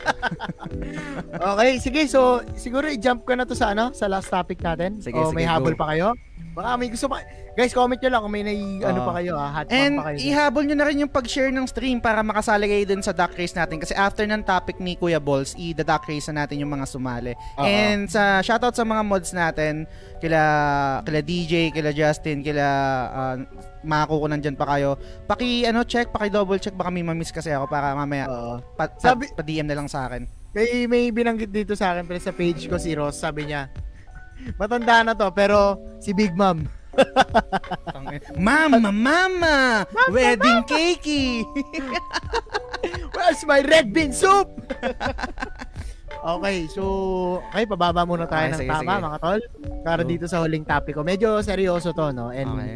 okay, 1.53 1.69
sige. 1.77 2.01
So, 2.09 2.41
siguro 2.57 2.89
i-jump 2.89 3.29
ka 3.29 3.37
na 3.37 3.45
to 3.45 3.53
sa 3.53 3.77
ano, 3.77 3.93
sa 3.93 4.09
last 4.09 4.33
topic 4.33 4.57
natin. 4.65 4.97
Sige, 5.05 5.21
o 5.21 5.29
sige, 5.29 5.37
may 5.37 5.45
habol 5.45 5.77
go. 5.77 5.85
pa 5.85 5.93
kayo? 5.93 6.17
Baka 6.55 6.79
may 6.79 6.87
gusto 6.87 7.11
pa. 7.11 7.19
Guys, 7.51 7.71
comment 7.71 7.95
nyo 7.95 8.07
lang 8.07 8.21
kung 8.23 8.31
may 8.31 8.43
nai, 8.43 8.59
ano 8.79 8.99
Oo. 9.03 9.07
pa 9.07 9.13
kayo, 9.19 9.35
ha? 9.35 9.47
Hot 9.51 9.67
And 9.67 9.99
pa 9.99 10.11
kayo. 10.11 10.17
ihabol 10.23 10.63
nyo 10.63 10.75
na 10.75 10.87
rin 10.87 11.03
yung 11.03 11.11
pag-share 11.11 11.51
ng 11.51 11.67
stream 11.67 11.99
para 11.99 12.23
makasali 12.23 12.67
kayo 12.67 12.83
dun 12.87 13.03
sa 13.03 13.11
duck 13.11 13.35
race 13.35 13.51
natin. 13.51 13.79
Kasi 13.79 13.91
after 13.91 14.23
ng 14.23 14.39
topic 14.39 14.79
ni 14.79 14.95
Kuya 14.95 15.19
Balls, 15.19 15.51
i-duck 15.55 16.07
race 16.07 16.31
na 16.31 16.43
natin 16.43 16.63
yung 16.63 16.71
mga 16.71 16.87
sumali. 16.87 17.35
Oo. 17.55 17.63
And 17.63 18.07
sa 18.07 18.39
shoutout 18.39 18.71
sa 18.71 18.83
mga 18.83 19.03
mods 19.03 19.35
natin, 19.35 19.83
kila, 20.19 20.39
kila 21.03 21.19
DJ, 21.19 21.75
kila 21.75 21.91
Justin, 21.91 22.39
kila 22.39 22.65
uh, 23.11 23.35
mga 23.83 24.03
kuko 24.07 24.25
nandyan 24.31 24.55
pa 24.55 24.65
kayo. 24.71 24.95
Paki 25.27 25.67
ano 25.67 25.83
check, 25.83 26.11
paki 26.11 26.31
double 26.31 26.57
check 26.57 26.73
baka 26.73 26.87
may 26.87 27.03
mamiss 27.03 27.35
kasi 27.35 27.51
ako 27.51 27.67
para 27.67 27.91
mamaya 27.91 28.31
Oo. 28.31 28.63
pa, 28.75 28.87
pa, 28.87 29.11
Sabi- 29.11 29.31
pa 29.31 29.43
DM 29.43 29.67
na 29.67 29.75
lang 29.75 29.91
sa 29.91 30.07
akin. 30.07 30.23
May, 30.55 30.87
may 30.87 31.11
binanggit 31.11 31.51
dito 31.51 31.75
sa 31.75 31.91
akin, 31.91 32.07
pre, 32.07 32.15
sa 32.15 32.31
page 32.31 32.71
ko 32.71 32.79
si 32.79 32.95
Ross, 32.95 33.19
sabi 33.19 33.51
niya, 33.51 33.67
matanda 34.55 35.01
na 35.01 35.13
to, 35.13 35.27
pero 35.31 35.75
si 35.99 36.11
Big 36.11 36.33
Mom. 36.33 36.63
mama, 38.39 38.91
mama, 38.91 39.83
wedding 40.07 40.63
cakey. 40.63 41.43
Where's 43.15 43.43
my 43.43 43.59
red 43.61 43.91
bean 43.91 44.13
soup? 44.13 44.47
okay, 46.37 46.67
so, 46.71 46.83
okay, 47.51 47.65
pababa 47.65 48.07
muna 48.07 48.23
tayo 48.23 48.47
Okay, 48.47 48.53
ng 48.53 48.59
sige, 48.61 48.71
tama, 48.71 48.91
sige. 48.93 49.03
mga 49.03 49.17
tol. 49.19 49.39
Para 49.83 50.01
Go. 50.03 50.09
dito 50.09 50.25
sa 50.29 50.39
huling 50.39 50.63
topic 50.63 50.95
ko. 50.95 51.03
Medyo 51.03 51.41
seryoso 51.41 51.91
to, 51.91 52.13
no? 52.13 52.29
And 52.31 52.47
Okay. 52.47 52.75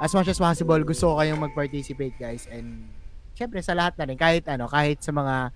as 0.00 0.12
much 0.14 0.26
as 0.26 0.40
possible, 0.40 0.80
gusto 0.82 1.12
ko 1.12 1.20
kayong 1.20 1.38
mag-participate, 1.38 2.16
guys. 2.16 2.48
And, 2.50 2.88
syempre, 3.36 3.60
sa 3.60 3.76
lahat 3.76 3.94
na 4.00 4.08
rin, 4.08 4.18
kahit 4.18 4.48
ano, 4.48 4.66
kahit 4.66 5.04
sa 5.04 5.12
mga 5.12 5.52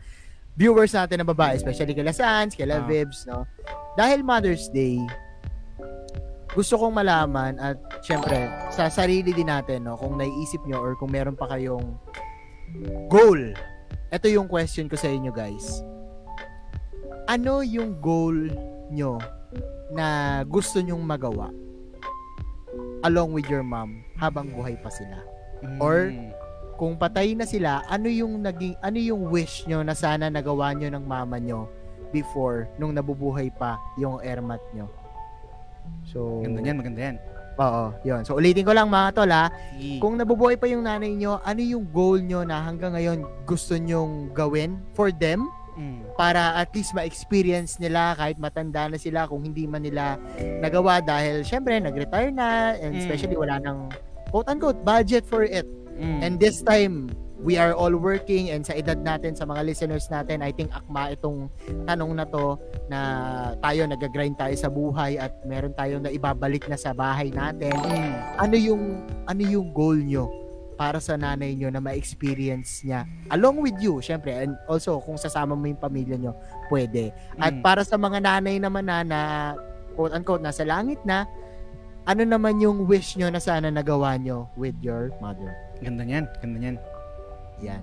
viewers 0.55 0.93
natin 0.93 1.19
na 1.19 1.27
babae, 1.27 1.59
especially 1.59 1.97
kila 1.97 2.13
Sans, 2.15 2.55
kila 2.55 2.79
Ah. 2.79 2.87
Vibs, 2.87 3.27
no? 3.27 3.43
Dahil 3.97 4.23
Mother's 4.23 4.69
Day, 4.71 5.01
gusto 6.55 6.79
kong 6.79 6.95
malaman 6.95 7.59
at 7.59 7.75
syempre 8.01 8.39
sa 8.71 8.87
sarili 8.87 9.35
din 9.35 9.51
natin 9.51 9.85
no 9.85 9.99
kung 9.99 10.15
naiisip 10.15 10.63
nyo 10.65 10.79
or 10.79 10.95
kung 10.95 11.11
meron 11.11 11.35
pa 11.35 11.51
kayong 11.51 11.99
goal. 13.11 13.41
Ito 14.09 14.31
yung 14.31 14.47
question 14.47 14.87
ko 14.87 14.95
sa 14.95 15.11
inyo 15.11 15.35
guys. 15.35 15.83
Ano 17.27 17.61
yung 17.61 17.99
goal 17.99 18.51
nyo 18.89 19.19
na 19.91 20.07
gusto 20.45 20.79
nyong 20.79 21.03
magawa 21.03 21.51
along 23.03 23.35
with 23.35 23.47
your 23.47 23.63
mom 23.63 24.01
habang 24.17 24.49
buhay 24.49 24.79
pa 24.79 24.89
sila? 24.89 25.19
Or- 25.79 26.11
Mm. 26.11 26.31
kung 26.75 26.99
patay 26.99 27.39
na 27.39 27.47
sila 27.47 27.87
ano 27.87 28.11
yung 28.11 28.43
naging 28.43 28.75
ano 28.83 28.99
yung 28.99 29.31
wish 29.31 29.63
nyo 29.65 29.81
na 29.81 29.95
sana 29.95 30.27
nagawa 30.27 30.75
nyo 30.75 30.91
ng 30.91 31.07
mama 31.07 31.39
nyo 31.39 31.71
before 32.11 32.67
nung 32.77 32.91
nabubuhay 32.91 33.47
pa 33.55 33.79
yung 33.95 34.19
ermat 34.21 34.59
nyo 34.75 34.91
so 36.05 36.41
Maganda 36.43 36.61
yan, 36.65 36.77
maganda 36.79 37.01
yan. 37.01 37.17
Oo, 37.55 37.85
yun. 38.03 38.27
So, 38.27 38.35
ulitin 38.35 38.67
ko 38.67 38.75
lang 38.75 38.91
mga 38.91 39.15
tol 39.15 39.31
ha. 39.31 39.47
Sige. 39.79 40.03
Kung 40.03 40.19
nabubuhay 40.19 40.59
pa 40.59 40.67
yung 40.67 40.83
nanay 40.83 41.15
nyo, 41.15 41.39
ano 41.39 41.63
yung 41.63 41.87
goal 41.87 42.19
nyo 42.19 42.43
na 42.43 42.67
hanggang 42.67 42.99
ngayon 42.99 43.23
gusto 43.47 43.79
nyong 43.79 44.35
gawin 44.35 44.83
for 44.91 45.15
them 45.15 45.47
Mm. 45.75 46.07
para 46.15 46.55
at 46.55 46.71
least 46.71 46.95
ma-experience 46.95 47.83
nila 47.83 48.15
kahit 48.15 48.39
matanda 48.39 48.87
na 48.87 48.95
sila 48.95 49.27
kung 49.27 49.43
hindi 49.43 49.67
man 49.67 49.83
nila 49.83 50.23
nagawa 50.63 51.03
dahil 51.03 51.43
syempre 51.43 51.83
nag-retire 51.83 52.31
na 52.31 52.79
and 52.79 52.95
Mm. 52.95 53.01
especially 53.03 53.35
wala 53.35 53.59
nang 53.59 53.91
quote-unquote 54.31 54.87
budget 54.87 55.27
for 55.27 55.43
it. 55.43 55.67
Mm. 55.99 56.19
And 56.23 56.33
this 56.39 56.63
time, 56.63 57.11
we 57.45 57.61
are 57.61 57.77
all 57.77 57.93
working 57.93 58.49
and 58.49 58.65
sa 58.65 58.73
edad 58.73 58.97
natin, 59.05 59.37
sa 59.37 59.45
mga 59.45 59.69
listeners 59.69 60.09
natin, 60.09 60.41
I 60.41 60.51
think 60.51 60.73
akma 60.73 61.13
itong 61.13 61.53
tanong 61.85 62.17
na 62.17 62.25
to 62.25 62.57
na 62.89 62.99
tayo 63.61 63.85
nag-grind 63.85 64.41
tayo 64.41 64.57
sa 64.57 64.73
buhay 64.73 65.21
at 65.21 65.31
meron 65.45 65.77
tayong 65.77 66.09
na 66.09 66.11
ibabalik 66.11 66.65
na 66.73 66.81
sa 66.81 66.97
bahay 66.97 67.29
natin. 67.29 67.77
Mm. 67.77 68.13
Ano 68.41 68.57
yung 68.57 68.83
ano 69.29 69.43
yung 69.45 69.69
goal 69.77 70.01
nyo 70.01 70.25
para 70.75 70.99
sa 70.99 71.15
nanay 71.15 71.55
nyo 71.55 71.71
na 71.71 71.79
ma-experience 71.79 72.83
niya 72.83 73.05
along 73.31 73.61
with 73.61 73.77
you, 73.79 74.01
syempre, 74.01 74.33
and 74.33 74.57
also 74.67 74.99
kung 75.05 75.21
sasama 75.21 75.53
mo 75.53 75.69
yung 75.69 75.79
pamilya 75.79 76.17
nyo, 76.17 76.33
pwede. 76.73 77.13
At 77.37 77.53
Mm. 77.55 77.63
para 77.63 77.85
sa 77.85 78.01
mga 78.01 78.25
nanay 78.25 78.57
naman 78.57 78.89
na, 78.89 79.05
na 79.05 79.21
quote-unquote, 79.95 80.43
nasa 80.43 80.65
langit 80.65 80.99
na, 81.05 81.29
ano 82.09 82.25
naman 82.25 82.57
yung 82.61 82.89
wish 82.89 83.17
nyo 83.21 83.29
na 83.29 83.39
sana 83.41 83.69
nagawa 83.69 84.17
nyo 84.17 84.49
with 84.57 84.75
your 84.81 85.13
mother? 85.21 85.53
Ganda 85.85 86.05
niyan, 86.05 86.25
ganda 86.41 86.59
niyan. 86.59 86.77
Yan. 87.63 87.83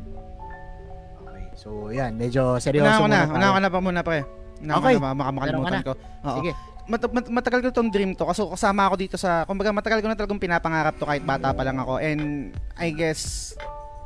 Okay. 1.22 1.44
So, 1.56 1.94
yan. 1.94 2.18
Medyo 2.18 2.58
seryoso 2.58 2.88
Una 2.88 3.00
ko 3.00 3.06
na, 3.08 3.20
muna 3.28 3.36
una 3.36 3.48
ko 3.48 3.60
na 3.60 3.70
pa 3.70 3.80
muna 3.80 4.02
pre. 4.02 4.20
Una 4.62 4.74
Okay. 4.82 4.96
ko 4.98 5.00
na, 5.00 5.14
baka 5.16 5.32
makalimutan 5.32 5.82
ko. 5.84 5.94
Oo. 5.96 6.38
Sige. 6.42 6.52
Mat- 6.90 7.14
mat- 7.14 7.32
matagal 7.32 7.60
ko 7.64 7.70
tong 7.72 7.94
dream 7.94 8.18
to 8.18 8.26
kasi 8.26 8.42
kasama 8.44 8.90
ako 8.90 8.96
dito 9.00 9.16
sa 9.16 9.46
kumbaga 9.48 9.72
matagal 9.72 10.02
ko 10.04 10.12
na 10.12 10.18
talagang 10.18 10.42
pinapangarap 10.42 10.98
to 10.98 11.06
kahit 11.08 11.24
bata 11.24 11.54
pa 11.54 11.64
lang 11.64 11.78
ako 11.80 12.02
and 12.02 12.52
I 12.76 12.92
guess 12.92 13.54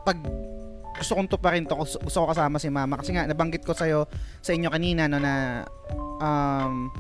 pag 0.06 0.20
gusto 0.94 1.18
kong 1.18 1.28
to 1.32 1.40
pa 1.40 1.56
rin 1.56 1.66
to 1.66 1.74
gusto, 1.74 1.98
ko 1.98 2.28
kasama 2.30 2.62
si 2.62 2.70
mama 2.70 3.00
kasi 3.00 3.16
nga 3.16 3.26
nabanggit 3.26 3.66
ko 3.66 3.74
sa 3.74 3.88
sa 4.44 4.52
inyo 4.54 4.70
kanina 4.70 5.08
no 5.10 5.18
na 5.18 5.66
um 6.22 6.92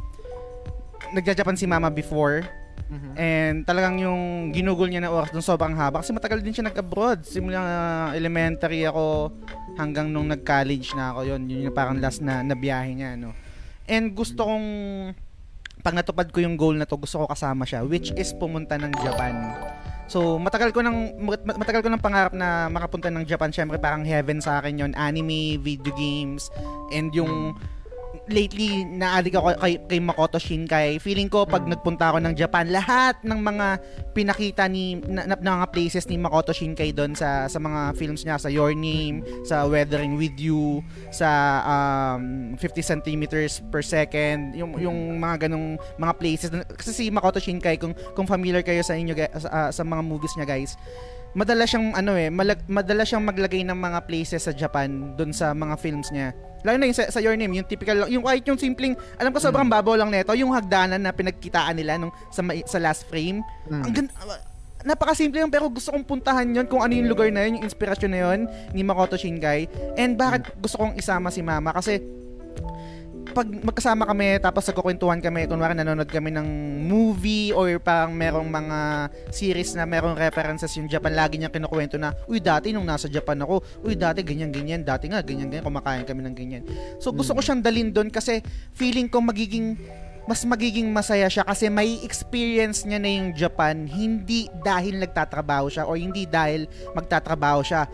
nagja-Japan 1.14 1.60
si 1.60 1.68
mama 1.70 1.92
before 1.92 2.42
Mhm. 2.86 3.12
And 3.18 3.58
talagang 3.66 3.98
yung 3.98 4.54
ginugol 4.54 4.86
niya 4.86 5.02
na 5.02 5.10
oras 5.10 5.34
doon 5.34 5.42
sobrang 5.42 5.74
haba 5.74 6.06
kasi 6.06 6.14
matagal 6.14 6.46
din 6.46 6.54
siya 6.54 6.70
nag-abroad. 6.70 7.26
Simula 7.26 7.60
elementary 8.14 8.86
ako 8.86 9.34
hanggang 9.78 10.14
nung 10.14 10.30
nag-college 10.30 10.94
na 10.94 11.14
ako. 11.14 11.34
Yun, 11.34 11.50
yun 11.50 11.66
yung 11.70 11.76
parang 11.76 11.98
last 11.98 12.22
na, 12.22 12.46
na 12.46 12.54
biyahe 12.54 12.94
niya. 12.94 13.18
No? 13.18 13.34
And 13.90 14.14
gusto 14.14 14.46
kong 14.46 14.68
pag 15.82 15.94
natupad 15.94 16.30
ko 16.34 16.42
yung 16.42 16.58
goal 16.58 16.78
na 16.78 16.90
to, 16.90 16.98
gusto 16.98 17.22
ko 17.22 17.26
kasama 17.30 17.66
siya 17.66 17.86
which 17.86 18.10
is 18.18 18.34
pumunta 18.38 18.78
ng 18.78 18.94
Japan. 19.02 19.34
So, 20.06 20.38
matagal 20.38 20.70
ko 20.70 20.86
nang 20.86 21.18
mat- 21.18 21.46
matagal 21.46 21.82
ko 21.82 21.90
nang 21.90 22.02
pangarap 22.02 22.34
na 22.38 22.70
makapunta 22.70 23.10
ng 23.10 23.26
Japan. 23.26 23.50
Syempre, 23.50 23.82
parang 23.82 24.06
heaven 24.06 24.38
sa 24.38 24.62
akin 24.62 24.78
yon 24.78 24.94
Anime, 24.94 25.58
video 25.58 25.90
games, 25.98 26.54
and 26.94 27.10
yung 27.10 27.58
lately 28.26 28.82
naadik 28.86 29.38
ako 29.38 29.54
kay, 29.62 29.78
kay 29.86 30.00
Makoto 30.02 30.42
Shinkai. 30.42 30.98
Feeling 30.98 31.30
ko 31.30 31.46
pag 31.46 31.66
nagpunta 31.70 32.10
ako 32.10 32.18
ng 32.26 32.34
Japan, 32.34 32.74
lahat 32.74 33.22
ng 33.22 33.38
mga 33.38 33.68
pinakita 34.18 34.66
ni 34.66 34.98
na, 35.06 35.30
na, 35.30 35.36
na 35.38 35.52
mga 35.62 35.68
places 35.70 36.10
ni 36.10 36.18
Makoto 36.18 36.50
Shinkai 36.50 36.90
doon 36.90 37.14
sa 37.14 37.46
sa 37.46 37.62
mga 37.62 37.94
films 37.94 38.26
niya 38.26 38.42
sa 38.42 38.50
Your 38.50 38.74
Name, 38.74 39.22
sa 39.46 39.70
Weathering 39.70 40.18
with 40.18 40.34
You, 40.42 40.82
sa 41.14 41.62
um, 41.66 42.58
50 42.58 42.82
centimeters 42.82 43.62
per 43.70 43.86
second, 43.86 44.58
yung 44.58 44.74
yung 44.82 45.22
mga 45.22 45.46
ganong 45.46 45.78
mga 46.02 46.14
places 46.18 46.50
kasi 46.74 46.92
si 46.92 47.06
Makoto 47.14 47.38
Shinkai 47.38 47.78
kung 47.78 47.94
kung 48.18 48.26
familiar 48.26 48.66
kayo 48.66 48.82
sa 48.82 48.98
inyo 48.98 49.14
sa, 49.38 49.50
ah, 49.54 49.70
sa 49.70 49.84
mga 49.86 50.02
movies 50.02 50.34
niya 50.34 50.50
guys, 50.50 50.74
madala 51.36 51.68
siyang 51.68 51.92
ano 51.94 52.16
eh, 52.16 52.32
malag, 52.32 52.64
madala 52.66 53.04
siyang 53.04 53.28
maglagay 53.28 53.62
ng 53.68 53.76
mga 53.76 54.00
places 54.08 54.48
sa 54.48 54.56
Japan 54.56 55.14
doon 55.20 55.36
sa 55.36 55.52
mga 55.52 55.76
films 55.78 56.10
niya. 56.10 56.32
Lalo 56.66 56.82
na 56.82 56.90
yung 56.90 56.98
sa, 56.98 57.06
sa 57.14 57.22
Your 57.22 57.38
Name, 57.38 57.62
yung 57.62 57.68
typical, 57.70 58.10
yung 58.10 58.26
kahit 58.26 58.44
yung 58.50 58.58
simpleng, 58.58 58.98
alam 59.22 59.30
ko 59.30 59.38
sobrang 59.38 59.70
babaw 59.70 59.94
lang 59.94 60.10
nito, 60.10 60.34
yung 60.34 60.50
hagdanan 60.50 60.98
na 60.98 61.14
pinagkitaan 61.14 61.78
nila 61.78 62.02
nung 62.02 62.12
sa, 62.34 62.42
sa 62.66 62.82
last 62.82 63.06
frame. 63.06 63.46
Mm. 63.70 63.84
Ang 63.86 63.94
ganda, 63.94 64.14
napakasimple 64.86 65.42
yun 65.42 65.50
pero 65.50 65.66
gusto 65.66 65.90
kong 65.90 66.06
puntahan 66.06 66.46
yon 66.46 66.70
kung 66.70 66.86
ano 66.86 66.94
yung 66.94 67.10
lugar 67.10 67.34
na 67.34 67.46
yun, 67.50 67.60
yung 67.60 67.66
inspirasyon 67.66 68.12
na 68.14 68.20
yun 68.22 68.40
ni 68.74 68.86
Makoto 68.86 69.18
Shinkai. 69.18 69.70
And 69.98 70.14
bakit 70.18 70.54
gusto 70.62 70.78
kong 70.78 70.94
isama 70.98 71.34
si 71.34 71.42
Mama? 71.42 71.74
Kasi 71.74 72.02
pag 73.36 73.52
magkasama 73.52 74.08
kami 74.08 74.40
tapos 74.40 74.64
nagkukwentuhan 74.72 75.20
kami 75.20 75.44
kunwari 75.44 75.76
nanonood 75.76 76.08
kami 76.08 76.32
ng 76.32 76.48
movie 76.88 77.52
or 77.52 77.68
parang 77.84 78.16
merong 78.16 78.48
mga 78.48 79.12
series 79.28 79.76
na 79.76 79.84
merong 79.84 80.16
references 80.16 80.72
yung 80.80 80.88
Japan 80.88 81.20
lagi 81.20 81.36
niyang 81.36 81.52
kinukwento 81.52 82.00
na 82.00 82.16
uy 82.32 82.40
dati 82.40 82.72
nung 82.72 82.88
nasa 82.88 83.12
Japan 83.12 83.44
ako 83.44 83.84
uy 83.84 84.00
dati 84.00 84.24
ganyan 84.24 84.56
ganyan 84.56 84.88
dati 84.88 85.12
nga 85.12 85.20
ganyan 85.20 85.52
ganyan 85.52 85.68
kumakain 85.68 86.08
kami 86.08 86.24
ng 86.24 86.36
ganyan. 86.36 86.64
So 87.04 87.12
gusto 87.12 87.36
ko 87.36 87.44
siyang 87.44 87.60
dalin 87.60 87.92
doon 87.92 88.08
kasi 88.08 88.40
feeling 88.72 89.12
ko 89.12 89.20
magiging 89.20 89.76
mas 90.26 90.42
magiging 90.42 90.90
masaya 90.90 91.30
siya 91.30 91.46
kasi 91.46 91.70
may 91.70 92.02
experience 92.02 92.82
niya 92.82 92.98
na 92.98 93.10
yung 93.10 93.30
Japan 93.38 93.86
hindi 93.86 94.50
dahil 94.66 94.98
nagtatrabaho 94.98 95.70
siya 95.70 95.86
o 95.86 95.94
hindi 95.94 96.26
dahil 96.26 96.66
magtatrabaho 96.98 97.62
siya 97.62 97.86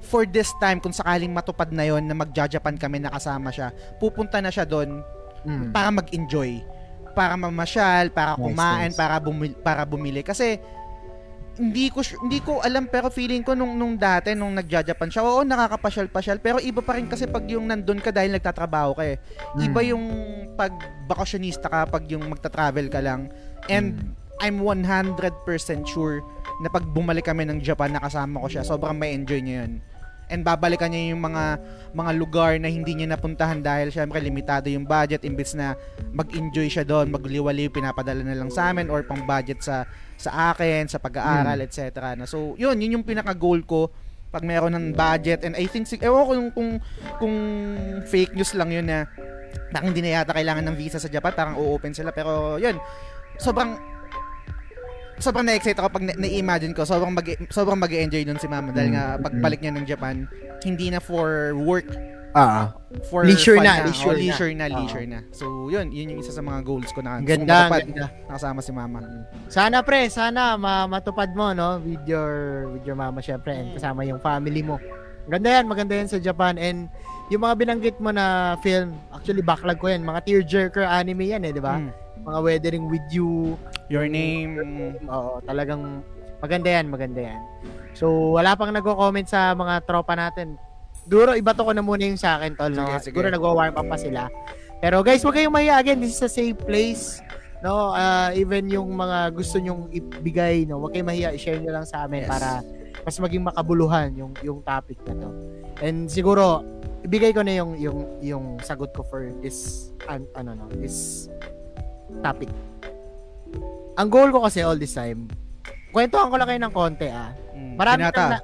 for 0.00 0.22
this 0.24 0.50
time 0.56 0.78
kung 0.78 0.90
sakaling 0.90 1.30
matupad 1.30 1.68
na 1.68 1.82
yon 1.82 2.02
na 2.02 2.14
magja-Japan 2.14 2.74
kami 2.74 2.98
nakasama 2.98 3.48
siya 3.48 3.70
pupunta 3.96 4.38
na 4.38 4.48
siya 4.48 4.62
doon 4.62 5.02
Mm. 5.38 5.70
para 5.70 5.94
mag-enjoy, 5.94 6.66
para 7.14 7.38
mamasyal, 7.38 8.10
para 8.10 8.34
Nice, 8.34 8.42
kumain, 8.42 8.90
nice. 8.90 8.98
para 8.98 9.16
bumili, 9.18 9.54
para 9.54 9.82
bumili 9.82 10.20
kasi 10.20 10.58
hindi 11.54 11.90
ko 11.90 12.02
hindi 12.22 12.38
ko 12.38 12.58
alam 12.58 12.86
pero 12.86 13.06
feeling 13.06 13.42
ko 13.42 13.54
nung 13.54 13.74
nung 13.74 13.94
dati 13.94 14.30
nung 14.30 14.54
nagja-Japan 14.54 15.06
siya, 15.06 15.22
oo 15.22 15.42
nakakapasyal-pasyal 15.42 16.38
pero 16.38 16.58
iba 16.58 16.78
pa 16.78 16.94
rin 16.94 17.06
kasi 17.06 17.26
pag 17.26 17.46
yung 17.46 17.66
nandun 17.66 17.98
ka 17.98 18.10
dahil 18.10 18.30
nagtatrabaho 18.30 18.94
ka 18.94 19.04
eh. 19.06 19.18
Iba 19.58 19.78
Hmm. 19.80 19.90
yung 19.90 20.04
pag 20.54 20.74
bakasyonista 21.06 21.66
ka, 21.66 21.86
pag 21.86 22.06
yung 22.06 22.26
magta-travel 22.26 22.86
ka 22.86 22.98
lang. 22.98 23.30
And 23.66 24.14
I'm 24.38 24.62
100% 24.62 25.18
sure 25.84 26.22
na 26.58 26.68
pag 26.68 26.82
bumalik 26.82 27.26
kami 27.26 27.46
ng 27.46 27.62
Japan 27.62 27.94
nakasama 27.94 28.42
ko 28.42 28.48
siya, 28.50 28.62
sobrang 28.66 28.98
may 28.98 29.14
enjoy 29.14 29.38
niya 29.38 29.66
yun. 29.66 29.72
And 30.28 30.44
babalikan 30.44 30.92
niya 30.92 31.16
yung 31.16 31.24
mga 31.24 31.44
mga 31.96 32.12
lugar 32.20 32.52
na 32.60 32.68
hindi 32.68 32.92
niya 32.92 33.16
napuntahan 33.16 33.64
dahil 33.64 33.88
syempre 33.88 34.20
limitado 34.20 34.68
yung 34.68 34.84
budget. 34.84 35.24
Imbes 35.24 35.56
na 35.56 35.72
mag-enjoy 36.12 36.68
siya 36.68 36.84
doon, 36.84 37.08
magliwaliw 37.08 37.72
pinapadalan 37.72 38.28
na 38.28 38.36
lang 38.36 38.52
sa 38.52 38.68
amin 38.68 38.92
or 38.92 39.00
pang 39.08 39.24
budget 39.24 39.64
sa 39.64 39.88
sa 40.20 40.52
akin, 40.52 40.84
sa 40.84 41.00
pag-aaral, 41.00 41.64
etc. 41.64 42.12
Na 42.12 42.28
so, 42.28 42.52
yun, 42.60 42.76
yun 42.76 43.00
yung 43.00 43.06
pinaka-goal 43.08 43.64
ko 43.64 43.88
pag 44.28 44.44
meron 44.44 44.76
ng 44.76 44.92
budget. 44.92 45.48
And 45.48 45.56
I 45.56 45.64
think 45.64 45.88
sig- 45.88 46.04
ewan 46.04 46.20
ko 46.20 46.32
kung, 46.36 46.50
kung 46.52 46.70
kung 47.16 47.34
fake 48.04 48.36
news 48.36 48.52
lang 48.52 48.68
yun 48.68 48.84
na 48.84 49.08
parang 49.72 49.96
hindi 49.96 50.04
na 50.04 50.20
yata 50.20 50.36
kailangan 50.36 50.64
ng 50.68 50.76
visa 50.76 51.00
sa 51.00 51.08
Japan, 51.08 51.32
parang 51.32 51.56
o-open 51.56 51.96
sila. 51.96 52.12
Pero 52.12 52.60
yun, 52.60 52.76
sobrang 53.40 53.80
sobrang 55.18 55.44
na-excite 55.44 55.76
ako 55.76 55.88
pag 55.90 56.04
na- 56.04 56.16
na-imagine 56.16 56.72
ko 56.72 56.82
sobrang 56.82 57.10
mag 57.10 57.26
sobrang 57.48 57.76
mag-enjoy 57.76 58.22
nun 58.22 58.38
si 58.38 58.46
Mama 58.46 58.70
dahil 58.70 58.92
nga 58.92 59.18
pagbalik 59.18 59.58
niya 59.58 59.74
ng 59.74 59.84
Japan 59.84 60.26
hindi 60.62 60.88
na 60.88 60.98
for 60.98 61.52
work 61.54 61.86
Ah, 62.30 62.76
for 63.08 63.24
Leisure 63.24 63.56
na, 63.56 63.80
na, 63.80 63.88
leisure 63.88 64.04
Oh, 64.06 64.12
na. 64.12 64.20
leisure 64.20 64.52
na, 64.52 64.64
Oo. 64.68 64.76
leisure 64.78 65.06
na. 65.08 65.18
So, 65.32 65.44
yun, 65.66 65.88
yun 65.88 66.12
yung 66.12 66.20
isa 66.20 66.28
sa 66.28 66.38
mga 66.38 66.60
goals 66.60 66.92
ko 66.92 67.00
na 67.00 67.18
ganda, 67.18 67.66
matupad. 67.66 67.82
ganda. 67.88 68.06
Nakasama 68.28 68.60
si 68.60 68.70
Mama. 68.70 68.98
Sana 69.48 69.80
pre, 69.80 70.06
sana 70.06 70.54
ma- 70.54 70.84
matupad 70.86 71.32
mo 71.32 71.50
no 71.50 71.80
with 71.80 72.04
your 72.04 72.30
with 72.70 72.84
your 72.84 72.94
mama 72.94 73.18
syempre 73.18 73.56
and 73.56 73.72
kasama 73.72 74.04
yung 74.04 74.20
family 74.20 74.60
mo. 74.60 74.76
Ganda 75.24 75.50
yan, 75.50 75.66
maganda 75.66 75.96
yan 75.96 76.06
sa 76.06 76.20
Japan 76.20 76.56
and 76.56 76.92
yung 77.28 77.42
mga 77.42 77.54
binanggit 77.58 77.96
mo 77.96 78.12
na 78.12 78.24
film, 78.58 78.92
actually 79.10 79.42
backlog 79.42 79.76
ko 79.76 79.88
yan, 79.88 80.00
mga 80.00 80.20
tearjerker 80.22 80.84
anime 80.84 81.28
yan 81.28 81.42
eh, 81.42 81.50
di 81.50 81.60
ba? 81.60 81.80
Mm. 81.80 81.90
Mga 82.28 82.38
Weathering 82.44 82.86
with 82.86 83.06
You, 83.08 83.56
Your 83.88 84.04
name. 84.04 84.60
oo, 85.08 85.40
talagang 85.42 86.04
maganda 86.38 86.68
yan, 86.68 86.86
maganda 86.86 87.20
yan. 87.32 87.40
So, 87.96 88.36
wala 88.36 88.52
pang 88.52 88.68
nagko-comment 88.68 89.24
sa 89.24 89.56
mga 89.56 89.80
tropa 89.82 90.12
natin. 90.12 90.60
Duro, 91.08 91.32
ibato 91.32 91.64
ko 91.64 91.72
na 91.72 91.80
muna 91.80 92.04
yung 92.04 92.20
sa 92.20 92.36
akin, 92.36 92.52
tol, 92.52 92.68
no? 92.68 92.84
Sige, 92.84 92.92
sige. 93.00 93.04
Siguro 93.10 93.32
nagwa-warm 93.32 93.74
up 93.74 93.86
pa 93.88 93.96
sila. 93.96 94.28
Pero 94.78 95.00
guys, 95.00 95.24
wag 95.24 95.34
kayong 95.34 95.50
mahiya 95.50 95.80
again. 95.80 95.98
This 95.98 96.14
is 96.14 96.22
a 96.22 96.28
safe 96.28 96.54
place. 96.60 97.24
No, 97.58 97.90
Ah, 97.90 98.30
even 98.36 98.70
yung 98.70 98.92
mga 98.92 99.34
gusto 99.34 99.58
nyong 99.58 99.90
ibigay, 99.90 100.62
no, 100.62 100.78
wag 100.78 100.94
kayong 100.94 101.08
mahiya, 101.10 101.28
i-share 101.32 101.58
nyo 101.58 101.74
lang 101.74 101.82
sa 101.82 102.06
amin 102.06 102.22
Yes. 102.22 102.30
para 102.30 102.48
mas 103.02 103.16
maging 103.16 103.42
makabuluhan 103.42 104.14
yung 104.14 104.30
yung 104.44 104.60
topic 104.62 105.00
na 105.02 105.16
to. 105.16 105.30
And 105.80 106.06
siguro 106.06 106.62
ibigay 107.02 107.32
ko 107.32 107.42
na 107.42 107.56
yung 107.56 107.74
yung 107.74 107.98
yung 108.20 108.44
sagot 108.60 108.92
ko 108.92 109.02
for 109.02 109.32
this 109.40 109.90
an, 110.06 110.28
ano 110.36 110.54
no, 110.54 110.66
this 110.70 111.26
topic. 112.20 112.50
Ang 113.98 114.08
goal 114.08 114.30
ko 114.30 114.46
kasi 114.46 114.62
all 114.62 114.78
this 114.78 114.94
time, 114.94 115.26
kwentuhan 115.90 116.30
ko 116.30 116.36
lang 116.38 116.48
kayo 116.48 116.60
ng 116.62 116.74
konti 116.74 117.08
ah. 117.10 117.34
Mm. 117.52 117.74
Marami 117.74 118.02
Binata. 118.06 118.24
na, 118.30 118.38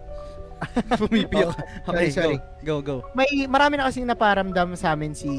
Pumipiyak. 1.01 1.55
okay, 1.89 2.09
sorry, 2.11 2.11
sorry. 2.11 2.37
Go, 2.65 2.81
go, 2.81 3.05
go. 3.05 3.09
may 3.13 3.29
marami 3.47 3.77
na 3.77 3.87
kasing 3.91 4.09
naparamdam 4.09 4.75
sa 4.75 4.97
amin 4.97 5.13
si 5.13 5.31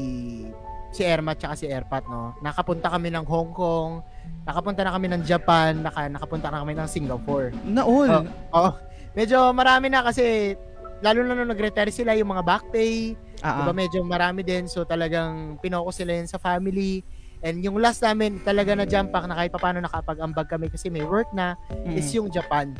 si 0.94 1.02
Erma 1.04 1.36
at 1.36 1.58
si 1.58 1.66
Erpat 1.68 2.08
no. 2.08 2.32
Nakapunta 2.40 2.88
kami 2.88 3.12
ng 3.12 3.26
Hong 3.26 3.52
Kong, 3.52 4.00
nakapunta 4.48 4.80
na 4.86 4.94
kami 4.96 5.12
ng 5.12 5.22
Japan, 5.28 5.84
naka, 5.84 6.08
nakapunta 6.08 6.48
na 6.48 6.64
kami 6.64 6.72
ng 6.72 6.88
Singapore. 6.88 7.52
Naol. 7.68 8.30
Oh, 8.54 8.72
medyo 9.12 9.52
marami 9.52 9.92
na 9.92 10.00
kasi 10.00 10.56
lalo 11.04 11.20
na 11.20 11.36
nung 11.36 11.52
nag-retire 11.52 11.92
sila 11.92 12.16
yung 12.16 12.32
mga 12.32 12.44
back 12.46 12.64
pay, 12.72 13.12
Ah, 13.44 13.60
diba 13.60 13.72
ah. 13.72 13.76
medyo 13.76 14.00
marami 14.00 14.40
din 14.40 14.64
so 14.64 14.88
talagang 14.88 15.60
pinoko 15.60 15.92
sila 15.92 16.16
yun 16.16 16.24
sa 16.24 16.40
family. 16.40 17.04
And 17.46 17.62
yung 17.62 17.78
last 17.78 18.02
namin 18.02 18.42
talaga 18.42 18.74
na 18.74 18.82
jump 18.82 19.14
pack 19.14 19.30
na 19.30 19.38
kahit 19.38 19.54
paano 19.54 19.78
nakapag-ambag 19.78 20.50
kami 20.50 20.66
kasi 20.66 20.90
may 20.90 21.06
work 21.06 21.30
na 21.30 21.54
Mm. 21.86 21.94
is 21.94 22.10
yung 22.10 22.26
Japan. 22.26 22.74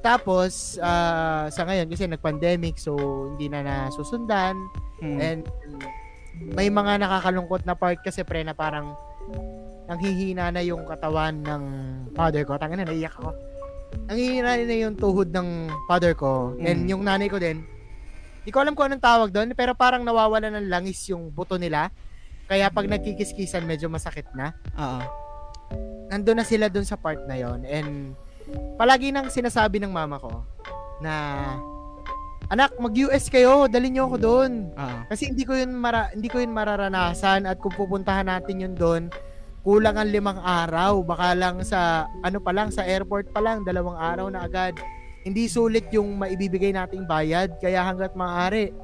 Tapos 0.00 0.76
ah, 0.78 1.48
sa 1.48 1.64
ngayon 1.64 1.88
kasi 1.88 2.04
nag-pandemic 2.04 2.76
so 2.76 2.92
hindi 3.32 3.48
na 3.48 3.64
nasusundan 3.64 4.52
Mm. 5.00 5.16
and 5.18 5.42
may 6.52 6.68
mga 6.68 7.00
nakakalungkot 7.00 7.64
na 7.64 7.72
part 7.72 7.96
kasi 8.00 8.20
pre 8.20 8.44
na 8.44 8.52
parang 8.52 8.92
nanghihina 9.88 10.52
na 10.52 10.60
yung 10.60 10.84
katawan 10.84 11.40
ng 11.40 11.62
father 12.12 12.44
ko. 12.44 12.60
Tangina 12.60 12.84
naiyak 12.84 13.16
ako. 13.16 13.32
Nanghihina 14.06 14.60
na 14.60 14.76
yung 14.76 14.94
tuhod 14.94 15.32
ng 15.32 15.48
father 15.88 16.12
ko 16.12 16.52
and 16.60 16.84
Mm. 16.84 16.90
yung 16.92 17.02
nanay 17.02 17.32
ko 17.32 17.40
din. 17.40 17.64
Hindi 18.40 18.50
ko 18.52 18.60
alam 18.60 18.72
kung 18.72 18.88
anong 18.88 19.04
tawag 19.04 19.28
doon 19.32 19.52
pero 19.52 19.72
parang 19.72 20.04
nawawala 20.04 20.52
ng 20.52 20.68
langis 20.68 21.00
yung 21.08 21.32
buto 21.32 21.56
nila. 21.56 21.88
Kaya 22.50 22.66
pag 22.66 22.90
nagkikiskisan 22.90 23.62
medyo 23.62 23.86
masakit 23.86 24.26
na. 24.34 24.50
Ah. 24.74 25.06
Nandun 26.10 26.42
na 26.42 26.46
sila 26.46 26.66
doon 26.66 26.82
sa 26.82 26.98
part 26.98 27.22
na 27.30 27.38
yon 27.38 27.62
and 27.62 28.18
palagi 28.74 29.14
nang 29.14 29.30
sinasabi 29.30 29.78
ng 29.78 29.94
mama 29.94 30.18
ko 30.18 30.42
na 30.98 31.38
anak 32.50 32.74
mag-US 32.82 33.30
kayo 33.30 33.70
dali 33.70 33.94
niyo 33.94 34.10
ako 34.10 34.16
doon 34.18 34.52
ah. 34.74 35.06
kasi 35.06 35.30
hindi 35.30 35.46
ko 35.46 35.54
yun 35.54 35.70
mara, 35.70 36.10
hindi 36.10 36.26
ko 36.26 36.42
yun 36.42 36.50
mararanasan 36.50 37.46
at 37.46 37.62
kung 37.62 37.70
pupuntahan 37.78 38.26
natin 38.26 38.66
yun 38.66 38.74
doon 38.74 39.02
kulang 39.62 39.94
ang 39.94 40.10
limang 40.10 40.42
araw 40.42 40.98
baka 41.06 41.38
lang 41.38 41.62
sa 41.62 42.10
ano 42.26 42.42
pa 42.42 42.50
lang 42.50 42.74
sa 42.74 42.82
airport 42.82 43.30
pa 43.30 43.38
lang 43.38 43.62
dalawang 43.62 43.94
araw 43.94 44.26
na 44.26 44.50
agad 44.50 44.74
hindi 45.22 45.46
sulit 45.46 45.86
yung 45.94 46.18
maibibigay 46.18 46.74
nating 46.74 47.06
bayad 47.06 47.54
kaya 47.62 47.86
hanggat 47.86 48.18
maaari 48.18 48.74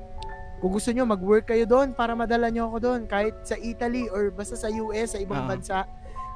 kung 0.57 0.73
gusto 0.73 0.89
nyo 0.91 1.05
mag-work 1.05 1.47
kayo 1.47 1.65
doon 1.65 1.93
para 1.93 2.13
madala 2.13 2.49
nyo 2.49 2.67
ako 2.67 2.79
doon 2.81 3.01
kahit 3.05 3.37
sa 3.43 3.55
Italy 3.55 4.09
or 4.09 4.29
basta 4.31 4.55
sa 4.55 4.69
US 4.69 5.13
sa 5.13 5.19
ibang 5.19 5.45
Ah. 5.45 5.49
bansa 5.49 5.79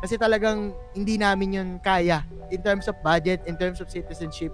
kasi 0.01 0.16
talagang 0.16 0.72
hindi 0.92 1.16
namin 1.16 1.48
yun 1.52 1.68
kaya 1.78 2.20
in 2.48 2.60
terms 2.60 2.84
of 2.84 2.97
budget 3.01 3.40
in 3.44 3.55
terms 3.55 3.80
of 3.80 3.88
citizenship 3.88 4.52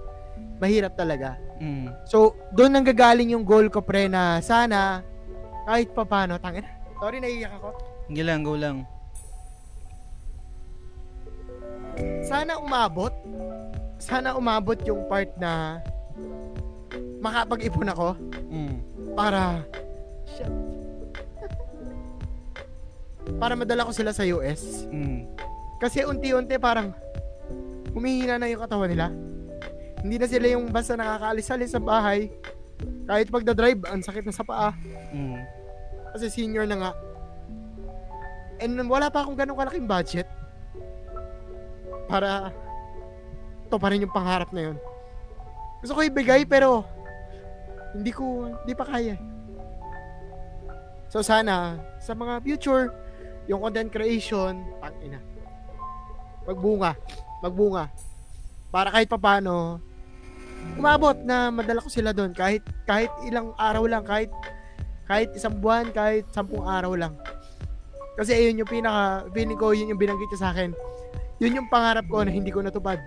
mahirap 0.57 0.95
talaga 0.95 1.37
Mm. 1.57 1.89
So, 2.05 2.37
doon 2.53 2.69
nang 2.69 2.85
gagaling 2.85 3.33
yung 3.33 3.41
goal 3.41 3.73
ko 3.73 3.81
pre 3.81 4.13
na 4.13 4.45
sana 4.45 5.01
kahit 5.65 5.89
pa 5.91 6.05
paano, 6.05 6.37
tangin. 6.37 6.69
Sorry 7.01 7.17
naiiyak 7.17 7.49
ako. 7.57 7.73
Sige 8.07 8.21
lang, 8.21 8.45
go 8.45 8.53
lang. 8.55 8.85
Sana 12.23 12.61
umabot. 12.61 13.09
Sana 13.97 14.37
umabot 14.37 14.77
yung 14.85 15.09
part 15.09 15.33
na 15.41 15.81
makapag-ipon 17.19 17.89
ako 17.89 18.09
Mm. 18.47 18.77
Para 19.15 19.63
Shit. 20.27 20.49
para 23.43 23.55
madala 23.55 23.87
ko 23.87 23.93
sila 23.93 24.11
sa 24.11 24.27
US. 24.27 24.89
Mm. 24.91 25.29
Kasi 25.79 26.09
unti-unti 26.09 26.57
parang 26.57 26.97
humihina 27.93 28.41
na 28.41 28.49
yung 28.49 28.65
katawan 28.65 28.91
nila. 28.91 29.13
Hindi 30.01 30.17
na 30.17 30.29
sila 30.29 30.47
yung 30.51 30.73
basta 30.73 30.97
nakakaalis-alis 30.97 31.71
sa 31.73 31.81
bahay. 31.81 32.33
Kahit 33.07 33.33
pagda-drive, 33.33 33.81
ang 33.89 34.05
sakit 34.05 34.25
na 34.27 34.35
sa 34.35 34.45
paa. 34.45 34.73
Mm. 35.13 35.41
Kasi 36.17 36.33
senior 36.33 36.65
na 36.65 36.77
nga. 36.81 36.93
And 38.61 38.81
wala 38.89 39.13
pa 39.13 39.25
akong 39.25 39.37
ganong 39.37 39.61
kalaking 39.61 39.85
budget 39.85 40.25
para 42.09 42.49
to 43.69 43.77
pa 43.77 43.93
rin 43.93 44.01
yung 44.01 44.15
pangarap 44.15 44.49
na 44.55 44.73
yun. 44.73 44.77
Gusto 45.85 45.93
ko 45.93 46.01
ibigay 46.07 46.49
pero 46.49 46.89
hindi 47.95 48.11
ko, 48.11 48.51
hindi 48.65 48.75
pa 48.75 48.85
kaya. 48.89 49.15
So 51.07 51.23
sana, 51.23 51.79
sa 52.03 52.17
mga 52.17 52.43
future, 52.43 52.91
yung 53.47 53.63
content 53.63 53.91
creation, 53.93 54.67
tangina. 54.83 55.23
Magbunga. 56.47 56.99
Magbunga. 57.43 57.85
Para 58.75 58.91
kahit 58.91 59.07
papano, 59.07 59.79
umabot 60.75 61.15
na 61.23 61.55
madala 61.55 61.79
ko 61.79 61.87
sila 61.87 62.11
doon 62.11 62.35
kahit 62.35 62.67
kahit 62.89 63.13
ilang 63.23 63.55
araw 63.55 63.87
lang 63.87 64.03
kahit 64.03 64.33
kahit 65.07 65.31
isang 65.39 65.55
buwan 65.63 65.95
kahit 65.95 66.27
sampung 66.35 66.67
araw 66.67 66.99
lang 66.99 67.15
kasi 68.19 68.35
yun 68.35 68.59
yung 68.59 68.69
pinaka 68.69 69.31
feeling 69.31 69.61
ko 69.61 69.71
yun 69.71 69.95
yung 69.95 70.01
binanggit 70.01 70.27
niya 70.27 70.43
sa 70.43 70.51
akin 70.51 70.75
yun 71.39 71.63
yung 71.63 71.69
pangarap 71.71 72.05
ko 72.11 72.27
na 72.27 72.35
hindi 72.35 72.51
ko 72.51 72.61
natupad 72.65 72.99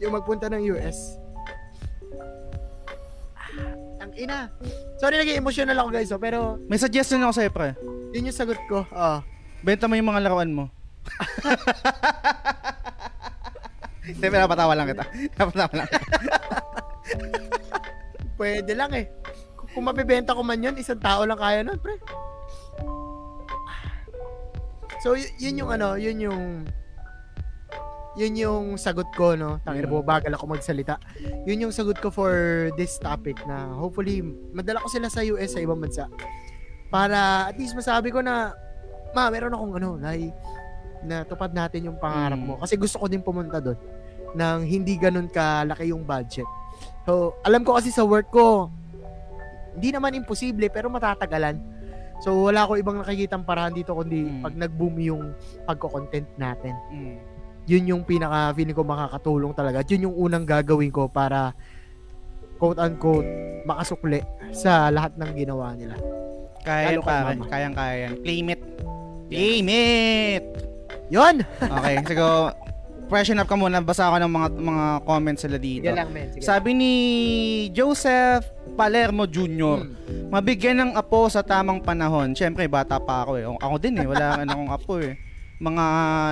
yung 0.00 0.16
magpunta 0.16 0.48
ng 0.48 0.64
US 0.74 1.20
ah, 4.10 4.12
ang 4.12 4.18
ina 4.18 4.50
sorry 4.98 5.22
naging 5.22 5.38
emotional 5.38 5.78
ako 5.78 5.94
guys 5.94 6.10
oh, 6.10 6.18
pero 6.18 6.58
May 6.66 6.82
suggestion 6.82 7.22
ako 7.22 7.38
sa'yo, 7.38 7.50
pre. 7.54 7.78
yun 8.10 8.26
yung 8.26 8.34
sagot 8.34 8.58
ko 8.66 8.82
oh. 8.90 9.22
Benta 9.62 9.86
mo 9.86 9.92
yung 9.92 10.08
mga 10.08 10.24
laruan 10.24 10.56
mo. 10.56 10.72
Hindi, 14.08 14.26
napatawa 14.32 14.72
lang 14.72 14.88
kita. 14.88 15.04
Napatawa 15.36 15.84
lang 15.84 15.84
kita. 15.84 16.00
pwede 18.40 18.72
lang 18.72 18.88
eh 18.96 19.04
kung, 19.52 19.84
kung 19.84 20.24
ko 20.24 20.40
man 20.40 20.64
yun 20.64 20.80
isang 20.80 20.96
tao 20.96 21.28
lang 21.28 21.36
kaya 21.36 21.60
nun 21.60 21.76
pre 21.76 22.00
so 25.04 25.12
y- 25.12 25.28
yun 25.36 25.60
yung 25.60 25.68
ano 25.68 26.00
yun 26.00 26.16
yung 26.16 26.40
yun 28.14 28.34
yung 28.34 28.64
sagot 28.74 29.06
ko, 29.14 29.38
no? 29.38 29.62
Tangina 29.62 29.86
po, 29.86 30.02
bagal 30.02 30.34
ako 30.34 30.50
magsalita. 30.50 30.98
Yun 31.46 31.68
yung 31.68 31.74
sagot 31.74 31.96
ko 31.96 32.10
for 32.10 32.32
this 32.74 32.98
topic 32.98 33.38
na 33.46 33.70
hopefully 33.72 34.18
madala 34.50 34.82
ko 34.82 34.90
sila 34.90 35.06
sa 35.06 35.22
US 35.22 35.54
sa 35.54 35.62
ibang 35.62 35.78
bansa. 35.78 36.10
Para 36.90 37.46
at 37.46 37.54
least 37.54 37.78
masabi 37.78 38.10
ko 38.10 38.18
na, 38.18 38.50
ma, 39.14 39.30
meron 39.30 39.54
akong 39.54 39.74
ano, 39.78 39.90
like, 39.96 40.34
na 41.00 41.22
tupad 41.22 41.54
natin 41.54 41.86
yung 41.86 41.96
pangarap 41.96 42.36
Mm. 42.36 42.46
mo. 42.46 42.54
Kasi 42.58 42.74
gusto 42.74 42.98
ko 42.98 43.06
din 43.06 43.22
pumunta 43.22 43.62
doon 43.62 43.78
nang 44.30 44.62
hindi 44.62 44.94
ganun 44.94 45.26
kalaki 45.26 45.90
yung 45.90 46.02
budget. 46.02 46.46
So, 47.02 47.34
alam 47.42 47.62
ko 47.62 47.74
kasi 47.74 47.90
sa 47.90 48.02
work 48.02 48.30
ko, 48.30 48.70
hindi 49.74 49.90
naman 49.90 50.14
imposible 50.14 50.66
pero 50.68 50.90
matatagalan. 50.90 51.56
So, 52.20 52.36
wala 52.44 52.68
ko 52.68 52.76
ibang 52.76 53.00
nakikitang 53.00 53.42
parahan 53.42 53.72
dito 53.72 53.94
kundi 53.94 54.28
Mm. 54.28 54.42
pag 54.44 54.54
nag-boom 54.54 54.94
yung 55.00 55.22
pagko-content 55.64 56.26
natin 56.36 56.74
Mm. 56.90 57.16
Yun 57.64 57.84
yung 57.86 58.02
pinaka 58.02 58.52
feeling 58.52 58.72
ko 58.72 58.82
makakatulong 58.82 59.52
talaga. 59.52 59.80
At 59.80 59.88
yun 59.88 60.06
yung 60.06 60.16
unang 60.18 60.44
gagawin 60.44 60.88
ko 60.88 61.06
para 61.06 61.52
quote 62.56 62.76
unquote 62.76 63.28
makasukli 63.62 64.20
sa 64.50 64.88
lahat 64.88 65.16
ng 65.16 65.30
ginawa 65.34 65.72
nila. 65.72 65.96
Kaya 66.60 66.92
Lalo 66.92 67.00
mama. 67.02 67.44
kayang 67.46 67.72
kaya 67.72 67.94
yan. 68.02 68.14
Claim 68.20 68.46
it. 68.48 68.62
Claim 69.26 69.66
it! 69.70 70.44
Yun! 71.08 71.36
Okay, 71.56 71.94
siguro, 72.08 72.50
freshen 73.06 73.38
up 73.38 73.46
ka 73.46 73.54
muna. 73.54 73.80
Basa 73.80 74.06
ako 74.06 74.18
ng 74.18 74.28
mga 74.28 74.48
mga 74.60 74.86
comments 75.02 75.40
sila 75.40 75.56
dito. 75.56 75.86
Yan 75.86 75.96
lang, 75.96 76.10
men. 76.10 76.28
Sige. 76.30 76.42
Sabi 76.42 76.70
ni 76.72 76.92
Joseph 77.70 78.44
Palermo 78.74 79.24
Jr., 79.24 79.78
Hmm. 79.80 80.28
mabigyan 80.28 80.78
ng 80.78 80.90
apo 80.92 81.26
sa 81.26 81.40
tamang 81.40 81.78
panahon. 81.78 82.34
Siyempre, 82.34 82.66
bata 82.66 82.98
pa 82.98 83.24
ako 83.24 83.32
eh. 83.34 83.46
Ako 83.46 83.74
din 83.78 83.96
eh, 83.96 84.06
wala 84.06 84.36
ano 84.36 84.50
akong 84.54 84.70
apo 84.70 84.92
eh. 84.98 85.14
Mga 85.60 85.84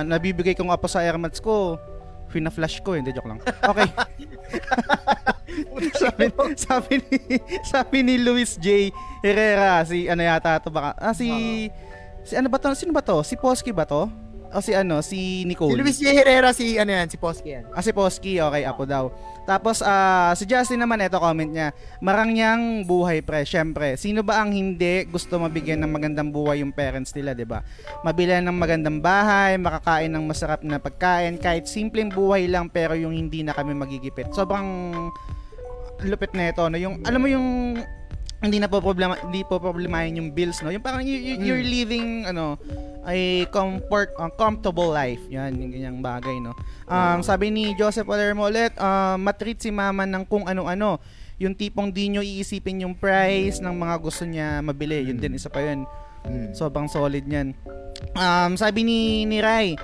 nabibigay 0.09 0.57
kong 0.57 0.73
apo 0.73 0.89
sa 0.89 1.05
airmats 1.05 1.37
ko, 1.37 1.77
fina-flash 2.33 2.81
ko 2.81 2.97
eh. 2.97 3.05
Hindi, 3.05 3.13
joke 3.13 3.29
lang. 3.29 3.37
Okay. 3.45 3.85
sabi, 6.01 6.25
sabi 6.57 6.93
ni 7.05 7.17
sabi 7.61 7.97
ni 8.01 8.15
Luis 8.17 8.57
J. 8.57 8.89
Herrera, 9.21 9.85
si 9.85 10.09
ano 10.09 10.25
yata 10.25 10.57
to 10.61 10.73
baka, 10.73 10.97
ah, 10.97 11.13
si, 11.13 11.29
si 12.25 12.33
ano 12.33 12.49
ba 12.49 12.57
to? 12.57 12.73
Sino 12.73 12.89
ba 12.89 13.05
to? 13.05 13.21
Si 13.21 13.37
Posky 13.37 13.69
ba 13.69 13.85
to? 13.85 14.09
O 14.49 14.57
si 14.65 14.73
ano, 14.73 15.05
si 15.05 15.45
Si 15.45 15.45
Nicole? 15.45 15.77
Luis 15.77 16.01
J. 16.01 16.09
Herrera, 16.09 16.49
si 16.53 16.81
ano 16.81 16.89
yan, 16.89 17.05
si 17.05 17.17
Posky 17.21 17.53
yan. 17.53 17.69
Ah, 17.69 17.85
si 17.85 17.93
Posky, 17.93 18.41
okay, 18.41 18.65
apo 18.65 18.85
daw. 18.85 19.13
Tapos, 19.49 19.81
ah, 19.81 20.29
si 20.37 20.45
Justin 20.45 20.85
naman, 20.85 21.01
ito 21.01 21.17
comment 21.17 21.49
niya. 21.49 21.73
Marangyang 22.05 22.85
buhay, 22.85 23.25
pre. 23.25 23.41
Siyempre, 23.49 23.97
sino 23.97 24.21
ba 24.21 24.45
ang 24.45 24.53
hindi 24.53 25.09
gusto 25.09 25.41
mabigyan 25.41 25.81
ng 25.81 25.89
magandang 25.89 26.29
buhay 26.29 26.61
yung 26.61 26.69
parents 26.69 27.17
nila, 27.17 27.33
di 27.33 27.49
ba? 27.49 27.65
Mabilan 28.05 28.45
ng 28.45 28.53
magandang 28.53 29.01
bahay, 29.01 29.57
makakain 29.57 30.13
ng 30.13 30.21
masarap 30.29 30.61
na 30.61 30.77
pagkain, 30.77 31.41
kahit 31.41 31.65
simpleng 31.65 32.13
buhay 32.13 32.45
lang, 32.45 32.69
pero 32.69 32.93
yung 32.93 33.09
hindi 33.09 33.41
na 33.41 33.57
kami 33.57 33.73
magigipit. 33.73 34.29
Sobrang 34.37 34.93
lupit 36.05 36.29
na 36.37 36.53
ito, 36.53 36.61
no? 36.69 36.77
Yung, 36.77 37.01
alam 37.01 37.17
mo 37.17 37.25
yung 37.25 37.73
hindi 38.39 38.57
na 38.57 38.65
po 38.65 38.79
problema 38.79 39.19
hindi 39.19 39.43
po 39.43 39.59
problemahin 39.59 40.15
yung 40.15 40.29
bills 40.31 40.63
no? 40.63 40.71
Yung 40.71 40.79
parang 40.79 41.03
you, 41.03 41.11
you- 41.13 41.39
you're 41.43 41.63
Mm. 41.63 41.71
living 41.71 42.07
ano 42.23 42.55
a 43.03 43.15
comfort 43.49 44.15
uh, 44.15 44.31
comfortable 44.31 44.87
life. 44.87 45.19
Yan 45.27 45.55
yung 45.55 45.71
ganyang 45.71 45.99
bagay 45.99 46.39
no? 46.39 46.55
Um 46.85 47.19
sabi 47.19 47.51
ni 47.51 47.75
Joseph 47.75 48.07
Palermo 48.07 48.47
ulit 48.47 48.71
uh, 48.75 49.15
matreat 49.15 49.59
si 49.59 49.69
mama 49.69 50.03
ng 50.03 50.23
kung 50.23 50.47
ano-ano. 50.47 50.99
Yung 51.35 51.55
tipong 51.55 51.87
di 51.87 52.11
nyo 52.11 52.19
iisipin 52.19 52.83
yung 52.83 52.95
price 52.95 53.59
ng 53.59 53.71
mga 53.71 53.95
gusto 53.97 54.23
niya 54.23 54.59
mabili. 54.59 55.03
Yun 55.03 55.15
din 55.15 55.35
isa 55.35 55.47
pa 55.47 55.59
yun. 55.59 55.83
Hmm. 56.19 56.51
sobrang 56.51 56.87
solid 56.87 57.23
niyan. 57.23 57.55
Um 58.13 58.55
sabi 58.55 58.83
ni 58.83 58.99
ni 59.23 59.39
Rai 59.39 59.79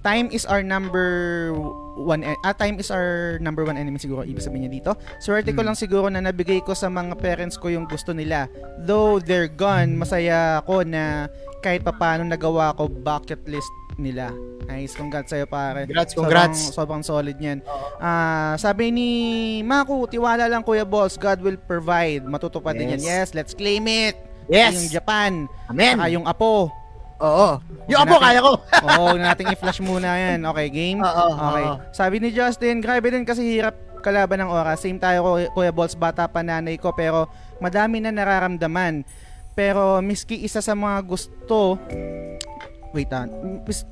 time 0.00 0.28
is 0.28 0.44
our 0.44 0.60
number 0.60 1.52
one 1.96 2.22
en- 2.22 2.40
ah, 2.42 2.52
time 2.52 2.76
is 2.76 2.90
our 2.90 3.38
number 3.38 3.62
one 3.62 3.78
enemy 3.78 3.96
siguro 3.96 4.22
ibig 4.22 4.42
sabihin 4.42 4.66
niya 4.66 4.72
dito. 4.74 4.90
Swerte 5.18 5.54
ko 5.54 5.62
Hmm. 5.62 5.72
lang 5.72 5.78
siguro 5.78 6.06
na 6.08 6.18
nabigay 6.18 6.58
ko 6.60 6.74
sa 6.74 6.86
mga 6.86 7.14
parents 7.16 7.54
ko 7.54 7.70
yung 7.70 7.86
gusto 7.86 8.10
nila. 8.10 8.50
Though 8.82 9.18
they're 9.18 9.46
gone 9.46 9.94
masaya 9.94 10.58
ako 10.60 10.82
na 10.82 11.30
kahit 11.62 11.82
papaano 11.82 12.26
nagawa 12.26 12.74
ko 12.74 12.90
bucket 12.90 13.46
list 13.46 13.70
nila. 13.94 14.34
Nice 14.66 14.96
congrats 14.96 15.30
sa'yo 15.30 15.46
pare. 15.46 15.86
Congrats, 15.86 16.12
congrats. 16.18 16.58
sobrang, 16.74 16.74
sobrang 16.74 17.02
solid 17.04 17.36
niyan. 17.38 17.62
Ah, 17.96 18.58
sabi 18.58 18.90
ni 18.90 19.08
Maku 19.62 20.10
tiwala 20.10 20.50
lang 20.50 20.66
Kuya 20.66 20.82
Boss. 20.82 21.14
God 21.14 21.40
will 21.40 21.60
provide. 21.60 22.26
Matutupad 22.26 22.74
din 22.74 22.90
yan. 22.90 23.00
Yes. 23.00 23.06
yes 23.06 23.28
let's 23.32 23.54
claim 23.54 23.86
it. 23.86 24.18
Yes! 24.44 24.76
yung 24.76 24.88
Japan 24.92 25.32
Amen! 25.72 25.96
saka 25.96 26.12
yung 26.12 26.28
Apo 26.28 26.68
Oo. 27.18 27.60
Yung 27.86 28.00
apo, 28.00 28.16
natin- 28.16 28.24
kaya 28.24 28.40
ko. 28.40 28.52
Oo, 28.84 28.98
huwag 29.04 29.18
na 29.18 29.32
nating 29.32 29.52
i-flash 29.52 29.78
muna 29.78 30.10
yan. 30.14 30.40
Okay, 30.44 30.68
game? 30.68 30.98
Oo, 30.98 31.26
Okay. 31.32 31.64
oo. 31.64 31.74
Sabi 31.90 32.16
ni 32.18 32.30
Justin, 32.30 32.78
grabe 32.78 33.06
din 33.08 33.22
kasi 33.22 33.44
hirap 33.44 33.74
kalaban 34.00 34.40
ng 34.40 34.50
oras. 34.50 34.80
Same 34.80 34.98
tayo, 34.98 35.22
Kuya 35.50 35.70
Balls, 35.70 35.94
bata 35.94 36.26
pa 36.26 36.40
nanay 36.40 36.76
ko, 36.76 36.90
pero 36.90 37.30
madami 37.58 37.98
na 37.98 38.10
nararamdaman. 38.10 39.06
Pero 39.54 40.02
miski 40.02 40.42
isa 40.42 40.58
sa 40.58 40.74
mga 40.74 40.98
gusto, 41.00 41.78
wait 42.94 43.10
ah, 43.10 43.26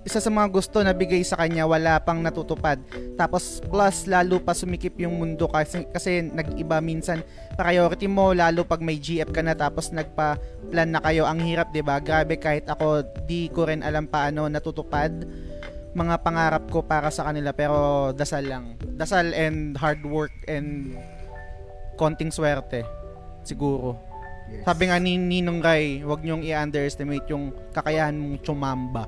isa 0.07 0.23
sa 0.23 0.31
mga 0.31 0.49
gusto 0.55 0.79
na 0.79 0.95
bigay 0.95 1.27
sa 1.27 1.35
kanya, 1.35 1.67
wala 1.67 1.99
pang 1.99 2.23
natutupad. 2.23 2.79
Tapos 3.19 3.59
plus, 3.67 4.07
lalo 4.07 4.39
pa 4.39 4.55
sumikip 4.55 4.95
yung 5.03 5.19
mundo 5.19 5.51
kasi, 5.51 5.83
kasi 5.91 6.23
nag-iba 6.23 6.79
minsan 6.79 7.27
priority 7.59 8.07
mo, 8.07 8.31
lalo 8.31 8.63
pag 8.63 8.79
may 8.79 9.03
GF 9.03 9.35
ka 9.35 9.43
na 9.43 9.59
tapos 9.59 9.91
nagpa-plan 9.91 10.95
na 10.95 11.03
kayo. 11.03 11.27
Ang 11.27 11.43
hirap, 11.43 11.75
'di 11.75 11.83
ba 11.83 11.99
Grabe, 11.99 12.39
kahit 12.39 12.71
ako, 12.71 13.03
di 13.27 13.51
ko 13.51 13.67
rin 13.67 13.83
alam 13.83 14.07
paano 14.07 14.47
natutupad 14.47 15.11
mga 15.93 16.25
pangarap 16.25 16.65
ko 16.73 16.81
para 16.81 17.13
sa 17.13 17.29
kanila 17.29 17.53
pero 17.53 18.11
dasal 18.17 18.49
lang. 18.49 18.65
Dasal 18.97 19.37
and 19.37 19.77
hard 19.77 20.01
work 20.09 20.33
and 20.49 20.97
konting 22.01 22.33
swerte 22.33 22.87
siguro. 23.45 24.12
Yes. 24.53 24.63
Sabi 24.63 24.83
nga 24.87 25.01
ni 25.01 25.17
Ninong 25.17 25.59
Ray, 25.59 26.05
huwag 26.05 26.21
niyong 26.21 26.45
i-underestimate 26.45 27.25
yung 27.29 27.51
kakayahan 27.73 28.15
mong 28.15 28.37
tsumamba 28.41 29.05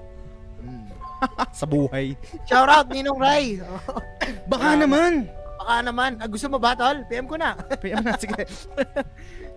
Hmm. 0.64 0.88
sa 1.60 1.68
buhay. 1.68 2.16
Shout 2.48 2.68
out, 2.68 2.88
Ninong 2.88 3.20
Rai. 3.20 3.60
Baka 4.50 4.80
naman. 4.80 5.28
Baka 5.60 5.74
naman. 5.84 6.16
Ah, 6.16 6.28
gusto 6.28 6.48
mo 6.48 6.56
ba, 6.56 6.72
tol? 6.72 7.04
PM 7.04 7.28
ko 7.28 7.36
na. 7.36 7.52
PM 7.84 8.00
na, 8.00 8.16
sige. 8.16 8.48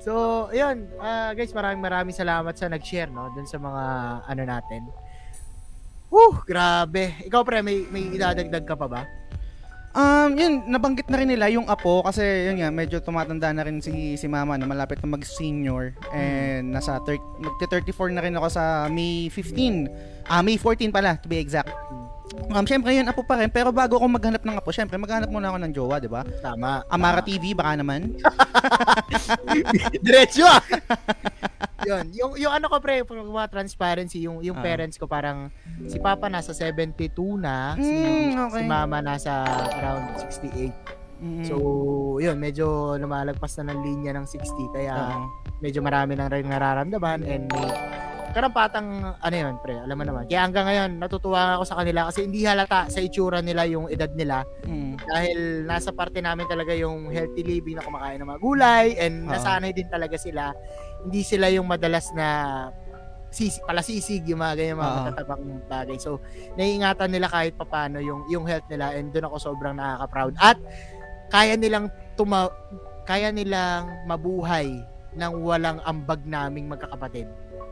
So, 0.03 0.11
ayun, 0.51 0.87
ah, 0.99 1.31
guys, 1.31 1.55
maraming 1.55 1.79
maraming 1.79 2.15
salamat 2.15 2.51
sa 2.55 2.67
nag-share, 2.67 3.07
no, 3.07 3.31
dun 3.31 3.47
sa 3.47 3.55
mga 3.55 3.83
ano 4.27 4.43
natin. 4.43 4.81
Woo, 6.07 6.39
grabe. 6.43 7.15
Ikaw 7.23 7.41
pre, 7.43 7.59
may 7.59 7.83
may 7.87 8.11
idadagdag 8.11 8.63
ka 8.63 8.75
pa 8.75 8.87
ba? 8.87 9.01
Um, 9.95 10.37
yun, 10.37 10.53
nabanggit 10.67 11.09
na 11.09 11.17
rin 11.17 11.29
nila 11.31 11.49
yung 11.49 11.65
apo 11.65 12.05
kasi 12.05 12.21
yun 12.21 12.61
nga, 12.61 12.69
medyo 12.69 13.01
tumatanda 13.01 13.49
na 13.49 13.65
rin 13.65 13.81
si, 13.81 14.13
si 14.13 14.27
mama 14.29 14.53
na 14.53 14.69
malapit 14.69 15.01
na 15.01 15.09
mag-senior 15.09 15.95
and 16.13 16.69
nasa 16.69 17.01
thir- 17.01 17.23
magti-34 17.41 18.13
na 18.13 18.21
rin 18.21 18.35
ako 18.37 18.47
sa 18.51 18.63
May 18.91 19.31
15. 19.33 20.27
Ah, 20.27 20.45
May 20.45 20.59
14 20.59 20.93
pala, 20.93 21.17
to 21.17 21.25
be 21.25 21.41
exact. 21.41 21.71
Um, 22.47 22.63
syempre 22.63 22.95
yun, 22.95 23.03
apo 23.03 23.23
pa 23.23 23.35
rin. 23.35 23.49
Pero 23.49 23.71
bago 23.71 23.99
ako 23.99 24.07
maghanap 24.07 24.39
ng 24.41 24.55
apo, 24.55 24.71
syempre 24.71 24.95
maghanap 24.95 25.27
muna 25.27 25.51
ako 25.51 25.57
ng 25.63 25.73
jowa, 25.73 25.95
di 25.99 26.07
ba? 26.07 26.23
Tama. 26.39 26.83
Amara 26.87 27.19
TV, 27.19 27.51
baka 27.51 27.75
naman. 27.75 28.15
Diretso 30.05 30.43
ah. 30.43 30.61
yun, 31.87 32.03
yung 32.11 32.31
yung 32.37 32.53
ano 32.53 32.67
ko 32.67 32.79
pre, 32.79 33.03
pag 33.03 33.17
mga 33.19 33.49
transparency, 33.51 34.23
yung 34.23 34.39
yung 34.41 34.57
Ah. 34.57 34.63
parents 34.63 34.95
ko 34.95 35.05
parang 35.05 35.51
si 35.85 35.99
Papa 35.99 36.27
nasa 36.27 36.51
72 36.51 37.37
na, 37.37 37.75
si, 37.75 37.87
Mm, 37.91 38.31
okay. 38.49 38.59
si 38.59 38.61
Mama 38.65 38.97
nasa 38.99 39.43
around 39.77 40.05
68. 40.19 40.73
Mm. 41.17 41.43
So, 41.43 41.55
yun, 42.19 42.37
medyo 42.37 42.93
lumalagpas 42.95 43.57
na 43.57 43.73
ng 43.73 43.79
linya 43.81 44.11
ng 44.13 44.25
60 44.25 44.45
kaya 44.69 44.93
Oo. 45.17 45.25
medyo 45.59 45.81
marami 45.81 46.13
nang 46.13 46.29
rin 46.29 46.45
nararamdaman 46.45 47.25
and 47.25 47.49
may 47.49 47.67
karampatang 48.37 49.17
ano 49.17 49.35
yun 49.35 49.57
pre, 49.57 49.73
alam 49.73 49.97
mo 49.97 50.05
naman. 50.05 50.29
Kaya 50.29 50.45
hanggang 50.45 50.69
ngayon 50.69 50.91
natutuwa 51.01 51.57
ako 51.57 51.63
sa 51.65 51.75
kanila 51.81 52.05
kasi 52.05 52.29
hindi 52.29 52.45
halata 52.45 52.85
sa 52.85 53.01
itsura 53.01 53.41
nila 53.41 53.65
yung 53.65 53.89
edad 53.89 54.13
nila 54.13 54.45
Mm. 54.61 54.93
dahil 55.01 55.39
nasa 55.65 55.89
parte 55.89 56.21
namin 56.21 56.45
talaga 56.45 56.77
yung 56.77 57.09
healthy 57.09 57.41
living 57.41 57.81
na 57.81 57.83
kumakain 57.83 58.21
ng 58.21 58.29
mga 58.29 58.41
gulay 58.41 58.85
and 59.01 59.25
Oo. 59.25 59.33
nasanay 59.33 59.73
din 59.73 59.89
talaga 59.89 60.13
sila. 60.21 60.53
Hindi 61.01 61.21
sila 61.25 61.49
yung 61.49 61.65
madalas 61.65 62.13
na 62.13 62.27
sisi, 63.33 63.59
palasisig 63.65 64.23
yung 64.29 64.39
mga 64.39 64.53
ganyan 64.55 64.77
mga 64.77 64.93
Oo. 64.93 64.97
matatabang 65.03 65.43
bagay. 65.65 65.97
So, 65.97 66.21
naiingatan 66.55 67.09
nila 67.09 67.27
kahit 67.27 67.57
papano 67.57 67.97
yung 67.99 68.23
yung 68.29 68.45
health 68.45 68.69
nila 68.69 68.93
and 68.93 69.09
doon 69.09 69.27
ako 69.27 69.51
sobrang 69.51 69.75
nakaka-proud. 69.75 70.37
At 70.37 70.61
kaya 71.27 71.57
nilang 71.57 71.89
tuma 72.15 72.53
kaya 73.03 73.31
nilang 73.31 73.87
mabuhay 74.05 74.67
nang 75.17 75.41
walang 75.41 75.81
ambag 75.83 76.21
naming 76.27 76.69
magkakapatid. 76.69 77.25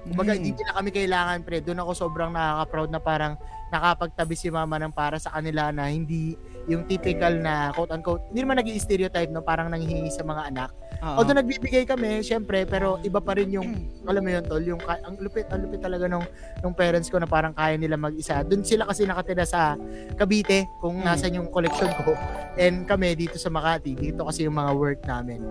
Kumbaga, 0.05 0.31
Mm. 0.31 0.37
hindi 0.37 0.51
nila 0.53 0.71
kami 0.73 0.89
kailangan, 0.91 1.37
pre. 1.41 1.57
Doon 1.59 1.81
ako 1.81 1.91
sobrang 1.97 2.29
nakaka-proud 2.29 2.89
na 2.89 3.01
parang 3.01 3.33
nakapagtabi 3.65 4.37
si 4.37 4.47
mama 4.47 4.77
ng 4.77 4.93
para 4.93 5.17
sa 5.17 5.33
kanila 5.33 5.73
na 5.73 5.89
hindi 5.89 6.37
yung 6.65 6.85
typical 6.85 7.33
na 7.35 7.73
quote-unquote, 7.73 8.29
hindi 8.29 8.41
naman 8.41 8.57
nag 8.57 8.69
stereotype 8.71 9.29
no, 9.29 9.41
parang 9.41 9.69
nanghihingi 9.69 10.09
sa 10.09 10.21
mga 10.21 10.49
anak. 10.49 10.69
Oo. 11.01 11.21
Although 11.21 11.33
nagbibigay 11.35 11.83
kami, 11.83 12.21
syempre, 12.21 12.63
pero 12.63 12.97
iba 13.01 13.17
pa 13.17 13.33
rin 13.33 13.49
yung, 13.49 13.69
alam 14.09 14.21
mo 14.21 14.29
yun, 14.29 14.43
tol, 14.45 14.61
yung, 14.61 14.81
ang 14.81 15.17
lupit, 15.17 15.49
ang 15.49 15.61
lupit 15.61 15.81
talaga 15.81 16.05
nung, 16.05 16.25
nung 16.61 16.73
parents 16.73 17.09
ko 17.09 17.17
na 17.17 17.25
parang 17.25 17.53
kaya 17.53 17.73
nila 17.75 17.97
mag-isa. 17.97 18.41
Doon 18.41 18.61
sila 18.61 18.85
kasi 18.85 19.05
nakatira 19.05 19.45
sa 19.45 19.73
Cavite, 20.13 20.65
kung 20.79 21.01
Mm. 21.01 21.05
nasan 21.05 21.33
yung 21.33 21.49
collection 21.49 21.89
ko. 21.99 22.13
And 22.55 22.85
kami 22.85 23.13
dito 23.15 23.37
sa 23.37 23.49
Makati, 23.49 23.93
dito 23.93 24.25
kasi 24.25 24.45
yung 24.45 24.55
mga 24.55 24.71
work 24.73 25.01
namin. 25.03 25.41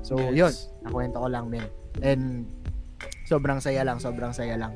So, 0.00 0.14
Yes. 0.16 0.34
yun, 0.34 0.52
nakwento 0.82 1.18
ko 1.18 1.28
lang, 1.28 1.46
men. 1.46 1.66
And, 2.00 2.46
sobrang 3.24 3.58
saya 3.58 3.82
lang, 3.82 3.98
sobrang 3.98 4.30
saya 4.30 4.56
lang. 4.56 4.72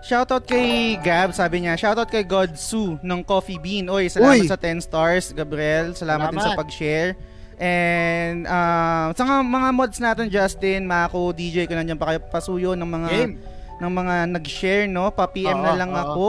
Shoutout 0.00 0.46
kay 0.46 0.94
Gab, 1.00 1.34
sabi 1.34 1.64
niya. 1.64 1.74
Shoutout 1.74 2.06
kay 2.06 2.22
Godsu 2.22 3.00
ng 3.00 3.20
Coffee 3.26 3.58
Bean. 3.58 3.90
Oy, 3.90 4.06
salamat 4.06 4.44
Uy! 4.44 4.46
sa 4.46 4.54
10 4.54 4.78
stars, 4.84 5.34
Gabriel. 5.34 5.96
Salamat, 5.96 6.30
din 6.30 6.38
sa 6.38 6.52
Salamat. 6.52 6.60
pag-share. 6.62 7.10
And 7.56 8.44
uh, 8.44 9.16
sa 9.16 9.24
mga 9.40 9.68
mods 9.72 9.98
natin, 9.98 10.28
Justin, 10.28 10.84
Mako, 10.84 11.32
DJ, 11.32 11.64
kung 11.64 11.80
nandiyan 11.80 11.96
pa 11.96 12.12
kayo, 12.12 12.20
pasuyo 12.28 12.76
ng 12.76 12.86
mga 12.86 13.08
Game. 13.10 13.34
ng 13.80 13.90
mga 13.90 14.14
nag-share, 14.30 14.84
no? 14.86 15.08
Pa-PM 15.10 15.58
Oo, 15.58 15.64
na 15.64 15.72
lang 15.74 15.90
oo. 15.90 15.98
ako 15.98 16.26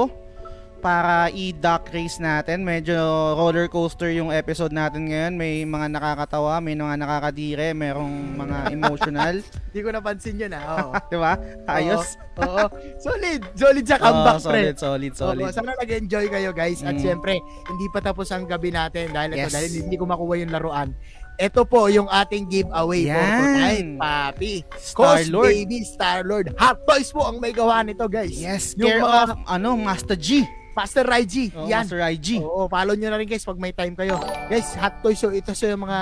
para 0.77 1.27
i-duck 1.29 1.89
race 1.89 2.17
natin. 2.17 2.61
Medyo 2.61 2.95
roller 3.33 3.65
coaster 3.65 4.09
yung 4.09 4.29
episode 4.29 4.69
natin 4.69 5.07
ngayon. 5.07 5.33
May 5.33 5.61
mga 5.61 5.91
nakakatawa, 5.91 6.57
may 6.57 6.73
mga 6.73 6.95
nakakadire, 6.95 7.71
merong 7.71 8.09
mga 8.33 8.57
emotional. 8.75 9.35
Hindi 9.41 9.79
ko 9.79 9.89
napansin 9.89 10.37
yun, 10.37 10.51
ah. 10.51 10.63
Oo. 10.63 10.91
'Di 11.07 11.17
ba? 11.17 11.33
Ayos. 11.65 12.15
Oo. 12.37 12.65
Solid. 12.97 13.41
Solid 13.53 13.85
sa 13.85 13.97
comeback, 13.97 14.37
Oo, 14.37 14.43
pre. 14.43 14.59
solid, 14.63 14.75
solid, 14.77 15.13
solid. 15.13 15.43
Oo, 15.43 15.51
sana 15.51 15.73
nag-enjoy 15.75 16.25
kayo 16.27 16.49
guys. 16.51 16.79
At 16.81 16.93
Mm. 16.93 17.03
syempre, 17.03 17.33
hindi 17.65 17.85
pa 17.89 17.99
tapos 17.99 18.29
ang 18.29 18.45
gabi 18.45 18.69
natin 18.69 19.09
dahil 19.09 19.33
ito, 19.33 19.43
Yes. 19.43 19.53
dahil 19.53 19.71
hindi 19.79 19.95
ko 19.95 20.05
makuha 20.05 20.37
yung 20.37 20.49
laruan. 20.49 20.89
Ito 21.37 21.69
po 21.69 21.85
yung 21.85 22.09
ating 22.09 22.49
giveaway 22.49 23.05
for 23.05 23.13
Yan. 23.13 23.37
tonight, 23.37 23.87
papi. 23.95 24.53
Star 24.73 25.21
Cos 25.21 25.29
Lord. 25.29 25.53
Baby 25.53 25.79
Star 25.83 26.25
Lord. 26.25 26.49
Hot 26.55 26.81
Toys 26.83 27.13
po 27.13 27.29
ang 27.29 27.37
may 27.37 27.53
gawa 27.53 27.81
nito, 27.81 28.01
guys. 28.05 28.33
Yes, 28.33 28.73
Yung 28.73 28.89
care 28.89 29.01
mga- 29.01 29.21
of 29.23 29.29
ano, 29.45 29.77
Master 29.77 30.17
G. 30.17 30.41
Master 30.77 31.01
Raiji. 31.01 31.49
Oh, 31.57 31.65
Yan. 31.65 31.89
Master 31.89 32.05
IG. 32.05 32.37
Oo, 32.37 32.69
follow 32.69 32.93
nyo 32.93 33.09
na 33.09 33.17
rin 33.17 33.25
guys 33.25 33.41
pag 33.41 33.57
may 33.57 33.73
time 33.73 33.97
kayo. 33.97 34.21
Guys, 34.45 34.77
Hot 34.77 35.01
Toys, 35.01 35.17
so 35.17 35.33
ito 35.33 35.49
sa 35.57 35.73
mga, 35.73 35.99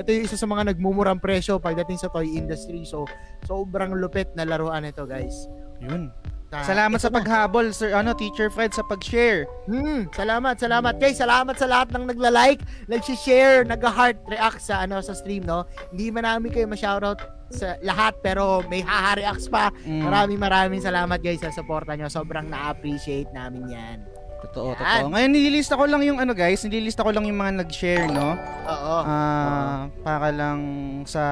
ito 0.00 0.08
yung 0.08 0.24
isa 0.24 0.40
sa 0.40 0.48
mga 0.48 0.72
nagmumurang 0.72 1.20
presyo 1.20 1.60
pagdating 1.60 2.00
sa 2.00 2.08
toy 2.08 2.32
industry. 2.32 2.88
So, 2.88 3.04
sobrang 3.44 3.92
lupit 3.92 4.32
na 4.32 4.48
laruan 4.48 4.88
ito, 4.88 5.04
guys. 5.04 5.52
Yun. 5.84 6.08
Na- 6.48 6.64
Salamat 6.64 6.96
sa 6.96 7.12
paghabol, 7.12 7.74
Sir 7.76 7.92
ano, 7.92 8.16
Teacher 8.16 8.48
Fred 8.48 8.72
sa 8.72 8.80
pag-share. 8.86 9.44
Hmm, 9.68 10.08
salamat, 10.14 10.56
salamat. 10.56 10.96
Guys, 10.96 11.20
salamat 11.20 11.52
sa 11.58 11.68
lahat 11.68 11.92
ng 11.92 12.08
nagla-like, 12.08 12.64
nag-share, 12.88 13.68
nag-heart 13.68 14.16
react 14.30 14.64
sa 14.64 14.80
ano 14.80 15.02
sa 15.04 15.12
stream, 15.12 15.44
no. 15.44 15.68
Hindi 15.92 16.08
man 16.08 16.24
namin 16.24 16.54
kayo 16.54 16.64
ma-shoutout 16.64 17.20
sa 17.48 17.78
lahat 17.80 18.18
pero 18.20 18.60
may 18.66 18.80
haha-reacts 18.80 19.46
pa. 19.46 19.70
Mm, 19.80 20.02
Maraming 20.02 20.40
maraming 20.40 20.80
salamat 20.80 21.18
guys 21.18 21.38
sa 21.38 21.50
suporta 21.50 21.94
nyo. 21.94 22.06
Sobrang 22.06 22.44
na-appreciate 22.44 23.30
namin 23.30 23.68
'yan. 23.68 23.98
Totoo, 24.42 24.72
Yan. 24.72 24.76
totoo. 24.76 25.08
Ngayon 25.10 25.30
nililista 25.30 25.74
ko 25.74 25.84
lang 25.84 26.02
yung 26.02 26.18
ano 26.18 26.30
guys, 26.30 26.60
nililista 26.62 27.00
ko 27.00 27.10
lang 27.10 27.24
yung 27.24 27.36
mga 27.36 27.62
nag-share, 27.62 28.06
no? 28.06 28.34
Oo. 28.64 28.96
Ah, 29.02 29.86
para 30.02 30.28
lang 30.28 30.60
sa 31.04 31.24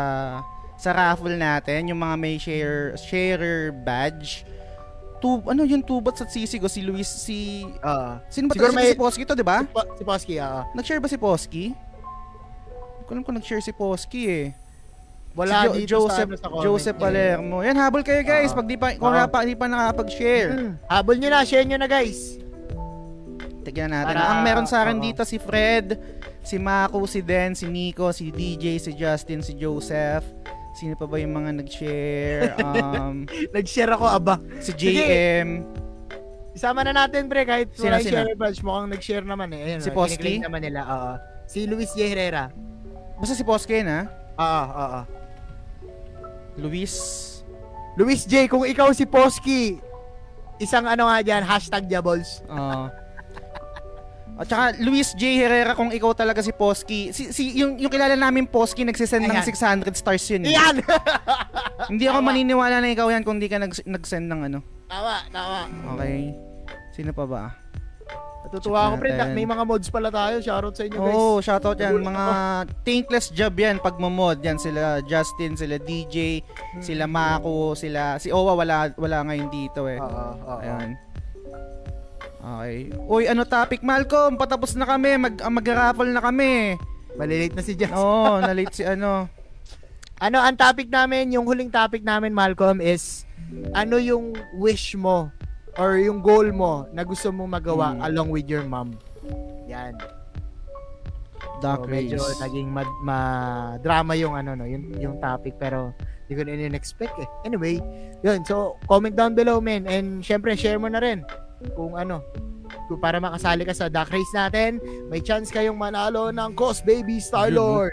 sa 0.74 0.90
raffle 0.90 1.34
natin, 1.34 1.88
yung 1.88 1.98
mga 1.98 2.16
may 2.16 2.34
share 2.36 2.94
sharer 2.96 3.70
badge. 3.70 4.42
Tu, 5.18 5.28
ano 5.46 5.64
yung 5.64 5.80
tubat 5.80 6.14
sa 6.14 6.26
sisig 6.26 6.60
o 6.60 6.68
si 6.68 6.80
Luis 6.80 7.08
si 7.08 7.64
Oo. 7.64 8.10
Sino 8.28 8.46
ba 8.46 8.68
may- 8.70 8.92
si 8.92 8.98
Posky 8.98 9.24
to, 9.24 9.32
'di 9.32 9.42
ba? 9.42 9.62
Si, 9.62 9.72
Po- 9.72 9.88
si 9.94 10.04
Posky, 10.04 10.34
oo. 10.36 10.60
Nag-share 10.72 11.00
ba 11.00 11.08
si 11.08 11.16
Posky? 11.16 11.64
Hindi 11.72 13.02
ko 13.02 13.10
alam 13.10 13.22
kung 13.22 13.36
nag-share 13.36 13.60
si 13.60 13.72
Posky 13.72 14.22
eh. 14.26 14.46
Wala 15.34 15.66
si 15.66 15.82
dito 15.82 15.98
Joseph, 15.98 16.14
sa, 16.14 16.22
ano, 16.24 16.34
sa 16.36 16.46
comment. 16.46 16.62
Joseph 16.62 16.96
Palermo. 16.96 17.56
Yan, 17.60 17.74
habol 17.74 18.00
kayo 18.00 18.22
guys. 18.22 18.50
Oo. 18.50 18.56
Pag 18.56 18.66
di 18.66 18.76
pa, 18.76 18.94
kung 18.94 19.02
Oo. 19.02 19.10
wala 19.10 19.26
pa, 19.26 19.42
di 19.42 19.52
pa 19.52 19.66
nakakapag-share. 19.66 20.50
Hmm. 20.50 20.72
Habol 20.92 21.18
nyo 21.18 21.28
na, 21.28 21.42
share 21.42 21.64
nyo 21.64 21.74
na 21.74 21.86
guys. 21.86 22.38
Tignan 23.62 23.90
natin. 23.90 24.14
Para- 24.14 24.30
Ang 24.30 24.40
meron 24.42 24.64
sa 24.64 24.84
akin 24.84 24.98
oo. 24.98 25.04
dito 25.04 25.22
si 25.24 25.36
Fred, 25.36 25.98
si 26.40 26.56
Mako, 26.56 27.02
si 27.04 27.18
Den, 27.18 27.52
si 27.52 27.66
Nico, 27.66 28.12
si 28.12 28.28
DJ, 28.28 28.78
si 28.78 28.92
Justin, 28.92 29.40
si 29.40 29.54
Joseph. 29.54 30.22
Sino 30.74 30.94
pa 30.94 31.06
ba 31.06 31.16
yung 31.16 31.32
mga 31.32 31.50
nag-share? 31.56 32.50
Um, 32.94 33.26
Nag-share 33.50 33.90
ako, 33.90 34.06
aba. 34.06 34.38
si 34.58 34.70
JM. 34.70 35.62
Isama 36.50 36.82
na 36.82 36.94
natin, 36.96 37.26
pre, 37.26 37.42
kahit 37.42 37.74
Sino, 37.74 37.90
wala 37.90 37.98
sino? 37.98 38.10
share 38.12 38.34
badge. 38.34 38.60
Mukhang 38.60 38.86
nag-share 38.88 39.26
naman 39.26 39.50
eh. 39.50 39.66
Ayun, 39.66 39.80
Si 39.80 39.90
oh, 39.90 39.94
Posky? 39.96 40.14
kiniklaim 40.16 40.46
naman 40.46 40.60
nila, 40.62 40.80
oo. 40.84 41.12
Si 41.44 41.66
Luis. 41.66 41.90
Herrera. 41.92 42.50
Basta 43.16 43.34
si 43.34 43.42
Poske 43.42 43.82
na. 43.82 44.06
Oo, 44.34 44.62
oo. 44.68 45.00
Luis. 46.56 46.94
Luis 47.94 48.22
J, 48.24 48.46
kung 48.46 48.62
ikaw 48.62 48.90
si 48.90 49.06
Posky, 49.06 49.78
isang 50.58 50.84
ano 50.84 51.06
nga 51.06 51.18
dyan, 51.20 51.42
hashtag 51.42 51.86
Diabols. 51.86 52.42
Uh, 52.46 52.90
at 54.34 54.50
saka 54.50 54.64
Luis 54.82 55.14
J. 55.14 55.38
Herrera 55.38 55.78
kung 55.78 55.94
ikaw 55.94 56.10
talaga 56.10 56.42
si 56.42 56.50
Posky. 56.50 57.14
Si, 57.14 57.30
si, 57.30 57.54
yung, 57.54 57.78
yung 57.78 57.86
kilala 57.86 58.18
namin 58.18 58.50
Posky 58.50 58.82
nagsisend 58.82 59.22
ng 59.22 59.30
Ayan. 59.30 59.46
600 59.46 59.94
stars 59.94 60.26
yun. 60.26 60.42
eh. 60.42 60.54
Iyan! 60.54 60.82
Hindi 61.94 62.04
ako 62.04 62.18
Tama. 62.18 62.28
maniniwala 62.34 62.82
na 62.82 62.90
ikaw 62.90 63.06
yan 63.08 63.22
kung 63.22 63.38
di 63.38 63.46
ka 63.46 63.62
nag, 63.62 63.70
nag-send 63.86 64.26
ng 64.26 64.40
ano. 64.44 64.58
tama, 64.84 65.22
tama. 65.30 65.58
Okay. 65.94 66.34
Sino 66.90 67.10
pa 67.10 67.24
ba? 67.26 67.42
Natutuwa 68.54 68.86
ako, 68.86 68.94
pre. 69.02 69.10
May 69.34 69.42
mga 69.50 69.66
mods 69.66 69.90
pala 69.90 70.14
tayo. 70.14 70.38
Shoutout 70.38 70.78
sa 70.78 70.86
inyo, 70.86 70.98
guys. 71.02 71.18
Oh, 71.18 71.42
shoutout 71.42 71.74
yan. 71.74 71.98
Mga 71.98 72.24
thankless 72.86 73.34
job 73.34 73.58
yan 73.58 73.82
pag 73.82 73.98
mamod. 73.98 74.38
Yan 74.46 74.62
sila 74.62 75.02
Justin, 75.02 75.58
sila 75.58 75.82
DJ, 75.82 76.38
sila 76.78 77.10
Mako, 77.10 77.74
sila... 77.74 78.14
Si 78.22 78.30
Owa 78.30 78.54
wala, 78.54 78.94
wala 78.94 79.26
ngayon 79.26 79.50
dito 79.50 79.90
eh. 79.90 79.98
Oo, 79.98 80.06
oo. 80.38 80.58
Ayan. 80.62 80.94
Okay. 82.44 82.76
Uy, 83.10 83.26
ano 83.26 83.42
topic? 83.42 83.82
Malcolm, 83.82 84.38
patapos 84.38 84.78
na 84.78 84.86
kami. 84.86 85.18
Mag, 85.18 85.34
ah, 85.42 85.50
mag-raffle 85.50 86.14
na 86.14 86.22
kami. 86.22 86.78
Malilate 87.18 87.58
na 87.58 87.64
si 87.66 87.74
Jess. 87.74 87.90
Oo, 87.90 88.38
oh, 88.38 88.38
na-late 88.46 88.70
si 88.70 88.86
ano. 88.86 89.26
Ano, 90.22 90.38
ang 90.38 90.54
topic 90.54 90.86
namin, 90.94 91.34
yung 91.34 91.42
huling 91.42 91.74
topic 91.74 92.06
namin, 92.06 92.30
Malcolm, 92.30 92.78
is 92.78 93.26
ano 93.74 93.98
yung 93.98 94.30
wish 94.54 94.94
mo 94.94 95.34
or 95.76 95.98
yung 95.98 96.20
goal 96.20 96.48
mo 96.50 96.86
na 96.90 97.02
gusto 97.02 97.28
mong 97.28 97.50
magawa 97.52 97.88
Hmm. 97.94 98.06
along 98.06 98.28
with 98.30 98.46
your 98.46 98.62
mom. 98.62 98.94
Yan. 99.66 99.98
Dark 101.58 101.84
So, 101.84 101.90
medyo 101.90 102.18
Race. 102.18 102.40
naging 102.40 102.68
mad- 102.68 102.98
ma-drama 103.00 104.12
yung 104.14 104.34
ano 104.34 104.54
no, 104.54 104.64
yung 104.64 104.90
yung 104.96 105.16
topic 105.18 105.54
pero 105.56 105.92
hindi 106.24 106.32
ko 106.34 106.42
na 106.42 106.56
in-expect 106.56 107.14
eh. 107.20 107.28
Anyway, 107.44 107.76
yun. 108.20 108.40
So, 108.44 108.80
comment 108.88 109.12
down 109.12 109.36
below, 109.36 109.60
men. 109.60 109.84
And 109.84 110.24
syempre, 110.24 110.56
share 110.56 110.80
mo 110.80 110.88
na 110.88 110.96
rin 110.98 111.20
kung 111.72 111.92
ano, 111.94 112.24
kung 112.88 112.96
para 112.96 113.20
makasali 113.20 113.64
ka 113.64 113.76
sa 113.76 113.88
duck 113.88 114.08
race 114.08 114.32
natin, 114.32 114.80
may 115.08 115.20
chance 115.20 115.52
kayong 115.52 115.76
manalo 115.76 116.32
ng 116.32 116.50
Cos 116.56 116.80
Baby 116.80 117.20
Star? 117.20 117.52
Lord. 117.52 117.92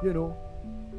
You 0.00 0.12
know? 0.12 0.30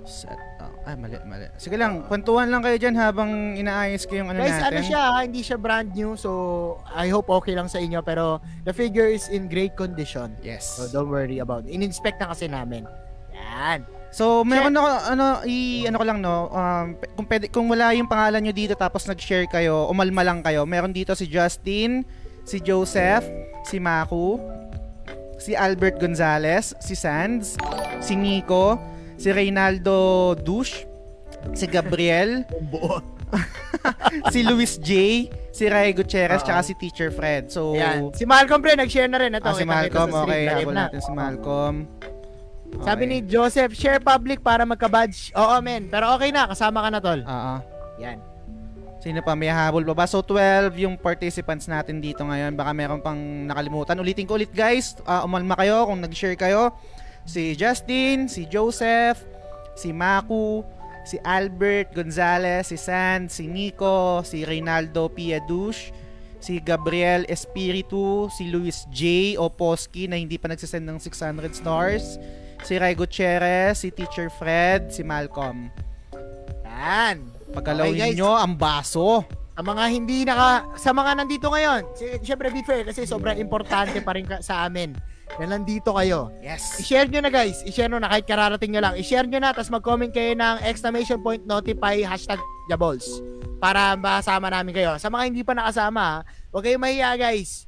Set. 0.04 0.36
Ay, 0.84 1.00
mali, 1.00 1.16
mali. 1.24 1.48
Sige 1.56 1.80
lang, 1.80 2.04
kwentuhan 2.12 2.52
lang 2.52 2.60
kayo 2.60 2.76
dyan 2.76 2.96
habang 3.00 3.56
inaayos 3.56 4.04
ko 4.04 4.20
yung 4.20 4.36
ano 4.36 4.44
Guys, 4.44 4.60
natin. 4.60 4.68
ano 4.68 4.80
siya, 4.84 5.02
ha? 5.16 5.20
hindi 5.24 5.40
siya 5.40 5.56
brand 5.56 5.90
new. 5.96 6.20
So, 6.20 6.30
I 6.92 7.08
hope 7.08 7.32
okay 7.32 7.56
lang 7.56 7.72
sa 7.72 7.80
inyo. 7.80 8.04
Pero, 8.04 8.44
the 8.68 8.76
figure 8.76 9.08
is 9.08 9.32
in 9.32 9.48
great 9.48 9.80
condition. 9.80 10.36
Yes. 10.44 10.68
So, 10.68 10.92
don't 10.92 11.08
worry 11.08 11.40
about 11.40 11.64
it. 11.64 11.72
In-inspect 11.72 12.20
na 12.20 12.36
kasi 12.36 12.52
namin. 12.52 12.84
Yan. 13.32 13.88
So, 14.14 14.44
meron 14.44 14.76
ako, 14.76 14.88
ano, 15.10 15.26
i, 15.48 15.88
ano 15.90 15.98
ko 15.98 16.06
lang, 16.06 16.20
no, 16.22 16.52
um, 16.54 16.94
kung, 17.18 17.26
pwede, 17.26 17.46
kung 17.50 17.66
wala 17.66 17.98
yung 17.98 18.06
pangalan 18.06 18.46
nyo 18.46 18.54
dito 18.54 18.78
tapos 18.78 19.10
nag-share 19.10 19.50
kayo, 19.50 19.90
umalma 19.90 20.22
lang 20.22 20.46
kayo, 20.46 20.70
meron 20.70 20.94
dito 20.94 21.18
si 21.18 21.26
Justin, 21.26 22.06
si 22.46 22.62
Joseph, 22.62 23.26
si 23.66 23.82
Maku, 23.82 24.38
si 25.42 25.58
Albert 25.58 25.98
Gonzalez, 25.98 26.78
si 26.78 26.94
Sands, 26.94 27.58
si 28.06 28.14
Nico, 28.14 28.78
si 29.24 29.32
Reynaldo 29.32 30.36
Dush, 30.36 30.84
si 31.56 31.64
Gabriel, 31.72 32.44
si 34.36 34.44
Luis 34.44 34.76
J, 34.84 35.32
si 35.56 35.64
Ray 35.72 35.96
Gutierrez, 35.96 36.44
tsaka 36.44 36.60
si 36.60 36.76
Teacher 36.76 37.08
Fred. 37.08 37.48
So, 37.48 37.72
Yan. 37.72 38.12
Si 38.12 38.28
Malcolm, 38.28 38.60
pre, 38.60 38.76
nag-share 38.76 39.08
na 39.08 39.24
rin. 39.24 39.32
Ito, 39.32 39.48
ah, 39.48 39.56
si 39.56 39.64
Malcolm, 39.64 40.12
okay, 40.12 40.52
habol 40.52 40.76
na. 40.76 40.92
natin 40.92 41.00
si 41.00 41.12
Malcolm. 41.16 41.88
Sabi 42.84 43.04
ni 43.08 43.18
Joseph, 43.24 43.72
share 43.74 44.04
public 44.04 44.44
para 44.44 44.68
magka-badge. 44.68 45.32
Oo, 45.40 45.56
men. 45.64 45.88
Pero 45.88 46.12
okay 46.14 46.30
na, 46.36 46.52
kasama 46.52 46.84
ka 46.84 46.90
na, 46.92 47.00
tol. 47.00 47.22
Oo. 47.24 47.56
Yan. 48.04 48.20
Sino 49.00 49.20
pa? 49.24 49.38
May 49.40 49.50
habol 49.50 49.88
pa 49.88 49.94
ba? 49.94 50.06
So, 50.06 50.20
12 50.26 50.74
yung 50.84 50.96
participants 51.00 51.70
natin 51.70 52.02
dito 52.02 52.26
ngayon. 52.26 52.58
Baka 52.58 52.72
meron 52.76 53.00
pang 53.00 53.18
nakalimutan. 53.46 53.98
Ulitin 53.98 54.26
ko 54.26 54.36
ulit, 54.36 54.52
guys. 54.52 54.98
Ah, 55.06 55.24
umalma 55.24 55.56
kayo 55.58 55.86
kung 55.86 56.02
nag-share 56.02 56.38
kayo. 56.38 56.74
Si 57.24 57.56
Justin, 57.56 58.28
si 58.28 58.44
Joseph, 58.46 59.24
si 59.74 59.96
Maku, 59.96 60.62
si 61.04 61.20
Albert 61.24 61.96
Gonzalez, 61.96 62.68
si 62.68 62.78
Sand, 62.78 63.32
si 63.32 63.48
Nico, 63.48 64.24
si 64.24 64.44
Reynaldo 64.44 65.08
Piadush, 65.08 65.92
si 66.40 66.60
Gabriel 66.60 67.24
Espiritu, 67.28 68.28
si 68.30 68.52
Luis 68.52 68.84
J. 68.92 69.36
Oposki 69.40 70.08
na 70.08 70.20
hindi 70.20 70.36
pa 70.36 70.52
nagsasend 70.52 70.84
ng 70.84 71.00
600 71.00 71.56
stars, 71.56 72.20
si 72.62 72.76
Ray 72.76 72.96
Gutierrez, 72.96 73.80
si 73.80 73.92
Teacher 73.92 74.28
Fred, 74.28 74.92
si 74.92 75.04
Malcolm. 75.04 75.72
Yan. 76.68 77.24
Pagkalawin 77.54 77.96
Okay, 77.96 78.14
nyo 78.18 78.34
ang 78.34 78.58
baso. 78.58 79.24
Sa 79.54 79.62
mga 79.62 79.84
hindi 79.88 80.26
naka 80.26 80.66
sa 80.76 80.90
mga 80.90 81.12
nandito 81.14 81.46
ngayon, 81.46 81.86
syempre 82.26 82.50
be 82.50 82.66
fair 82.66 82.82
kasi 82.82 83.06
sobrang 83.06 83.38
importante 83.38 84.02
pa 84.02 84.18
rin 84.18 84.26
ka- 84.26 84.42
sa 84.42 84.66
amin 84.66 84.98
na 85.40 85.46
nandito 85.58 85.94
kayo. 85.98 86.30
Yes. 86.40 86.78
I-share 86.80 87.10
nyo 87.10 87.22
na 87.26 87.32
guys. 87.34 87.66
I-share 87.66 87.90
nyo 87.90 88.00
na 88.00 88.10
kahit 88.12 88.26
kararating 88.30 88.72
nyo 88.74 88.82
lang. 88.84 88.94
I-share 88.98 89.26
nyo 89.26 89.40
na 89.42 89.52
tapos 89.52 89.74
mag-comment 89.74 90.14
kayo 90.14 90.38
ng 90.38 90.62
exclamation 90.66 91.20
point 91.22 91.42
notify 91.44 91.98
hashtag 92.06 92.38
Jabols 92.70 93.06
para 93.58 93.96
masama 93.96 94.52
namin 94.52 94.76
kayo. 94.76 95.00
Sa 95.00 95.08
mga 95.08 95.24
hindi 95.32 95.42
pa 95.42 95.56
nakasama, 95.56 96.28
huwag 96.52 96.64
kayong 96.68 96.84
mahiya 96.84 97.16
guys. 97.16 97.66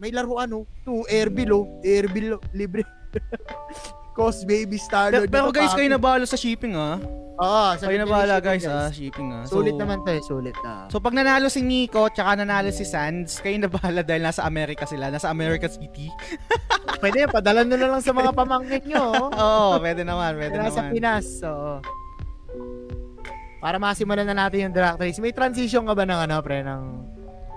May 0.00 0.10
laruan 0.10 0.50
oh. 0.52 0.64
To 0.88 1.06
Airbill 1.06 1.52
oh. 1.54 1.64
Airbill 1.84 2.36
oh. 2.36 2.42
libre. 2.50 2.82
Cost 4.14 4.46
baby 4.46 4.78
star 4.78 5.10
Pero, 5.10 5.26
pero 5.26 5.50
guys, 5.50 5.74
kayo 5.74 5.90
na 5.90 5.98
bahala 5.98 6.22
sa 6.24 6.38
shipping 6.38 6.78
ah. 6.78 7.02
Oo, 7.34 7.74
Kayo 7.74 7.98
na 7.98 8.06
bahala 8.06 8.38
guys 8.38 8.62
ah, 8.62 8.86
shipping 8.94 9.34
ah. 9.34 9.42
So, 9.42 9.58
Sulit 9.58 9.74
naman 9.74 10.06
to 10.06 10.14
eh, 10.14 10.22
sulit 10.22 10.54
na. 10.62 10.86
So 10.86 11.02
pag 11.02 11.18
nanalo 11.18 11.50
si 11.50 11.66
Nico 11.66 12.06
tsaka 12.06 12.38
nanalo 12.38 12.70
si 12.70 12.86
Sands, 12.86 13.42
kayo 13.42 13.58
na 13.58 13.66
bahala 13.66 14.06
dahil 14.06 14.22
nasa 14.22 14.46
Amerika 14.46 14.86
sila, 14.86 15.10
nasa 15.10 15.34
America 15.34 15.66
City. 15.66 16.06
Pwede, 17.02 17.26
padala 17.26 17.66
nyo 17.66 17.74
na 17.74 17.88
lang 17.90 18.02
sa 18.06 18.14
mga 18.14 18.30
pamangkin 18.32 18.86
nyo. 18.86 19.02
oh. 19.12 19.28
Oo, 19.42 19.82
pwede 19.82 20.06
naman, 20.06 20.38
pwede 20.38 20.56
sa 20.70 20.86
naman. 20.86 20.94
Pinas. 20.94 21.26
So, 21.42 21.82
para 23.58 23.82
masimulan 23.82 24.28
na 24.30 24.46
natin 24.46 24.70
yung 24.70 24.74
drag 24.76 24.96
race. 25.00 25.18
May 25.18 25.34
transition 25.34 25.84
ka 25.84 25.92
ba 25.96 26.06
ng 26.06 26.20
ano, 26.30 26.36
pre, 26.38 26.62
ng, 26.62 26.82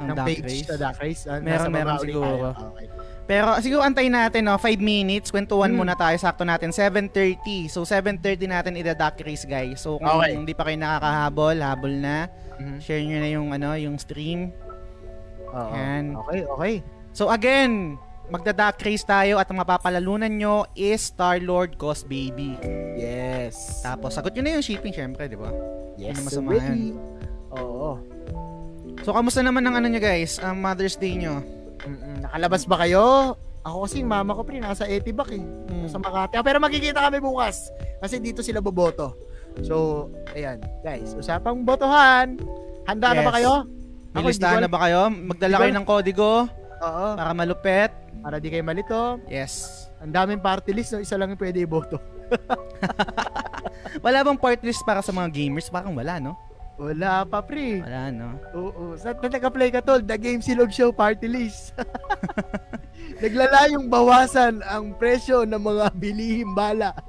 ng 0.02 0.16
duck 0.16 0.26
page 0.26 0.42
race. 0.42 0.66
sa 0.66 0.76
drag 0.76 0.98
race? 0.98 1.22
Ah, 1.30 1.38
Meron, 1.38 1.54
nasa 1.54 1.70
meron 1.70 1.98
siguro. 2.02 2.48
Okay. 2.74 2.88
Pero 3.28 3.52
siguro 3.60 3.84
antayin 3.84 4.16
natin 4.16 4.48
no, 4.48 4.56
5 4.56 4.80
minutes, 4.80 5.30
kwentuhan 5.30 5.68
Hmm. 5.70 5.84
muna 5.84 5.94
tayo, 5.94 6.16
sakto 6.16 6.42
natin 6.42 6.72
7:30. 6.72 7.68
So 7.68 7.84
7:30 7.84 8.48
natin 8.48 8.74
ida-duck 8.74 9.20
race 9.20 9.44
guys. 9.44 9.84
So 9.84 10.00
kung 10.00 10.24
Okay. 10.24 10.32
hindi 10.34 10.56
pa 10.56 10.64
kayo 10.64 10.80
nakakahabol, 10.80 11.60
habol 11.60 11.94
na. 11.94 12.32
Mhm. 12.56 12.80
Share 12.80 13.04
nyo 13.04 13.18
na 13.20 13.30
yung 13.30 13.48
ano, 13.52 13.76
yung 13.76 14.00
stream. 14.00 14.56
Oo. 15.46 15.72
Yan. 15.72 16.16
Okay, 16.18 16.40
okay. 16.48 16.74
So 17.12 17.28
again, 17.28 18.00
magda-duck 18.28 18.80
race 18.80 19.04
tayo 19.04 19.38
at 19.38 19.48
ang 19.48 19.60
mapapalalunan 19.60 20.32
nyo 20.32 20.64
is 20.72 21.04
Star-Lord 21.04 21.76
Cost 21.76 22.08
Baby. 22.08 22.56
Yes. 22.96 23.80
Tapos 23.82 24.16
sagot 24.16 24.32
nyo 24.34 24.42
na 24.42 24.56
yung 24.56 24.64
shipping 24.64 24.92
syempre, 24.92 25.28
di 25.28 25.36
ba? 25.36 25.52
yes, 25.96 26.16
ano 26.16 26.30
so 26.30 26.40
masama 26.40 26.52
baby. 26.54 26.96
Oo. 27.56 27.90
So 29.02 29.12
kamusta 29.12 29.40
naman 29.40 29.64
ang 29.64 29.76
ano 29.76 29.88
nyo 29.88 30.00
guys, 30.00 30.38
ang 30.38 30.58
Mother's 30.58 30.96
Day 30.96 31.16
nyo? 31.16 31.42
Mm-mm. 31.86 32.26
Nakalabas 32.26 32.64
ba 32.66 32.82
kayo? 32.82 33.36
Ako 33.62 33.84
kasi 33.84 34.00
yung 34.00 34.10
mama 34.10 34.32
ko 34.32 34.48
pre, 34.48 34.64
nasa 34.64 34.88
Etibac 34.88 35.28
eh. 35.30 35.44
Hmm. 35.44 35.92
Sa 35.92 36.00
Makati. 36.00 36.40
Ah, 36.40 36.44
pero 36.46 36.58
magkikita 36.58 37.04
kami 37.04 37.20
bukas. 37.20 37.68
Kasi 38.00 38.18
dito 38.18 38.40
sila 38.40 38.64
boboto. 38.64 39.12
So, 39.66 40.08
ayan. 40.32 40.64
Guys, 40.82 41.12
usapang 41.12 41.68
botohan. 41.68 42.40
Handa 42.88 43.12
na 43.12 43.22
ba 43.26 43.32
Yes. 43.34 43.38
kayo? 43.42 43.54
May 44.16 44.22
Ako, 44.24 44.28
listahan 44.32 44.54
hindi 44.56 44.66
na 44.66 44.72
ba 44.72 44.80
kayo? 44.88 45.02
Magdala 45.12 45.56
kayo 45.60 45.74
ng 45.76 45.88
kodigo 45.88 46.32
Oo. 46.80 47.06
para 47.20 47.32
malupet. 47.36 47.92
Para 48.24 48.40
di 48.40 48.48
kayo 48.48 48.64
malito. 48.64 49.20
Yes. 49.28 49.86
Ang 50.00 50.14
daming 50.14 50.40
party 50.40 50.72
list, 50.72 50.94
no? 50.96 51.02
isa 51.02 51.18
lang 51.20 51.34
yung 51.34 51.42
pwede 51.42 51.60
iboto. 51.60 51.98
Wala 54.06 54.22
bang 54.22 54.38
part 54.38 54.62
list 54.62 54.86
para 54.86 55.02
sa 55.02 55.12
mga 55.12 55.28
gamers? 55.34 55.68
Parang 55.68 55.96
wala, 55.98 56.22
no? 56.22 56.38
Wala 56.78 57.26
pa, 57.26 57.42
pre. 57.42 57.82
Wala, 57.82 58.14
no? 58.14 58.38
Oo. 58.54 58.94
Sa 59.02 59.18
na 59.18 59.28
nag-play 59.34 59.74
ka, 59.74 59.82
tol, 59.82 60.06
The 60.06 60.18
Game 60.18 60.46
Silog 60.46 60.70
Show 60.70 60.94
party 60.94 61.26
list. 61.26 61.74
Naglalayong 63.24 63.90
bawasan 63.90 64.62
ang 64.62 64.94
presyo 64.94 65.42
ng 65.42 65.58
mga 65.58 65.86
bilihim 65.98 66.54
bala. 66.54 66.94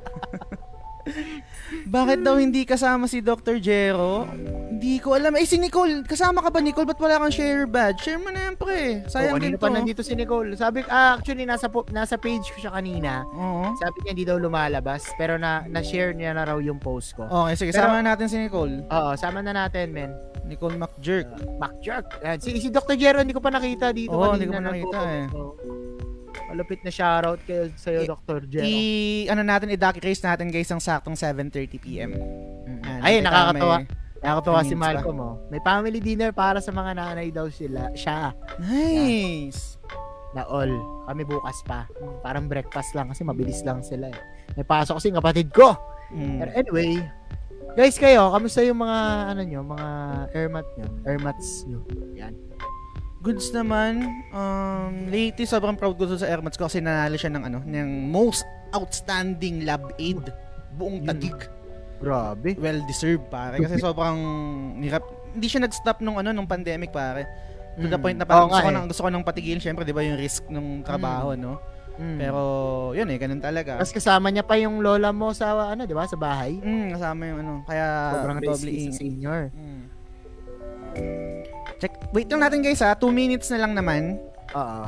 Bakit 1.87 2.21
daw 2.21 2.37
hindi 2.37 2.65
kasama 2.65 3.05
si 3.05 3.21
Dr. 3.21 3.59
Jero? 3.59 4.25
Hindi 4.69 5.03
ko 5.03 5.19
alam. 5.19 5.35
Eh, 5.35 5.43
si 5.43 5.59
Nicole. 5.59 6.07
Kasama 6.07 6.39
ka 6.39 6.55
ba, 6.55 6.63
Nicole? 6.63 6.87
Ba't 6.87 7.03
wala 7.03 7.19
kang 7.19 7.35
share 7.35 7.67
badge? 7.67 7.99
Share 7.99 8.21
mo 8.23 8.31
na 8.31 8.47
yan, 8.47 8.55
pre. 8.55 9.03
Sayang 9.11 9.35
Oo, 9.35 9.43
din 9.43 9.55
to. 9.55 9.61
pa 9.61 9.69
nandito 9.69 10.07
si 10.07 10.15
Nicole. 10.15 10.55
Sabi, 10.55 10.87
ah, 10.87 11.19
actually, 11.19 11.43
nasa, 11.43 11.67
po, 11.67 11.83
nasa 11.91 12.15
page 12.15 12.47
ko 12.55 12.63
siya 12.63 12.71
kanina. 12.71 13.27
Oo. 13.27 13.75
Sabi 13.75 14.07
niya 14.07 14.11
hindi 14.15 14.23
daw 14.23 14.39
lumalabas, 14.39 15.03
pero 15.19 15.35
na, 15.35 15.67
na-share 15.67 16.15
niya 16.15 16.31
na 16.31 16.47
raw 16.47 16.63
yung 16.63 16.79
post 16.79 17.19
ko. 17.19 17.27
Okay, 17.27 17.55
sige. 17.59 17.71
Pero- 17.75 17.91
sama 17.91 17.99
na 17.99 18.15
natin 18.15 18.31
si 18.31 18.39
Nicole. 18.39 18.87
Oo, 18.87 19.11
sama 19.19 19.43
na 19.43 19.51
natin, 19.51 19.91
men. 19.91 20.15
Nicole 20.47 20.79
McJerk. 20.79 21.29
MacJerk. 21.59 22.23
Ayan, 22.23 22.39
si, 22.39 22.57
si 22.57 22.71
Dr. 22.71 22.95
Jero, 22.95 23.19
hindi 23.19 23.35
ko 23.35 23.43
pa 23.43 23.51
nakita 23.51 23.91
dito 23.91 24.15
Oo, 24.15 24.33
hindi 24.33 24.47
ko 24.47 24.57
pa 24.57 24.65
nakita, 24.65 24.99
eh. 25.05 25.27
Oo. 25.35 25.53
Malupit 26.49 26.81
na 26.81 26.89
shoutout 26.89 27.41
kayo 27.45 27.69
sa'yo, 27.77 28.01
I- 28.05 28.09
Dr. 28.09 28.39
Jero. 28.49 28.65
I, 28.65 28.79
ano 29.29 29.45
natin, 29.45 29.69
i-duck 29.69 30.01
race 30.01 30.25
natin, 30.25 30.49
guys, 30.49 30.73
ang 30.73 30.81
saktong 30.81 31.13
7.30pm. 31.13 32.17
Mm. 32.17 33.01
Ay, 33.05 33.21
nakakatawa. 33.21 33.85
Nakakatawa 34.25 34.61
si 34.65 34.75
Malcolm, 34.75 35.19
oh. 35.21 35.35
May 35.53 35.61
family 35.61 36.01
dinner 36.01 36.33
para 36.33 36.59
sa 36.65 36.73
mga 36.73 36.97
nanay 36.97 37.29
daw 37.29 37.47
sila. 37.53 37.93
Siya. 37.93 38.33
Nice. 38.59 39.77
Na 40.33 40.49
all. 40.49 40.73
Kami 41.05 41.23
bukas 41.29 41.61
pa. 41.69 41.85
Parang 42.25 42.49
breakfast 42.49 42.97
lang 42.97 43.13
kasi 43.13 43.23
mabilis 43.23 43.61
lang 43.63 43.85
sila 43.85 44.09
eh. 44.09 44.21
May 44.57 44.65
pasok 44.65 44.99
kasi 44.99 45.13
kapatid 45.13 45.53
ko. 45.53 45.77
Mm. 46.11 46.37
Pero 46.41 46.51
anyway, 46.57 46.91
guys 47.77 48.01
kayo, 48.01 48.33
kamusta 48.33 48.65
yung 48.65 48.81
mga 48.81 48.99
ano 49.37 49.41
nyo, 49.45 49.61
mga 49.61 49.89
airmat 50.33 50.67
nyo, 50.81 50.89
airmats 51.05 51.69
nyo? 51.69 51.85
Yan. 52.17 52.33
Goods 53.19 53.51
naman. 53.51 54.07
Um, 54.31 55.11
lately, 55.11 55.43
sobrang 55.43 55.75
proud 55.75 55.99
ko 55.99 56.07
sa 56.15 56.31
Airmats 56.31 56.55
ko 56.55 56.71
kasi 56.71 56.79
nanalo 56.79 57.19
siya 57.19 57.35
ng 57.35 57.43
ano, 57.43 57.59
ng 57.67 57.89
most 58.09 58.47
outstanding 58.71 59.67
lab 59.67 59.91
aid. 59.99 60.23
Buong 60.79 61.03
tagig. 61.03 61.35
Grabe. 61.99 62.55
Well 62.55 62.79
deserved 62.87 63.27
pare 63.27 63.59
kasi 63.59 63.75
sobrang 63.83 64.19
hirap. 64.79 65.03
Hindi 65.35 65.51
siya 65.51 65.67
nag-stop 65.67 65.99
nung 65.99 66.15
ano 66.15 66.31
nung 66.31 66.47
pandemic 66.47 66.95
pare. 66.95 67.27
To 67.79 67.87
the 67.87 67.99
Mm. 67.99 68.03
point 68.03 68.19
na 68.19 68.27
parang 68.27 68.51
nga 68.51 68.59
gusto 68.59 68.63
ko 68.63 68.71
eh. 68.71 68.75
nang 68.75 68.87
gusto 68.87 69.03
ko 69.03 69.09
nang 69.11 69.27
patigilin 69.27 69.63
syempre 69.63 69.83
'di 69.83 69.95
ba 69.95 70.03
yung 70.03 70.19
risk 70.19 70.47
ng 70.47 70.83
trabaho 70.83 71.35
no. 71.35 71.59
Mm. 71.99 72.19
Pero 72.23 72.41
yun 72.95 73.11
eh 73.11 73.19
ganun 73.19 73.43
talaga. 73.43 73.83
Tapos 73.83 73.91
kasama 73.91 74.31
niya 74.31 74.47
pa 74.47 74.55
yung 74.55 74.79
lola 74.79 75.11
mo 75.11 75.35
sa 75.35 75.75
ano, 75.75 75.83
'di 75.83 75.95
ba, 75.95 76.07
sa 76.07 76.15
bahay. 76.15 76.55
Mm, 76.55 76.95
kasama 76.95 77.21
yung 77.27 77.39
ano, 77.43 77.53
kaya 77.67 77.87
Sobrang 78.15 78.39
risky 78.39 78.79
sa 78.87 78.95
senior. 78.95 79.51
Mm. 79.51 79.83
Check. 81.79 81.95
Wait 82.11 82.27
lang 82.29 82.43
natin 82.43 82.61
guys 82.61 82.83
ha. 82.83 82.95
2 82.95 83.11
minutes 83.11 83.49
na 83.55 83.63
lang 83.63 83.73
naman. 83.75 84.19
Oo. 84.55 84.87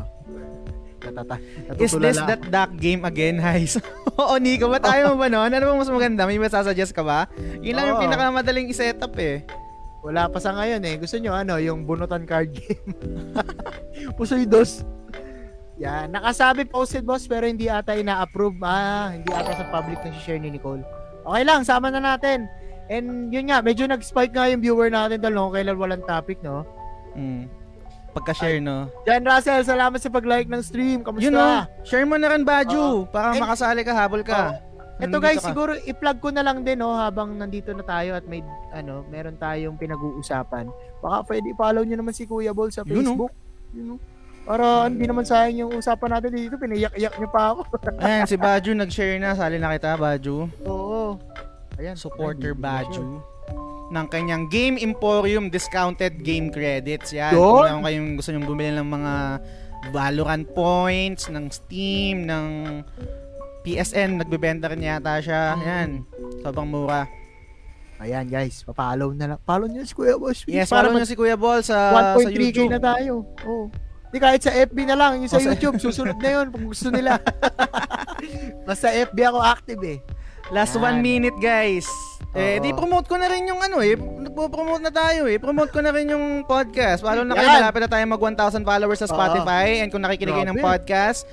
Natata. 1.01 1.41
Is 1.81 1.97
this 1.97 2.21
that 2.21 2.45
duck 2.53 2.71
game 2.77 3.09
again, 3.09 3.41
Heis? 3.45 3.81
Oo, 4.21 4.37
Nico. 4.37 4.69
Ba't 4.69 4.85
ayaw 4.85 5.17
mo 5.17 5.25
ba 5.25 5.33
nun? 5.33 5.49
Ano 5.49 5.65
bang 5.73 5.81
mas 5.81 5.89
maganda? 5.89 6.29
May 6.29 6.37
masasuggest 6.37 6.93
ka 6.93 7.01
ba? 7.01 7.25
Yun 7.65 7.73
lang 7.73 7.87
yung 7.89 7.99
Oo. 8.03 8.05
pinakamadaling 8.05 8.69
i-setup 8.69 9.17
eh. 9.17 9.41
Wala 10.05 10.29
pa 10.29 10.37
sa 10.41 10.53
ngayon 10.53 10.81
eh. 10.85 10.95
Gusto 11.01 11.17
nyo 11.17 11.33
ano, 11.33 11.57
yung 11.57 11.89
bunutan 11.89 12.29
card 12.29 12.53
game. 12.53 12.93
Pusoy 14.17 14.45
dos. 14.45 14.85
Yan. 15.81 16.13
Nakasabi 16.13 16.69
posted 16.69 17.09
boss 17.09 17.25
pero 17.25 17.49
hindi 17.49 17.73
ata 17.73 17.97
ina-approve. 17.97 18.61
Ah, 18.61 19.17
hindi 19.17 19.33
ata 19.33 19.57
sa 19.57 19.65
public 19.73 20.05
na 20.05 20.13
share 20.21 20.41
ni 20.41 20.53
Nicole. 20.53 20.85
Okay 21.25 21.45
lang, 21.45 21.65
sama 21.65 21.89
na 21.89 22.01
natin. 22.01 22.45
And 22.91 23.31
yun 23.33 23.49
nga, 23.49 23.65
medyo 23.65 23.89
nag-spike 23.89 24.35
nga 24.35 24.51
yung 24.53 24.61
viewer 24.61 24.93
natin 24.93 25.21
dahil 25.21 25.37
no, 25.37 25.53
kailan 25.53 25.79
walang 25.79 26.05
topic, 26.05 26.41
no? 26.45 26.67
Mm. 27.13 27.45
Pagka-share, 28.11 28.59
no? 28.59 28.91
Jan 29.07 29.23
Russell, 29.23 29.63
salamat 29.63 30.03
sa 30.03 30.11
pag-like 30.11 30.51
ng 30.51 30.63
stream. 30.63 31.07
Kamusta? 31.07 31.23
Yun 31.23 31.33
no, 31.33 31.63
share 31.87 32.03
mo 32.03 32.19
na 32.19 32.35
rin, 32.35 32.43
Baju. 32.43 33.07
para 33.07 33.39
And- 33.39 33.41
makasali 33.41 33.87
ka, 33.87 33.95
habol 33.95 34.27
ka. 34.27 34.59
Ito 35.01 35.17
Nandito 35.17 35.23
guys, 35.23 35.41
ka. 35.41 35.49
siguro 35.49 35.73
i-plug 35.81 36.19
ko 36.21 36.29
na 36.29 36.45
lang 36.45 36.61
din 36.61 36.77
no 36.77 36.93
habang 36.93 37.33
nandito 37.33 37.73
na 37.73 37.81
tayo 37.81 38.13
at 38.13 38.29
may 38.29 38.45
ano, 38.69 39.01
meron 39.09 39.33
tayong 39.33 39.81
pinag-uusapan. 39.81 40.69
Baka 41.01 41.25
pwede 41.25 41.57
follow 41.57 41.81
niyo 41.89 41.97
naman 41.97 42.13
si 42.13 42.29
Kuya 42.29 42.53
Bol 42.53 42.69
sa 42.69 42.85
Yun, 42.85 42.93
no? 42.93 42.97
Facebook. 43.17 43.33
Yun, 43.73 43.87
no? 43.87 43.97
Para 44.45 44.91
hindi 44.91 45.09
naman 45.09 45.25
sayang 45.25 45.57
yung 45.57 45.73
usapan 45.73 46.21
natin 46.21 46.35
dito, 46.35 46.59
pinayak-iyak 46.59 47.15
niyo 47.17 47.29
pa 47.31 47.55
ako. 47.55 47.61
Ayan, 48.05 48.27
si 48.27 48.37
Baju 48.37 48.71
nag-share 48.75 49.17
na. 49.17 49.33
Sali 49.33 49.57
na 49.57 49.73
kita, 49.73 49.97
Baju. 49.97 50.37
Oo. 50.67 51.17
Ayan, 51.79 51.97
Supporter 51.97 52.53
Baju. 52.53 53.25
Ng 53.91 54.07
kanyang 54.07 54.47
Game 54.47 54.77
Emporium 54.77 55.49
discounted 55.49 56.23
game 56.23 56.49
credits. 56.49 57.11
Yan. 57.11 57.33
Yun. 57.33 57.43
Kung 57.43 57.65
meron 57.65 57.83
kayong 57.83 58.09
gusto 58.15 58.31
nyong 58.31 58.47
bumili 58.47 58.73
ng 58.73 58.87
mga 58.87 59.15
Valorant 59.91 60.47
points, 60.47 61.27
ng 61.27 61.49
Steam, 61.49 62.23
ng 62.23 62.47
PSN, 63.61 64.21
nagbebenta 64.21 64.69
rin 64.69 64.81
yata 64.81 65.19
siya. 65.19 65.57
Mm. 65.57 65.63
Yan. 65.63 65.91
Sobrang 66.41 66.69
mura. 66.69 67.09
Ayan 67.97 68.25
guys, 68.27 68.61
pa-follow 68.63 69.13
na 69.13 69.25
lang. 69.27 69.41
Follow 69.43 69.67
niyo 69.67 69.85
si 69.85 69.93
Kuya 69.93 70.17
Boss. 70.17 70.45
please, 70.45 70.57
Yes, 70.57 70.69
para 70.69 70.89
follow 70.89 70.97
nyo 70.97 71.05
si 71.05 71.17
Kuya 71.17 71.37
Ball 71.37 71.61
sa, 71.61 71.93
sa 71.93 72.17
1.3k 72.17 72.33
YouTube. 72.33 72.73
na 72.73 72.81
tayo. 72.81 73.29
Oo. 73.45 73.69
Di 74.09 74.17
kahit 74.17 74.41
sa 74.41 74.51
FB 74.51 74.79
na 74.85 74.97
lang, 74.97 75.21
yung 75.21 75.29
sa 75.29 75.37
Oh, 75.37 75.45
sa- 75.45 75.53
YouTube, 75.53 75.77
susunod 75.79 76.17
na 76.17 76.31
yun 76.33 76.47
kung 76.49 76.65
gusto 76.67 76.89
nila. 76.89 77.21
Basta 78.69 78.89
FB 78.91 79.19
ako 79.23 79.39
active 79.39 79.83
eh. 79.87 79.99
Last 80.49 80.75
Yan. 80.75 80.83
one 80.83 80.99
minute, 81.01 81.37
guys. 81.39 81.85
Eh, 82.31 82.63
di 82.63 82.71
promote 82.71 83.11
ko 83.11 83.19
na 83.19 83.27
rin 83.27 83.51
yung 83.51 83.59
ano 83.59 83.83
eh. 83.83 83.99
Nagpo-promote 83.99 84.83
na 84.87 84.93
tayo 84.95 85.27
eh. 85.27 85.43
Promote 85.43 85.75
ko 85.75 85.83
na 85.83 85.91
rin 85.91 86.15
yung 86.15 86.47
podcast. 86.47 87.03
Follow 87.03 87.27
na 87.27 87.35
kayo. 87.35 87.51
Yan. 87.51 87.59
Malapit 87.59 87.81
na 87.83 87.91
tayo 87.91 88.05
mag 88.07 88.23
1,000 88.23 88.63
followers 88.63 89.01
sa 89.03 89.11
Spotify. 89.11 89.83
And 89.83 89.91
kung 89.91 90.03
nakikinig 90.07 90.39
kayo 90.39 90.47
ng 90.47 90.63
Grabe. 90.63 90.71
podcast, 90.79 91.27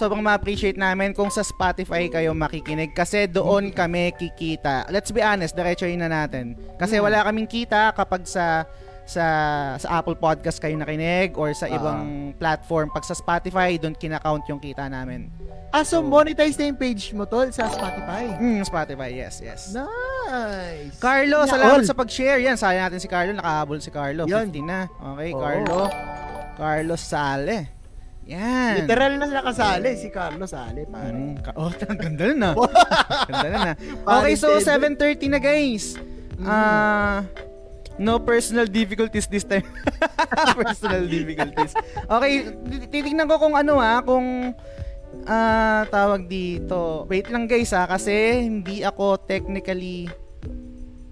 sobrang 0.00 0.24
ma-appreciate 0.24 0.80
namin 0.80 1.12
kung 1.12 1.28
sa 1.28 1.44
Spotify 1.44 2.08
kayo 2.08 2.32
makikinig 2.32 2.96
kasi 2.96 3.28
doon 3.28 3.68
kami 3.68 4.16
kikita. 4.16 4.88
Let's 4.88 5.12
be 5.12 5.20
honest, 5.20 5.52
diretso 5.52 5.84
na 5.92 6.08
natin. 6.08 6.56
Kasi 6.80 6.96
wala 7.04 7.20
kaming 7.20 7.44
kita 7.44 7.92
kapag 7.92 8.24
sa 8.24 8.64
sa 9.10 9.26
sa 9.74 9.98
Apple 9.98 10.14
Podcast 10.14 10.56
kayo 10.56 10.72
nakinig 10.72 11.34
or 11.34 11.50
sa 11.50 11.66
Ah. 11.66 11.74
ibang 11.74 12.02
platform. 12.32 12.88
Pag 12.88 13.02
sa 13.02 13.12
Spotify, 13.12 13.74
doon 13.74 13.92
kinakount 13.92 14.46
yung 14.46 14.56
kita 14.56 14.86
namin. 14.86 15.26
Ah, 15.68 15.82
so 15.82 15.98
monetize 16.00 16.54
na 16.54 16.66
yung 16.66 16.76
page 16.76 17.10
mo, 17.10 17.22
tol, 17.24 17.50
sa 17.50 17.66
Spotify. 17.66 18.30
Hmm, 18.32 18.62
Spotify, 18.62 19.10
yes, 19.12 19.38
yes. 19.38 19.70
Nice. 19.70 20.94
Carlo, 20.96 21.42
Yeah, 21.42 21.50
salamat 21.50 21.76
all. 21.76 21.86
sa 21.86 21.94
pag-share. 21.94 22.38
Yan, 22.40 22.54
sayang 22.54 22.86
natin 22.86 22.98
si 22.98 23.06
Carlo. 23.06 23.30
Nakahabol 23.32 23.78
si 23.78 23.90
Carlo. 23.90 24.26
Yan. 24.26 24.46
50 24.46 24.62
na. 24.62 24.86
Okay, 25.14 25.30
Oo. 25.30 25.38
Carlo. 25.38 25.78
Carlo 26.56 26.94
Sale. 26.94 27.58
Yan. 28.26 28.82
Literal 28.82 29.12
na 29.16 29.26
nakasali 29.26 29.90
si 29.94 30.06
Carlos 30.08 30.50
Sale, 30.50 30.86
pare. 30.86 31.10
Mm, 31.12 31.34
ka- 31.40 31.54
oh, 31.54 31.70
ang 31.90 31.98
ganda 31.98 32.26
na. 32.30 32.50
ganda 33.26 33.48
na. 33.50 33.72
Okay, 34.18 34.34
so 34.34 34.50
Pun 34.52 34.62
7.30 34.62 35.26
na 35.28 35.38
guys. 35.38 35.98
Ah... 36.40 37.26
no 38.00 38.16
personal 38.16 38.64
difficulties 38.64 39.28
this 39.28 39.44
time. 39.44 39.62
personal 40.56 41.04
difficulties. 41.04 41.76
Okay, 42.08 42.48
tit- 42.64 42.88
titignan 42.88 43.28
ko 43.28 43.36
kung 43.36 43.52
ano 43.52 43.76
ha, 43.76 44.00
kung 44.00 44.56
ah 45.28 45.84
tawag 45.86 46.24
dito. 46.24 47.04
Wait 47.06 47.28
lang 47.28 47.44
guys 47.44 47.76
ha, 47.76 47.84
kasi 47.84 48.40
hindi 48.40 48.80
ako 48.80 49.20
technically 49.20 50.08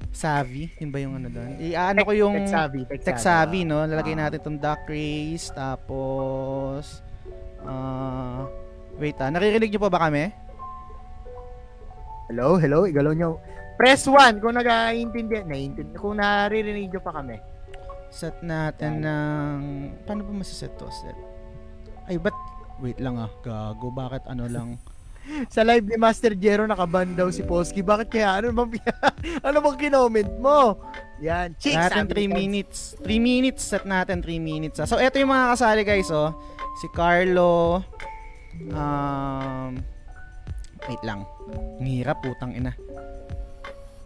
savvy. 0.09 0.73
Yun 0.81 0.90
ba 0.90 0.98
yung 0.98 1.15
ano 1.15 1.28
doon? 1.28 1.60
I-ano 1.60 2.01
ko 2.02 2.12
yung 2.16 2.35
Tech 2.43 2.51
savvy, 2.51 2.81
tech, 2.89 3.01
tech 3.05 3.20
savvy, 3.20 3.62
no? 3.62 3.85
Lalagay 3.85 4.16
Ah. 4.16 4.27
natin 4.27 4.40
tong 4.40 4.59
duck 4.59 4.82
race, 4.89 5.52
tapos 5.52 7.05
ah 7.62 8.48
wait 8.97 9.15
ah, 9.20 9.28
naririnig 9.28 9.69
niyo 9.69 9.78
pa 9.78 9.93
ba 9.93 10.09
kami? 10.09 10.32
Hello, 12.28 12.56
hello, 12.56 12.85
igalaw 12.85 13.12
nyo. 13.12 13.40
Press 13.78 14.10
1 14.10 14.42
kung 14.42 14.59
nag-iintindihan, 14.59 15.46
naiintindihan, 15.46 15.94
kung 15.94 16.18
naririnig 16.18 16.90
nyo 16.90 16.98
pa 16.98 17.14
kami. 17.14 17.38
Set 18.10 18.34
natin 18.42 19.06
ng 19.06 19.59
paano 20.02 20.26
ba 20.26 20.32
masiset 20.34 20.74
to? 20.74 20.90
Set. 20.90 21.14
Ay, 22.10 22.18
but 22.18 22.34
wait 22.82 22.98
lang 22.98 23.22
ah, 23.22 23.30
gago, 23.38 23.94
bakit 23.94 24.26
ano 24.26 24.50
lang? 24.50 24.82
Sa 25.55 25.60
live 25.62 25.84
ni 25.84 25.94
Master 26.00 26.32
Jero, 26.34 26.64
nakaban 26.64 27.12
daw 27.12 27.28
si 27.28 27.44
Polski. 27.44 27.84
Bakit 27.84 28.09
kaya? 28.09 28.40
Ano 28.40 28.50
bang, 28.50 28.80
ano 29.46 29.56
bang 29.60 29.76
kinoment 29.78 30.32
mo? 30.40 30.80
Yan, 31.20 31.55
chicks. 31.60 31.76
natin 31.76 32.09
3 32.09 32.10
sabi 32.10 32.18
ni 32.18 32.26
Tons. 32.26 32.38
minutes. 32.40 32.78
3 33.05 33.20
minutes 33.20 33.62
set 33.62 33.84
natin 33.84 34.18
3 34.24 34.40
minutes. 34.42 34.82
ah. 34.82 34.88
So 34.88 34.96
eto 34.98 35.20
yung 35.20 35.30
mga 35.30 35.55
kasali 35.55 35.82
guys 35.84 36.10
oh. 36.10 36.34
Si 36.80 36.86
Carlo 36.90 37.82
um 38.72 39.78
wait 40.88 41.02
lang. 41.05 41.22
Ang 41.78 41.86
hirap 41.86 42.24
putang 42.24 42.56
ina. 42.56 42.72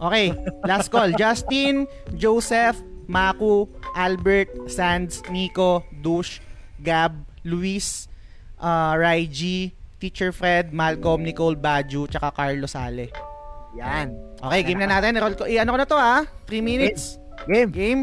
Okay, 0.03 0.35
last 0.67 0.91
call. 0.91 1.15
Justin, 1.21 1.87
Joseph, 2.19 2.75
Maku, 3.07 3.71
Albert, 3.95 4.51
Sands, 4.67 5.23
Nico, 5.31 5.87
Dush, 6.03 6.43
Gab, 6.83 7.15
Luis, 7.47 8.11
uh, 8.59 8.99
Raiji, 8.99 9.71
Teacher 10.03 10.35
Fred, 10.35 10.75
Malcolm, 10.75 11.23
Nicole, 11.23 11.55
Baju, 11.55 12.11
tsaka 12.11 12.35
Carlo 12.35 12.67
Sale. 12.67 13.07
Yan. 13.79 14.11
Okay, 14.43 14.61
game 14.67 14.83
na 14.83 14.99
natin. 14.99 15.17
Ko. 15.39 15.47
I-ano 15.47 15.71
ko 15.71 15.77
na 15.79 15.87
to 15.87 15.97
ha? 15.97 16.27
3 16.51 16.59
minutes. 16.59 17.15
Game. 17.47 17.71
Game. 17.71 18.01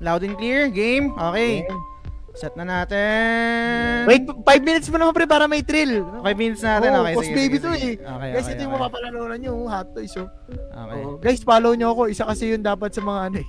Loud 0.00 0.24
and 0.24 0.34
clear. 0.40 0.72
Game. 0.72 1.12
Okay. 1.14 1.68
Game. 1.68 1.91
Set 2.32 2.56
na 2.56 2.64
natin. 2.64 4.08
Wait, 4.08 4.24
5 4.24 4.40
minutes 4.64 4.88
mo 4.88 4.96
naman 4.96 5.12
pre 5.12 5.28
para 5.28 5.44
may 5.44 5.60
thrill. 5.60 6.00
5 6.24 6.32
minutes 6.32 6.64
natin. 6.64 6.88
Oh, 6.90 7.04
okay, 7.04 7.12
boss 7.12 7.28
sige, 7.28 7.36
baby 7.36 7.56
sige, 7.56 7.62
to 7.62 7.70
eh. 7.70 7.76
Okay, 8.00 8.28
guys, 8.32 8.40
okay, 8.40 8.52
ito 8.56 8.62
yung 8.62 8.72
okay. 8.72 8.80
mapapalarunan 8.80 9.36
nyo, 9.36 9.52
oh, 9.54 9.68
hot 9.68 9.88
toys. 9.92 10.16
Oh. 10.16 10.28
Okay. 10.48 11.00
Oh, 11.04 11.14
guys, 11.20 11.40
follow 11.44 11.72
nyo 11.76 11.92
ako. 11.92 12.02
Isa 12.08 12.24
kasi 12.24 12.48
yun 12.48 12.64
dapat 12.64 12.88
sa 12.90 13.04
mga 13.04 13.20
ano 13.28 13.36
eh. 13.36 13.48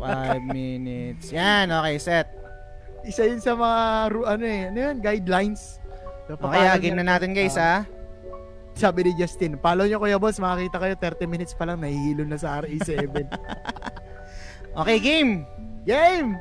5 0.00 0.48
minutes. 0.56 1.28
Yan. 1.28 1.68
Okay, 1.68 1.96
set. 2.00 2.26
Isa 3.04 3.28
yun 3.28 3.38
sa 3.38 3.52
mga, 3.52 3.80
ano 4.24 4.44
eh, 4.44 4.60
ano 4.66 4.78
yun, 4.80 4.96
guidelines. 4.98 5.76
So, 6.24 6.40
Okay, 6.40 6.64
ah, 6.64 6.74
game 6.74 6.96
nyo- 6.96 7.04
na 7.04 7.14
natin 7.14 7.36
guys 7.36 7.54
Ah. 7.54 7.84
ha. 7.84 7.94
Sabi 8.76 9.08
ni 9.08 9.12
Justin, 9.14 9.56
follow 9.56 9.84
nyo 9.84 9.96
kuya 9.96 10.16
boss, 10.16 10.36
makakita 10.36 10.76
kayo 10.76 10.94
30 10.96 11.24
minutes 11.24 11.52
pa 11.52 11.64
lang, 11.64 11.80
nahihilo 11.80 12.24
na 12.24 12.36
sa 12.36 12.60
RE7. 12.60 12.96
Okay, 14.76 15.00
game. 15.00 15.48
Game! 15.88 16.36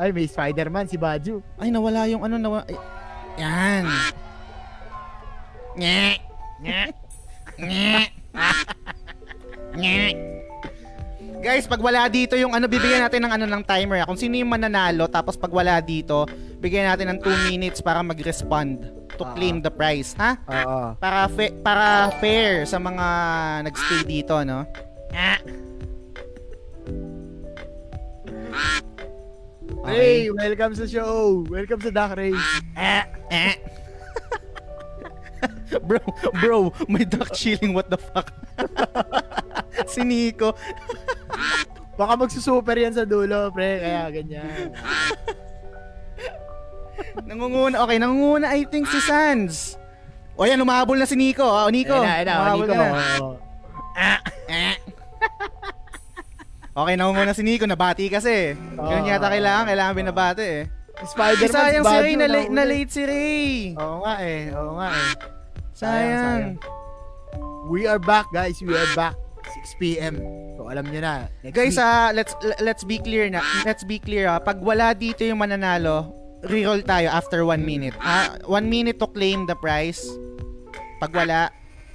Ay, 0.00 0.10
may 0.10 0.24
Spider-Man, 0.24 0.88
si 0.88 0.96
Baju. 0.96 1.44
Ay, 1.60 1.68
nawala 1.68 2.08
yung 2.08 2.24
ano. 2.24 2.40
Nawala. 2.40 2.64
Ay, 2.64 2.76
yan. 3.36 3.84
Nye. 5.76 6.08
Nye. 6.58 6.82
Nye. 7.58 8.00
Nye. 9.76 10.00
Guys, 11.40 11.64
pag 11.64 11.80
wala 11.80 12.04
dito 12.06 12.32
yung 12.34 12.52
ano, 12.52 12.64
bibigyan 12.64 13.00
natin 13.00 13.24
ng 13.24 13.32
ano 13.32 13.44
ng 13.44 13.62
timer. 13.62 14.00
ah. 14.00 14.08
Kung 14.08 14.16
sino 14.16 14.36
yung 14.36 14.48
mananalo, 14.48 15.04
tapos 15.04 15.36
pag 15.36 15.48
wala 15.48 15.80
dito, 15.80 16.24
bigyan 16.56 16.88
natin 16.88 17.12
ng 17.12 17.18
2 17.18 17.48
minutes 17.48 17.80
para 17.80 18.00
mag-respond 18.00 18.80
to 19.16 19.24
Ah. 19.24 19.32
claim 19.32 19.60
the 19.60 19.68
prize, 19.68 20.12
ha? 20.16 20.36
Oo. 20.42 20.96
Para 20.96 21.28
fa- 21.28 21.56
para 21.60 21.86
fair 22.16 22.64
sa 22.64 22.76
mga 22.76 23.06
nagstay 23.64 24.00
dito, 24.04 24.36
no? 24.44 24.64
Hey, 29.86 30.30
welcome 30.34 30.74
sa 30.74 30.86
show. 30.86 31.46
Welcome 31.46 31.80
sa 31.80 31.90
Duck 31.94 32.18
Race. 32.18 32.50
Eh. 32.74 33.54
bro, 35.86 36.02
bro, 36.42 36.74
may 36.90 37.06
duck 37.06 37.30
chilling, 37.30 37.72
what 37.72 37.86
the 37.86 37.96
fuck? 37.96 38.34
si 39.92 40.02
Nico. 40.02 40.58
Baka 41.94 42.12
magsusuper 42.18 42.76
yan 42.82 42.94
sa 42.94 43.06
dulo, 43.06 43.54
pre. 43.54 43.78
Kaya 43.78 44.10
ganyan. 44.10 44.74
Nangunguna, 47.24 47.86
okay, 47.86 47.96
nangunguna 48.02 48.50
I 48.50 48.66
think 48.66 48.90
si 48.90 48.98
Sans. 48.98 49.78
O 50.34 50.42
yan, 50.42 50.58
umahabol 50.58 50.98
na 50.98 51.06
si 51.06 51.14
Nico. 51.14 51.46
Oh, 51.46 51.70
Nico. 51.70 51.94
Ayun 51.94 52.06
na, 52.06 52.14
ayun 52.18 52.26
na, 52.26 52.34
umahabol 52.34 52.66
Nico. 52.66 52.74
ka 52.74 52.76
na. 52.76 52.88
oo. 53.22 53.32
Okay, 56.80 56.94
nangunguna 56.94 57.32
si 57.32 57.42
Nico. 57.42 57.64
Nabati 57.64 58.06
kasi. 58.06 58.54
Ganun 58.74 59.04
Oo. 59.04 59.08
yata 59.08 59.28
kailangan. 59.28 59.64
Kailangan 59.66 59.94
binabati 59.94 60.44
eh. 60.44 60.62
Spider-Man, 61.00 61.48
Eh, 61.48 61.50
sayang 61.50 61.84
si 61.84 61.96
Ray. 61.96 62.14
Na, 62.14 62.26
late, 62.26 62.46
nahuli. 62.46 62.54
na 62.54 62.64
late 62.66 62.90
si 62.90 63.02
Ray. 63.02 63.48
Oo 63.74 63.96
nga 64.02 64.14
eh, 64.20 64.42
oo 64.52 64.72
nga 64.76 64.88
eh. 64.90 65.08
Sayang. 65.72 66.42
We 67.66 67.86
are 67.86 67.96
back, 67.96 68.28
guys. 68.30 68.60
We 68.60 68.74
are 68.74 68.92
back. 68.92 69.16
6 69.64 69.80
p.m. 69.80 70.20
So, 70.54 70.68
alam 70.68 70.84
nyo 70.84 71.00
na. 71.00 71.14
Next 71.40 71.56
Guys, 71.56 71.74
week. 71.74 71.82
ah, 71.82 72.10
let's 72.12 72.32
let's 72.60 72.84
be 72.84 73.00
clear 73.00 73.26
na. 73.26 73.40
Let's 73.64 73.82
be 73.82 73.98
clear 73.98 74.28
ah. 74.28 74.38
Pag 74.38 74.60
wala 74.60 74.92
dito 74.92 75.24
yung 75.24 75.40
mananalo, 75.40 76.12
reroll 76.44 76.84
tayo 76.84 77.08
after 77.08 77.42
one 77.42 77.64
minute. 77.64 77.96
Ah, 77.98 78.36
one 78.44 78.68
minute 78.68 79.00
to 79.00 79.08
claim 79.08 79.48
the 79.48 79.56
prize. 79.56 80.04
Pag 80.98 81.10
wala, 81.10 81.48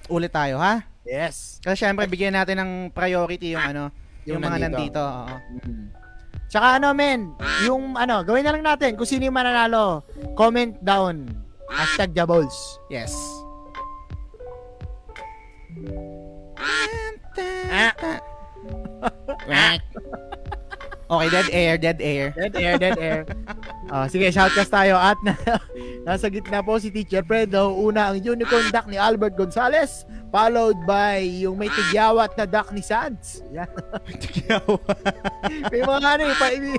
ulit 0.07 0.33
tayo, 0.33 0.57
ha? 0.57 0.81
Yes. 1.05 1.61
Kasi 1.61 1.85
syempre, 1.85 2.09
bigyan 2.09 2.33
natin 2.33 2.57
ng 2.57 2.71
priority 2.89 3.53
yung 3.53 3.61
ano, 3.63 3.93
yung, 4.25 4.41
Yung 4.41 4.43
mga 4.43 4.57
nandito. 4.69 5.01
nandito. 5.01 5.03
Oo. 5.05 6.03
Tsaka 6.45 6.77
ano, 6.77 6.93
men, 6.93 7.33
yung 7.65 7.97
ano, 7.97 8.21
gawin 8.21 8.45
na 8.45 8.53
lang 8.53 8.63
natin. 8.63 8.93
Kung 8.95 9.09
sino 9.09 9.25
yung 9.25 9.33
mananalo, 9.37 10.05
comment 10.37 10.77
down. 10.81 11.25
Hashtag 11.69 12.13
Jabols. 12.13 12.53
Yes. 12.89 13.13
okay, 21.09 21.27
dead 21.29 21.49
air, 21.51 21.73
dead 21.77 21.99
air. 22.01 22.25
Dead 22.33 22.55
air, 22.55 22.75
dead 22.77 22.97
air. 22.97 23.21
Ah, 23.89 24.09
sige, 24.09 24.29
shoutcast 24.33 24.73
tayo. 24.73 24.97
At 24.97 25.17
na, 25.21 25.33
nasa 26.03 26.29
gitna 26.29 26.65
po 26.65 26.77
si 26.81 26.89
Teacher 26.89 27.21
Fredo. 27.21 27.73
Una 27.77 28.11
ang 28.11 28.17
unicorn 28.17 28.69
duck 28.73 28.89
ni 28.89 28.97
Albert 28.97 29.37
Gonzalez. 29.37 30.03
Followed 30.33 30.75
by 30.83 31.21
yung 31.21 31.55
may 31.55 31.71
tigyawat 31.71 32.35
na 32.35 32.45
duck 32.49 32.73
ni 32.75 32.83
Sands. 32.83 33.45
Yan. 33.55 33.69
May 35.71 35.81
mga 35.89 36.07
ano 36.17 36.23
eh. 36.27 36.35
Pa, 36.35 36.47
may 36.51 36.75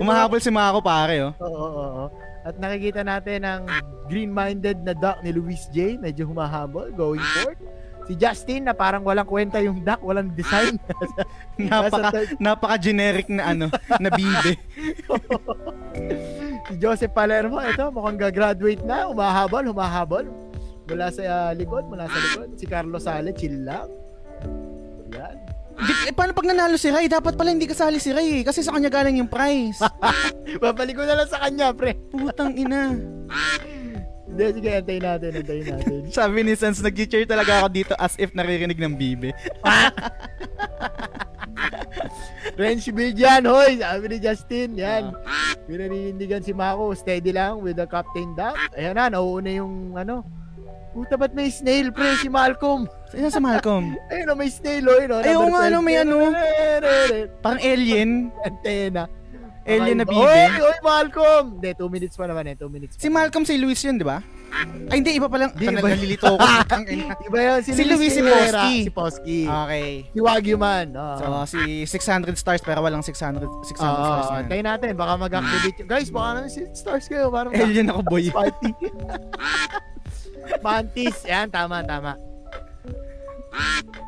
Umahabol 0.00 0.40
si 0.42 0.50
Mako 0.50 0.80
pare, 0.82 1.22
oh. 1.22 1.32
Oo, 1.38 1.54
oo, 1.54 1.70
oo. 1.76 2.06
At 2.40 2.56
nakikita 2.56 3.04
natin 3.04 3.44
ang 3.44 3.62
green-minded 4.08 4.80
na 4.82 4.96
duck 4.96 5.20
ni 5.20 5.30
Luis 5.30 5.68
J. 5.70 6.00
Medyo 6.00 6.24
humahabol, 6.24 6.88
going 6.96 7.20
forward. 7.36 7.60
Si 8.08 8.12
Justin 8.16 8.66
na 8.66 8.74
parang 8.74 9.04
walang 9.04 9.28
kwenta 9.28 9.60
yung 9.60 9.84
duck, 9.84 10.00
walang 10.00 10.32
design. 10.32 10.80
Napaka, 11.60 11.88
Nasa 11.88 12.00
third- 12.10 12.36
napaka-generic 12.40 13.26
na 13.28 13.42
ano, 13.52 13.66
na 14.00 14.08
bibe. 14.08 14.56
si 16.70 16.74
Joseph 16.80 17.12
Palermo, 17.12 17.60
ito, 17.60 17.86
mukhang 17.92 18.18
gagraduate 18.18 18.82
na. 18.82 19.06
Humahabol, 19.10 19.68
humahabol. 19.68 20.24
Mula 20.90 21.06
sa 21.14 21.22
ah, 21.22 21.52
likod, 21.54 21.86
mula 21.86 22.10
sa 22.10 22.18
likod. 22.18 22.48
Si 22.58 22.66
Carlos 22.66 23.06
Sale, 23.06 23.30
chill 23.36 23.62
lang. 23.62 23.86
Yan. 25.14 25.36
Eh, 25.80 26.12
paano 26.12 26.36
pag 26.36 26.44
nanalo 26.44 26.76
si 26.76 26.92
Ray? 26.92 27.08
Dapat 27.08 27.40
pala 27.40 27.56
hindi 27.56 27.64
kasali 27.64 27.96
si 27.96 28.12
Ray 28.12 28.42
eh, 28.42 28.44
kasi 28.44 28.60
sa 28.60 28.76
kanya 28.76 28.92
galing 28.92 29.16
yung 29.16 29.30
prize. 29.30 29.80
Babalik 30.62 30.98
ko 30.98 31.04
na 31.08 31.24
lang 31.24 31.30
sa 31.30 31.40
kanya, 31.40 31.72
pre. 31.72 31.96
Putang 32.12 32.52
ina. 32.52 33.00
Hindi, 34.30 34.44
sige, 34.62 34.70
antayin 34.78 35.02
natin, 35.02 35.30
antayin 35.42 35.66
natin. 35.66 36.00
Sabi 36.14 36.38
ni 36.46 36.54
Sans, 36.54 36.78
nag-cheer 36.78 37.26
talaga 37.26 37.60
ako 37.60 37.68
dito 37.74 37.92
as 37.98 38.14
if 38.16 38.30
naririnig 38.30 38.78
ng 38.78 38.94
bibe. 38.94 39.34
French 42.56 42.86
beard 42.94 43.18
yan, 43.18 43.42
hoy! 43.44 43.80
Sabi 43.82 44.04
ni 44.06 44.18
Justin, 44.22 44.78
yan. 44.78 45.10
Pinaninindigan 45.66 46.44
si 46.44 46.54
Mako, 46.54 46.94
steady 46.94 47.34
lang 47.34 47.58
with 47.58 47.76
the 47.76 47.86
captain 47.90 48.32
duck. 48.38 48.54
Ayan 48.78 48.94
na, 48.94 49.10
nauuna 49.10 49.50
yung 49.50 49.98
ano. 49.98 50.22
Puta, 50.90 51.14
ba't 51.14 51.30
may 51.34 51.50
snail, 51.50 51.94
pre, 51.94 52.18
si 52.18 52.26
Malcolm? 52.26 52.90
Sino 53.10 53.30
sa 53.30 53.38
Malcolm? 53.38 53.94
Ayun 54.10 54.30
o, 54.30 54.34
may 54.34 54.50
snail, 54.50 54.82
o, 54.90 54.92
yun 54.98 55.10
o. 55.14 55.22
Ay, 55.22 55.34
oo 55.38 55.46
number 55.46 55.54
nga, 55.54 55.62
ano, 55.70 55.78
12. 55.78 55.86
may 55.86 55.96
ano. 56.02 56.16
Parang 57.42 57.62
alien. 57.62 58.10
Antena. 58.42 59.06
Alien 59.70 59.96
na 59.96 60.04
bibe. 60.04 60.18
Oy, 60.18 60.52
oy, 60.58 60.76
Malcolm! 60.80 61.44
Hindi, 61.56 61.70
2 61.72 61.86
minutes 61.88 62.14
pa 62.14 62.26
naman 62.26 62.44
eh, 62.44 62.56
2 62.56 62.66
minutes 62.66 62.94
pa. 62.94 63.00
Si 63.00 63.08
Malcolm 63.08 63.44
si 63.44 63.54
Luis 63.54 63.78
yun, 63.80 63.94
di 63.94 64.02
ba? 64.02 64.18
Ay, 64.90 64.98
hindi, 64.98 65.14
iba 65.14 65.30
palang. 65.30 65.54
Di, 65.54 65.62
Di, 65.62 65.70
iba- 65.70 65.86
nalilito 65.86 66.26
ako. 66.26 66.42
Iba 67.30 67.38
yun, 67.38 67.58
si, 67.62 67.70
Si 67.70 67.86
Luis, 67.86 68.10
si 68.10 68.18
Posky. 68.20 68.74
Si 68.82 68.90
Posky. 68.90 69.40
Okay. 69.46 69.90
Si 70.10 70.18
Wagyu 70.18 70.58
man. 70.58 70.90
Oo. 70.90 71.46
So, 71.46 71.54
si 71.54 71.86
600 71.86 72.34
stars 72.34 72.58
pero 72.58 72.82
walang 72.82 73.00
600, 73.00 73.46
600 73.46 73.78
Oo, 73.78 73.94
stars 73.94 74.26
na. 74.28 74.36
antayin 74.42 74.66
natin. 74.66 74.90
Baka 74.98 75.12
mag-activate. 75.16 75.78
yun. 75.78 75.86
Guys, 75.86 76.10
baka 76.10 76.28
naman 76.36 76.50
si 76.50 76.66
stars 76.74 77.06
kayo. 77.06 77.30
Parang 77.30 77.54
Alien 77.54 77.94
ako, 77.94 78.02
boy. 78.04 78.26
Mantis. 80.60 81.16
Yan, 81.24 81.46
tama, 81.46 81.86
tama. 81.86 82.18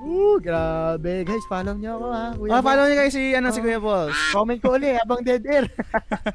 Ooh, 0.03 0.37
grabe. 0.39 1.23
Guys, 1.23 1.47
follow 1.47 1.75
niyo 1.75 1.97
ako 1.97 2.07
ha. 2.09 2.27
Kuya 2.35 2.51
Oh, 2.53 2.63
follow 2.63 2.85
niyo 2.87 2.97
guys 2.97 3.15
si, 3.15 3.23
ano, 3.33 3.49
si 3.51 3.59
Oh. 3.59 3.65
Kuya 3.65 3.79
Balls. 3.79 4.19
Comment 4.31 4.59
ko 4.59 4.69
ulit 4.75 4.99
habang 4.99 5.23
dead 5.23 5.43
air. 5.47 5.67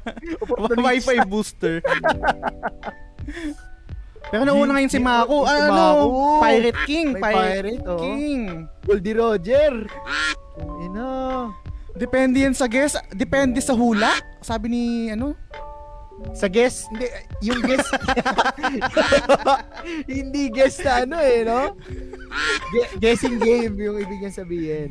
Wi-Fi 0.88 1.16
booster. 1.24 1.80
Pero 4.28 4.44
nauna 4.44 4.76
ngayon 4.76 4.92
si 4.92 5.00
Mako. 5.00 5.48
Si 5.48 5.52
Ano? 5.56 5.72
Mako. 5.72 6.04
Pirate 6.44 6.80
King. 6.84 7.06
May 7.16 7.22
Pirate 7.22 7.40
pirate, 7.40 7.84
oh. 7.88 8.00
King. 8.00 8.40
Goldie 8.84 9.16
Roger. 9.16 9.72
Ina. 10.84 11.08
Depende 11.96 12.44
yan 12.44 12.52
sa 12.52 12.68
guess. 12.68 12.94
Depende 13.10 13.58
sa 13.58 13.72
hula. 13.72 14.12
Sabi 14.38 14.68
ni, 14.68 14.82
ano? 15.08 15.32
Sa 16.34 16.46
guest, 16.46 16.86
hindi, 16.90 17.06
yung 17.40 17.62
guest, 17.62 17.88
hindi 20.10 20.42
guest 20.50 20.78
na 20.82 20.92
ano 21.02 21.16
eh, 21.18 21.42
no? 21.42 21.74
Gue- 22.68 22.92
guessing 22.98 23.38
game 23.38 23.74
yung 23.74 23.96
ibig 23.98 24.18
niyang 24.18 24.36
sabihin. 24.36 24.88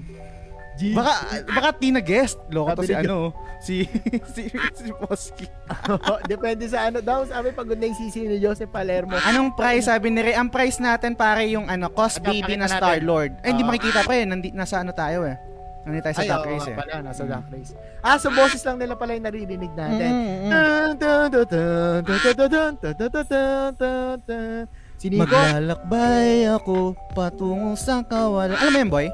G- 0.78 0.94
Baka, 0.94 1.14
baka 1.44 1.70
Tina 1.76 2.00
guest. 2.00 2.38
Loko 2.48 2.78
to 2.78 2.86
si 2.86 2.94
ano. 2.94 3.34
Si, 3.58 3.90
si, 4.38 4.46
si 4.48 4.90
Posky. 4.94 5.50
Depende 6.32 6.70
sa 6.70 6.86
ano 6.86 7.02
daw. 7.02 7.26
Sabi 7.26 7.50
pag 7.50 7.68
na 7.68 7.84
yung 7.84 7.98
sisi 7.98 8.24
ni 8.24 8.38
Joseph 8.38 8.70
Palermo. 8.70 9.18
Anong 9.18 9.58
price? 9.58 9.90
Sabi 9.90 10.14
ni 10.14 10.22
Ray, 10.22 10.38
ang 10.38 10.48
price 10.48 10.78
natin 10.78 11.18
pare 11.18 11.50
yung 11.50 11.66
ano, 11.66 11.90
Cost 11.90 12.22
Ano, 12.22 12.30
Baby 12.30 12.56
na. 12.56 12.70
Star-Lord. 12.70 13.42
Ay, 13.42 13.52
hindi 13.52 13.66
Oo. 13.66 13.68
makikita 13.68 14.06
pa 14.06 14.14
eh. 14.14 14.24
Nandi, 14.24 14.54
nasa 14.54 14.86
ano 14.86 14.94
tayo 14.94 15.26
eh. 15.26 15.36
Nandito 15.88 16.04
tayo 16.04 16.20
sa 16.20 16.20
Ay, 16.20 16.28
duck 16.28 16.44
oo, 16.44 16.52
race 16.52 16.68
eh. 16.68 16.76
Pala, 16.76 17.00
nasa 17.00 17.24
mm. 17.24 17.32
duck 17.32 17.48
race. 17.48 17.72
Ah, 18.04 18.20
so 18.20 18.28
boses 18.36 18.60
lang 18.68 18.76
nila 18.76 19.00
pala 19.00 19.16
yung 19.16 19.24
naririnig 19.24 19.72
natin. 19.72 20.12
Si 25.00 25.08
Nico? 25.08 25.24
Maglalakbay 25.24 26.44
ako 26.60 26.92
patungo 27.16 27.80
sa 27.80 28.04
kawalan. 28.04 28.60
Alam 28.60 28.72
mo 28.76 28.80
yan, 28.84 28.92
boy? 28.92 29.08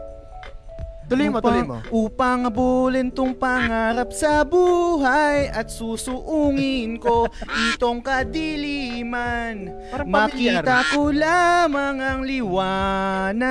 Tuloy 1.06 1.30
mo, 1.30 1.44
tuloy 1.46 1.62
mo. 1.62 1.78
Upang 1.94 2.50
abulin 2.50 3.14
tong 3.14 3.38
pangarap 3.38 4.10
sa 4.16 4.42
buhay 4.42 5.52
at 5.54 5.70
susuungin 5.70 6.98
ko 6.98 7.30
itong 7.70 8.02
kadiliman. 8.02 9.70
Makita 10.10 10.90
ko 10.90 11.14
lamang 11.14 12.02
ang 12.02 12.26
liwanag 12.26 13.44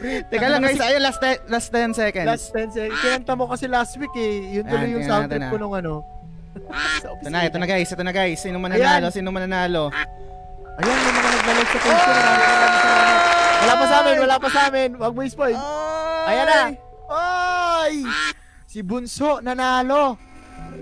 Teka 0.06 0.46
lang 0.50 0.62
guys, 0.62 0.78
ayun 0.82 1.02
last, 1.02 1.18
te- 1.22 1.42
last 1.48 1.70
10 1.72 1.94
seconds. 1.94 2.26
Last 2.26 2.52
10 2.52 2.74
seconds. 2.74 2.98
Kinanta 3.00 3.32
mo 3.38 3.46
kasi 3.48 3.66
last 3.70 3.96
week 3.96 4.12
eh. 4.18 4.60
Yun 4.60 4.64
tuloy 4.66 4.82
Ayan, 4.82 4.92
yung 4.92 5.02
tingnan 5.06 5.14
sound 5.14 5.24
natin 5.30 5.38
trip 5.40 5.46
ah. 5.46 5.52
ko 5.54 5.58
nung 5.62 5.74
ano. 5.74 5.94
sa 7.00 7.08
ito 7.12 7.28
na, 7.30 7.40
ito 7.46 7.58
na 7.58 7.66
guys, 7.66 7.88
ito 7.88 8.02
na 8.02 8.12
guys. 8.12 8.38
Sino 8.42 8.58
mananalo? 8.58 9.06
Ayan. 9.06 9.14
Sino 9.14 9.30
mananalo? 9.32 9.84
Ayan, 10.76 10.96
may 11.00 11.12
mga 11.14 11.30
naglalag 11.32 11.68
sa 11.70 11.78
page 11.80 12.02
ko. 12.02 12.10
Maraming 12.12 12.44
maraming 12.44 12.82
salamat. 12.82 13.14
Wala 13.56 13.72
pa 13.72 13.86
sa 13.86 13.96
amin, 13.98 14.16
wala 14.20 14.36
pa 14.36 14.48
sa 14.52 14.60
amin. 14.68 14.90
Wag 15.00 15.12
mo 15.14 15.20
spoil. 15.24 15.56
Ayan 16.26 16.46
na. 16.46 16.60
Ay! 17.06 17.94
Si 18.66 18.82
Bunso 18.82 19.38
nanalo. 19.38 20.18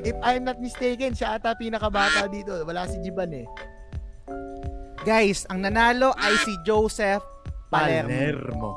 If 0.04 0.16
I'm 0.24 0.48
not 0.48 0.58
mistaken, 0.60 1.12
siya 1.12 1.36
ata 1.36 1.52
pinakabata 1.56 2.28
dito. 2.32 2.56
Wala 2.64 2.88
si 2.88 3.00
Jiban 3.04 3.32
eh. 3.36 3.46
Guys, 5.04 5.44
ang 5.52 5.60
nanalo 5.60 6.16
ay 6.16 6.32
si 6.40 6.52
Joseph 6.64 7.20
Palermo. 7.68 8.08
Palermo. 8.08 8.70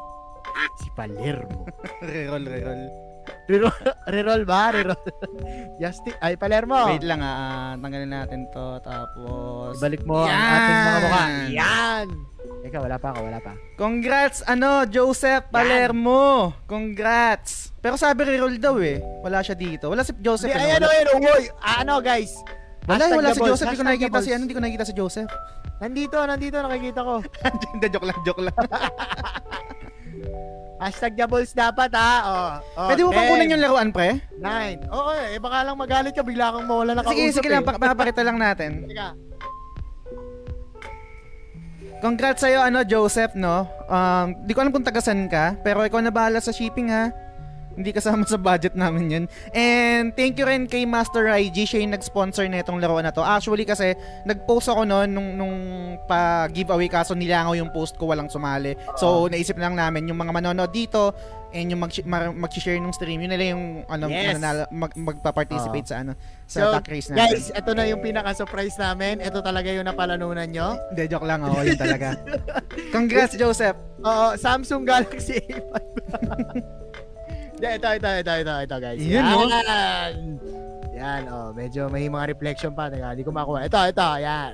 Si 0.83 0.87
Palermo. 0.91 1.63
reroll, 2.07 2.43
reroll. 2.43 2.83
Reroll, 3.47 3.79
reroll 4.11 4.43
ba? 4.43 4.75
Reroll. 4.75 5.07
Justin, 5.81 6.15
ay 6.19 6.35
Palermo. 6.35 6.91
Wait 6.91 7.03
lang 7.07 7.23
ah, 7.23 7.79
tanggalin 7.79 8.11
natin 8.11 8.43
to 8.51 8.79
tapos 8.83 9.79
Ibalik 9.79 10.03
mo 10.03 10.27
ang 10.27 10.31
Yan! 10.31 10.51
ating 10.51 10.75
mga 10.79 10.99
mukha. 10.99 11.23
Yan! 11.55 12.07
Eka, 12.67 12.83
wala 12.83 12.99
pa 12.99 13.15
ako, 13.15 13.19
wala 13.31 13.39
pa. 13.39 13.55
Congrats 13.79 14.43
ano, 14.43 14.83
Joseph 14.83 15.47
Palermo. 15.47 16.51
Congrats. 16.67 17.71
Pero 17.79 17.95
sabi 17.95 18.27
reroll 18.27 18.59
daw 18.59 18.75
eh. 18.83 18.99
Wala 19.23 19.39
siya 19.39 19.55
dito. 19.55 19.87
Wala 19.87 20.03
si 20.03 20.11
Joseph. 20.19 20.51
Hindi, 20.51 20.75
ano, 20.75 20.91
ayan, 20.91 21.07
wala. 21.07 21.15
ayan, 21.15 21.47
oh. 21.47 21.63
Ah, 21.63 21.75
ano, 21.87 21.93
guys? 22.03 22.35
Wala, 22.83 23.07
Hashtag 23.07 23.15
wala 23.15 23.29
si 23.31 23.39
Gabols, 23.39 23.49
Joseph. 23.51 23.67
Hindi 23.67 23.79
ko 23.79 23.83
hashtag 23.83 23.87
nakikita 23.87 24.19
si 24.19 24.29
ano, 24.35 24.41
hindi 24.43 24.55
ko 24.55 24.61
nakikita 24.63 24.85
si 24.85 24.93
Joseph. 24.95 25.31
Nandito, 25.79 26.17
nandito, 26.19 26.57
nakikita 26.59 26.99
ko. 27.05 27.13
Hindi, 27.77 27.87
joke 27.87 28.07
lang, 28.09 28.19
joke 28.25 28.41
lang. 28.43 28.55
Hashtag 30.77 31.17
Jabols 31.17 31.57
dapat, 31.57 31.89
ha? 31.97 32.13
Oh, 32.21 32.49
oh, 32.77 32.87
Pwede 32.93 33.01
mo 33.01 33.09
bang 33.09 33.25
10, 33.25 33.31
kunin 33.33 33.53
yung 33.57 33.63
laruan, 33.65 33.89
pre? 33.89 34.21
9. 34.37 34.93
Oo, 34.93 35.09
eh, 35.09 35.41
baka 35.41 35.65
lang 35.65 35.73
magalit 35.73 36.13
ka, 36.13 36.21
bigla 36.21 36.53
kang 36.53 36.69
mawala 36.69 36.93
na 36.93 37.01
Sige, 37.01 37.33
kausap 37.33 37.41
sige 37.41 37.49
lang, 37.49 37.63
eh. 37.63 37.67
pa- 37.67 37.81
papakita 37.81 38.21
lang 38.21 38.37
natin. 38.37 38.85
Teka. 38.85 39.26
Congrats 41.97 42.45
sa'yo, 42.45 42.61
ano, 42.61 42.85
Joseph, 42.85 43.33
no? 43.33 43.65
Um, 43.89 44.37
di 44.45 44.53
ko 44.53 44.61
alam 44.61 44.69
kung 44.69 44.85
tagasan 44.85 45.25
ka, 45.25 45.57
pero 45.65 45.81
ikaw 45.81 45.97
na 45.97 46.13
bahala 46.13 46.37
sa 46.37 46.53
shipping, 46.53 46.93
ha? 46.93 47.09
Hindi 47.77 47.93
kasama 47.93 48.25
sa 48.25 48.41
budget 48.41 48.73
namin 48.73 49.05
yun. 49.05 49.25
And 49.53 50.09
thank 50.17 50.41
you 50.41 50.49
rin 50.49 50.65
kay 50.65 50.85
Master 50.89 51.29
IG, 51.29 51.69
siya 51.69 51.85
yung 51.85 51.93
nag-sponsor 51.93 52.49
na 52.49 52.65
itong 52.65 52.81
laruan 52.81 53.05
na 53.05 53.13
to. 53.13 53.21
Actually 53.21 53.69
kasi, 53.69 53.93
nag-post 54.25 54.65
ako 54.65 54.81
noon 54.81 55.13
nung, 55.13 55.29
nung 55.37 55.55
pa-giveaway 56.09 56.89
kaso 56.89 57.13
nilangaw 57.13 57.53
yung 57.53 57.69
post 57.69 57.93
ko, 58.01 58.09
walang 58.09 58.33
sumali. 58.33 58.73
So, 58.97 59.29
naisip 59.29 59.61
lang 59.61 59.77
namin, 59.77 60.09
yung 60.09 60.17
mga 60.17 60.33
manonood 60.33 60.73
dito, 60.73 61.13
and 61.53 61.69
yung 61.69 61.81
mag- 61.81 62.33
mag-share 62.33 62.81
ng 62.81 62.93
stream, 62.93 63.21
yun 63.21 63.29
nila 63.29 63.53
yung 63.53 63.85
ano, 63.85 64.09
Yes. 64.09 64.35
mananalo- 64.35 64.69
mag- 64.73 64.97
magpa-participate 64.97 65.85
sa 65.85 66.01
ano, 66.01 66.17
sa 66.47 66.59
So, 66.63 66.71
duck 66.79 66.87
race 66.87 67.11
natin. 67.11 67.27
Guys, 67.27 67.51
ito 67.51 67.71
na 67.75 67.83
yung 67.83 67.99
pinaka-surprise 67.99 68.79
namin. 68.79 69.19
Ito 69.19 69.43
talaga 69.43 69.67
yung 69.67 69.83
napalanunan 69.83 70.47
nyo. 70.47 70.79
Hindi, 70.95 71.03
joke 71.11 71.27
lang. 71.27 71.43
Oo, 71.43 71.59
yun 71.59 71.75
talaga. 71.75 72.15
Congrats, 72.95 73.35
Joseph. 73.35 73.75
Oo, 73.99 74.39
Samsung 74.39 74.87
Galaxy 74.87 75.43
A5. 75.43 75.71
Hindi, 77.57 77.67
ito, 77.73 77.87
ito, 77.89 78.09
ito, 78.21 78.31
ito, 78.31 78.53
ito, 78.63 78.75
guys. 78.79 79.01
Yun, 79.01 79.23
no? 79.27 79.43
Yan. 80.97 81.29
Oh, 81.29 81.53
medyo 81.53 81.85
may 81.93 82.09
mga 82.09 82.33
reflection 82.33 82.73
pa. 82.73 82.89
Teka, 82.89 83.13
hindi 83.13 83.21
ko 83.21 83.29
makuha. 83.29 83.69
Ito, 83.69 83.79
ito, 83.85 84.07
yan. 84.17 84.53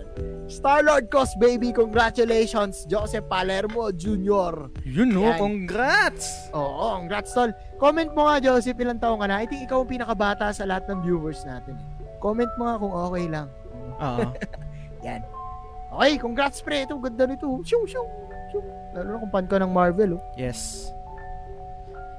Star-Lord 0.52 1.07
Cos, 1.07 1.32
baby. 1.40 1.72
Congratulations, 1.72 2.84
Joseph 2.91 3.24
Palermo 3.32 3.95
Jr. 3.95 4.68
Yun, 4.84 5.10
no? 5.15 5.24
Yan. 5.24 5.40
Congrats! 5.40 6.52
Oo, 6.52 6.99
congrats, 6.99 7.32
tol. 7.32 7.56
Comment 7.80 8.11
mo 8.11 8.28
nga, 8.28 8.44
Joseph, 8.44 8.76
ilang 8.76 8.99
taong 8.99 9.24
ka 9.24 9.28
na? 9.32 9.40
I 9.40 9.48
think 9.48 9.64
ikaw 9.64 9.88
ang 9.88 9.90
pinakabata 9.90 10.52
sa 10.52 10.68
lahat 10.68 10.84
ng 10.91 10.99
viewers 10.99 11.48
natin. 11.48 11.80
Comment 12.20 12.52
mo 12.60 12.68
nga 12.68 12.76
kung 12.76 12.91
okay 12.91 13.26
lang. 13.32 13.48
Oo. 14.03 14.28
Yan. 15.07 15.24
Okay, 15.95 16.14
congrats, 16.20 16.60
pre. 16.60 16.84
Ito, 16.84 16.99
ganda 16.99 17.24
nito. 17.24 17.48
Shoo, 17.64 17.88
shoo, 17.88 18.07
shoo. 18.52 18.64
Lalo 18.99 19.07
na 19.15 19.22
kung 19.24 19.32
fan 19.32 19.48
ka 19.48 19.57
ng 19.64 19.72
Marvel, 19.72 20.20
oh. 20.20 20.24
yes. 20.36 20.91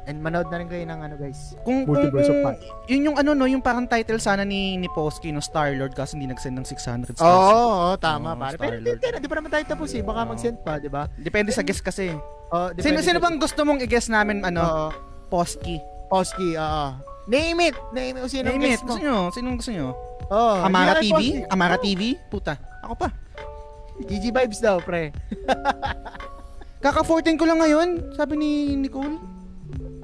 And 0.05 0.21
manood 0.21 0.53
na 0.53 0.61
rin 0.61 0.69
kayo 0.69 0.85
ng 0.85 1.01
ano, 1.01 1.15
guys. 1.17 1.57
Kung, 1.65 1.89
kung, 1.89 1.97
Multiverse 1.97 2.29
of 2.29 2.37
kung 2.37 2.45
Pan. 2.45 2.57
yun 2.87 3.01
yung 3.09 3.17
ano 3.17 3.33
no, 3.33 3.45
yung 3.45 3.61
parang 3.61 3.89
title 3.89 4.21
sana 4.21 4.45
ni 4.45 4.77
ni 4.77 4.85
Posky 4.87 5.33
no 5.33 5.41
Star-Lord 5.41 5.97
kasi 5.97 6.15
hindi 6.15 6.29
nag-send 6.29 6.55
ng 6.55 6.67
600 6.67 7.17
stars. 7.17 7.25
Oo, 7.25 7.41
oo, 7.65 7.97
tama, 7.97 8.33
Oo, 8.33 8.39
pare. 8.39 8.57
Pero 8.57 8.77
Star-Lord. 8.77 9.01
hindi, 9.01 9.19
di 9.19 9.29
pa 9.29 9.37
naman 9.41 9.51
tayo 9.51 9.65
tapos 9.65 9.89
eh. 9.91 10.03
Baka 10.05 10.21
mag-send 10.27 10.57
pa, 10.61 10.77
di 10.77 10.89
ba? 10.89 11.09
Depende 11.17 11.51
sa 11.51 11.65
guest 11.65 11.81
kasi. 11.81 12.13
Oh, 12.53 12.69
Sino 12.77 13.01
sino 13.01 13.19
bang 13.19 13.41
gusto 13.41 13.65
mong 13.65 13.81
i-guess 13.81 14.13
namin 14.13 14.45
ano? 14.45 14.61
Oo. 14.61 14.87
Posky. 15.27 15.81
Posky, 16.07 16.55
oo. 16.55 16.87
Name 17.25 17.73
it! 17.73 17.77
Name 17.91 18.21
it. 18.21 18.29
Sino 18.29 18.45
Name 18.47 18.77
it. 18.77 18.81
Gusto 18.85 19.01
nyo? 19.01 19.33
Sinong 19.33 19.57
gusto 19.57 19.73
nyo? 19.73 19.97
Oo. 20.29 20.55
Amara 20.61 21.01
hindi 21.01 21.09
TV? 21.09 21.17
Posky. 21.17 21.31
Amara. 21.49 21.77
TV? 21.81 22.01
Puta. 22.29 22.55
Ako 22.85 22.95
pa. 22.95 23.09
GG 23.97 24.25
vibes 24.29 24.61
daw, 24.61 24.85
pre. 24.85 25.09
Kaka-14 26.79 27.41
ko 27.41 27.49
lang 27.49 27.65
ngayon, 27.65 27.89
sabi 28.13 28.37
ni 28.37 28.51
Nicole. 28.77 29.17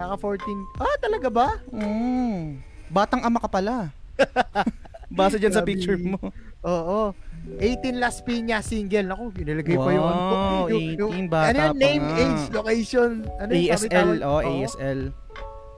Kaka 0.00 0.16
14. 0.16 0.80
Ah, 0.80 0.96
talaga 0.96 1.28
ba? 1.28 1.48
Mm. 1.68 2.56
Batang 2.88 3.20
ama 3.20 3.36
ka 3.36 3.52
pala. 3.52 3.92
Base 5.12 5.36
dyan 5.36 5.52
sa 5.52 5.60
Grabe. 5.60 5.76
picture 5.76 6.00
mo. 6.00 6.16
Oo. 6.64 7.12
18 7.60 8.00
Las 8.00 8.24
Piñas 8.24 8.64
single. 8.64 9.04
Naku, 9.04 9.28
ginilagay 9.34 9.76
pa 9.76 9.90
yung 9.92 10.06
ano. 10.06 10.20
Wow, 10.24 10.64
18, 10.72 11.28
bata 11.28 11.44
ano 11.46 11.58
yun, 11.58 11.68
pa 11.68 11.76
name, 11.76 12.00
nga. 12.00 12.16
age, 12.16 12.42
location. 12.48 13.10
Ano 13.36 13.50
yung 13.52 13.68
sabi 13.68 13.86
ASL, 13.86 13.92
tawag? 13.92 14.20
oh, 14.22 14.40
Oo. 14.40 14.48
ASL. 14.56 15.00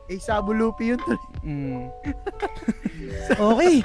Eh, 0.06 0.18
Sabulupi 0.18 0.84
yun. 0.86 1.00
tol. 1.00 1.18
Mm. 1.42 1.82
okay. 3.50 3.76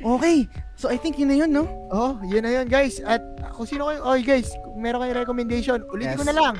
Okay. 0.00 0.38
So 0.74 0.86
I 0.86 0.96
think 0.96 1.18
yun 1.18 1.28
na 1.28 1.36
yun, 1.36 1.50
no? 1.50 1.66
Oh, 1.90 2.14
yun 2.24 2.40
na 2.40 2.50
yun 2.52 2.66
guys. 2.66 3.02
At 3.02 3.20
kung 3.52 3.66
sino 3.66 3.84
kayo, 3.84 4.00
oh 4.00 4.14
guys, 4.16 4.54
kung 4.62 4.78
meron 4.78 5.02
kayong 5.02 5.18
recommendation, 5.18 5.78
ulitin 5.88 6.14
Yes. 6.14 6.20
ko 6.20 6.24
na 6.24 6.34
lang. 6.34 6.54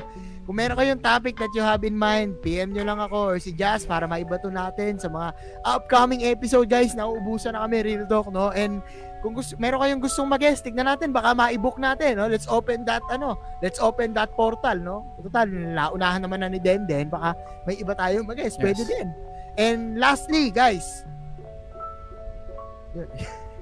Kung 0.51 0.59
meron 0.59 0.75
kayong 0.75 0.99
topic 0.99 1.39
that 1.39 1.47
you 1.55 1.63
have 1.63 1.79
in 1.87 1.95
mind, 1.95 2.35
PM 2.43 2.75
nyo 2.75 2.83
lang 2.83 2.99
ako 2.99 3.31
or 3.31 3.35
si 3.39 3.55
Jazz 3.55 3.87
para 3.87 4.03
maibato 4.03 4.51
natin 4.51 4.99
sa 4.99 5.07
mga 5.07 5.31
upcoming 5.63 6.27
episode 6.27 6.67
guys. 6.67 6.91
Nauubusan 6.91 7.55
na 7.55 7.63
kami, 7.63 7.79
real 7.87 8.03
talk, 8.03 8.27
no? 8.27 8.51
And 8.51 8.83
kung 9.23 9.31
gusto, 9.31 9.55
meron 9.55 9.79
kayong 9.79 10.03
gustong 10.03 10.27
mag-guest, 10.27 10.67
tignan 10.67 10.91
natin, 10.91 11.15
baka 11.15 11.31
ma-book 11.31 11.79
natin, 11.79 12.19
no? 12.19 12.27
Let's 12.27 12.51
open 12.51 12.83
that, 12.83 12.99
ano, 13.07 13.39
let's 13.63 13.79
open 13.79 14.11
that 14.19 14.35
portal, 14.35 14.75
no? 14.75 15.07
Total, 15.23 15.47
naunahan 15.47 16.19
naman 16.19 16.43
na 16.43 16.51
ni 16.51 16.59
Denden, 16.59 17.07
baka 17.07 17.31
may 17.63 17.79
iba 17.79 17.95
tayong 17.95 18.27
mag-guest, 18.27 18.59
Yes. 18.59 18.63
pwede 18.67 18.83
din. 18.91 19.07
And 19.55 20.03
lastly, 20.03 20.51
guys, 20.51 20.83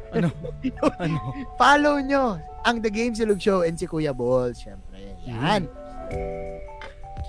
Ano? 0.09 0.33
ano? 1.05 1.17
follow 1.53 2.01
nyo 2.01 2.41
ang 2.65 2.81
The 2.81 2.89
Game 2.89 3.13
Silog 3.13 3.37
Show 3.37 3.61
and 3.61 3.77
si 3.77 3.85
Kuya 3.85 4.09
Ball, 4.09 4.57
syempre. 4.57 5.13
Yan. 5.29 5.69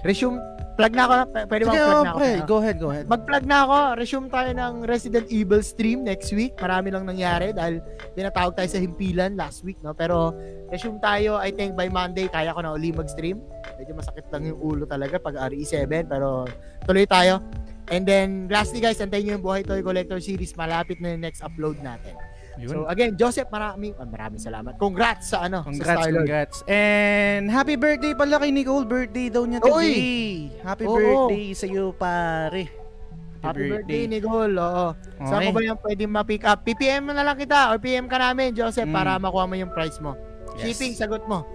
Resume, 0.01 0.41
plug 0.81 0.93
na 0.97 1.03
ako. 1.05 1.13
P- 1.29 1.47
Pwede 1.47 1.63
Sige, 1.69 1.77
plug 1.77 2.01
na 2.01 2.11
ako? 2.11 2.19
pre, 2.19 2.31
go 2.49 2.57
ahead, 2.57 2.77
go 2.81 2.89
ahead. 2.89 3.05
Mag-plug 3.05 3.45
na 3.45 3.59
ako. 3.69 3.77
Resume 4.01 4.27
tayo 4.33 4.51
ng 4.57 4.75
Resident 4.89 5.27
Evil 5.29 5.61
stream 5.61 5.99
next 6.09 6.33
week. 6.33 6.57
Marami 6.57 6.89
lang 6.89 7.05
nangyari 7.05 7.53
dahil 7.53 7.85
tinatawag 8.17 8.57
tayo 8.57 8.69
sa 8.69 8.81
himpilan 8.81 9.37
last 9.37 9.61
week, 9.61 9.77
no? 9.85 9.93
Pero 9.93 10.33
resume 10.73 10.97
tayo, 10.99 11.37
I 11.37 11.53
think 11.53 11.77
by 11.77 11.93
Monday, 11.93 12.27
kaya 12.27 12.57
ko 12.57 12.65
na 12.65 12.73
uli 12.73 12.91
mag-stream. 12.91 13.45
Medyo 13.77 13.93
masakit 13.93 14.25
lang 14.33 14.49
yung 14.49 14.57
ulo 14.57 14.89
talaga 14.89 15.21
pag 15.21 15.37
RE7, 15.53 16.09
pero 16.09 16.49
tuloy 16.89 17.05
tayo. 17.05 17.45
And 17.91 18.07
then, 18.07 18.47
lastly 18.47 18.79
guys, 18.79 19.03
antayin 19.03 19.27
nyo 19.27 19.33
yung 19.37 19.45
Buhay 19.45 19.63
Toy 19.67 19.83
Collector 19.83 20.23
Series. 20.23 20.55
Malapit 20.55 21.03
na 21.03 21.13
yung 21.13 21.27
next 21.27 21.43
upload 21.43 21.83
natin. 21.83 22.15
So 22.61 22.83
Yun. 22.83 22.87
again, 22.87 23.11
Joseph, 23.15 23.49
maraming 23.49 23.95
ah, 23.95 24.05
maraming 24.05 24.39
salamat. 24.39 24.77
Congrats 24.77 25.31
sa 25.31 25.45
ano, 25.45 25.63
sa 25.63 25.69
Congrats, 25.69 25.97
Star-Lord. 25.97 26.17
congrats. 26.27 26.57
And 26.67 27.47
happy 27.47 27.75
birthday 27.75 28.13
pala 28.13 28.37
kay 28.37 28.51
Nicole. 28.51 28.85
Birthday 28.85 29.27
daw 29.29 29.47
niya 29.47 29.61
today. 29.61 29.73
Uy! 29.73 29.93
Happy 30.61 30.85
Oo. 30.85 30.95
birthday 30.95 31.47
sa 31.53 31.65
iyo, 31.65 31.95
pare. 31.95 32.65
Happy 33.41 33.73
birthday, 33.73 34.05
Nicole. 34.05 34.53
Oo. 34.53 34.87
Saan 35.19 35.41
Okay. 35.41 35.49
ko 35.49 35.53
ba 35.55 35.63
yung 35.63 35.81
pwedeng 35.81 36.13
ma-pick 36.13 36.45
up? 36.45 36.61
PPM 36.61 37.09
mo 37.09 37.13
na 37.17 37.25
lang 37.25 37.41
kita 37.41 37.73
or 37.73 37.81
PM 37.81 38.05
ka 38.05 38.21
namin, 38.21 38.53
Joseph, 38.53 38.85
Mm. 38.85 38.93
para 38.93 39.17
makuha 39.17 39.49
mo 39.49 39.57
yung 39.57 39.73
price 39.73 39.97
mo. 39.97 40.13
Yes. 40.55 40.77
Shipping, 40.77 40.93
sagot 40.93 41.25
mo. 41.25 41.49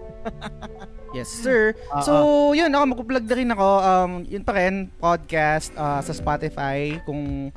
Yes, 1.14 1.30
sir. 1.30 1.78
Oo. 1.94 2.02
So, 2.02 2.14
yun, 2.52 2.74
ako 2.74 2.84
magpo-plug 2.90 3.24
na 3.24 3.36
rin 3.38 3.50
ako. 3.54 3.70
Um, 3.80 4.12
yun 4.26 4.42
pa 4.42 4.58
rin, 4.58 4.90
podcast 4.98 5.70
uh, 5.76 6.02
sa 6.02 6.10
Spotify. 6.10 6.98
Kung 7.06 7.54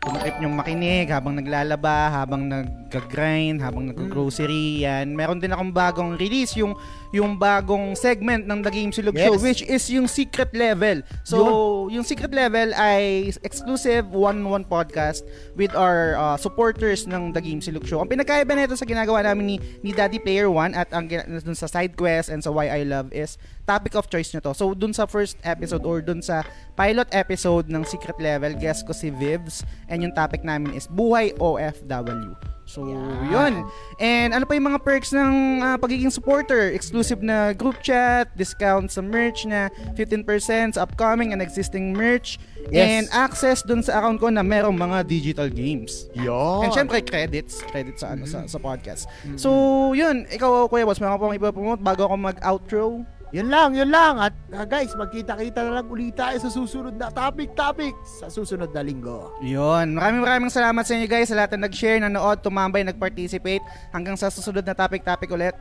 trip 0.00 0.40
nyong 0.40 0.56
makinig 0.56 1.12
habang 1.12 1.36
naglalaba, 1.36 2.08
habang 2.08 2.48
nag-grind, 2.48 3.60
habang 3.60 3.92
nag-grocery, 3.92 4.88
yan. 4.88 5.12
Meron 5.12 5.36
din 5.36 5.52
akong 5.52 5.76
bagong 5.76 6.16
release, 6.16 6.56
yung 6.56 6.72
yung 7.10 7.38
bagong 7.38 7.98
segment 7.98 8.46
ng 8.46 8.62
The 8.62 8.72
Game 8.72 8.90
Silog 8.94 9.18
Yes. 9.18 9.26
Show, 9.26 9.36
which 9.42 9.62
is 9.66 9.82
yung 9.90 10.06
secret 10.06 10.54
level. 10.54 11.02
So, 11.26 11.90
yung 11.90 12.06
secret 12.06 12.30
level 12.30 12.70
ay 12.78 13.34
exclusive 13.42 14.06
one-on-one 14.14 14.66
podcast 14.66 15.26
with 15.58 15.74
our 15.74 16.14
uh, 16.14 16.36
supporters 16.38 17.10
ng 17.10 17.34
The 17.34 17.42
Game 17.42 17.58
Silog 17.58 17.86
Show. 17.86 17.98
Ang 17.98 18.10
pinagkaiba 18.10 18.54
nito 18.54 18.78
sa 18.78 18.86
ginagawa 18.86 19.26
namin 19.26 19.44
ni, 19.44 19.56
ni 19.82 19.90
Daddy 19.90 20.22
Player 20.22 20.46
One 20.46 20.74
at 20.74 20.90
ang 20.94 21.10
dun 21.10 21.58
sa 21.58 21.66
side 21.66 21.98
quest 21.98 22.30
and 22.30 22.42
sa 22.42 22.54
Why 22.54 22.70
I 22.70 22.82
Love 22.86 23.10
is 23.10 23.34
topic 23.66 23.98
of 23.98 24.06
choice 24.06 24.30
nyo 24.30 24.40
to. 24.46 24.54
So, 24.54 24.74
dun 24.74 24.94
sa 24.94 25.06
first 25.10 25.34
episode 25.42 25.82
or 25.82 25.98
dun 26.02 26.22
sa 26.22 26.46
pilot 26.78 27.10
episode 27.10 27.66
ng 27.66 27.82
secret 27.82 28.18
level, 28.22 28.54
guest 28.54 28.86
ko 28.86 28.94
si 28.94 29.10
Vivs 29.10 29.66
and 29.90 30.06
yung 30.06 30.14
topic 30.14 30.46
namin 30.46 30.74
is 30.78 30.86
Buhay 30.86 31.34
OFW. 31.38 32.59
So, 32.70 32.86
Yan. 32.86 33.26
yun. 33.26 33.54
And 33.98 34.30
ano 34.30 34.46
pa 34.46 34.54
yung 34.54 34.70
mga 34.70 34.78
perks 34.80 35.10
ng 35.10 35.34
ah, 35.58 35.74
pagiging 35.74 36.06
supporter? 36.08 36.70
Exclusive 36.70 37.18
na 37.18 37.50
group 37.50 37.82
chat, 37.82 38.30
discount 38.38 38.86
sa 38.86 39.02
merch 39.02 39.42
na 39.42 39.66
15% 39.98 40.78
sa 40.78 40.86
upcoming 40.86 41.34
and 41.34 41.42
existing 41.42 41.90
merch, 41.90 42.38
Yes. 42.70 42.86
and 42.86 43.04
access 43.10 43.66
dun 43.66 43.82
sa 43.82 43.98
account 43.98 44.20
ko 44.20 44.28
na 44.30 44.46
merong 44.46 44.78
mga 44.78 45.02
digital 45.02 45.48
games. 45.50 46.06
Yun. 46.14 46.62
And 46.62 46.70
syempre 46.70 47.02
credits, 47.02 47.58
credits 47.66 48.06
sa 48.06 48.14
ano 48.14 48.22
sa, 48.22 48.46
Mm-hmm. 48.46 48.52
sa 48.52 48.58
podcast. 48.60 49.02
So, 49.34 49.50
yun, 49.90 50.30
ikaw 50.30 50.70
Kuya 50.70 50.86
Boss, 50.86 51.02
meron 51.02 51.18
ka 51.18 51.26
pang 51.26 51.34
ipapromote 51.34 51.82
bago 51.82 52.06
ako 52.06 52.14
mag-outro. 52.16 52.82
Yun 53.30 53.46
lang, 53.46 53.70
yun 53.78 53.90
lang. 53.90 54.18
At 54.18 54.34
ah, 54.50 54.66
guys, 54.66 54.90
magkita-kita 54.98 55.62
na 55.62 55.80
lang 55.80 55.86
ulit 55.86 56.18
tayo 56.18 56.34
sa 56.42 56.50
susunod 56.50 56.98
na 56.98 57.14
topic-topic 57.14 57.94
sa 58.02 58.26
susunod 58.26 58.74
na 58.74 58.82
linggo. 58.82 59.30
Yun. 59.38 59.94
Maraming 59.94 60.22
maraming 60.22 60.52
salamat 60.52 60.82
sa 60.82 60.98
inyo 60.98 61.06
guys 61.06 61.30
sa 61.30 61.38
lahat 61.38 61.54
na 61.54 61.70
nag-share, 61.70 62.02
nanood, 62.02 62.42
tumambay, 62.42 62.82
nag-participate. 62.82 63.62
Hanggang 63.94 64.18
sa 64.18 64.34
susunod 64.34 64.66
na 64.66 64.74
topic-topic 64.74 65.30
ulit. 65.30 65.54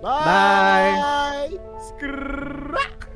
Bye! 0.00 0.94
Bye! 0.96 1.54
Skrak! 1.82 3.13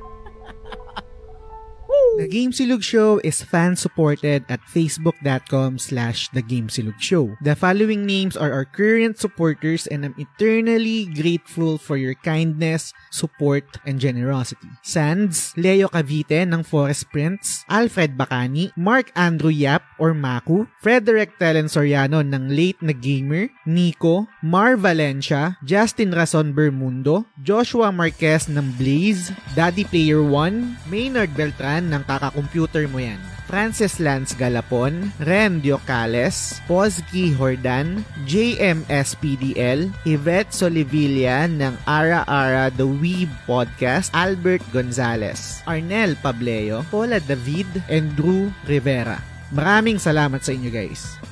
The 1.88 2.28
Game 2.28 2.52
Silog 2.52 2.84
Show 2.84 3.16
is 3.24 3.40
fan-supported 3.40 4.44
at 4.50 4.60
facebook.com 4.68 5.78
slash 5.80 6.28
The. 6.34 7.40
The 7.40 7.56
following 7.56 8.04
names 8.04 8.36
are 8.36 8.52
our 8.52 8.68
current 8.68 9.16
supporters 9.16 9.86
and 9.88 10.04
I'm 10.04 10.18
eternally 10.18 11.08
grateful 11.08 11.78
for 11.78 11.96
your 11.96 12.12
kindness, 12.20 12.92
support, 13.08 13.80
and 13.88 13.96
generosity. 13.96 14.68
Sands, 14.82 15.56
Leo 15.56 15.88
Cavite 15.88 16.44
ng 16.44 16.60
Forest 16.60 17.08
Prince, 17.08 17.64
Alfred 17.70 18.18
Bacani, 18.20 18.68
Mark 18.76 19.08
Andrew 19.16 19.54
Yap 19.54 19.80
or 19.96 20.12
Maku, 20.12 20.68
Frederick 20.82 21.38
Telen 21.40 21.72
Soriano 21.72 22.20
ng 22.20 22.52
Late 22.52 22.82
na 22.84 22.92
Gamer, 22.92 23.48
Nico, 23.64 24.28
Mar 24.42 24.76
Valencia, 24.76 25.56
Justin 25.64 26.12
Rason 26.12 26.52
Bermundo, 26.52 27.24
Joshua 27.40 27.88
Marquez 27.88 28.50
ng 28.50 28.74
Blaze, 28.76 29.32
Daddy 29.54 29.86
Player 29.86 30.20
1, 30.20 30.90
Maynard 30.90 31.32
Beltran 31.38 31.77
ng 31.86 32.02
Kaka-Computer 32.02 32.90
Mo 32.90 32.98
Yan, 32.98 33.22
Francis 33.46 34.02
Lance 34.02 34.34
Galapon, 34.34 35.14
Ren 35.22 35.62
Diocales, 35.62 36.58
Pozgi 36.66 37.30
Hordan, 37.30 38.02
JMSPDL, 38.26 39.94
Yvette 40.02 40.50
Solivilla 40.50 41.46
ng 41.46 41.78
Ara 41.86 42.26
Ara 42.26 42.74
The 42.74 42.84
Weeb 42.84 43.30
Podcast, 43.46 44.10
Albert 44.10 44.66
Gonzalez, 44.74 45.62
Arnel 45.68 46.18
Pableo, 46.18 46.82
Paula 46.90 47.22
David, 47.22 47.68
and 47.86 48.18
Drew 48.18 48.50
Rivera. 48.66 49.22
Maraming 49.54 49.96
salamat 50.02 50.42
sa 50.42 50.52
inyo 50.52 50.68
guys. 50.68 51.27